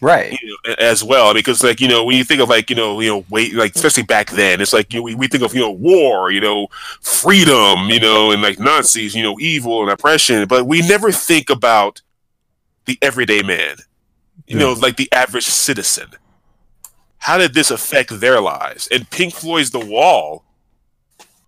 right. 0.00 0.36
you 0.40 0.48
know, 0.48 0.74
as 0.78 1.02
well 1.02 1.34
because 1.34 1.62
like 1.62 1.80
you 1.80 1.88
know 1.88 2.04
when 2.04 2.16
you 2.16 2.24
think 2.24 2.40
of 2.40 2.48
like 2.48 2.70
you 2.70 2.76
know 2.76 3.00
you 3.00 3.08
know 3.08 3.24
wait 3.30 3.54
like 3.54 3.74
especially 3.74 4.02
back 4.02 4.30
then 4.30 4.60
it's 4.60 4.72
like 4.72 4.92
you 4.92 5.00
know, 5.00 5.04
we, 5.04 5.14
we 5.14 5.28
think 5.28 5.42
of 5.42 5.54
you 5.54 5.60
know 5.60 5.70
war 5.70 6.30
you 6.30 6.40
know 6.40 6.68
freedom 7.00 7.88
you 7.88 8.00
know 8.00 8.30
and 8.30 8.42
like 8.42 8.58
nazis 8.58 9.14
you 9.14 9.22
know 9.22 9.38
evil 9.40 9.82
and 9.82 9.90
oppression 9.90 10.46
but 10.46 10.66
we 10.66 10.80
never 10.86 11.10
think 11.10 11.50
about 11.50 12.02
the 12.86 12.98
everyday 13.02 13.42
man 13.42 13.76
you 14.48 14.58
know 14.58 14.72
like 14.72 14.96
the 14.96 15.10
average 15.12 15.44
citizen. 15.44 16.08
How 17.18 17.36
did 17.36 17.52
this 17.52 17.70
affect 17.70 18.20
their 18.20 18.40
lives? 18.40 18.88
And 18.90 19.08
pink 19.10 19.34
floyd's 19.34 19.70
the 19.70 19.84
wall 19.84 20.44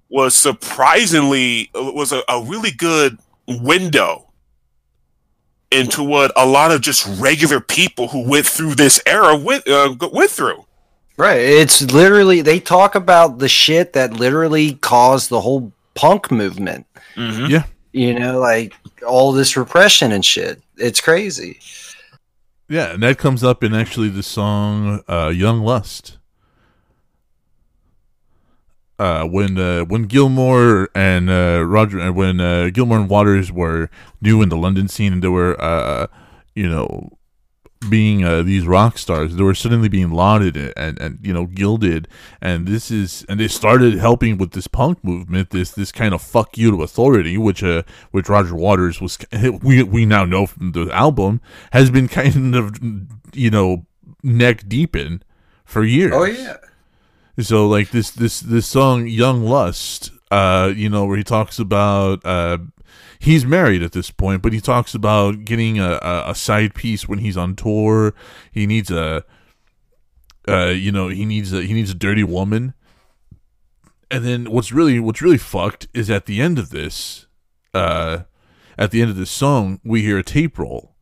was 0.09 0.35
surprisingly 0.35 1.70
uh, 1.74 1.93
was 1.94 2.12
a, 2.12 2.22
a 2.28 2.43
really 2.43 2.72
good 2.72 3.18
window 3.47 4.30
into 5.70 6.02
what 6.02 6.32
a 6.36 6.47
lot 6.47 6.72
of 6.72 6.80
just 6.80 7.06
regular 7.20 7.60
people 7.60 8.09
who 8.09 8.28
went 8.28 8.47
through 8.47 8.74
this 8.74 9.01
era 9.06 9.36
went 9.36 9.66
uh, 9.68 9.94
went 10.12 10.30
through. 10.30 10.64
Right. 11.16 11.40
It's 11.40 11.82
literally 11.82 12.40
they 12.40 12.60
talk 12.60 12.94
about 12.94 13.38
the 13.38 13.48
shit 13.48 13.92
that 13.92 14.14
literally 14.14 14.74
caused 14.74 15.28
the 15.28 15.40
whole 15.40 15.72
punk 15.94 16.30
movement. 16.30 16.86
Yeah. 17.16 17.64
You 17.92 18.18
know, 18.18 18.38
like 18.38 18.74
all 19.06 19.32
this 19.32 19.56
repression 19.56 20.12
and 20.12 20.24
shit. 20.24 20.62
It's 20.76 21.01
crazy. 21.01 21.60
Yeah, 22.68 22.92
and 22.92 23.02
that 23.02 23.18
comes 23.18 23.42
up 23.42 23.64
in 23.64 23.74
actually 23.74 24.09
the 24.09 24.22
song 24.22 25.02
uh, 25.09 25.32
"Young 25.34 25.60
Lust." 25.60 26.18
Uh, 29.01 29.24
when 29.24 29.56
uh, 29.56 29.82
when 29.86 30.05
Gilmour 30.05 30.89
and 30.94 31.31
uh, 31.31 31.64
Roger, 31.66 31.98
uh, 32.01 32.12
when 32.12 32.39
uh, 32.39 32.68
Gilmour 32.70 32.98
and 32.98 33.09
Waters 33.09 33.51
were 33.51 33.89
new 34.20 34.43
in 34.43 34.51
the 34.51 34.59
London 34.59 34.89
scene, 34.89 35.14
and 35.14 35.22
they 35.22 35.28
were, 35.28 35.59
uh, 35.59 36.06
you 36.55 36.68
know, 36.68 37.09
being 37.89 38.18
these 38.44 38.66
rock 38.66 38.98
stars, 38.98 39.36
they 39.36 39.43
were 39.43 39.55
suddenly 39.55 39.89
being 39.89 40.10
lauded 40.10 40.55
and, 40.77 41.01
and 41.01 41.18
you 41.22 41.32
know 41.32 41.47
gilded, 41.47 42.09
and 42.43 42.68
this 42.68 42.90
is 42.90 43.24
and 43.27 43.40
they 43.40 43.48
started 43.48 43.94
helping 43.94 44.36
with 44.36 44.51
this 44.51 44.66
punk 44.66 45.02
movement, 45.02 45.48
this 45.48 45.70
this 45.70 45.93
kind 45.93 46.12
of 46.12 46.20
fuck 46.20 46.59
you 46.59 46.70
to 46.70 46.82
authority, 46.82 47.39
which 47.39 47.62
uh 47.62 47.82
which 48.10 48.28
Roger 48.28 48.55
Waters 48.55 49.01
was 49.01 49.16
we 49.62 49.82
we 49.82 50.05
now 50.05 50.27
know 50.27 50.44
from 50.44 50.72
the 50.72 50.90
album 50.93 51.40
has 51.72 51.90
been 51.90 52.06
kind 52.06 52.55
of 52.55 52.78
you 53.32 53.51
know 53.51 53.86
neck 54.22 54.68
deep 54.68 54.94
in 54.94 55.22
for 55.64 55.85
years. 55.85 56.12
Oh 56.14 56.24
yeah. 56.24 56.59
So 57.43 57.67
like 57.67 57.91
this 57.91 58.11
this 58.11 58.41
this 58.41 58.67
song 58.67 59.07
Young 59.07 59.45
Lust, 59.45 60.11
uh, 60.31 60.73
you 60.75 60.89
know, 60.89 61.07
where 61.07 61.17
he 61.17 61.25
talks 61.25 61.59
about 61.59 62.25
uh 62.25 62.59
he's 63.19 63.47
married 63.47 63.83
at 63.83 63.93
this 63.93 64.11
point, 64.11 64.43
but 64.43 64.53
he 64.53 64.61
talks 64.61 64.95
about 64.95 65.45
getting 65.45 65.79
a, 65.79 66.01
a, 66.03 66.35
side 66.35 66.75
piece 66.75 67.07
when 67.09 67.19
he's 67.21 67.37
on 67.37 67.55
tour. 67.55 68.15
He 68.51 68.67
needs 68.67 68.91
a 68.91 69.25
uh 70.49 70.67
you 70.67 70.93
know, 70.93 71.09
he 71.09 71.25
needs 71.25 71.53
a 71.53 71.62
he 71.62 71.73
needs 71.73 71.91
a 71.91 71.95
dirty 71.95 72.25
woman. 72.25 72.75
And 74.11 74.25
then 74.25 74.51
what's 74.51 74.73
really 74.73 74.99
what's 74.99 75.23
really 75.23 75.39
fucked 75.39 75.87
is 75.95 76.11
at 76.11 76.27
the 76.27 76.41
end 76.41 76.59
of 76.59 76.71
this, 76.71 77.27
uh 77.73 78.25
at 78.77 78.91
the 78.91 79.01
end 79.01 79.11
of 79.11 79.17
this 79.17 79.31
song, 79.31 79.81
we 79.85 80.03
hear 80.03 80.19
a 80.19 80.25
tape 80.25 80.59
roll. 80.59 80.95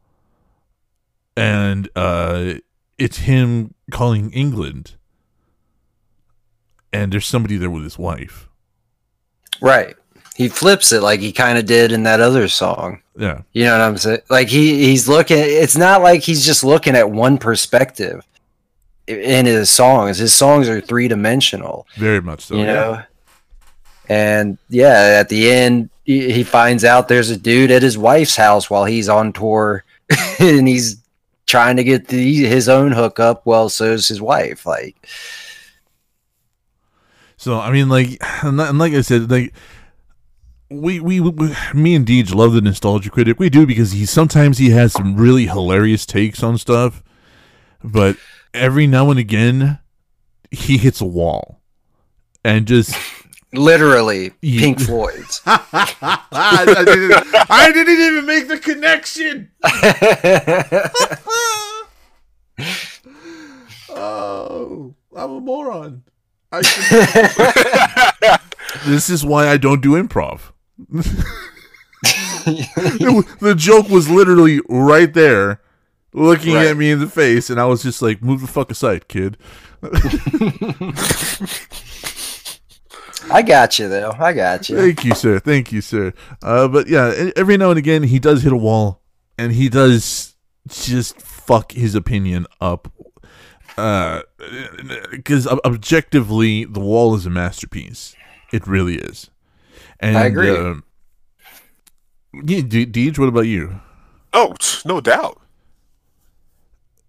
And 1.37 1.89
uh 1.97 2.55
it's 2.99 3.19
him 3.19 3.75
calling 3.91 4.31
England 4.31 4.98
and 6.93 7.13
there's 7.13 7.27
somebody 7.27 7.57
there 7.57 7.71
with 7.71 7.85
his 7.85 7.99
wife. 7.99 8.49
Right. 9.61 9.97
He 10.37 10.49
flips 10.49 10.93
it 10.93 11.03
like 11.03 11.21
he 11.21 11.33
kind 11.33 11.59
of 11.59 11.67
did 11.67 11.91
in 11.91 12.05
that 12.05 12.21
other 12.21 12.47
song. 12.49 13.03
Yeah. 13.17 13.43
You 13.53 13.65
know 13.65 13.73
what 13.73 13.81
I'm 13.81 13.97
saying? 13.99 14.21
Like 14.31 14.49
he 14.49 14.85
he's 14.87 15.09
looking. 15.09 15.39
It's 15.39 15.77
not 15.77 16.03
like 16.03 16.23
he's 16.23 16.47
just 16.47 16.63
looking 16.63 16.95
at 16.95 17.11
one 17.11 17.39
perspective 17.39 18.25
in 19.09 19.47
his 19.47 19.69
songs. 19.69 20.19
His 20.19 20.33
songs 20.33 20.69
are 20.69 20.81
three 20.81 21.09
dimensional. 21.09 21.87
Very 21.97 22.21
much 22.21 22.43
so. 22.43 22.57
you 22.57 22.67
know. 22.67 23.03
And 24.09 24.59
yeah, 24.69 25.19
at 25.21 25.29
the 25.29 25.51
end, 25.51 25.91
he 26.05 26.33
he 26.33 26.45
finds 26.45 26.85
out 26.85 27.09
there's 27.09 27.31
a 27.31 27.37
dude 27.37 27.71
at 27.71 27.83
his 27.83 27.99
wife's 27.99 28.37
house 28.37 28.71
while 28.71 28.85
he's 28.85 29.09
on 29.09 29.33
tour, 29.33 29.85
and 30.39 30.69
he's 30.69 30.97
trying 31.47 31.77
to 31.77 31.85
get 31.85 32.09
the, 32.09 32.45
his 32.45 32.69
own 32.69 32.93
hookup. 32.93 33.45
Well, 33.45 33.69
so 33.69 33.93
is 33.93 34.09
his 34.09 34.21
wife. 34.21 34.65
Like, 34.65 34.97
So 37.49 37.59
I 37.59 37.71
mean, 37.71 37.89
like, 37.89 38.23
and 38.45 38.61
and 38.61 38.79
like 38.79 38.93
I 38.93 39.01
said, 39.01 39.31
like, 39.31 39.55
we, 40.69 41.01
we 41.01 41.19
we 41.19 41.57
me 41.73 41.95
and 41.95 42.05
Deej 42.05 42.35
love 42.35 42.53
the 42.53 42.61
nostalgia 42.61 43.09
critic. 43.09 43.39
We 43.39 43.49
do 43.49 43.67
because 43.67 43.93
he 43.93 44.05
sometimes 44.05 44.59
he 44.59 44.69
has 44.69 44.93
some 44.93 45.17
really 45.17 45.47
hilarious 45.47 46.05
takes 46.05 46.43
on 46.43 46.59
stuff, 46.59 47.03
but 47.83 48.19
every 48.53 48.87
now 48.87 49.11
and 49.11 49.19
again 49.19 49.79
he 50.51 50.77
hits 50.77 51.01
a 51.01 51.07
wall, 51.07 51.63
and 52.45 52.67
just 52.67 52.95
literally, 53.55 54.33
Ye- 54.43 54.61
Pink 54.61 54.81
Floyd's. 54.81 55.41
I, 55.47 56.85
didn't, 56.85 57.51
I 57.51 57.73
didn't 57.73 57.99
even 57.99 58.27
make 58.27 58.49
the 58.49 58.59
connection. 58.59 59.53
oh, 63.97 64.95
I'm 65.17 65.31
a 65.31 65.41
moron. 65.41 66.03
I 66.51 68.39
this 68.87 69.11
is 69.11 69.25
why 69.25 69.49
I 69.49 69.57
don't 69.57 69.81
do 69.83 69.93
improv. 70.03 70.53
It 72.51 73.27
the 73.41 73.55
joke 73.55 73.89
was 73.91 74.09
literally 74.09 74.61
right 74.69 75.13
there, 75.13 75.61
looking 76.15 76.55
Right. 76.55 76.69
at 76.69 76.77
me 76.79 76.91
in 76.93 77.01
the 77.01 77.09
face, 77.09 77.51
and 77.51 77.61
I 77.61 77.67
was 77.67 77.83
just 77.83 78.01
like, 78.01 78.23
"Move 78.23 78.41
the 78.41 78.47
fuck 78.47 78.71
aside, 78.71 79.09
kid." 79.09 79.37
I 83.31 83.43
got 83.43 83.79
you 83.79 83.89
though. 83.89 84.15
I 84.19 84.33
got 84.33 84.69
you. 84.69 84.77
Thank 84.77 85.05
you, 85.05 85.15
sir. 85.15 85.39
Thank 85.39 85.73
you, 85.73 85.81
sir. 85.81 86.15
Uh, 86.43 86.69
but 86.69 86.89
yeah, 86.89 87.31
every 87.37 87.57
now 87.57 87.71
and 87.71 87.79
again 87.79 88.05
he 88.05 88.19
does 88.19 88.43
hit 88.43 88.53
a 88.53 88.57
wall, 88.57 89.03
and 89.37 89.53
he 89.53 89.69
does 89.69 90.35
just 90.69 91.21
fuck 91.21 91.73
his 91.73 91.95
opinion 91.95 92.47
up. 92.61 92.91
Because 95.11 95.47
objectively, 95.47 96.65
the 96.65 96.81
wall 96.81 97.15
is 97.15 97.27
a 97.27 97.31
masterpiece. 97.31 98.15
It 98.53 98.67
really 98.67 98.97
is. 98.97 99.31
And 100.01 100.17
I 100.17 100.25
agree. 100.27 100.51
um, 100.51 100.85
yeah, 102.33 102.61
De- 102.63 102.87
Deej, 102.87 103.19
what 103.19 103.29
about 103.29 103.47
you? 103.47 103.81
Oh, 104.33 104.55
no 104.85 105.01
doubt. 105.01 105.41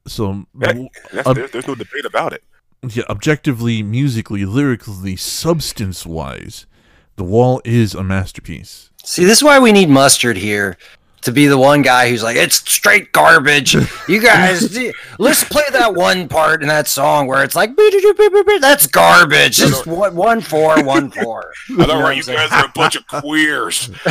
So, 0.08 0.46
That- 0.56 0.76
that's- 1.12 1.28
ob- 1.28 1.36
there's, 1.36 1.52
there's 1.52 1.68
no 1.68 1.76
debate 1.76 2.06
about 2.06 2.34
it. 2.34 2.44
yeah, 2.88 3.04
objectively, 3.10 3.84
musically, 3.84 4.46
lyrically, 4.46 5.16
substance 5.16 6.06
wise, 6.06 6.66
the 7.16 7.24
wall 7.24 7.62
is 7.66 7.94
a 7.94 8.04
masterpiece. 8.04 8.90
See, 9.04 9.24
this 9.26 9.40
is 9.40 9.44
why 9.44 9.60
we 9.60 9.72
need 9.72 9.90
mustard 9.90 10.38
here 10.38 10.78
to 11.22 11.32
be 11.32 11.48
the 11.48 11.58
one 11.58 11.82
guy 11.82 12.10
who's 12.10 12.24
like, 12.24 12.38
it's 12.38 12.56
straight 12.70 13.12
garbage. 13.12 13.74
You 14.08 14.20
guys, 14.24 14.78
let's 15.18 15.44
play 15.44 15.64
that 15.72 15.94
one 15.94 16.28
part 16.28 16.62
in 16.62 16.68
that 16.70 16.88
song 16.88 17.28
where 17.28 17.44
it's 17.44 17.56
like, 17.56 17.76
that's 17.76 18.88
garbage. 18.88 19.58
Just 19.58 19.86
one, 19.86 20.16
one 20.16 20.41
four, 20.41 20.82
one 20.84 21.12
four. 21.12 21.52
I 21.72 21.76
don't 21.76 21.88
know, 21.88 22.02
right? 22.02 22.18
You 22.18 22.24
guys 22.24 22.52
are 22.52 22.66
a 22.66 22.72
bunch 22.74 22.96
of 22.96 23.06
queers. 23.08 23.88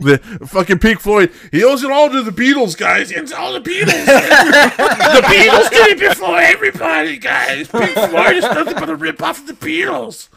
the 0.00 0.20
fucking 0.46 0.78
Pink 0.78 1.00
Floyd, 1.00 1.32
he 1.52 1.62
owes 1.64 1.82
it 1.82 1.90
all 1.90 2.08
to 2.10 2.22
the 2.22 2.30
Beatles, 2.30 2.76
guys. 2.76 3.10
It's 3.10 3.32
all 3.32 3.52
the 3.52 3.60
Beatles. 3.60 4.06
the 4.06 5.22
Beatles 5.22 5.70
did 5.70 5.88
it 5.88 5.98
before 5.98 6.40
everybody, 6.40 7.18
guys. 7.18 7.68
Pink 7.68 7.92
Floyd 7.92 8.36
is 8.36 8.44
nothing 8.44 8.74
but 8.74 8.88
a 8.88 8.96
rip 8.96 9.22
off 9.22 9.40
of 9.40 9.46
the 9.46 9.52
Beatles. 9.52 10.28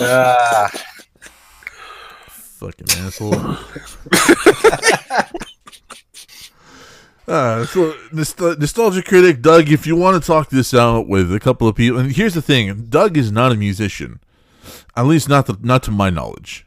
Uh, 0.00 0.68
Fucking 2.64 3.04
asshole. 3.04 3.34
Uh, 7.26 7.64
so 7.64 7.92
Nost- 8.12 8.58
nostalgia 8.58 9.02
critic 9.02 9.40
Doug, 9.40 9.70
if 9.70 9.86
you 9.86 9.96
want 9.96 10.22
to 10.22 10.26
talk 10.26 10.50
this 10.50 10.74
out 10.74 11.08
with 11.08 11.32
a 11.32 11.40
couple 11.40 11.66
of 11.66 11.74
people, 11.74 11.98
and 11.98 12.12
here's 12.12 12.34
the 12.34 12.42
thing: 12.42 12.84
Doug 12.90 13.16
is 13.16 13.32
not 13.32 13.50
a 13.50 13.54
musician, 13.54 14.20
at 14.94 15.06
least 15.06 15.26
not 15.26 15.46
the, 15.46 15.56
not 15.62 15.82
to 15.84 15.90
my 15.90 16.10
knowledge. 16.10 16.66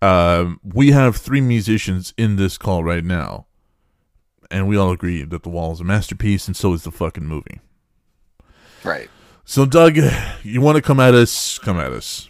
Um, 0.00 0.58
we 0.64 0.92
have 0.92 1.16
three 1.16 1.42
musicians 1.42 2.14
in 2.16 2.36
this 2.36 2.56
call 2.56 2.82
right 2.82 3.04
now, 3.04 3.44
and 4.50 4.66
we 4.66 4.78
all 4.78 4.90
agree 4.90 5.22
that 5.24 5.42
The 5.42 5.50
Wall 5.50 5.72
is 5.72 5.80
a 5.80 5.84
masterpiece, 5.84 6.46
and 6.46 6.56
so 6.56 6.72
is 6.72 6.84
the 6.84 6.90
fucking 6.90 7.26
movie. 7.26 7.60
right. 8.84 9.10
So, 9.44 9.66
Doug, 9.66 9.98
you 10.42 10.62
want 10.62 10.76
to 10.76 10.82
come 10.82 10.98
at 10.98 11.12
us? 11.12 11.58
Come 11.58 11.78
at 11.78 11.92
us. 11.92 12.29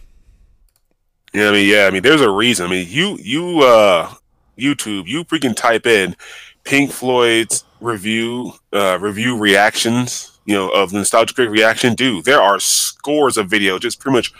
Yeah, 1.33 1.49
I 1.49 1.51
mean, 1.51 1.69
yeah, 1.69 1.85
I 1.85 1.91
mean, 1.91 2.01
there's 2.01 2.21
a 2.21 2.29
reason. 2.29 2.65
I 2.65 2.69
mean, 2.69 2.87
you, 2.89 3.17
you, 3.21 3.59
uh, 3.61 4.13
YouTube, 4.57 5.07
you 5.07 5.23
freaking 5.23 5.55
type 5.55 5.85
in 5.85 6.15
Pink 6.65 6.91
Floyd's 6.91 7.63
review, 7.79 8.53
uh, 8.73 8.97
review 8.99 9.37
reactions, 9.37 10.39
you 10.45 10.53
know, 10.55 10.69
of 10.69 10.91
nostalgic 10.91 11.37
reaction. 11.37 11.95
Dude, 11.95 12.25
there 12.25 12.41
are 12.41 12.59
scores 12.59 13.37
of 13.37 13.49
video 13.49 13.79
just 13.79 13.99
pretty 13.99 14.17
much 14.17 14.33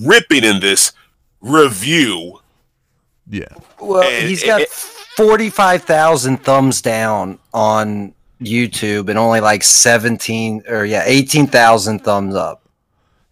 ripping 0.00 0.44
in 0.44 0.60
this 0.60 0.92
review. 1.42 2.40
Yeah. 3.28 3.44
Well, 3.80 4.02
And 4.02 4.28
he's 4.28 4.42
it- 4.42 4.46
got 4.46 4.60
it- 4.62 4.70
45,000 4.70 6.42
thumbs 6.42 6.82
down 6.82 7.38
on 7.52 8.14
YouTube 8.42 9.08
and 9.08 9.18
only 9.18 9.40
like 9.40 9.62
17 9.62 10.64
or 10.68 10.84
yeah, 10.84 11.04
18,000 11.06 12.00
thumbs 12.00 12.34
up. 12.34 12.63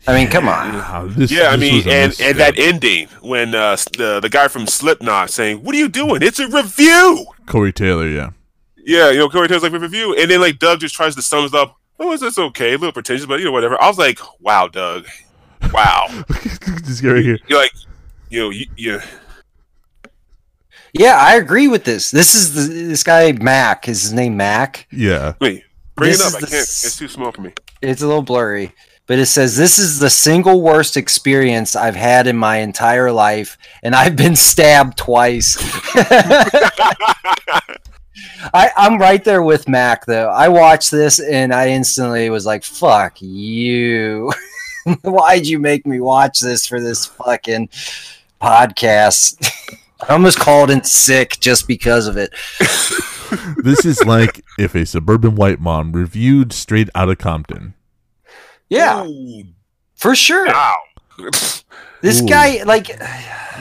I 0.06 0.14
mean, 0.14 0.28
come 0.28 0.48
on. 0.48 0.72
Wow, 0.74 1.06
this- 1.08 1.30
yeah, 1.30 1.48
I 1.50 1.56
mean, 1.56 1.88
and, 1.88 2.18
and 2.20 2.38
that 2.38 2.58
ending 2.58 3.06
when 3.20 3.54
uh, 3.54 3.76
the 3.96 4.18
the 4.20 4.28
guy 4.28 4.48
from 4.48 4.66
Slipknot 4.66 5.30
saying, 5.30 5.62
"What 5.62 5.74
are 5.74 5.78
you 5.78 5.88
doing? 5.88 6.22
It's 6.22 6.38
a 6.40 6.48
review." 6.48 7.26
Corey 7.46 7.72
Taylor, 7.72 8.08
yeah. 8.08 8.30
Yeah, 8.84 9.10
you 9.10 9.18
know, 9.18 9.28
Corey 9.28 9.46
Taylor's 9.46 9.62
like 9.62 9.72
review, 9.72 10.14
and 10.16 10.28
then 10.30 10.40
like 10.40 10.58
Doug 10.58 10.80
just 10.80 10.94
tries 10.94 11.14
to 11.14 11.22
sum 11.22 11.44
it 11.44 11.54
up. 11.54 11.76
Oh, 12.00 12.10
it's 12.12 12.36
okay, 12.38 12.70
a 12.70 12.78
little 12.78 12.90
pretentious, 12.92 13.26
but 13.26 13.38
you 13.38 13.44
know, 13.44 13.52
whatever. 13.52 13.80
I 13.80 13.86
was 13.86 13.96
like, 13.98 14.18
wow, 14.40 14.66
Doug, 14.66 15.06
wow. 15.72 16.06
Just 16.84 17.00
get 17.00 17.08
right 17.10 17.22
here. 17.22 17.38
You're 17.46 17.60
like, 17.60 17.70
you 18.28 18.40
know, 18.40 18.50
you, 18.50 18.66
you 18.76 19.00
Yeah, 20.92 21.16
I 21.16 21.36
agree 21.36 21.68
with 21.68 21.84
this. 21.84 22.10
This 22.10 22.34
is 22.34 22.54
the, 22.54 22.74
this 22.88 23.04
guy 23.04 23.30
Mac. 23.32 23.88
Is 23.88 24.02
his 24.02 24.12
name 24.12 24.36
Mac? 24.36 24.88
Yeah. 24.90 25.34
wait, 25.40 25.62
Bring 25.94 26.10
This 26.10 26.20
it 26.20 26.26
is 26.26 26.34
up. 26.34 26.42
I 26.42 26.46
can't. 26.46 26.52
s- 26.62 26.84
It's 26.84 26.96
too 26.96 27.06
small 27.08 27.30
for 27.30 27.42
me. 27.42 27.52
It's 27.80 28.02
a 28.02 28.06
little 28.06 28.22
blurry, 28.22 28.72
but 29.12 29.18
it 29.18 29.26
says 29.26 29.58
this 29.58 29.78
is 29.78 29.98
the 29.98 30.08
single 30.08 30.62
worst 30.62 30.96
experience 30.96 31.76
I've 31.76 31.96
had 31.96 32.26
in 32.26 32.34
my 32.34 32.60
entire 32.60 33.12
life, 33.12 33.58
and 33.82 33.94
I've 33.94 34.16
been 34.16 34.34
stabbed 34.34 34.96
twice. 34.96 35.58
I, 38.54 38.70
I'm 38.74 38.96
right 38.96 39.22
there 39.22 39.42
with 39.42 39.68
Mac 39.68 40.06
though. 40.06 40.30
I 40.30 40.48
watched 40.48 40.90
this 40.90 41.20
and 41.20 41.52
I 41.52 41.68
instantly 41.68 42.30
was 42.30 42.46
like, 42.46 42.64
"Fuck 42.64 43.20
you! 43.20 44.32
Why'd 45.02 45.46
you 45.46 45.58
make 45.58 45.86
me 45.86 46.00
watch 46.00 46.40
this 46.40 46.66
for 46.66 46.80
this 46.80 47.04
fucking 47.04 47.68
podcast?" 48.40 49.46
I 50.08 50.14
almost 50.14 50.38
called 50.38 50.70
in 50.70 50.84
sick 50.84 51.38
just 51.38 51.68
because 51.68 52.06
of 52.06 52.16
it. 52.16 52.32
this 53.62 53.84
is 53.84 54.02
like 54.06 54.42
if 54.58 54.74
a 54.74 54.86
suburban 54.86 55.34
white 55.34 55.60
mom 55.60 55.92
reviewed 55.92 56.54
Straight 56.54 56.88
Outta 56.94 57.16
Compton. 57.16 57.74
Yeah, 58.72 59.06
for 59.96 60.14
sure. 60.14 60.46
Wow. 60.46 60.76
This 62.00 62.20
Ooh. 62.22 62.26
guy, 62.26 62.62
like, 62.64 62.90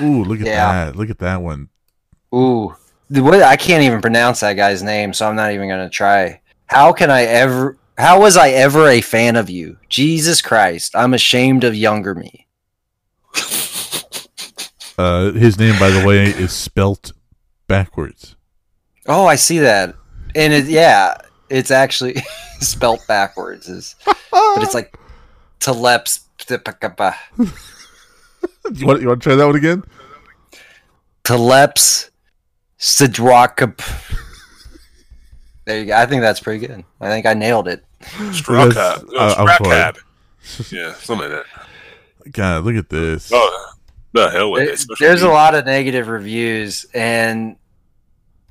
Ooh, 0.02 0.24
look 0.24 0.40
at 0.40 0.48
Yeah. 0.48 0.86
that! 0.86 0.96
Look 0.96 1.10
at 1.10 1.20
that 1.20 1.42
one. 1.42 1.70
Ooh, 2.34 2.76
the 3.10 3.22
what? 3.22 3.42
I 3.42 3.56
can't 3.58 3.84
even 3.84 4.02
pronounce 4.02 4.40
that 4.40 4.54
guy's 4.54 4.82
name, 4.82 5.14
so 5.14 5.28
I'm 5.28 5.36
not 5.36 5.52
even 5.52 5.68
gonna 5.70 5.90
try. 5.90 6.40
How 6.68 6.94
can 6.94 7.12
I 7.12 7.24
ever? 7.24 7.78
How 7.98 8.22
was 8.22 8.38
I 8.38 8.50
ever 8.50 8.88
a 8.88 9.02
fan 9.02 9.36
of 9.36 9.50
you? 9.50 9.78
Jesus 9.90 10.42
Christ, 10.42 10.96
I'm 10.96 11.14
ashamed 11.14 11.64
of 11.64 11.76
younger 11.76 12.16
me. 12.16 12.48
Uh, 14.98 15.32
his 15.32 15.58
name, 15.58 15.78
by 15.80 15.90
the 15.90 16.06
way, 16.06 16.28
is 16.30 16.52
spelt 16.52 17.12
backwards. 17.68 18.36
Oh, 19.08 19.26
I 19.26 19.36
see 19.36 19.60
that, 19.60 19.96
and 20.36 20.54
it, 20.54 20.66
yeah, 20.66 21.16
it's 21.52 21.72
actually 21.72 22.16
spelt 22.60 23.06
backwards. 23.08 23.68
Is 23.70 23.96
but 24.06 24.64
it's 24.64 24.74
like 24.74 24.96
Teleps. 25.60 26.22
You 28.74 28.88
want 28.88 29.02
you 29.02 29.08
want 29.08 29.22
to 29.22 29.30
try 29.30 29.36
that 29.36 29.46
one 29.46 29.56
again? 29.56 29.84
Teleps 31.24 32.10
Sidrakap. 32.80 33.80
There 35.66 35.80
you 35.80 35.86
go. 35.86 35.96
I 35.96 36.06
think 36.08 36.22
that's 36.22 36.40
pretty 36.40 36.66
good. 36.66 36.84
I 37.00 37.10
think 37.10 37.26
I 37.26 37.34
nailed 37.34 37.68
it. 37.68 37.84
Strawcab. 38.02 38.74
That's- 38.74 39.04
uh, 39.16 39.36
I'm 39.38 39.94
Yeah, 40.72 40.94
something 40.96 41.32
like 41.32 41.44
that. 42.26 42.32
God, 42.32 42.66
look 42.66 42.76
at 42.76 42.90
this. 42.90 43.30
Oh, 43.34 43.72
the 44.14 44.30
hell 44.30 44.52
with 44.52 44.68
it. 44.68 44.80
Social 44.80 44.96
There's 45.00 45.22
a 45.22 45.30
lot 45.30 45.54
of 45.54 45.66
negative 45.66 46.08
reviews, 46.08 46.86
and 46.94 47.56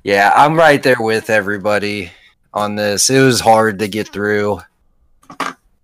yeah, 0.03 0.31
I'm 0.33 0.55
right 0.55 0.81
there 0.81 0.95
with 0.99 1.29
everybody 1.29 2.11
on 2.53 2.75
this. 2.75 3.09
It 3.09 3.21
was 3.21 3.39
hard 3.39 3.79
to 3.79 3.87
get 3.87 4.09
through 4.09 4.59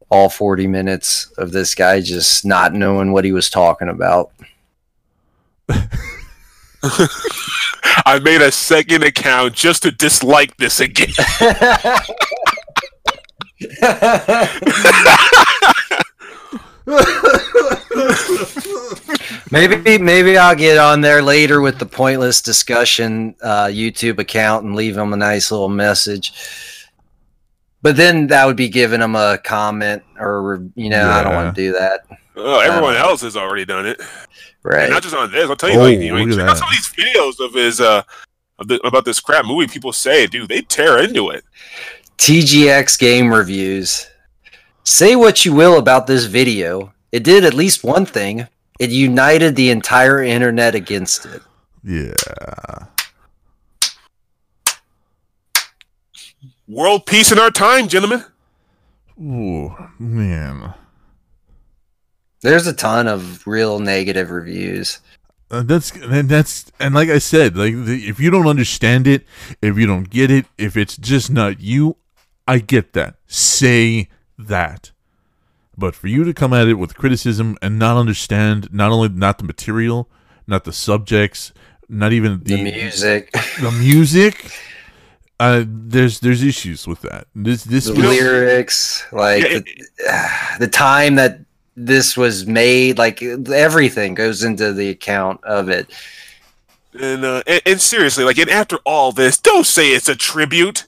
all 0.09 0.29
40 0.29 0.67
minutes 0.67 1.31
of 1.37 1.51
this 1.51 1.75
guy 1.75 2.01
just 2.01 2.45
not 2.45 2.73
knowing 2.73 3.11
what 3.11 3.25
he 3.25 3.31
was 3.31 3.49
talking 3.49 3.89
about. 3.89 4.31
I 8.05 8.19
made 8.19 8.41
a 8.41 8.51
second 8.51 9.03
account 9.03 9.53
just 9.53 9.83
to 9.83 9.91
dislike 9.91 10.55
this 10.57 10.79
again. 10.79 11.09
maybe 19.51 19.97
maybe 19.97 20.37
I'll 20.37 20.55
get 20.55 20.77
on 20.77 21.01
there 21.01 21.21
later 21.21 21.59
with 21.61 21.79
the 21.79 21.85
pointless 21.85 22.41
discussion 22.41 23.35
uh, 23.41 23.65
YouTube 23.65 24.19
account 24.19 24.63
and 24.65 24.75
leave 24.75 24.97
him 24.97 25.11
a 25.13 25.17
nice 25.17 25.51
little 25.51 25.69
message. 25.69 26.33
But 27.81 27.97
then 27.97 28.27
that 28.27 28.45
would 28.45 28.55
be 28.55 28.69
giving 28.69 29.01
him 29.01 29.15
a 29.15 29.37
comment 29.43 30.03
or 30.19 30.63
you 30.75 30.89
know 30.89 31.09
I 31.09 31.23
don't 31.23 31.35
want 31.35 31.53
to 31.55 31.61
do 31.61 31.73
that. 31.73 32.05
Oh, 32.35 32.59
everyone 32.59 32.95
else 32.95 33.21
has 33.21 33.35
already 33.35 33.65
done 33.65 33.85
it. 33.85 34.01
Right. 34.63 34.83
And 34.83 34.93
not 34.93 35.03
just 35.03 35.15
on 35.15 35.31
this. 35.31 35.49
I'll 35.49 35.55
tell 35.55 35.69
you, 35.69 35.79
Oh, 35.79 35.83
like, 35.83 35.99
you 35.99 36.13
know, 36.13 36.21
look 36.23 36.39
at 36.39 36.49
out 36.49 36.57
some 36.57 36.67
of 36.67 36.73
these 36.73 36.87
videos 36.87 37.43
of 37.43 37.53
his 37.53 37.81
uh 37.81 38.03
of 38.59 38.67
the, 38.67 38.79
about 38.87 39.05
this 39.05 39.19
crap 39.19 39.45
movie. 39.45 39.67
People 39.67 39.93
say, 39.93 40.25
dude, 40.27 40.49
they 40.49 40.61
tear 40.61 41.03
into 41.03 41.29
it. 41.29 41.43
TGX 42.17 42.97
game 42.97 43.31
reviews. 43.31 44.07
Say 44.89 45.17
what 45.17 45.43
you 45.43 45.53
will 45.53 45.77
about 45.77 46.07
this 46.07 46.27
video. 46.27 46.93
It 47.11 47.21
did 47.21 47.43
at 47.43 47.53
least 47.53 47.83
one 47.83 48.05
thing. 48.05 48.47
It 48.79 48.89
united 48.89 49.57
the 49.57 49.69
entire 49.69 50.23
internet 50.23 50.75
against 50.75 51.25
it. 51.25 51.41
Yeah. 51.83 52.13
World 56.69 57.05
peace 57.05 57.33
in 57.33 57.37
our 57.37 57.51
time, 57.51 57.89
gentlemen. 57.89 58.23
Ooh, 59.21 59.75
man. 59.99 60.73
There's 62.39 62.65
a 62.65 62.73
ton 62.73 63.09
of 63.09 63.45
real 63.45 63.79
negative 63.79 64.31
reviews. 64.31 65.01
Uh, 65.51 65.63
that's 65.63 65.91
and 65.91 66.29
that's 66.29 66.71
and 66.79 66.95
like 66.95 67.09
I 67.09 67.17
said, 67.17 67.57
like 67.57 67.73
the, 67.73 68.07
if 68.07 68.21
you 68.21 68.31
don't 68.31 68.47
understand 68.47 69.05
it, 69.05 69.25
if 69.61 69.77
you 69.77 69.85
don't 69.85 70.09
get 70.09 70.31
it, 70.31 70.45
if 70.57 70.77
it's 70.77 70.95
just 70.95 71.29
not 71.29 71.59
you, 71.59 71.97
I 72.47 72.59
get 72.59 72.93
that. 72.93 73.15
Say 73.27 74.07
that. 74.37 74.91
But 75.77 75.93
for 75.93 76.07
you 76.07 76.23
to 76.23 76.33
come 76.33 76.53
at 76.53 76.67
it 76.67 76.75
with 76.75 76.95
criticism 76.95 77.57
and 77.61 77.77
not 77.77 77.97
understand 77.97 78.73
not 78.73 78.91
only 78.91 79.09
not 79.09 79.37
the 79.37 79.43
material, 79.43 80.09
not 80.47 80.63
the 80.63 80.73
subjects, 80.73 81.53
not 81.87 82.13
even 82.13 82.41
The 82.43 82.55
the, 82.55 82.63
music, 82.63 83.31
the 83.61 83.71
music, 83.71 84.51
uh, 85.39 85.63
there's 85.67 86.19
there's 86.19 86.41
issues 86.41 86.87
with 86.87 87.01
that. 87.01 87.27
This 87.35 87.63
this 87.63 87.85
the 87.85 87.93
lyrics, 87.93 89.05
like 89.11 89.43
Yeah, 89.43 89.59
the, 89.59 90.55
the 90.59 90.67
time 90.67 91.15
that 91.15 91.39
this 91.75 92.17
was 92.17 92.47
made, 92.47 92.97
like 92.97 93.21
everything 93.21 94.15
goes 94.15 94.43
into 94.43 94.73
the 94.73 94.89
account 94.89 95.43
of 95.43 95.69
it. 95.69 95.91
And, 96.99 97.23
uh, 97.23 97.43
and 97.45 97.61
and 97.67 97.81
seriously, 97.81 98.23
like, 98.23 98.39
and 98.39 98.49
after 98.49 98.77
all 98.83 99.11
this, 99.11 99.37
don't 99.37 99.65
say 99.65 99.89
it's 99.89 100.09
a 100.09 100.15
tribute. 100.15 100.87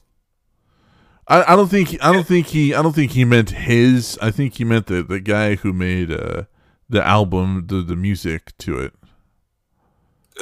I, 1.30 1.52
I 1.52 1.56
don't 1.56 1.68
think 1.68 1.96
I 2.02 2.12
don't 2.12 2.26
think 2.26 2.48
he 2.48 2.74
I 2.74 2.82
don't 2.82 2.92
think 2.92 3.12
he 3.12 3.24
meant 3.24 3.50
his. 3.50 4.18
I 4.20 4.32
think 4.32 4.54
he 4.54 4.64
meant 4.64 4.86
the 4.86 5.02
the 5.04 5.20
guy 5.20 5.54
who 5.54 5.72
made 5.72 6.10
uh, 6.10 6.44
the 6.88 7.06
album, 7.06 7.66
the 7.68 7.82
the 7.82 7.94
music 7.94 8.52
to 8.58 8.80
it. 8.80 8.92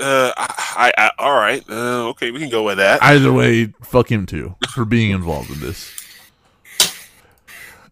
Uh, 0.01 0.33
I, 0.37 0.93
I, 0.97 1.11
all 1.19 1.35
right, 1.35 1.63
uh, 1.69 2.09
okay, 2.11 2.31
we 2.31 2.39
can 2.39 2.51
go 2.51 2.63
with 2.63 2.79
that. 2.79 3.03
Either 3.03 3.33
way, 3.33 3.67
fuck 3.83 4.11
him 4.11 4.27
too 4.27 4.55
for 4.71 4.85
being 4.85 5.11
involved 5.11 5.51
in 5.51 5.61
this. 5.61 5.93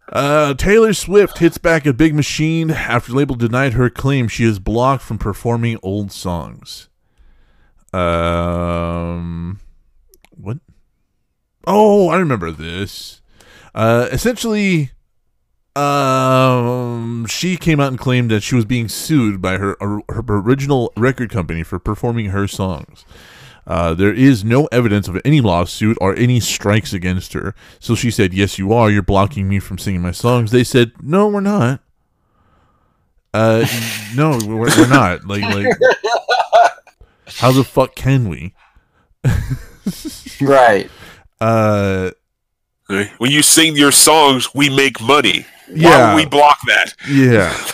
Uh, 0.09 0.55
Taylor 0.55 0.93
Swift 0.95 1.39
hits 1.39 1.59
back 1.59 1.85
at 1.85 1.97
Big 1.97 2.15
Machine 2.15 2.71
after 2.71 3.13
label 3.13 3.35
denied 3.35 3.73
her 3.73 3.91
claim 3.91 4.29
she 4.29 4.45
is 4.45 4.61
blocked 4.61 5.03
from 5.03 5.19
performing 5.19 5.79
old 5.83 6.13
songs. 6.13 6.89
Um, 7.93 9.59
what? 10.31 10.59
Oh, 11.67 12.09
I 12.09 12.19
remember 12.19 12.51
this. 12.51 13.21
Uh, 13.75 14.09
essentially, 14.11 14.93
um, 15.75 17.27
she 17.29 17.57
came 17.57 17.81
out 17.81 17.89
and 17.89 17.99
claimed 17.99 18.31
that 18.31 18.43
she 18.43 18.55
was 18.55 18.65
being 18.65 18.89
sued 18.89 19.43
by 19.43 19.59
her 19.59 19.77
her 19.81 20.23
original 20.29 20.93
record 20.97 21.31
company 21.31 21.63
for 21.63 21.79
performing 21.79 22.27
her 22.27 22.47
songs. 22.47 23.05
Uh, 23.67 23.95
there 23.95 24.13
is 24.13 24.45
no 24.45 24.67
evidence 24.67 25.09
of 25.09 25.21
any 25.25 25.41
lawsuit 25.41 25.99
or 26.01 26.15
any 26.15 26.39
strikes 26.39 26.93
against 26.93 27.33
her. 27.33 27.55
So 27.81 27.95
she 27.95 28.11
said, 28.11 28.33
"Yes, 28.33 28.59
you 28.59 28.73
are. 28.73 28.91
You're 28.91 29.03
blocking 29.03 29.49
me 29.49 29.59
from 29.59 29.77
singing 29.77 30.03
my 30.03 30.13
songs." 30.13 30.53
They 30.53 30.65
said, 30.65 30.93
"No, 31.03 31.27
we're 31.29 31.41
not." 31.41 31.81
Uh, 33.35 33.67
no, 34.17 34.39
we're, 34.47 34.69
we're 34.79 34.89
not. 34.89 35.27
Like, 35.27 35.43
like, 35.43 35.77
how 37.27 37.51
the 37.53 37.65
fuck 37.65 37.95
can 37.95 38.29
we? 38.29 38.55
Right. 40.41 40.91
Uh, 41.41 42.11
When 43.19 43.31
you 43.33 43.43
sing 43.43 43.77
your 43.77 43.91
songs, 43.93 44.55
we 44.55 44.71
make 44.71 45.01
money. 45.01 45.45
Why 45.69 45.75
Yeah. 45.77 46.15
would 46.15 46.17
we 46.17 46.27
block 46.27 46.59
that? 46.67 46.95
yeah. 47.09 47.55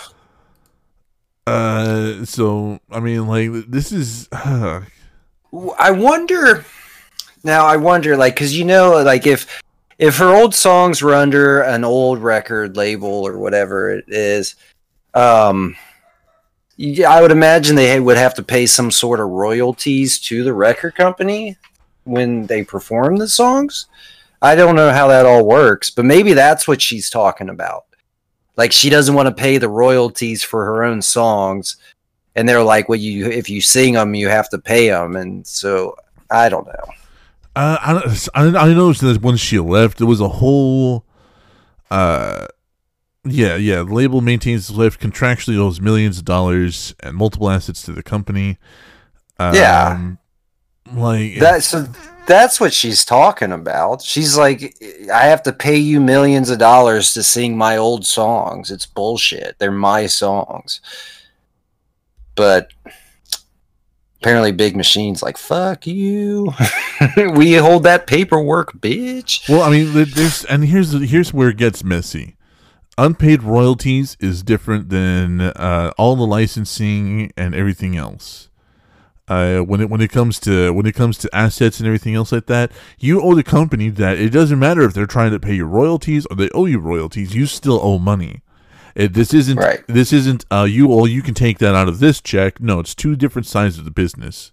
Uh, 1.44 2.24
so 2.24 2.78
I 2.90 3.00
mean, 3.00 3.26
like, 3.26 3.50
this 3.68 3.90
is. 3.90 4.28
I 4.32 5.90
wonder 5.90 6.64
now. 7.42 7.66
I 7.66 7.76
wonder, 7.76 8.16
like, 8.16 8.34
because 8.36 8.56
you 8.56 8.64
know, 8.64 9.02
like 9.02 9.26
if 9.26 9.60
if 9.98 10.18
her 10.18 10.32
old 10.32 10.54
songs 10.54 11.02
were 11.02 11.14
under 11.14 11.60
an 11.62 11.82
old 11.82 12.20
record 12.20 12.76
label 12.76 13.08
or 13.26 13.38
whatever 13.38 13.90
it 13.90 14.04
is, 14.06 14.54
um, 15.14 15.74
I 16.78 17.20
would 17.20 17.32
imagine 17.32 17.74
they 17.74 17.98
would 17.98 18.16
have 18.16 18.34
to 18.34 18.42
pay 18.44 18.66
some 18.66 18.92
sort 18.92 19.18
of 19.18 19.28
royalties 19.28 20.20
to 20.20 20.44
the 20.44 20.52
record 20.54 20.94
company 20.94 21.56
when 22.04 22.46
they 22.46 22.64
perform 22.64 23.16
the 23.16 23.28
songs. 23.28 23.86
I 24.40 24.54
don't 24.56 24.74
know 24.74 24.90
how 24.90 25.06
that 25.08 25.26
all 25.26 25.46
works, 25.46 25.90
but 25.90 26.04
maybe 26.04 26.32
that's 26.32 26.66
what 26.66 26.82
she's 26.82 27.08
talking 27.08 27.48
about. 27.48 27.84
Like 28.56 28.72
she 28.72 28.90
doesn't 28.90 29.14
want 29.14 29.28
to 29.28 29.34
pay 29.34 29.58
the 29.58 29.68
royalties 29.68 30.42
for 30.42 30.64
her 30.64 30.84
own 30.84 31.00
songs, 31.00 31.76
and 32.34 32.48
they're 32.48 32.62
like, 32.62 32.88
"Well, 32.88 32.98
you 32.98 33.26
if 33.26 33.48
you 33.48 33.60
sing 33.60 33.94
them, 33.94 34.14
you 34.14 34.28
have 34.28 34.48
to 34.50 34.58
pay 34.58 34.88
them," 34.88 35.16
and 35.16 35.46
so 35.46 35.96
I 36.30 36.48
don't 36.48 36.66
know. 36.66 36.84
Uh, 37.54 38.02
I, 38.34 38.46
I 38.46 38.72
noticed 38.72 39.02
that 39.02 39.22
when 39.22 39.36
she 39.36 39.58
left, 39.58 39.98
there 39.98 40.06
was 40.06 40.20
a 40.20 40.28
whole, 40.28 41.04
uh, 41.90 42.46
yeah, 43.24 43.56
yeah. 43.56 43.76
The 43.76 43.92
label 43.92 44.22
maintains 44.22 44.68
the 44.68 44.74
left 44.74 45.00
contractually 45.00 45.58
owes 45.58 45.80
millions 45.80 46.18
of 46.18 46.24
dollars 46.24 46.94
and 47.00 47.14
multiple 47.14 47.50
assets 47.50 47.82
to 47.82 47.92
the 47.92 48.02
company. 48.02 48.58
Um, 49.38 49.54
Yeah. 49.54 50.12
Like 50.94 51.38
That 51.38 51.62
so 51.62 51.86
that's 52.26 52.60
what 52.60 52.72
she's 52.72 53.04
talking 53.04 53.50
about. 53.52 54.00
She's 54.02 54.36
like, 54.36 54.76
I 55.12 55.24
have 55.24 55.42
to 55.44 55.52
pay 55.52 55.76
you 55.76 56.00
millions 56.00 56.50
of 56.50 56.58
dollars 56.58 57.14
to 57.14 57.22
sing 57.22 57.56
my 57.56 57.76
old 57.76 58.06
songs. 58.06 58.70
It's 58.70 58.86
bullshit. 58.86 59.58
They're 59.58 59.72
my 59.72 60.06
songs. 60.06 60.80
But 62.36 62.72
apparently, 64.20 64.52
Big 64.52 64.76
Machine's 64.76 65.22
like, 65.22 65.36
fuck 65.36 65.86
you. 65.86 66.52
we 67.34 67.54
hold 67.54 67.82
that 67.82 68.06
paperwork, 68.06 68.72
bitch. 68.74 69.48
Well, 69.48 69.62
I 69.62 69.70
mean, 69.70 69.92
there- 69.92 70.04
there's 70.04 70.44
and 70.44 70.64
here's 70.64 70.92
here's 71.10 71.32
where 71.34 71.48
it 71.50 71.56
gets 71.56 71.82
messy. 71.84 72.36
Unpaid 72.98 73.42
royalties 73.42 74.16
is 74.20 74.42
different 74.42 74.90
than 74.90 75.40
uh, 75.40 75.92
all 75.96 76.14
the 76.14 76.26
licensing 76.26 77.32
and 77.38 77.54
everything 77.54 77.96
else. 77.96 78.48
Uh, 79.32 79.60
when 79.60 79.80
it 79.80 79.88
when 79.88 80.00
it 80.00 80.10
comes 80.10 80.38
to 80.40 80.72
when 80.72 80.84
it 80.86 80.94
comes 80.94 81.16
to 81.18 81.34
assets 81.34 81.78
and 81.80 81.86
everything 81.86 82.14
else 82.14 82.32
like 82.32 82.46
that, 82.46 82.70
you 82.98 83.22
owe 83.22 83.34
the 83.34 83.42
company 83.42 83.88
that. 83.88 84.18
It 84.18 84.30
doesn't 84.30 84.58
matter 84.58 84.82
if 84.82 84.92
they're 84.92 85.06
trying 85.06 85.30
to 85.32 85.40
pay 85.40 85.54
you 85.54 85.64
royalties 85.64 86.26
or 86.26 86.36
they 86.36 86.50
owe 86.50 86.66
you 86.66 86.78
royalties. 86.78 87.34
You 87.34 87.46
still 87.46 87.80
owe 87.82 87.98
money. 87.98 88.42
It, 88.94 89.14
this 89.14 89.32
isn't 89.32 89.56
Right. 89.56 89.82
this 89.86 90.12
isn't 90.12 90.44
uh, 90.50 90.66
you. 90.68 90.88
All 90.92 91.08
you 91.08 91.22
can 91.22 91.34
take 91.34 91.58
that 91.58 91.74
out 91.74 91.88
of 91.88 91.98
this 91.98 92.20
check. 92.20 92.60
No, 92.60 92.80
it's 92.80 92.94
two 92.94 93.16
different 93.16 93.46
sides 93.46 93.78
of 93.78 93.84
the 93.84 93.90
business. 93.90 94.52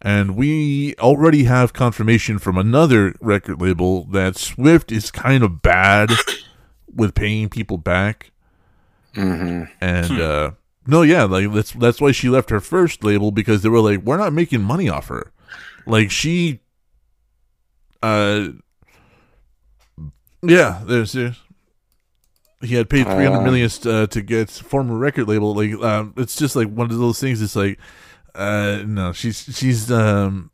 And 0.00 0.36
we 0.36 0.94
already 1.00 1.44
have 1.44 1.72
confirmation 1.72 2.38
from 2.38 2.56
another 2.56 3.14
record 3.20 3.60
label 3.60 4.04
that 4.04 4.36
Swift 4.36 4.92
is 4.92 5.10
kind 5.10 5.42
of 5.42 5.60
bad 5.60 6.10
with 6.94 7.14
paying 7.14 7.48
people 7.48 7.78
back. 7.78 8.30
Mm-hmm. 9.14 9.64
And 9.80 10.20
uh, 10.20 10.50
no, 10.88 11.02
yeah, 11.02 11.22
like 11.24 11.52
that's 11.52 11.72
that's 11.72 12.00
why 12.00 12.10
she 12.10 12.28
left 12.28 12.50
her 12.50 12.58
first 12.58 13.04
label 13.04 13.30
because 13.30 13.62
they 13.62 13.68
were 13.68 13.80
like, 13.80 14.00
we're 14.00 14.16
not 14.16 14.32
making 14.32 14.62
money 14.62 14.88
off 14.88 15.06
her. 15.08 15.30
Like 15.86 16.10
she, 16.10 16.60
uh, 18.02 18.48
yeah, 20.42 20.82
there's, 20.84 21.12
there's 21.12 21.40
he 22.60 22.74
had 22.74 22.90
paid 22.90 23.04
three 23.04 23.24
hundred 23.24 23.38
Uh. 23.38 23.42
million 23.42 23.70
uh, 23.84 24.06
to 24.08 24.22
get 24.22 24.50
former 24.50 24.96
record 24.96 25.28
label. 25.28 25.54
Like, 25.54 25.74
um, 25.84 26.14
it's 26.16 26.36
just 26.36 26.56
like 26.56 26.68
one 26.68 26.90
of 26.90 26.98
those 26.98 27.20
things. 27.20 27.40
It's 27.40 27.54
like, 27.54 27.78
uh, 28.34 28.82
no, 28.84 29.12
she's 29.12 29.44
she's 29.56 29.92
um. 29.92 30.50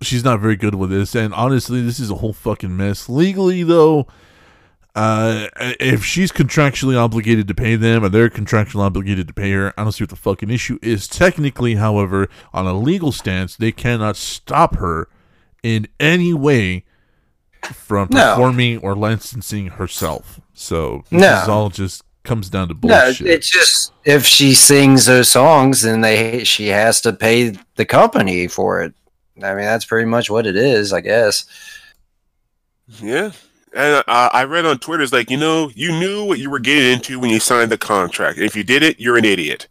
She's 0.00 0.22
not 0.22 0.38
very 0.38 0.54
good 0.54 0.76
with 0.76 0.90
this, 0.90 1.16
and 1.16 1.34
honestly, 1.34 1.82
this 1.82 1.98
is 1.98 2.08
a 2.08 2.14
whole 2.14 2.32
fucking 2.32 2.76
mess. 2.76 3.08
Legally, 3.08 3.64
though, 3.64 4.06
uh, 4.98 5.46
if 5.78 6.04
she's 6.04 6.32
contractually 6.32 6.96
obligated 6.96 7.46
to 7.46 7.54
pay 7.54 7.76
them 7.76 8.02
and 8.02 8.12
they're 8.12 8.28
contractually 8.28 8.80
obligated 8.82 9.28
to 9.28 9.32
pay 9.34 9.52
her, 9.52 9.72
I 9.78 9.84
don't 9.84 9.92
see 9.92 10.02
what 10.02 10.10
the 10.10 10.16
fucking 10.16 10.50
issue 10.50 10.78
is. 10.82 11.06
Technically, 11.06 11.76
however, 11.76 12.28
on 12.52 12.66
a 12.66 12.72
legal 12.74 13.12
stance, 13.12 13.54
they 13.54 13.70
cannot 13.70 14.16
stop 14.16 14.74
her 14.76 15.08
in 15.62 15.86
any 16.00 16.34
way 16.34 16.84
from 17.62 18.08
No. 18.10 18.30
performing 18.34 18.78
or 18.78 18.96
licensing 18.96 19.68
herself. 19.68 20.40
So 20.54 21.04
this 21.10 21.20
No. 21.20 21.42
is 21.42 21.48
all 21.48 21.68
just 21.70 22.02
comes 22.24 22.50
down 22.50 22.66
to 22.68 22.74
bullshit. 22.74 23.20
No, 23.26 23.32
it's 23.32 23.48
just 23.48 23.92
if 24.04 24.26
she 24.26 24.52
sings 24.54 25.06
those 25.06 25.28
songs, 25.30 25.82
then 25.82 26.00
they 26.00 26.42
she 26.44 26.68
has 26.68 27.00
to 27.02 27.12
pay 27.12 27.56
the 27.76 27.84
company 27.84 28.48
for 28.48 28.82
it. 28.82 28.94
I 29.42 29.54
mean, 29.54 29.64
that's 29.64 29.84
pretty 29.84 30.06
much 30.06 30.28
what 30.28 30.46
it 30.46 30.56
is, 30.56 30.92
I 30.92 31.00
guess. 31.00 31.44
Yeah. 33.00 33.30
And 33.74 34.02
uh, 34.06 34.30
I 34.32 34.44
read 34.44 34.64
on 34.64 34.78
Twitter, 34.78 35.02
it's 35.02 35.12
like, 35.12 35.30
you 35.30 35.36
know, 35.36 35.70
you 35.74 35.90
knew 35.92 36.24
what 36.24 36.38
you 36.38 36.50
were 36.50 36.58
getting 36.58 36.92
into 36.92 37.18
when 37.18 37.30
you 37.30 37.40
signed 37.40 37.70
the 37.70 37.78
contract. 37.78 38.38
If 38.38 38.56
you 38.56 38.64
did 38.64 38.82
it, 38.82 38.98
you're 38.98 39.16
an 39.16 39.24
idiot. 39.24 39.68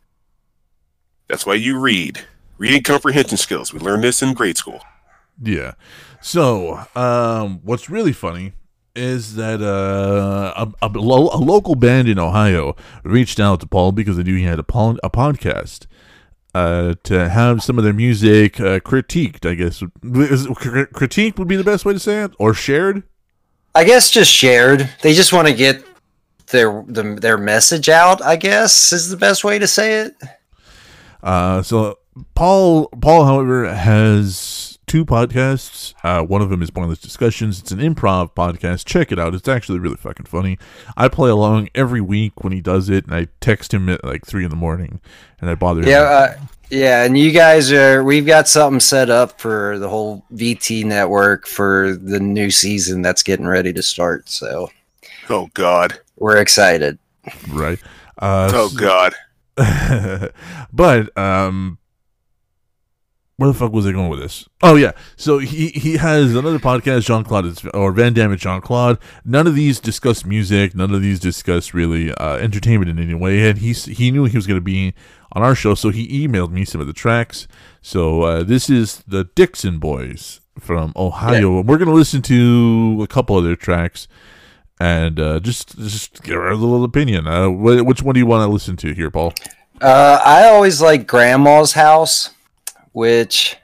That's 1.27 1.45
why 1.45 1.55
you 1.55 1.79
read. 1.79 2.25
Reading 2.57 2.83
comprehension 2.83 3.37
skills. 3.37 3.73
We 3.73 3.79
learned 3.79 4.03
this 4.03 4.21
in 4.21 4.33
grade 4.33 4.57
school. 4.57 4.81
Yeah. 5.41 5.73
So, 6.21 6.85
um, 6.95 7.59
what's 7.63 7.89
really 7.89 8.13
funny 8.13 8.53
is 8.95 9.35
that 9.35 9.61
uh, 9.61 10.65
a, 10.81 10.87
a, 10.87 10.89
lo- 10.89 11.29
a 11.31 11.37
local 11.37 11.75
band 11.75 12.07
in 12.07 12.17
Ohio 12.17 12.75
reached 13.03 13.39
out 13.39 13.59
to 13.59 13.67
Paul 13.67 13.91
because 13.91 14.17
they 14.17 14.23
knew 14.23 14.35
he 14.35 14.43
had 14.43 14.57
a, 14.57 14.63
pol- 14.63 14.97
a 15.03 15.09
podcast 15.09 15.85
uh, 16.55 16.95
to 17.03 17.29
have 17.29 17.61
some 17.61 17.77
of 17.77 17.83
their 17.83 17.93
music 17.93 18.59
uh, 18.59 18.79
critiqued. 18.79 19.47
I 19.47 19.53
guess 19.53 19.81
critiqued 19.81 21.37
would 21.37 21.47
be 21.47 21.55
the 21.55 21.63
best 21.63 21.85
way 21.85 21.93
to 21.93 21.99
say 21.99 22.23
it, 22.23 22.31
or 22.39 22.53
shared. 22.55 23.03
I 23.77 23.83
guess 23.83 24.09
just 24.09 24.31
shared. 24.31 24.89
They 25.03 25.13
just 25.13 25.31
want 25.31 25.47
to 25.47 25.53
get 25.53 25.85
their 26.47 26.83
the, 26.87 27.03
their 27.21 27.37
message 27.37 27.89
out. 27.89 28.23
I 28.23 28.35
guess 28.35 28.91
is 28.91 29.09
the 29.11 29.17
best 29.17 29.43
way 29.43 29.59
to 29.59 29.67
say 29.67 29.99
it. 29.99 30.15
Uh, 31.21 31.61
so 31.61 31.99
Paul, 32.33 32.87
Paul, 32.87 33.25
however, 33.25 33.71
has 33.71 34.79
two 34.87 35.05
podcasts. 35.05 35.93
Uh, 36.03 36.23
one 36.23 36.41
of 36.41 36.49
them 36.49 36.63
is 36.63 36.71
Pointless 36.71 36.97
Discussions. 36.97 37.59
It's 37.59 37.69
an 37.69 37.77
improv 37.77 38.33
podcast. 38.33 38.85
Check 38.85 39.11
it 39.11 39.19
out. 39.19 39.35
It's 39.35 39.47
actually 39.47 39.77
really 39.77 39.97
fucking 39.97 40.25
funny. 40.25 40.57
I 40.95 41.07
play 41.07 41.29
along 41.29 41.69
every 41.75 42.01
week 42.01 42.43
when 42.43 42.53
he 42.53 42.61
does 42.61 42.89
it, 42.89 43.05
and 43.05 43.13
I 43.13 43.27
text 43.41 43.75
him 43.75 43.89
at 43.89 44.03
like 44.03 44.25
three 44.25 44.43
in 44.43 44.49
the 44.49 44.55
morning, 44.55 45.01
and 45.39 45.51
I 45.51 45.55
bother 45.55 45.81
him. 45.81 45.89
Yeah, 45.89 46.01
uh, 46.01 46.37
yeah, 46.69 47.03
and 47.03 47.18
you 47.18 47.31
guys 47.31 47.72
are. 47.72 48.03
We've 48.03 48.26
got 48.26 48.48
something 48.48 48.80
set 48.80 49.10
up 49.10 49.39
for 49.39 49.77
the 49.80 49.89
whole 49.89 50.26
VT 50.34 50.84
network 50.85 51.48
for 51.48 51.95
the 51.95 52.19
new 52.19 52.52
season 52.52 53.02
that's 53.02 53.23
getting 53.23 53.48
ready 53.48 53.73
to 53.73 53.81
start. 53.81 54.30
So 54.30 54.69
Oh, 55.30 55.49
God. 55.53 55.99
we're 56.18 56.38
excited. 56.38 56.98
right. 57.49 57.80
Uh, 58.18 58.52
Oh, 58.53 58.69
God. 58.76 59.14
but 60.73 61.18
um 61.18 61.80
where 63.38 63.48
the 63.52 63.53
fuck 63.57 63.72
was 63.72 63.85
I 63.85 63.91
going 63.91 64.10
with 64.10 64.19
this? 64.19 64.48
Oh 64.64 64.76
yeah, 64.76 64.91
so 65.15 65.38
he 65.39 65.69
he 65.69 65.98
has 65.98 66.35
another 66.35 66.57
podcast, 66.60 67.06
Jean 67.06 67.23
Claude 67.23 67.60
or 67.73 67.91
Van 67.91 68.14
Damme 68.14 68.31
and 68.31 68.39
Jean 68.39 68.61
Claude. 68.61 68.98
None 69.26 69.45
of 69.48 69.53
these 69.56 69.80
discuss 69.80 70.26
music. 70.26 70.73
None 70.76 70.94
of 70.94 71.02
these 71.03 71.19
discuss 71.19 71.73
really 71.73 72.11
uh, 72.14 72.38
entertainment 72.38 72.89
in 72.89 72.98
any 72.99 73.14
way. 73.14 73.48
And 73.49 73.60
he 73.60 73.73
he 73.73 74.10
knew 74.11 74.26
he 74.26 74.38
was 74.38 74.48
going 74.48 74.57
to 74.60 74.64
be 74.64 74.94
on 75.38 75.43
our 75.43 75.53
show, 75.53 75.76
so 75.76 75.89
he 75.89 76.27
emailed 76.27 76.51
me 76.51 76.65
some 76.65 76.81
of 76.81 76.88
the 76.88 76.93
tracks. 76.93 77.47
So 77.80 78.23
uh, 78.23 78.43
this 78.43 78.72
is 78.72 79.03
the 79.07 79.26
Dixon 79.35 79.77
Boys 79.77 80.41
from 80.59 80.93
Ohio, 80.95 81.59
and 81.59 81.68
we're 81.68 81.77
going 81.77 81.89
to 81.89 81.93
listen 81.93 82.23
to 82.23 82.99
a 83.03 83.07
couple 83.07 83.38
of 83.38 83.43
their 83.43 83.55
tracks 83.55 84.07
and 84.80 85.19
uh, 85.19 85.39
just 85.39 85.77
just 85.77 86.23
give 86.23 86.38
our 86.38 86.55
little 86.55 86.84
opinion. 86.84 87.27
Uh, 87.27 87.49
wh- 87.49 87.85
which 87.85 88.01
one 88.01 88.15
do 88.15 88.19
you 88.19 88.26
want 88.26 88.47
to 88.47 88.51
listen 88.51 88.76
to 88.77 88.93
here, 88.93 89.11
Paul? 89.11 89.34
Uh, 89.80 90.19
I 90.26 90.47
always 90.47 90.81
like 90.81 91.05
Grandma's 91.05 91.72
House, 91.73 92.31
which 92.93 93.57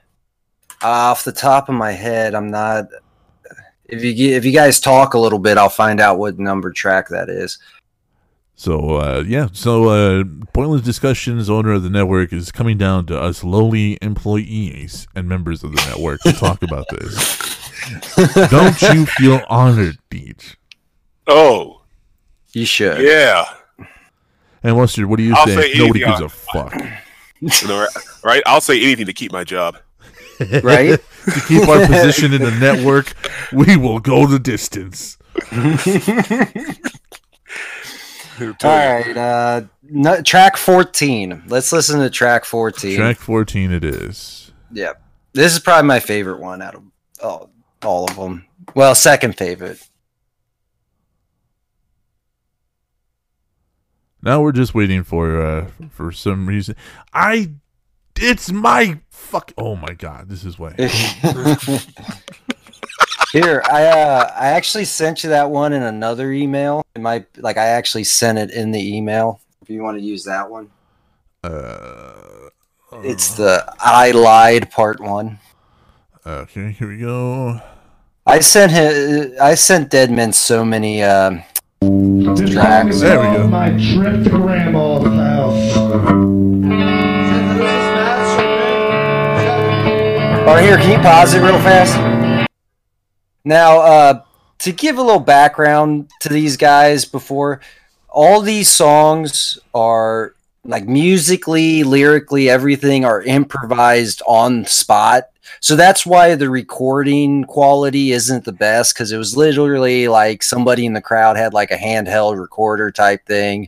off 0.83 1.23
the 1.23 1.31
top 1.31 1.69
of 1.69 1.75
my 1.75 1.91
head, 1.91 2.35
I'm 2.35 2.51
not. 2.51 2.85
If 3.85 4.03
you 4.03 4.35
if 4.35 4.45
you 4.45 4.53
guys 4.53 4.79
talk 4.79 5.15
a 5.15 5.19
little 5.19 5.39
bit, 5.39 5.57
I'll 5.57 5.69
find 5.69 5.99
out 5.99 6.19
what 6.19 6.37
number 6.37 6.71
track 6.71 7.09
that 7.09 7.29
is. 7.29 7.57
So 8.55 8.97
uh, 8.97 9.23
yeah, 9.25 9.47
so 9.51 9.89
uh, 9.89 10.23
pointless 10.53 10.81
discussions. 10.83 11.49
Owner 11.49 11.73
of 11.73 11.83
the 11.83 11.89
network 11.89 12.31
is 12.31 12.51
coming 12.51 12.77
down 12.77 13.05
to 13.07 13.19
us 13.19 13.43
lowly 13.43 13.97
employees 14.01 15.07
and 15.15 15.27
members 15.27 15.63
of 15.63 15.71
the 15.75 15.81
network 15.87 16.21
to 16.21 16.31
talk 16.33 16.61
about 16.63 16.85
this. 16.91 17.59
Don't 18.49 18.81
you 18.81 19.05
feel 19.07 19.41
honored, 19.49 19.97
Deej? 20.09 20.55
Oh, 21.27 21.81
You 22.53 22.65
should. 22.65 23.01
yeah. 23.01 23.45
And 24.61 24.77
Mustard, 24.77 25.05
what 25.05 25.17
do 25.17 25.23
you 25.23 25.33
I'll 25.35 25.45
think? 25.45 25.61
say 25.61 25.73
Nobody 25.79 25.99
gives 25.99 26.21
a 26.21 26.29
fuck. 26.29 26.73
You 27.41 27.49
right- 27.67 27.89
right? 28.23 28.43
I'll 28.45 28.61
say 28.61 28.81
anything 28.81 29.07
to 29.07 29.13
keep 29.13 29.31
my 29.33 29.43
job. 29.43 29.77
Right? 30.63 30.99
to 31.25 31.41
keep 31.47 31.67
our 31.67 31.85
position 31.85 32.31
in 32.33 32.41
the 32.41 32.51
network, 32.61 33.13
we 33.51 33.75
will 33.75 33.99
go 33.99 34.25
the 34.27 34.39
distance. 34.39 35.17
All 38.41 38.53
right. 38.63 39.15
Uh, 39.17 39.61
no, 39.83 40.21
track 40.21 40.57
14. 40.57 41.43
Let's 41.47 41.71
listen 41.71 41.99
to 41.99 42.09
track 42.09 42.45
14. 42.45 42.95
Track 42.97 43.17
fourteen, 43.17 43.71
it 43.71 43.83
is. 43.83 44.51
Yep. 44.71 45.01
This 45.33 45.53
is 45.53 45.59
probably 45.59 45.87
my 45.87 45.99
favorite 45.99 46.39
one 46.39 46.61
out 46.61 46.75
of 46.75 46.83
all, 47.21 47.49
all 47.83 48.05
of 48.09 48.15
them. 48.15 48.45
Well, 48.75 48.95
second 48.95 49.37
favorite. 49.37 49.81
Now 54.21 54.41
we're 54.41 54.51
just 54.53 54.73
waiting 54.73 55.03
for 55.03 55.41
uh, 55.41 55.67
for 55.89 56.11
some 56.11 56.45
reason. 56.47 56.75
I, 57.13 57.51
it's 58.17 58.51
my 58.51 58.99
fuck. 59.09 59.51
Oh 59.57 59.75
my 59.75 59.93
god, 59.97 60.29
this 60.29 60.45
is 60.45 60.57
why. 60.57 60.75
Here, 63.33 63.63
I 63.65 63.85
uh, 63.85 64.31
I 64.35 64.49
actually 64.49 64.85
sent 64.85 65.23
you 65.23 65.31
that 65.31 65.49
one 65.49 65.73
in 65.73 65.81
another 65.81 66.31
email. 66.31 66.85
It 66.93 67.01
might 67.01 67.25
like 67.35 67.57
I 67.57 67.65
actually 67.65 68.03
sent 68.03 68.37
it 68.37 68.51
in 68.51 68.69
the 68.69 68.95
email. 68.95 69.41
If 69.63 69.71
you 69.71 69.81
want 69.81 69.97
to 69.97 70.03
use 70.03 70.23
that 70.25 70.51
one, 70.51 70.69
Uh, 71.43 72.49
it's 73.03 73.33
the 73.33 73.65
I 73.79 74.11
lied 74.11 74.69
part 74.69 74.99
one. 74.99 75.39
Okay, 76.27 76.73
here 76.73 76.87
we 76.87 76.99
go. 76.99 77.59
I 78.27 78.39
sent 78.39 78.71
him. 78.71 79.33
I 79.41 79.55
sent 79.55 79.89
Deadman 79.89 80.33
so 80.33 80.63
many 80.63 81.01
um, 81.01 81.41
tracks. 81.81 82.99
There 83.01 83.19
we 83.19 83.35
go. 83.35 83.47
My 83.47 83.71
trip 83.71 84.23
to 84.25 84.29
Grandma's 84.29 85.07
house. 85.07 85.73
Oh, 90.45 90.57
here, 90.61 90.77
can 90.77 90.91
you 90.91 90.99
pause 90.99 91.33
it 91.33 91.39
real 91.39 91.57
fast? 91.57 92.12
Now, 93.45 93.79
uh, 93.79 94.21
to 94.59 94.71
give 94.71 94.97
a 94.97 95.01
little 95.01 95.19
background 95.19 96.09
to 96.21 96.29
these 96.29 96.55
guys 96.55 97.05
before, 97.05 97.59
all 98.09 98.41
these 98.41 98.69
songs 98.69 99.59
are 99.73 100.35
like 100.63 100.87
musically, 100.87 101.83
lyrically, 101.83 102.49
everything 102.49 103.03
are 103.03 103.21
improvised 103.21 104.21
on 104.25 104.65
spot. 104.65 105.25
So 105.59 105.75
that's 105.75 106.05
why 106.05 106.35
the 106.35 106.49
recording 106.49 107.43
quality 107.43 108.11
isn't 108.11 108.45
the 108.45 108.53
best 108.53 108.93
because 108.93 109.11
it 109.11 109.17
was 109.17 109.35
literally 109.35 110.07
like 110.07 110.41
somebody 110.41 110.85
in 110.85 110.93
the 110.93 111.01
crowd 111.01 111.35
had 111.35 111.53
like 111.53 111.71
a 111.71 111.77
handheld 111.77 112.39
recorder 112.39 112.91
type 112.91 113.25
thing 113.25 113.67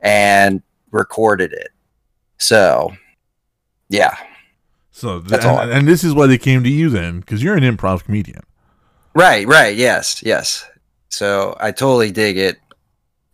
and 0.00 0.62
recorded 0.90 1.52
it. 1.52 1.68
So, 2.38 2.94
yeah. 3.88 4.14
So 4.90 5.20
th- 5.20 5.30
That's 5.30 5.44
and, 5.46 5.56
all 5.56 5.72
and 5.72 5.88
this 5.88 6.04
is 6.04 6.14
why 6.14 6.26
they 6.26 6.38
came 6.38 6.62
to 6.64 6.70
you 6.70 6.90
then, 6.90 7.20
because 7.20 7.42
you're 7.42 7.56
an 7.56 7.64
improv 7.64 8.04
comedian. 8.04 8.42
Right, 9.16 9.46
right, 9.46 9.74
yes, 9.74 10.22
yes. 10.22 10.68
So 11.08 11.56
I 11.58 11.72
totally 11.72 12.10
dig 12.10 12.36
it. 12.36 12.58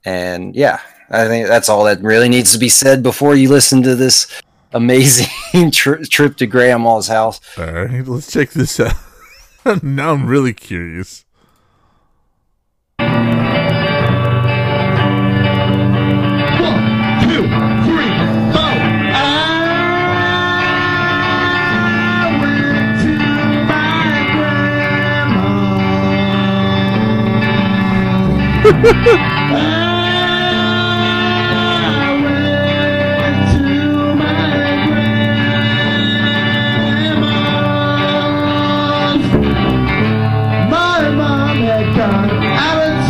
And 0.04 0.54
yeah, 0.54 0.78
I 1.10 1.26
think 1.26 1.48
that's 1.48 1.68
all 1.68 1.82
that 1.86 2.00
really 2.02 2.28
needs 2.28 2.52
to 2.52 2.59
be 2.60 2.68
said 2.68 3.02
before 3.02 3.34
you 3.34 3.48
listen 3.48 3.82
to 3.82 3.96
this 3.96 4.28
amazing 4.72 5.26
tri- 5.72 6.04
trip 6.04 6.36
to 6.36 6.46
grandma's 6.46 7.09
house. 7.09 7.40
All 7.59 7.66
right, 7.66 8.06
let's 8.06 8.30
check 8.30 8.50
this 8.50 8.78
out. 8.78 8.94
now 9.82 10.12
I'm 10.12 10.26
really 10.28 10.52
curious. 10.52 11.24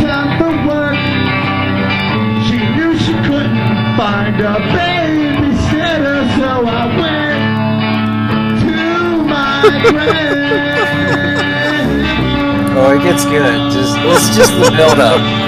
Find 0.03 0.41
a 0.41 0.49
work. 0.67 0.97
She 2.45 2.57
knew 2.75 2.91
she 2.97 3.13
couldn't 3.27 3.57
find 3.97 4.35
a 4.41 4.43
babysitter, 4.73 6.19
so 6.37 6.49
I 6.65 6.67
went 6.99 7.43
to 8.61 8.77
my. 9.23 9.61
Oh, 12.75 12.89
it 12.95 13.01
gets 13.03 13.23
good. 13.25 13.71
Just 13.71 13.95
it's 13.97 14.35
just 14.35 14.53
the 14.53 14.71
build 14.75 14.99
up. 14.99 15.42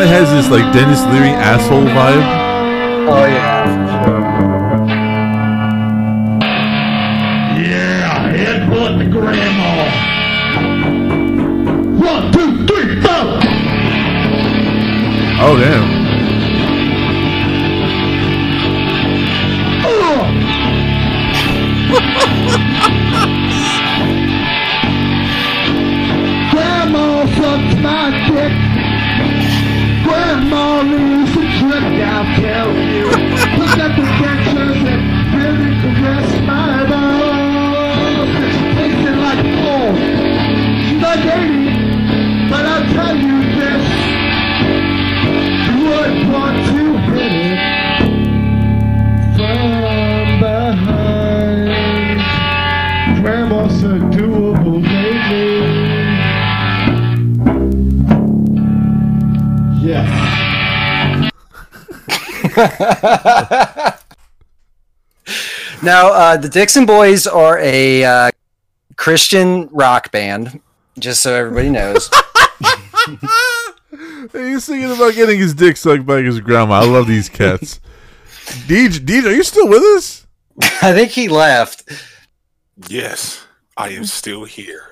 Kind 0.00 0.12
of 0.14 0.18
has 0.18 0.30
this 0.30 0.48
like 0.50 0.72
Denis 0.72 1.04
Leary 1.12 1.28
asshole 1.28 1.82
vibe. 1.82 2.24
Oh 3.06 3.26
yeah. 3.26 3.66
Yeah, 7.58 8.30
head 8.30 8.70
butt 8.70 8.98
to 8.98 9.04
grandma. 9.10 9.84
One, 12.00 12.32
two, 12.32 12.66
three, 12.66 13.02
four. 13.02 13.40
Oh 15.42 15.56
damn. 15.60 15.89
Now, 65.82 66.12
uh, 66.12 66.36
the 66.36 66.48
Dixon 66.50 66.84
Boys 66.84 67.26
are 67.26 67.58
a 67.58 68.04
uh, 68.04 68.30
Christian 68.96 69.66
rock 69.68 70.10
band, 70.10 70.60
just 70.98 71.22
so 71.22 71.34
everybody 71.34 71.70
knows. 71.70 72.10
He's 74.32 74.66
thinking 74.66 74.90
about 74.92 75.14
getting 75.14 75.38
his 75.38 75.54
dick 75.54 75.78
sucked 75.78 76.04
by 76.04 76.20
his 76.20 76.38
grandma. 76.40 76.80
I 76.80 76.84
love 76.84 77.06
these 77.06 77.30
cats. 77.30 77.80
DJ, 78.66 78.98
DJ, 78.98 79.24
are 79.26 79.32
you 79.32 79.42
still 79.42 79.68
with 79.68 79.82
us? 79.82 80.26
I 80.82 80.92
think 80.92 81.12
he 81.12 81.28
left. 81.28 81.90
Yes, 82.88 83.46
I 83.74 83.88
am 83.90 84.04
still 84.04 84.44
here. 84.44 84.89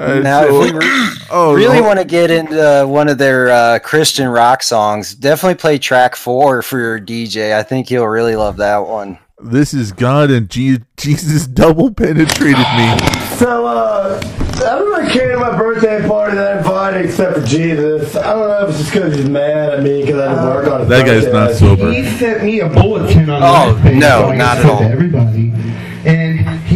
Alright, 0.00 0.22
now, 0.22 0.42
so- 0.42 0.62
if 0.62 0.72
we 0.72 0.78
re- 0.78 1.08
oh, 1.30 1.52
really 1.54 1.80
no. 1.80 1.86
want 1.86 1.98
to 1.98 2.04
get 2.04 2.30
into 2.30 2.82
uh, 2.82 2.86
one 2.86 3.08
of 3.08 3.18
their 3.18 3.50
uh, 3.50 3.78
Christian 3.80 4.28
rock 4.28 4.62
songs, 4.62 5.14
definitely 5.14 5.56
play 5.56 5.78
track 5.78 6.16
four 6.16 6.62
for 6.62 6.78
your 6.78 6.98
DJ. 7.00 7.52
I 7.54 7.62
think 7.62 7.88
he'll 7.88 8.06
really 8.06 8.36
love 8.36 8.56
that 8.58 8.78
one. 8.86 9.18
This 9.42 9.72
is 9.74 9.92
God 9.92 10.30
and 10.30 10.48
Je- 10.50 10.80
Jesus 10.96 11.46
double 11.46 11.92
penetrated 11.94 12.58
me. 12.76 12.98
So, 13.36 13.66
uh, 13.66 14.20
everyone 14.66 15.08
came 15.08 15.28
to 15.30 15.38
my 15.38 15.56
birthday 15.56 16.06
party 16.06 16.36
that 16.36 16.56
I 16.56 16.58
invited 16.58 17.06
except 17.06 17.38
for 17.38 17.46
Jesus. 17.46 18.14
I 18.16 18.34
don't 18.34 18.48
know 18.48 18.64
if 18.66 18.70
it's 18.70 18.78
just 18.80 18.92
because 18.92 19.16
he's 19.16 19.28
mad 19.30 19.70
at 19.74 19.82
me 19.82 20.02
because 20.02 20.20
I 20.20 20.28
didn't 20.28 20.44
work 20.44 20.66
on 20.68 20.82
it. 20.82 20.84
That 20.86 21.06
guy's 21.06 21.24
birthday. 21.24 21.32
not 21.32 21.52
sober. 21.54 21.90
He 21.92 22.04
sent 22.18 22.44
me 22.44 22.60
a 22.60 22.68
bulletin 22.68 23.30
on 23.30 23.42
Oh, 23.42 23.90
no, 23.94 24.30
not 24.32 24.58
at 24.58 24.66
all. 24.66 24.82
everybody. 24.82 25.49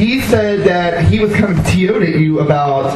He 0.04 0.20
said 0.20 0.66
that 0.68 1.06
he 1.06 1.18
was 1.18 1.32
kind 1.32 1.58
of 1.58 1.64
TO'd 1.64 2.02
at 2.02 2.16
you 2.20 2.40
about 2.40 2.92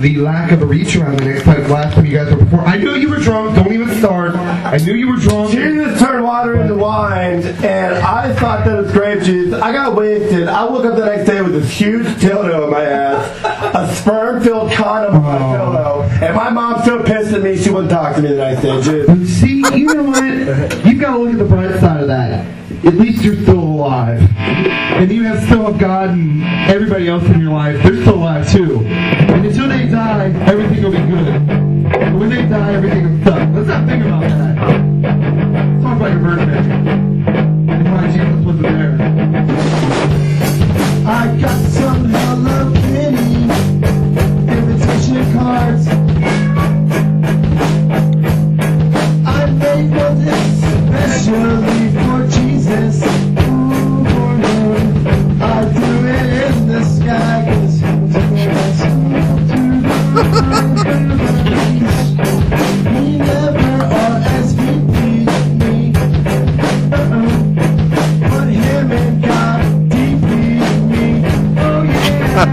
the 0.00 0.18
lack 0.18 0.52
of 0.52 0.62
a 0.62 0.64
reach 0.64 0.94
around 0.94 1.18
the 1.18 1.24
next 1.24 1.42
time, 1.42 1.68
last 1.68 1.96
time 1.96 2.06
you 2.06 2.16
guys 2.16 2.32
were 2.32 2.38
performing. 2.38 2.68
I 2.68 2.76
knew 2.76 2.94
you 2.94 3.10
were 3.10 3.18
drunk. 3.18 3.56
Don't 3.56 3.72
even 3.72 3.92
start. 3.98 4.36
I 4.36 4.76
knew 4.76 4.94
you 4.94 5.08
were 5.08 5.16
drunk. 5.16 5.50
Jesus 5.50 5.98
turned 5.98 6.22
water 6.22 6.60
into 6.60 6.76
wine, 6.76 7.42
and 7.42 7.96
I 7.96 8.32
thought 8.34 8.64
that 8.64 8.80
was 8.80 8.92
grape 8.92 9.24
juice. 9.24 9.52
I 9.54 9.72
got 9.72 9.96
wasted. 9.96 10.46
I 10.46 10.64
woke 10.64 10.84
up 10.84 10.94
the 10.94 11.04
next 11.04 11.28
day 11.28 11.42
with 11.42 11.52
this 11.52 11.68
huge 11.68 12.06
dildo 12.06 12.66
in 12.66 12.70
my 12.70 12.84
ass, 12.84 13.74
a 13.74 13.96
sperm-filled 13.96 14.70
condom 14.70 15.16
on 15.16 15.22
my 15.22 15.38
oh. 15.38 15.56
pillow, 15.56 16.02
and 16.22 16.36
my 16.36 16.48
mom's 16.48 16.84
so 16.84 17.02
pissed 17.02 17.32
at 17.32 17.42
me 17.42 17.56
she 17.56 17.70
wouldn't 17.70 17.90
talk 17.90 18.14
to 18.14 18.22
me 18.22 18.28
the 18.28 18.36
next 18.36 18.62
day. 18.62 18.80
Just 18.82 19.40
See, 19.40 19.64
you 19.76 19.86
know 19.86 20.04
what? 20.04 20.86
You've 20.86 21.00
got 21.00 21.16
to 21.16 21.18
look 21.18 21.32
at 21.32 21.38
the 21.38 21.44
bright 21.44 21.80
side 21.80 22.02
of 22.02 22.06
that. 22.06 22.61
At 22.84 22.94
least 22.94 23.22
you're 23.22 23.40
still 23.42 23.60
alive. 23.60 24.20
And 24.38 25.10
you 25.10 25.22
have 25.24 25.42
still 25.44 25.70
have 25.70 25.78
God 25.78 26.10
and 26.10 26.42
everybody 26.68 27.08
else 27.08 27.24
in 27.24 27.40
your 27.40 27.52
life. 27.52 27.80
They're 27.82 28.00
still 28.02 28.16
alive 28.16 28.50
too. 28.50 28.84
And 28.86 29.46
until 29.46 29.68
they 29.68 29.86
die, 29.86 30.30
everything 30.46 30.82
will 30.82 30.90
be 30.90 30.98
good. 30.98 31.28
And 31.28 32.18
when 32.18 32.28
they 32.28 32.42
die, 32.42 32.74
everything 32.74 33.18
will 33.18 33.24
suck. 33.24 33.48
Let's 33.54 33.68
not 33.68 33.86
think 33.88 34.04
about 34.04 34.22
that. 34.22 35.82
Talk 35.82 36.00
like 36.00 36.14
a 36.14 36.18
virgin. 36.18 37.01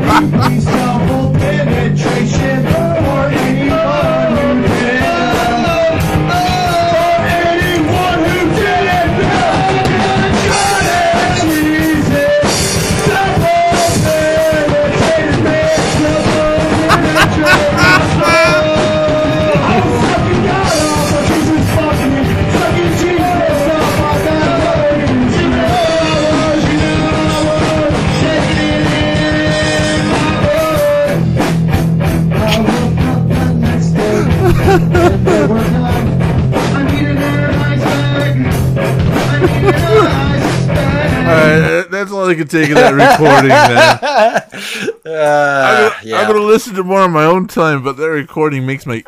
Ha 0.09 0.21
ha 0.21 0.49
ha! 0.65 0.78
All 42.29 42.35
I 42.35 42.35
can 42.35 42.47
take 42.47 42.69
of 42.69 42.75
that 42.75 42.93
recording, 42.93 43.49
man. 43.49 43.99
I'm, 45.05 45.05
Uh, 45.05 45.89
gonna, 46.03 46.15
I'm 46.15 46.27
gonna 46.27 46.45
listen 46.45 46.75
to 46.75 46.83
more 46.83 47.01
on 47.01 47.11
my 47.11 47.25
own 47.25 47.47
time, 47.47 47.83
but 47.83 47.97
that 47.97 48.09
recording 48.09 48.65
makes 48.65 48.85
my 48.85 49.03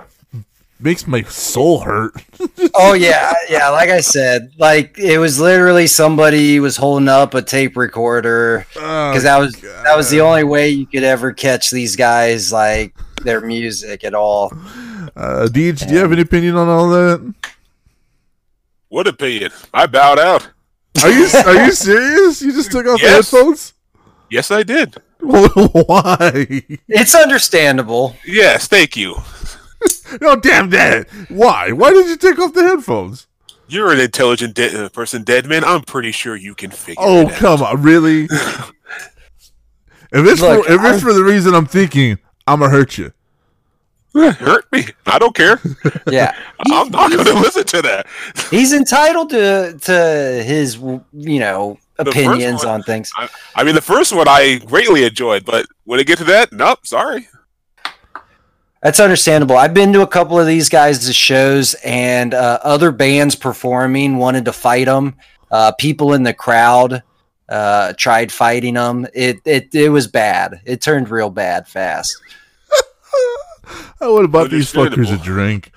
makes 0.80 1.06
my 1.06 1.22
soul 1.23 1.81
hurt. 1.81 2.14
oh 2.76 2.93
yeah, 2.93 3.31
yeah. 3.49 3.69
Like 3.69 3.89
I 3.89 4.02
said, 4.02 4.52
like 4.57 4.98
it 4.98 5.19
was 5.19 5.39
literally 5.39 5.88
somebody 5.88 6.60
was 6.60 6.77
holding 6.77 7.07
up 7.07 7.34
a 7.34 7.41
tape 7.41 7.77
recorder 7.77 8.65
because 8.73 9.23
that 9.23 9.38
was 9.38 9.53
that 9.61 9.95
was 9.95 10.10
the 10.10 10.22
only 10.22 10.43
way 10.43 10.69
you 10.69 10.85
could 10.88 11.03
ever 11.03 11.31
catch 11.34 11.69
these 11.69 11.95
guys 11.95 12.52
like 12.52 12.95
their 13.23 13.41
music 13.41 14.03
at 14.03 14.14
all. 14.15 14.52
Uh, 15.15 15.48
Deej, 15.52 15.88
do 15.88 15.93
you 15.93 15.99
have 15.99 16.11
an 16.11 16.19
opinion 16.19 16.56
on 16.56 16.68
all 16.68 16.89
that? 16.89 17.34
What 18.89 19.07
opinion? 19.07 19.52
I 19.73 19.85
bowed 19.85 20.19
out. 20.19 20.49
Are 21.03 21.09
you 21.11 21.27
are 21.45 21.65
you 21.65 21.72
serious? 21.72 22.41
You 22.41 22.51
just 22.51 22.72
took 22.72 22.85
off 22.85 23.01
Yes. 23.01 23.30
the 23.31 23.38
headphones? 23.38 23.73
Yes, 24.30 24.51
I 24.51 24.63
did. 24.63 24.95
Why? 25.19 26.45
It's 26.88 27.15
understandable. 27.15 28.15
Yes, 28.26 28.68
thank 28.68 28.95
you. 28.97 29.15
No, 30.22 30.35
damn 30.35 30.69
that. 30.72 31.07
Why? 31.30 31.72
Why 31.72 31.89
did 31.91 32.07
you 32.07 32.15
take 32.18 32.38
off 32.38 32.53
the 32.53 32.61
headphones? 32.63 33.26
You're 33.68 33.91
an 33.91 33.99
intelligent 33.99 34.53
de- 34.53 34.85
uh, 34.85 34.89
person, 34.89 35.23
dead 35.23 35.47
man. 35.47 35.63
I'm 35.63 35.81
pretty 35.81 36.11
sure 36.11 36.35
you 36.35 36.53
can 36.53 36.69
figure 36.69 37.01
Oh, 37.03 37.22
it 37.22 37.26
out. 37.27 37.31
Oh, 37.31 37.35
come 37.38 37.61
on, 37.63 37.81
really? 37.81 38.26
if 38.26 38.72
it's 40.11 40.41
Look, 40.41 40.65
for 40.65 40.72
if 40.72 40.80
I'm- 40.81 40.93
it's 40.93 41.01
for 41.03 41.13
the 41.13 41.23
reason 41.23 41.55
I'm 41.55 41.65
thinking, 41.65 42.19
I'm 42.45 42.59
gonna 42.59 42.72
hurt 42.72 42.97
you. 42.97 43.11
Hurt 44.14 44.72
me. 44.72 44.86
I 45.06 45.20
don't 45.20 45.36
care. 45.36 45.60
Yeah, 46.12 46.36
I'm 46.72 46.90
not 46.90 47.12
going 47.12 47.26
to 47.26 47.34
listen 47.34 47.64
to 47.64 47.82
that. 47.84 48.08
he's 48.52 48.74
entitled 48.74 49.30
to 49.30 49.78
to 49.82 50.44
his 50.44 50.76
you 50.78 51.40
know 51.40 51.78
opinions 51.98 52.66
one- 52.66 52.76
on 52.76 52.84
things. 52.84 53.12
I, 53.16 53.30
I 53.56 53.64
mean, 53.64 53.76
the 53.76 53.82
first 53.82 54.14
one 54.14 54.28
I 54.28 54.58
greatly 54.66 55.06
enjoyed, 55.06 55.46
but 55.46 55.66
when 55.86 56.00
it 56.00 56.08
get 56.08 56.18
to 56.18 56.24
that, 56.26 56.52
nope, 56.52 56.86
sorry. 56.86 57.28
That's 58.82 59.00
understandable. 59.00 59.58
I've 59.58 59.76
been 59.76 59.94
to 59.94 60.02
a 60.02 60.08
couple 60.08 60.40
of 60.40 60.48
these 60.48 60.68
guys' 60.68 61.14
shows, 61.16 61.76
and 61.86 62.34
uh, 62.34 62.60
other 62.64 62.92
bands 62.92 63.36
performing 63.36 64.18
wanted 64.18 64.46
to 64.46 64.54
fight 64.54 64.86
them. 64.86 65.16
Uh, 65.52 65.72
people 65.74 66.14
in 66.14 66.24
the 66.24 66.34
crowd 66.34 67.04
uh, 67.48 67.94
tried 67.94 68.32
fighting 68.32 68.74
them. 68.74 69.06
It, 69.14 69.40
it 69.46 69.74
it 69.76 69.90
was 69.90 70.08
bad. 70.08 70.62
It 70.66 70.82
turned 70.82 71.10
real 71.10 71.30
bad 71.30 71.68
fast. 71.68 72.18
I 73.99 74.07
would 74.07 74.23
have 74.23 74.31
bought 74.31 74.49
these 74.49 74.72
fuckers 74.72 75.14
a 75.14 75.23
drink. 75.23 75.72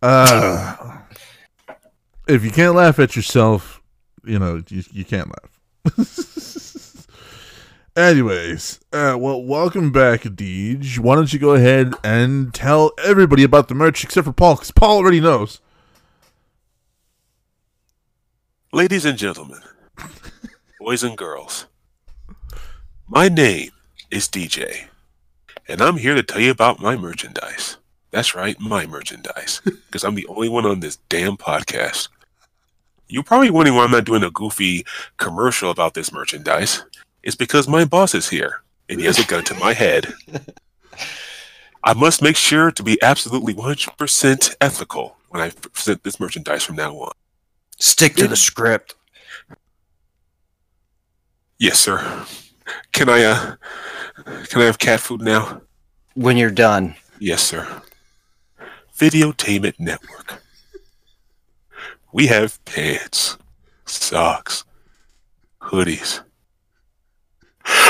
Uh, 0.00 0.98
if 2.28 2.44
you 2.44 2.50
can't 2.50 2.74
laugh 2.74 2.98
at 2.98 3.16
yourself, 3.16 3.82
you 4.24 4.38
know 4.38 4.62
you, 4.68 4.82
you 4.92 5.04
can't 5.04 5.28
laugh. 5.28 5.96
Anyways, 7.94 8.80
uh, 8.92 9.16
well, 9.20 9.42
welcome 9.42 9.92
back, 9.92 10.22
Deej. 10.22 10.98
Why 10.98 11.14
don't 11.14 11.30
you 11.30 11.38
go 11.38 11.52
ahead 11.52 11.92
and 12.02 12.54
tell 12.54 12.92
everybody 13.04 13.42
about 13.42 13.68
the 13.68 13.74
merch, 13.74 14.02
except 14.02 14.24
for 14.24 14.32
Paul, 14.32 14.54
because 14.54 14.70
Paul 14.70 14.96
already 14.96 15.20
knows. 15.20 15.60
Ladies 18.72 19.04
and 19.04 19.18
gentlemen, 19.18 19.60
boys 20.80 21.02
and 21.02 21.18
girls, 21.18 21.66
my 23.06 23.28
name 23.28 23.72
is 24.10 24.26
DJ, 24.26 24.86
and 25.72 25.80
I'm 25.80 25.96
here 25.96 26.14
to 26.14 26.22
tell 26.22 26.40
you 26.40 26.50
about 26.50 26.80
my 26.80 26.96
merchandise. 26.96 27.78
That's 28.10 28.34
right, 28.34 28.60
my 28.60 28.86
merchandise, 28.86 29.62
because 29.64 30.04
I'm 30.04 30.14
the 30.14 30.26
only 30.26 30.50
one 30.50 30.66
on 30.66 30.80
this 30.80 30.96
damn 31.08 31.38
podcast. 31.38 32.10
You're 33.08 33.22
probably 33.22 33.50
wondering 33.50 33.74
why 33.76 33.84
I'm 33.84 33.90
not 33.90 34.04
doing 34.04 34.22
a 34.22 34.30
goofy 34.30 34.84
commercial 35.16 35.70
about 35.70 35.94
this 35.94 36.12
merchandise. 36.12 36.84
It's 37.22 37.36
because 37.36 37.68
my 37.68 37.86
boss 37.86 38.14
is 38.14 38.28
here, 38.28 38.60
and 38.90 39.00
he 39.00 39.06
has 39.06 39.18
a 39.18 39.24
gun 39.24 39.44
to 39.44 39.54
my 39.54 39.72
head. 39.72 40.12
I 41.84 41.94
must 41.94 42.20
make 42.20 42.36
sure 42.36 42.70
to 42.70 42.82
be 42.82 43.02
absolutely 43.02 43.54
100% 43.54 44.54
ethical 44.60 45.16
when 45.30 45.40
I 45.40 45.50
present 45.50 46.02
this 46.04 46.20
merchandise 46.20 46.64
from 46.64 46.76
now 46.76 46.94
on. 46.96 47.12
Stick 47.78 48.14
to 48.16 48.28
the 48.28 48.36
script. 48.36 48.94
Yes, 51.58 51.78
sir. 51.80 52.26
Can 52.92 53.08
I 53.08 53.22
uh 53.24 53.56
can 54.48 54.62
I 54.62 54.64
have 54.64 54.78
cat 54.78 55.00
food 55.00 55.22
now? 55.22 55.62
When 56.14 56.36
you're 56.36 56.50
done, 56.50 56.96
Yes, 57.24 57.44
sir. 57.44 57.82
Videotainment 58.98 59.78
Network. 59.78 60.42
We 62.12 62.26
have 62.26 62.62
pants, 62.64 63.38
socks, 63.86 64.64
hoodies. 65.60 66.20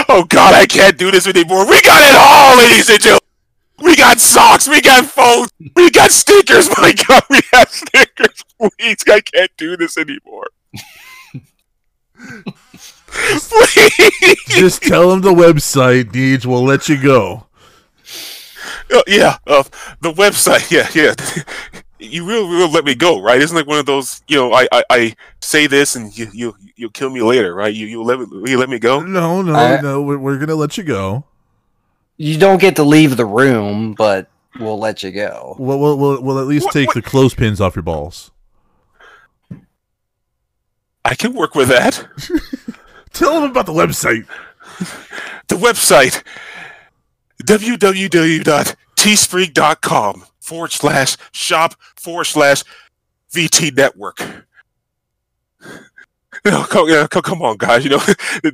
Oh 0.07 0.25
god, 0.29 0.53
I 0.53 0.67
can't 0.67 0.99
do 0.99 1.11
this 1.11 1.27
anymore. 1.27 1.67
We 1.67 1.81
got 1.81 2.03
it 2.03 2.15
all, 2.15 2.59
ladies 2.59 2.91
and 2.91 3.01
gentlemen. 3.01 3.21
We 3.83 3.97
got 3.97 4.21
socks, 4.21 4.69
we 4.69 4.83
got 4.83 5.07
phones, 5.07 5.49
we 5.75 5.91
got 5.91 6.11
stickers. 6.11 6.69
My 6.77 6.93
god, 6.93 7.23
we 7.31 7.41
have 7.55 7.71
stickers. 7.71 8.45
Please, 8.79 9.03
I 9.09 9.23
can't 9.23 9.51
do 9.57 9.79
this 9.79 9.97
anymore. 9.97 10.49
Please. 13.13 14.39
Just 14.49 14.83
tell 14.83 15.11
them 15.11 15.21
the 15.21 15.33
website, 15.33 16.05
Deej. 16.13 16.47
We'll 16.47 16.65
let 16.65 16.89
you 16.89 17.01
go. 17.03 17.47
Uh, 18.93 19.03
yeah, 19.07 19.37
uh, 19.47 19.63
the 20.01 20.13
website. 20.13 20.71
Yeah, 20.71 20.89
yeah. 20.95 21.15
You 21.99 22.25
will, 22.25 22.49
will 22.49 22.71
let 22.71 22.85
me 22.85 22.95
go, 22.97 23.23
right? 23.23 23.41
Isn't 23.41 23.57
like 23.57 23.67
one 23.67 23.79
of 23.79 23.87
those, 23.87 24.23
you 24.27 24.37
know, 24.37 24.53
I, 24.53 24.67
I, 24.73 24.83
I 24.91 25.15
say 25.41 25.67
this 25.69 25.95
and 25.95 26.17
you, 26.19 26.27
you, 26.33 26.57
you'll 26.75 26.91
kill 26.91 27.11
me 27.11 27.23
later, 27.23 27.55
right? 27.55 27.73
You, 27.73 27.87
you 27.87 28.03
let 28.03 28.19
me, 28.19 28.27
will 28.29 28.49
you 28.49 28.59
let 28.59 28.69
me 28.69 28.79
go? 28.81 29.01
No, 29.01 29.41
no, 29.41 29.55
I- 29.55 29.81
no. 29.81 30.03
We're, 30.03 30.19
we're 30.19 30.39
gonna 30.39 30.57
let 30.57 30.77
you 30.77 30.83
go. 30.85 31.25
you 32.17 32.37
don't 32.39 32.61
get 32.61 32.75
to 32.77 32.83
leave 32.83 33.17
the 33.17 33.25
room, 33.27 33.95
but 33.95 34.29
we'll 34.59 34.79
let 34.81 35.03
you 35.05 35.13
go. 35.13 35.55
We'll, 35.61 35.79
we'll, 35.79 35.97
we'll, 35.97 36.23
we'll 36.23 36.39
at 36.41 36.47
least 36.47 36.71
take 36.73 36.93
the 36.93 37.03
clothespins 37.03 37.61
off 37.61 37.77
your 37.77 37.85
balls. 37.85 38.31
I 41.05 41.15
can 41.15 41.35
work 41.35 41.55
with 41.55 41.69
that. 41.69 42.05
Tell 43.13 43.41
them 43.41 43.51
about 43.51 43.67
the 43.67 43.73
website. 43.73 44.27
The 45.49 45.57
website 45.57 46.23
www.teespring.com 47.43 50.25
forward 50.41 50.73
slash 50.73 51.17
shop 51.33 51.75
forward 51.97 52.25
slash 52.25 52.63
VT 53.33 53.77
network. 53.77 54.21
No, 56.45 56.47
oh, 56.47 56.67
come, 56.69 56.89
yeah, 56.89 57.07
come, 57.09 57.23
come 57.23 57.41
on, 57.43 57.57
guys. 57.57 57.85
You 57.85 57.91
know, 57.91 57.99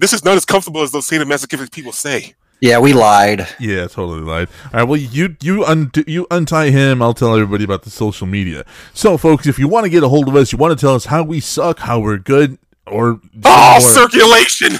this 0.00 0.12
is 0.12 0.22
not 0.24 0.36
as 0.36 0.44
comfortable 0.44 0.82
as 0.82 0.92
those 0.92 1.08
sadomasochistic 1.08 1.72
people 1.72 1.92
say. 1.92 2.34
Yeah, 2.60 2.80
we 2.80 2.92
lied. 2.92 3.46
Yeah, 3.60 3.86
totally 3.86 4.20
lied. 4.20 4.48
All 4.66 4.80
right, 4.80 4.82
well, 4.82 4.96
you 4.96 5.36
you 5.40 5.64
un- 5.64 5.92
you 6.08 6.26
untie 6.28 6.70
him. 6.70 7.00
I'll 7.00 7.14
tell 7.14 7.34
everybody 7.34 7.62
about 7.62 7.84
the 7.84 7.90
social 7.90 8.26
media. 8.26 8.64
So, 8.92 9.16
folks, 9.16 9.46
if 9.46 9.60
you 9.60 9.68
want 9.68 9.84
to 9.84 9.90
get 9.90 10.02
a 10.02 10.08
hold 10.08 10.26
of 10.26 10.34
us, 10.34 10.50
you 10.50 10.58
want 10.58 10.76
to 10.76 10.84
tell 10.84 10.96
us 10.96 11.04
how 11.04 11.22
we 11.22 11.38
suck, 11.38 11.78
how 11.78 12.00
we're 12.00 12.18
good, 12.18 12.58
or 12.90 13.20
Oh, 13.44 13.78
somewhere- 13.80 14.08
circulation! 14.10 14.78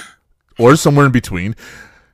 or 0.57 0.75
somewhere 0.75 1.05
in 1.05 1.11
between, 1.11 1.55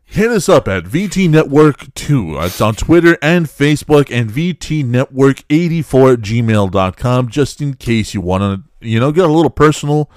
hit 0.04 0.30
us 0.30 0.48
up 0.48 0.68
at 0.68 0.84
VT 0.86 1.28
Network 1.30 1.94
2. 1.96 2.38
It's 2.42 2.62
on 2.62 2.76
Twitter 2.76 3.18
and 3.22 3.48
Facebook 3.48 4.12
and 4.16 4.30
VTNetwork84 4.30 6.14
at 6.14 6.20
gmail.com, 6.22 7.30
just 7.30 7.62
in 7.62 7.74
case 7.74 8.14
you 8.14 8.22
want 8.22 8.42
to, 8.44 8.88
you 8.88 9.00
know, 9.00 9.12
get 9.12 9.26
a 9.26 9.32
little 9.34 9.50
personal, 9.50 10.10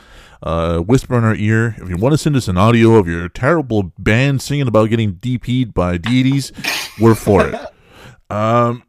uh, 0.43 0.79
whisper 0.79 1.17
in 1.17 1.25
our 1.25 1.35
ear. 1.35 1.75
If 1.79 1.89
you 1.89 1.97
want 1.97 2.13
to 2.13 2.19
send 2.19 2.37
us 2.37 2.49
an 2.49 2.59
audio 2.59 2.97
of 2.97 3.09
your 3.09 3.29
terrible 3.29 3.93
band 3.99 4.43
singing 4.43 4.69
about 4.69 4.91
getting 4.91 5.15
DP'd 5.15 5.73
by 5.75 5.97
deities, 5.97 6.53
we're 7.01 7.15
for 7.15 7.47
it. 7.49 7.55
Um, 8.31 8.83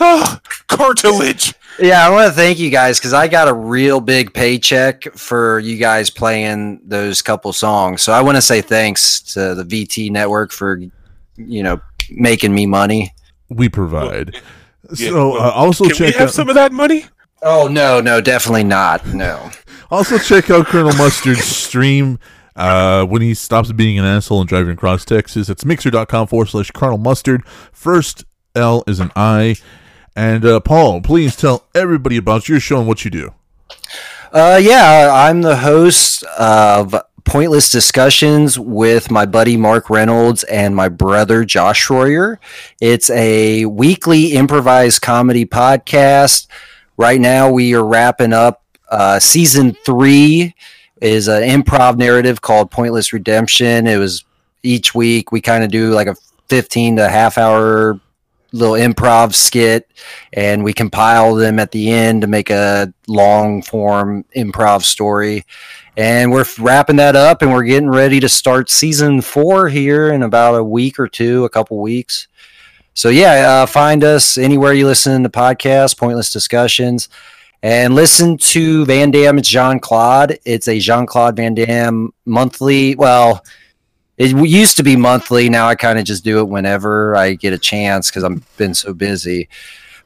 cartilage. 0.66 1.54
Yeah, 1.78 2.06
I 2.06 2.10
want 2.10 2.28
to 2.28 2.32
thank 2.32 2.58
you 2.58 2.70
guys 2.70 2.98
because 2.98 3.12
I 3.12 3.28
got 3.28 3.48
a 3.48 3.54
real 3.54 4.00
big 4.00 4.34
paycheck 4.34 5.04
for 5.14 5.58
you 5.60 5.76
guys 5.76 6.10
playing 6.10 6.80
those 6.84 7.22
couple 7.22 7.52
songs. 7.52 8.02
So 8.02 8.12
I 8.12 8.20
want 8.20 8.36
to 8.36 8.42
say 8.42 8.60
thanks 8.60 9.20
to 9.34 9.54
the 9.54 9.64
VT 9.64 10.10
network 10.10 10.52
for 10.52 10.80
you 11.46 11.62
know, 11.62 11.80
making 12.10 12.54
me 12.54 12.66
money. 12.66 13.14
We 13.48 13.68
provide. 13.68 14.36
Yeah, 14.94 15.10
so 15.10 15.30
well, 15.30 15.42
uh, 15.42 15.50
also 15.52 15.84
can 15.84 15.90
we 15.90 15.96
check 15.96 16.14
have 16.16 16.28
out 16.28 16.34
some 16.34 16.48
of 16.48 16.54
that 16.54 16.72
money? 16.72 17.04
Oh 17.42 17.68
no, 17.68 18.00
no, 18.00 18.20
definitely 18.20 18.64
not. 18.64 19.06
No. 19.06 19.50
also 19.90 20.18
check 20.18 20.50
out 20.50 20.66
Colonel 20.66 20.92
Mustard's 20.94 21.44
stream 21.44 22.18
uh, 22.56 23.04
when 23.06 23.22
he 23.22 23.34
stops 23.34 23.72
being 23.72 23.98
an 23.98 24.04
asshole 24.04 24.40
and 24.40 24.48
driving 24.48 24.72
across 24.72 25.04
Texas. 25.04 25.48
It's 25.48 25.64
mixer.com 25.64 26.26
forward 26.26 26.48
slash 26.48 26.70
Colonel 26.70 26.98
Mustard. 26.98 27.46
First 27.72 28.24
L 28.54 28.84
is 28.86 29.00
an 29.00 29.10
I. 29.16 29.56
And 30.16 30.44
uh, 30.44 30.60
Paul, 30.60 31.00
please 31.00 31.36
tell 31.36 31.66
everybody 31.74 32.16
about 32.16 32.48
your 32.48 32.60
show 32.60 32.78
and 32.78 32.88
what 32.88 33.04
you 33.04 33.10
do. 33.10 33.34
Uh, 34.32 34.60
yeah, 34.62 35.10
I'm 35.12 35.42
the 35.42 35.56
host 35.56 36.22
of 36.38 36.94
Pointless 37.24 37.70
Discussions 37.70 38.58
with 38.58 39.10
my 39.10 39.26
buddy 39.26 39.56
Mark 39.56 39.90
Reynolds 39.90 40.44
and 40.44 40.74
my 40.74 40.88
brother 40.88 41.44
Josh 41.44 41.86
Schroyer. 41.86 42.38
It's 42.80 43.10
a 43.10 43.66
weekly 43.66 44.32
improvised 44.32 45.02
comedy 45.02 45.46
podcast. 45.46 46.48
Right 46.96 47.20
now, 47.20 47.50
we 47.50 47.74
are 47.74 47.84
wrapping 47.84 48.32
up 48.32 48.62
uh, 48.88 49.18
season 49.18 49.76
three. 49.84 50.54
Is 51.00 51.28
an 51.28 51.42
improv 51.42 51.96
narrative 51.96 52.42
called 52.42 52.70
Pointless 52.70 53.12
Redemption. 53.12 53.86
It 53.86 53.96
was 53.96 54.24
each 54.62 54.94
week 54.94 55.32
we 55.32 55.40
kind 55.40 55.64
of 55.64 55.70
do 55.70 55.92
like 55.92 56.08
a 56.08 56.16
15 56.48 56.96
to 56.96 57.08
half 57.08 57.38
hour 57.38 57.98
little 58.52 58.74
improv 58.74 59.34
skit 59.34 59.90
and 60.32 60.64
we 60.64 60.72
compile 60.72 61.34
them 61.34 61.58
at 61.58 61.70
the 61.72 61.90
end 61.90 62.22
to 62.22 62.26
make 62.26 62.50
a 62.50 62.92
long 63.06 63.62
form 63.62 64.24
improv 64.36 64.82
story. 64.82 65.44
And 65.96 66.32
we're 66.32 66.46
wrapping 66.58 66.96
that 66.96 67.16
up 67.16 67.42
and 67.42 67.52
we're 67.52 67.64
getting 67.64 67.90
ready 67.90 68.20
to 68.20 68.28
start 68.28 68.70
season 68.70 69.20
four 69.20 69.68
here 69.68 70.12
in 70.12 70.22
about 70.22 70.54
a 70.54 70.64
week 70.64 70.98
or 70.98 71.08
two 71.08 71.44
a 71.44 71.50
couple 71.50 71.80
weeks. 71.80 72.28
So 72.94 73.08
yeah 73.08 73.62
uh, 73.62 73.66
find 73.66 74.02
us 74.04 74.36
anywhere 74.36 74.72
you 74.72 74.86
listen 74.86 75.22
to 75.22 75.28
podcasts 75.28 75.96
pointless 75.96 76.32
discussions. 76.32 77.08
And 77.62 77.94
listen 77.94 78.38
to 78.38 78.86
van 78.86 79.10
damme. 79.10 79.36
Damme's 79.36 79.48
jean 79.48 79.80
claude 79.80 80.38
it's 80.44 80.66
a 80.66 80.78
jean 80.78 81.06
claude 81.06 81.36
van 81.36 81.54
damme 81.54 82.12
monthly 82.24 82.94
well 82.94 83.44
it 84.20 84.36
used 84.48 84.76
to 84.76 84.82
be 84.82 84.96
monthly. 84.96 85.48
Now 85.48 85.66
I 85.66 85.74
kind 85.74 85.98
of 85.98 86.04
just 86.04 86.22
do 86.24 86.40
it 86.40 86.48
whenever 86.48 87.16
I 87.16 87.34
get 87.34 87.52
a 87.54 87.58
chance 87.58 88.10
because 88.10 88.22
I've 88.22 88.56
been 88.58 88.74
so 88.74 88.92
busy. 88.92 89.48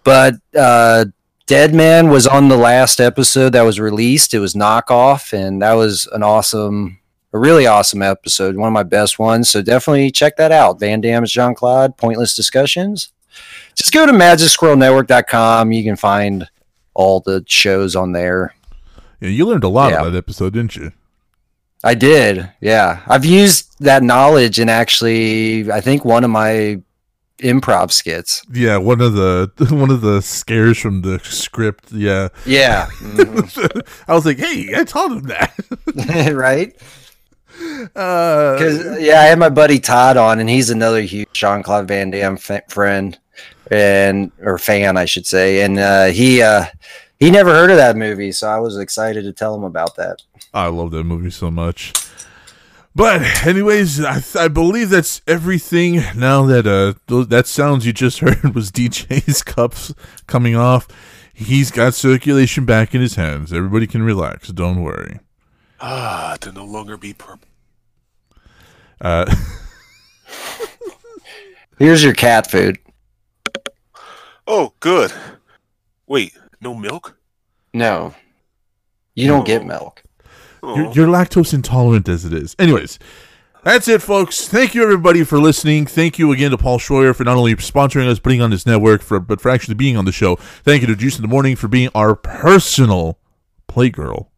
But 0.04 0.34
uh, 0.56 1.06
Dead 1.46 1.74
Man 1.74 2.08
was 2.10 2.26
on 2.26 2.48
the 2.48 2.56
last 2.56 3.00
episode 3.00 3.50
that 3.50 3.62
was 3.62 3.80
released. 3.80 4.32
It 4.32 4.38
was 4.38 4.54
knockoff, 4.54 5.32
and 5.32 5.60
that 5.62 5.72
was 5.72 6.06
an 6.12 6.22
awesome, 6.22 6.98
a 7.32 7.38
really 7.38 7.66
awesome 7.66 8.02
episode. 8.02 8.54
One 8.56 8.68
of 8.68 8.72
my 8.72 8.82
best 8.84 9.18
ones. 9.18 9.48
So 9.48 9.62
definitely 9.62 10.10
check 10.10 10.36
that 10.36 10.52
out. 10.52 10.78
Van 10.78 11.00
Damme's 11.00 11.32
Jean 11.32 11.54
Claude, 11.54 11.96
Pointless 11.96 12.36
Discussions. 12.36 13.12
Just 13.74 13.92
go 13.92 14.06
to 14.06 14.12
magicsquirrelnetwork.com. 14.12 15.72
You 15.72 15.82
can 15.82 15.96
find 15.96 16.48
all 16.94 17.18
the 17.20 17.42
shows 17.48 17.96
on 17.96 18.12
there. 18.12 18.54
Yeah, 19.20 19.30
you 19.30 19.46
learned 19.46 19.64
a 19.64 19.68
lot 19.68 19.90
Yeah. 19.90 20.02
on 20.02 20.12
that 20.12 20.16
episode, 20.18 20.52
didn't 20.52 20.76
you? 20.76 20.92
I 21.84 21.94
did. 21.94 22.50
Yeah. 22.60 23.00
I've 23.06 23.24
used 23.24 23.76
that 23.80 24.02
knowledge 24.02 24.58
in 24.58 24.68
actually, 24.68 25.70
I 25.70 25.80
think, 25.80 26.04
one 26.04 26.24
of 26.24 26.30
my 26.30 26.80
improv 27.40 27.92
skits. 27.92 28.42
Yeah, 28.52 28.78
one 28.78 29.00
of 29.02 29.12
the 29.12 29.50
one 29.70 29.90
of 29.90 30.00
the 30.00 30.22
scares 30.22 30.78
from 30.78 31.02
the 31.02 31.18
script. 31.20 31.92
Yeah, 31.92 32.28
Yeah. 32.46 32.88
I 34.08 34.14
was 34.14 34.24
like, 34.24 34.38
hey, 34.38 34.72
I 34.74 34.84
told 34.84 35.12
him 35.12 35.22
that. 35.24 35.52
right? 36.34 36.74
Uh, 37.94 38.54
Because 38.54 39.00
yeah, 39.00 39.20
I 39.20 39.24
had 39.24 39.38
my 39.38 39.48
buddy 39.48 39.78
Todd 39.78 40.16
on, 40.16 40.40
and 40.40 40.48
he's 40.48 40.70
another 40.70 41.02
huge 41.02 41.28
Jean 41.32 41.62
Claude 41.62 41.86
Van 41.88 42.10
Damme 42.10 42.36
fa- 42.36 42.62
friend 42.68 43.18
and 43.70 44.32
or 44.40 44.58
fan, 44.58 44.96
I 44.96 45.04
should 45.04 45.26
say. 45.26 45.62
And 45.62 45.78
uh, 45.78 46.06
he 46.06 46.42
uh, 46.42 46.64
he 47.20 47.30
never 47.30 47.50
heard 47.52 47.70
of 47.70 47.76
that 47.76 47.96
movie, 47.96 48.32
so 48.32 48.48
I 48.48 48.58
was 48.58 48.76
excited 48.78 49.22
to 49.24 49.32
tell 49.32 49.54
him 49.54 49.64
about 49.64 49.96
that. 49.96 50.22
I 50.54 50.68
love 50.68 50.92
that 50.92 51.04
movie 51.04 51.30
so 51.30 51.50
much. 51.50 51.92
But 52.94 53.22
anyways, 53.44 54.02
I, 54.04 54.22
I 54.38 54.48
believe 54.48 54.88
that's 54.88 55.20
everything. 55.26 56.00
Now 56.14 56.46
that 56.46 56.66
uh 56.66 56.94
those, 57.08 57.28
that 57.28 57.48
sounds 57.48 57.84
you 57.84 57.92
just 57.92 58.18
heard 58.20 58.54
was 58.54 58.70
DJ's 58.70 59.42
cups 59.42 59.92
coming 60.26 60.54
off. 60.54 60.86
He's 61.34 61.72
got 61.72 61.94
circulation 61.94 62.64
back 62.64 62.94
in 62.94 63.00
his 63.00 63.16
hands. 63.16 63.52
Everybody 63.52 63.88
can 63.88 64.04
relax. 64.04 64.48
Don't 64.48 64.82
worry. 64.82 65.18
Ah, 65.80 66.36
to 66.40 66.52
no 66.52 66.64
longer 66.64 66.96
be 66.96 67.12
purple. 67.12 67.48
Uh, 69.00 69.26
Here's 71.78 72.04
your 72.04 72.14
cat 72.14 72.48
food. 72.48 72.78
Oh, 74.46 74.72
good. 74.78 75.12
Wait, 76.06 76.38
no 76.60 76.74
milk? 76.74 77.18
No, 77.72 78.14
you 79.16 79.26
don't 79.26 79.44
get 79.44 79.66
milk. 79.66 80.04
You're, 80.76 80.92
you're 80.92 81.06
lactose 81.06 81.52
intolerant 81.52 82.08
as 82.08 82.24
it 82.24 82.32
is. 82.32 82.56
Anyways, 82.58 82.98
that's 83.64 83.88
it, 83.88 84.02
folks. 84.02 84.46
Thank 84.46 84.74
you, 84.74 84.82
everybody, 84.82 85.24
for 85.24 85.38
listening. 85.38 85.86
Thank 85.86 86.18
you 86.18 86.32
again 86.32 86.50
to 86.50 86.58
Paul 86.58 86.78
Schroyer 86.78 87.14
for 87.14 87.24
not 87.24 87.36
only 87.36 87.54
sponsoring 87.56 88.08
us, 88.08 88.18
putting 88.18 88.42
on 88.42 88.50
this 88.50 88.66
network, 88.66 89.02
for 89.02 89.20
but 89.20 89.40
for 89.40 89.50
actually 89.50 89.74
being 89.74 89.96
on 89.96 90.04
the 90.04 90.12
show. 90.12 90.36
Thank 90.36 90.82
you 90.82 90.86
to 90.88 90.96
Juice 90.96 91.16
in 91.16 91.22
the 91.22 91.28
Morning 91.28 91.56
for 91.56 91.68
being 91.68 91.88
our 91.94 92.14
personal 92.14 93.18
playgirl. 93.68 94.28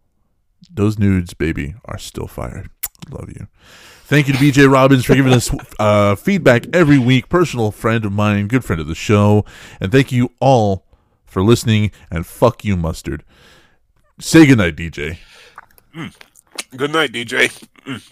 Those 0.70 0.98
nudes, 0.98 1.35
baby, 1.35 1.74
are 1.86 1.98
still 1.98 2.27
fire. 2.27 2.66
Love 3.11 3.31
you. 3.31 3.48
Thank 4.05 4.28
you 4.28 4.35
to 4.35 4.39
BJ 4.39 4.73
Robbins 4.73 5.05
for 5.05 5.16
giving 5.16 5.32
us 5.32 5.51
uh, 5.81 6.15
feedback 6.15 6.66
every 6.73 6.98
week. 6.98 7.28
Personal 7.28 7.73
friend 7.73 8.05
of 8.05 8.12
mine, 8.12 8.47
good 8.47 8.65
friend 8.65 8.81
of 8.81 8.86
the 8.86 8.94
show. 8.94 9.44
And 9.81 9.90
thank 9.90 10.12
you 10.12 10.31
all 10.39 10.86
for 11.24 11.43
listening. 11.43 11.90
And 12.11 12.24
fuck 12.24 12.65
you, 12.65 12.77
Mustard. 12.77 13.24
Say 14.20 14.47
goodnight, 14.47 14.77
DJ. 14.77 15.19
Mm. 15.97 16.14
Good 16.77 16.93
night, 16.93 17.12
DJ. 17.12 17.48
Mm. 17.86 18.02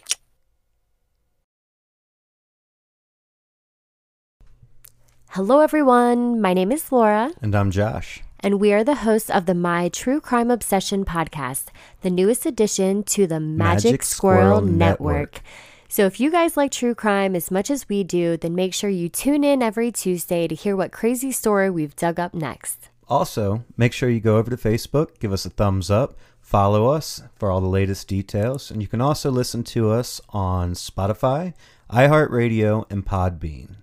Hello, 5.30 5.60
everyone. 5.60 6.40
My 6.40 6.54
name 6.54 6.70
is 6.72 6.90
Laura, 6.92 7.30
And 7.42 7.54
I'm 7.54 7.70
Josh. 7.70 8.22
and 8.40 8.60
we 8.60 8.72
are 8.72 8.84
the 8.84 8.96
hosts 8.96 9.30
of 9.30 9.46
the 9.46 9.54
My 9.54 9.88
True 9.88 10.20
Crime 10.20 10.50
Obsession 10.50 11.04
podcast, 11.04 11.64
the 12.02 12.10
newest 12.10 12.46
addition 12.46 13.02
to 13.04 13.26
the 13.26 13.40
Magic, 13.40 13.84
Magic 13.84 14.02
Squirrel, 14.02 14.58
Squirrel 14.58 14.60
Network. 14.62 15.16
Network. 15.16 15.40
So, 15.88 16.06
if 16.06 16.18
you 16.18 16.30
guys 16.30 16.56
like 16.56 16.72
true 16.72 16.94
crime 16.94 17.36
as 17.36 17.50
much 17.52 17.70
as 17.70 17.88
we 17.88 18.02
do, 18.02 18.36
then 18.36 18.54
make 18.54 18.74
sure 18.74 18.90
you 18.90 19.08
tune 19.08 19.44
in 19.44 19.62
every 19.62 19.92
Tuesday 19.92 20.48
to 20.48 20.54
hear 20.54 20.74
what 20.74 20.90
crazy 20.90 21.30
story 21.30 21.70
we've 21.70 21.94
dug 21.94 22.18
up 22.18 22.34
next. 22.34 22.88
Also, 23.06 23.64
make 23.76 23.92
sure 23.92 24.08
you 24.08 24.18
go 24.18 24.38
over 24.38 24.50
to 24.50 24.56
Facebook, 24.56 25.18
give 25.20 25.32
us 25.32 25.44
a 25.44 25.50
thumbs 25.50 25.90
up, 25.90 26.16
follow 26.44 26.88
us 26.88 27.22
for 27.34 27.50
all 27.50 27.62
the 27.62 27.66
latest 27.66 28.06
details, 28.06 28.70
and 28.70 28.82
you 28.82 28.86
can 28.86 29.00
also 29.00 29.30
listen 29.30 29.64
to 29.64 29.90
us 29.90 30.20
on 30.28 30.74
Spotify, 30.74 31.54
iHeartRadio, 31.90 32.84
and 32.90 33.04
Podbean. 33.04 33.76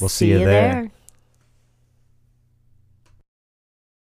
We'll, 0.00 0.08
see, 0.08 0.30
you 0.30 0.38
there. 0.38 0.90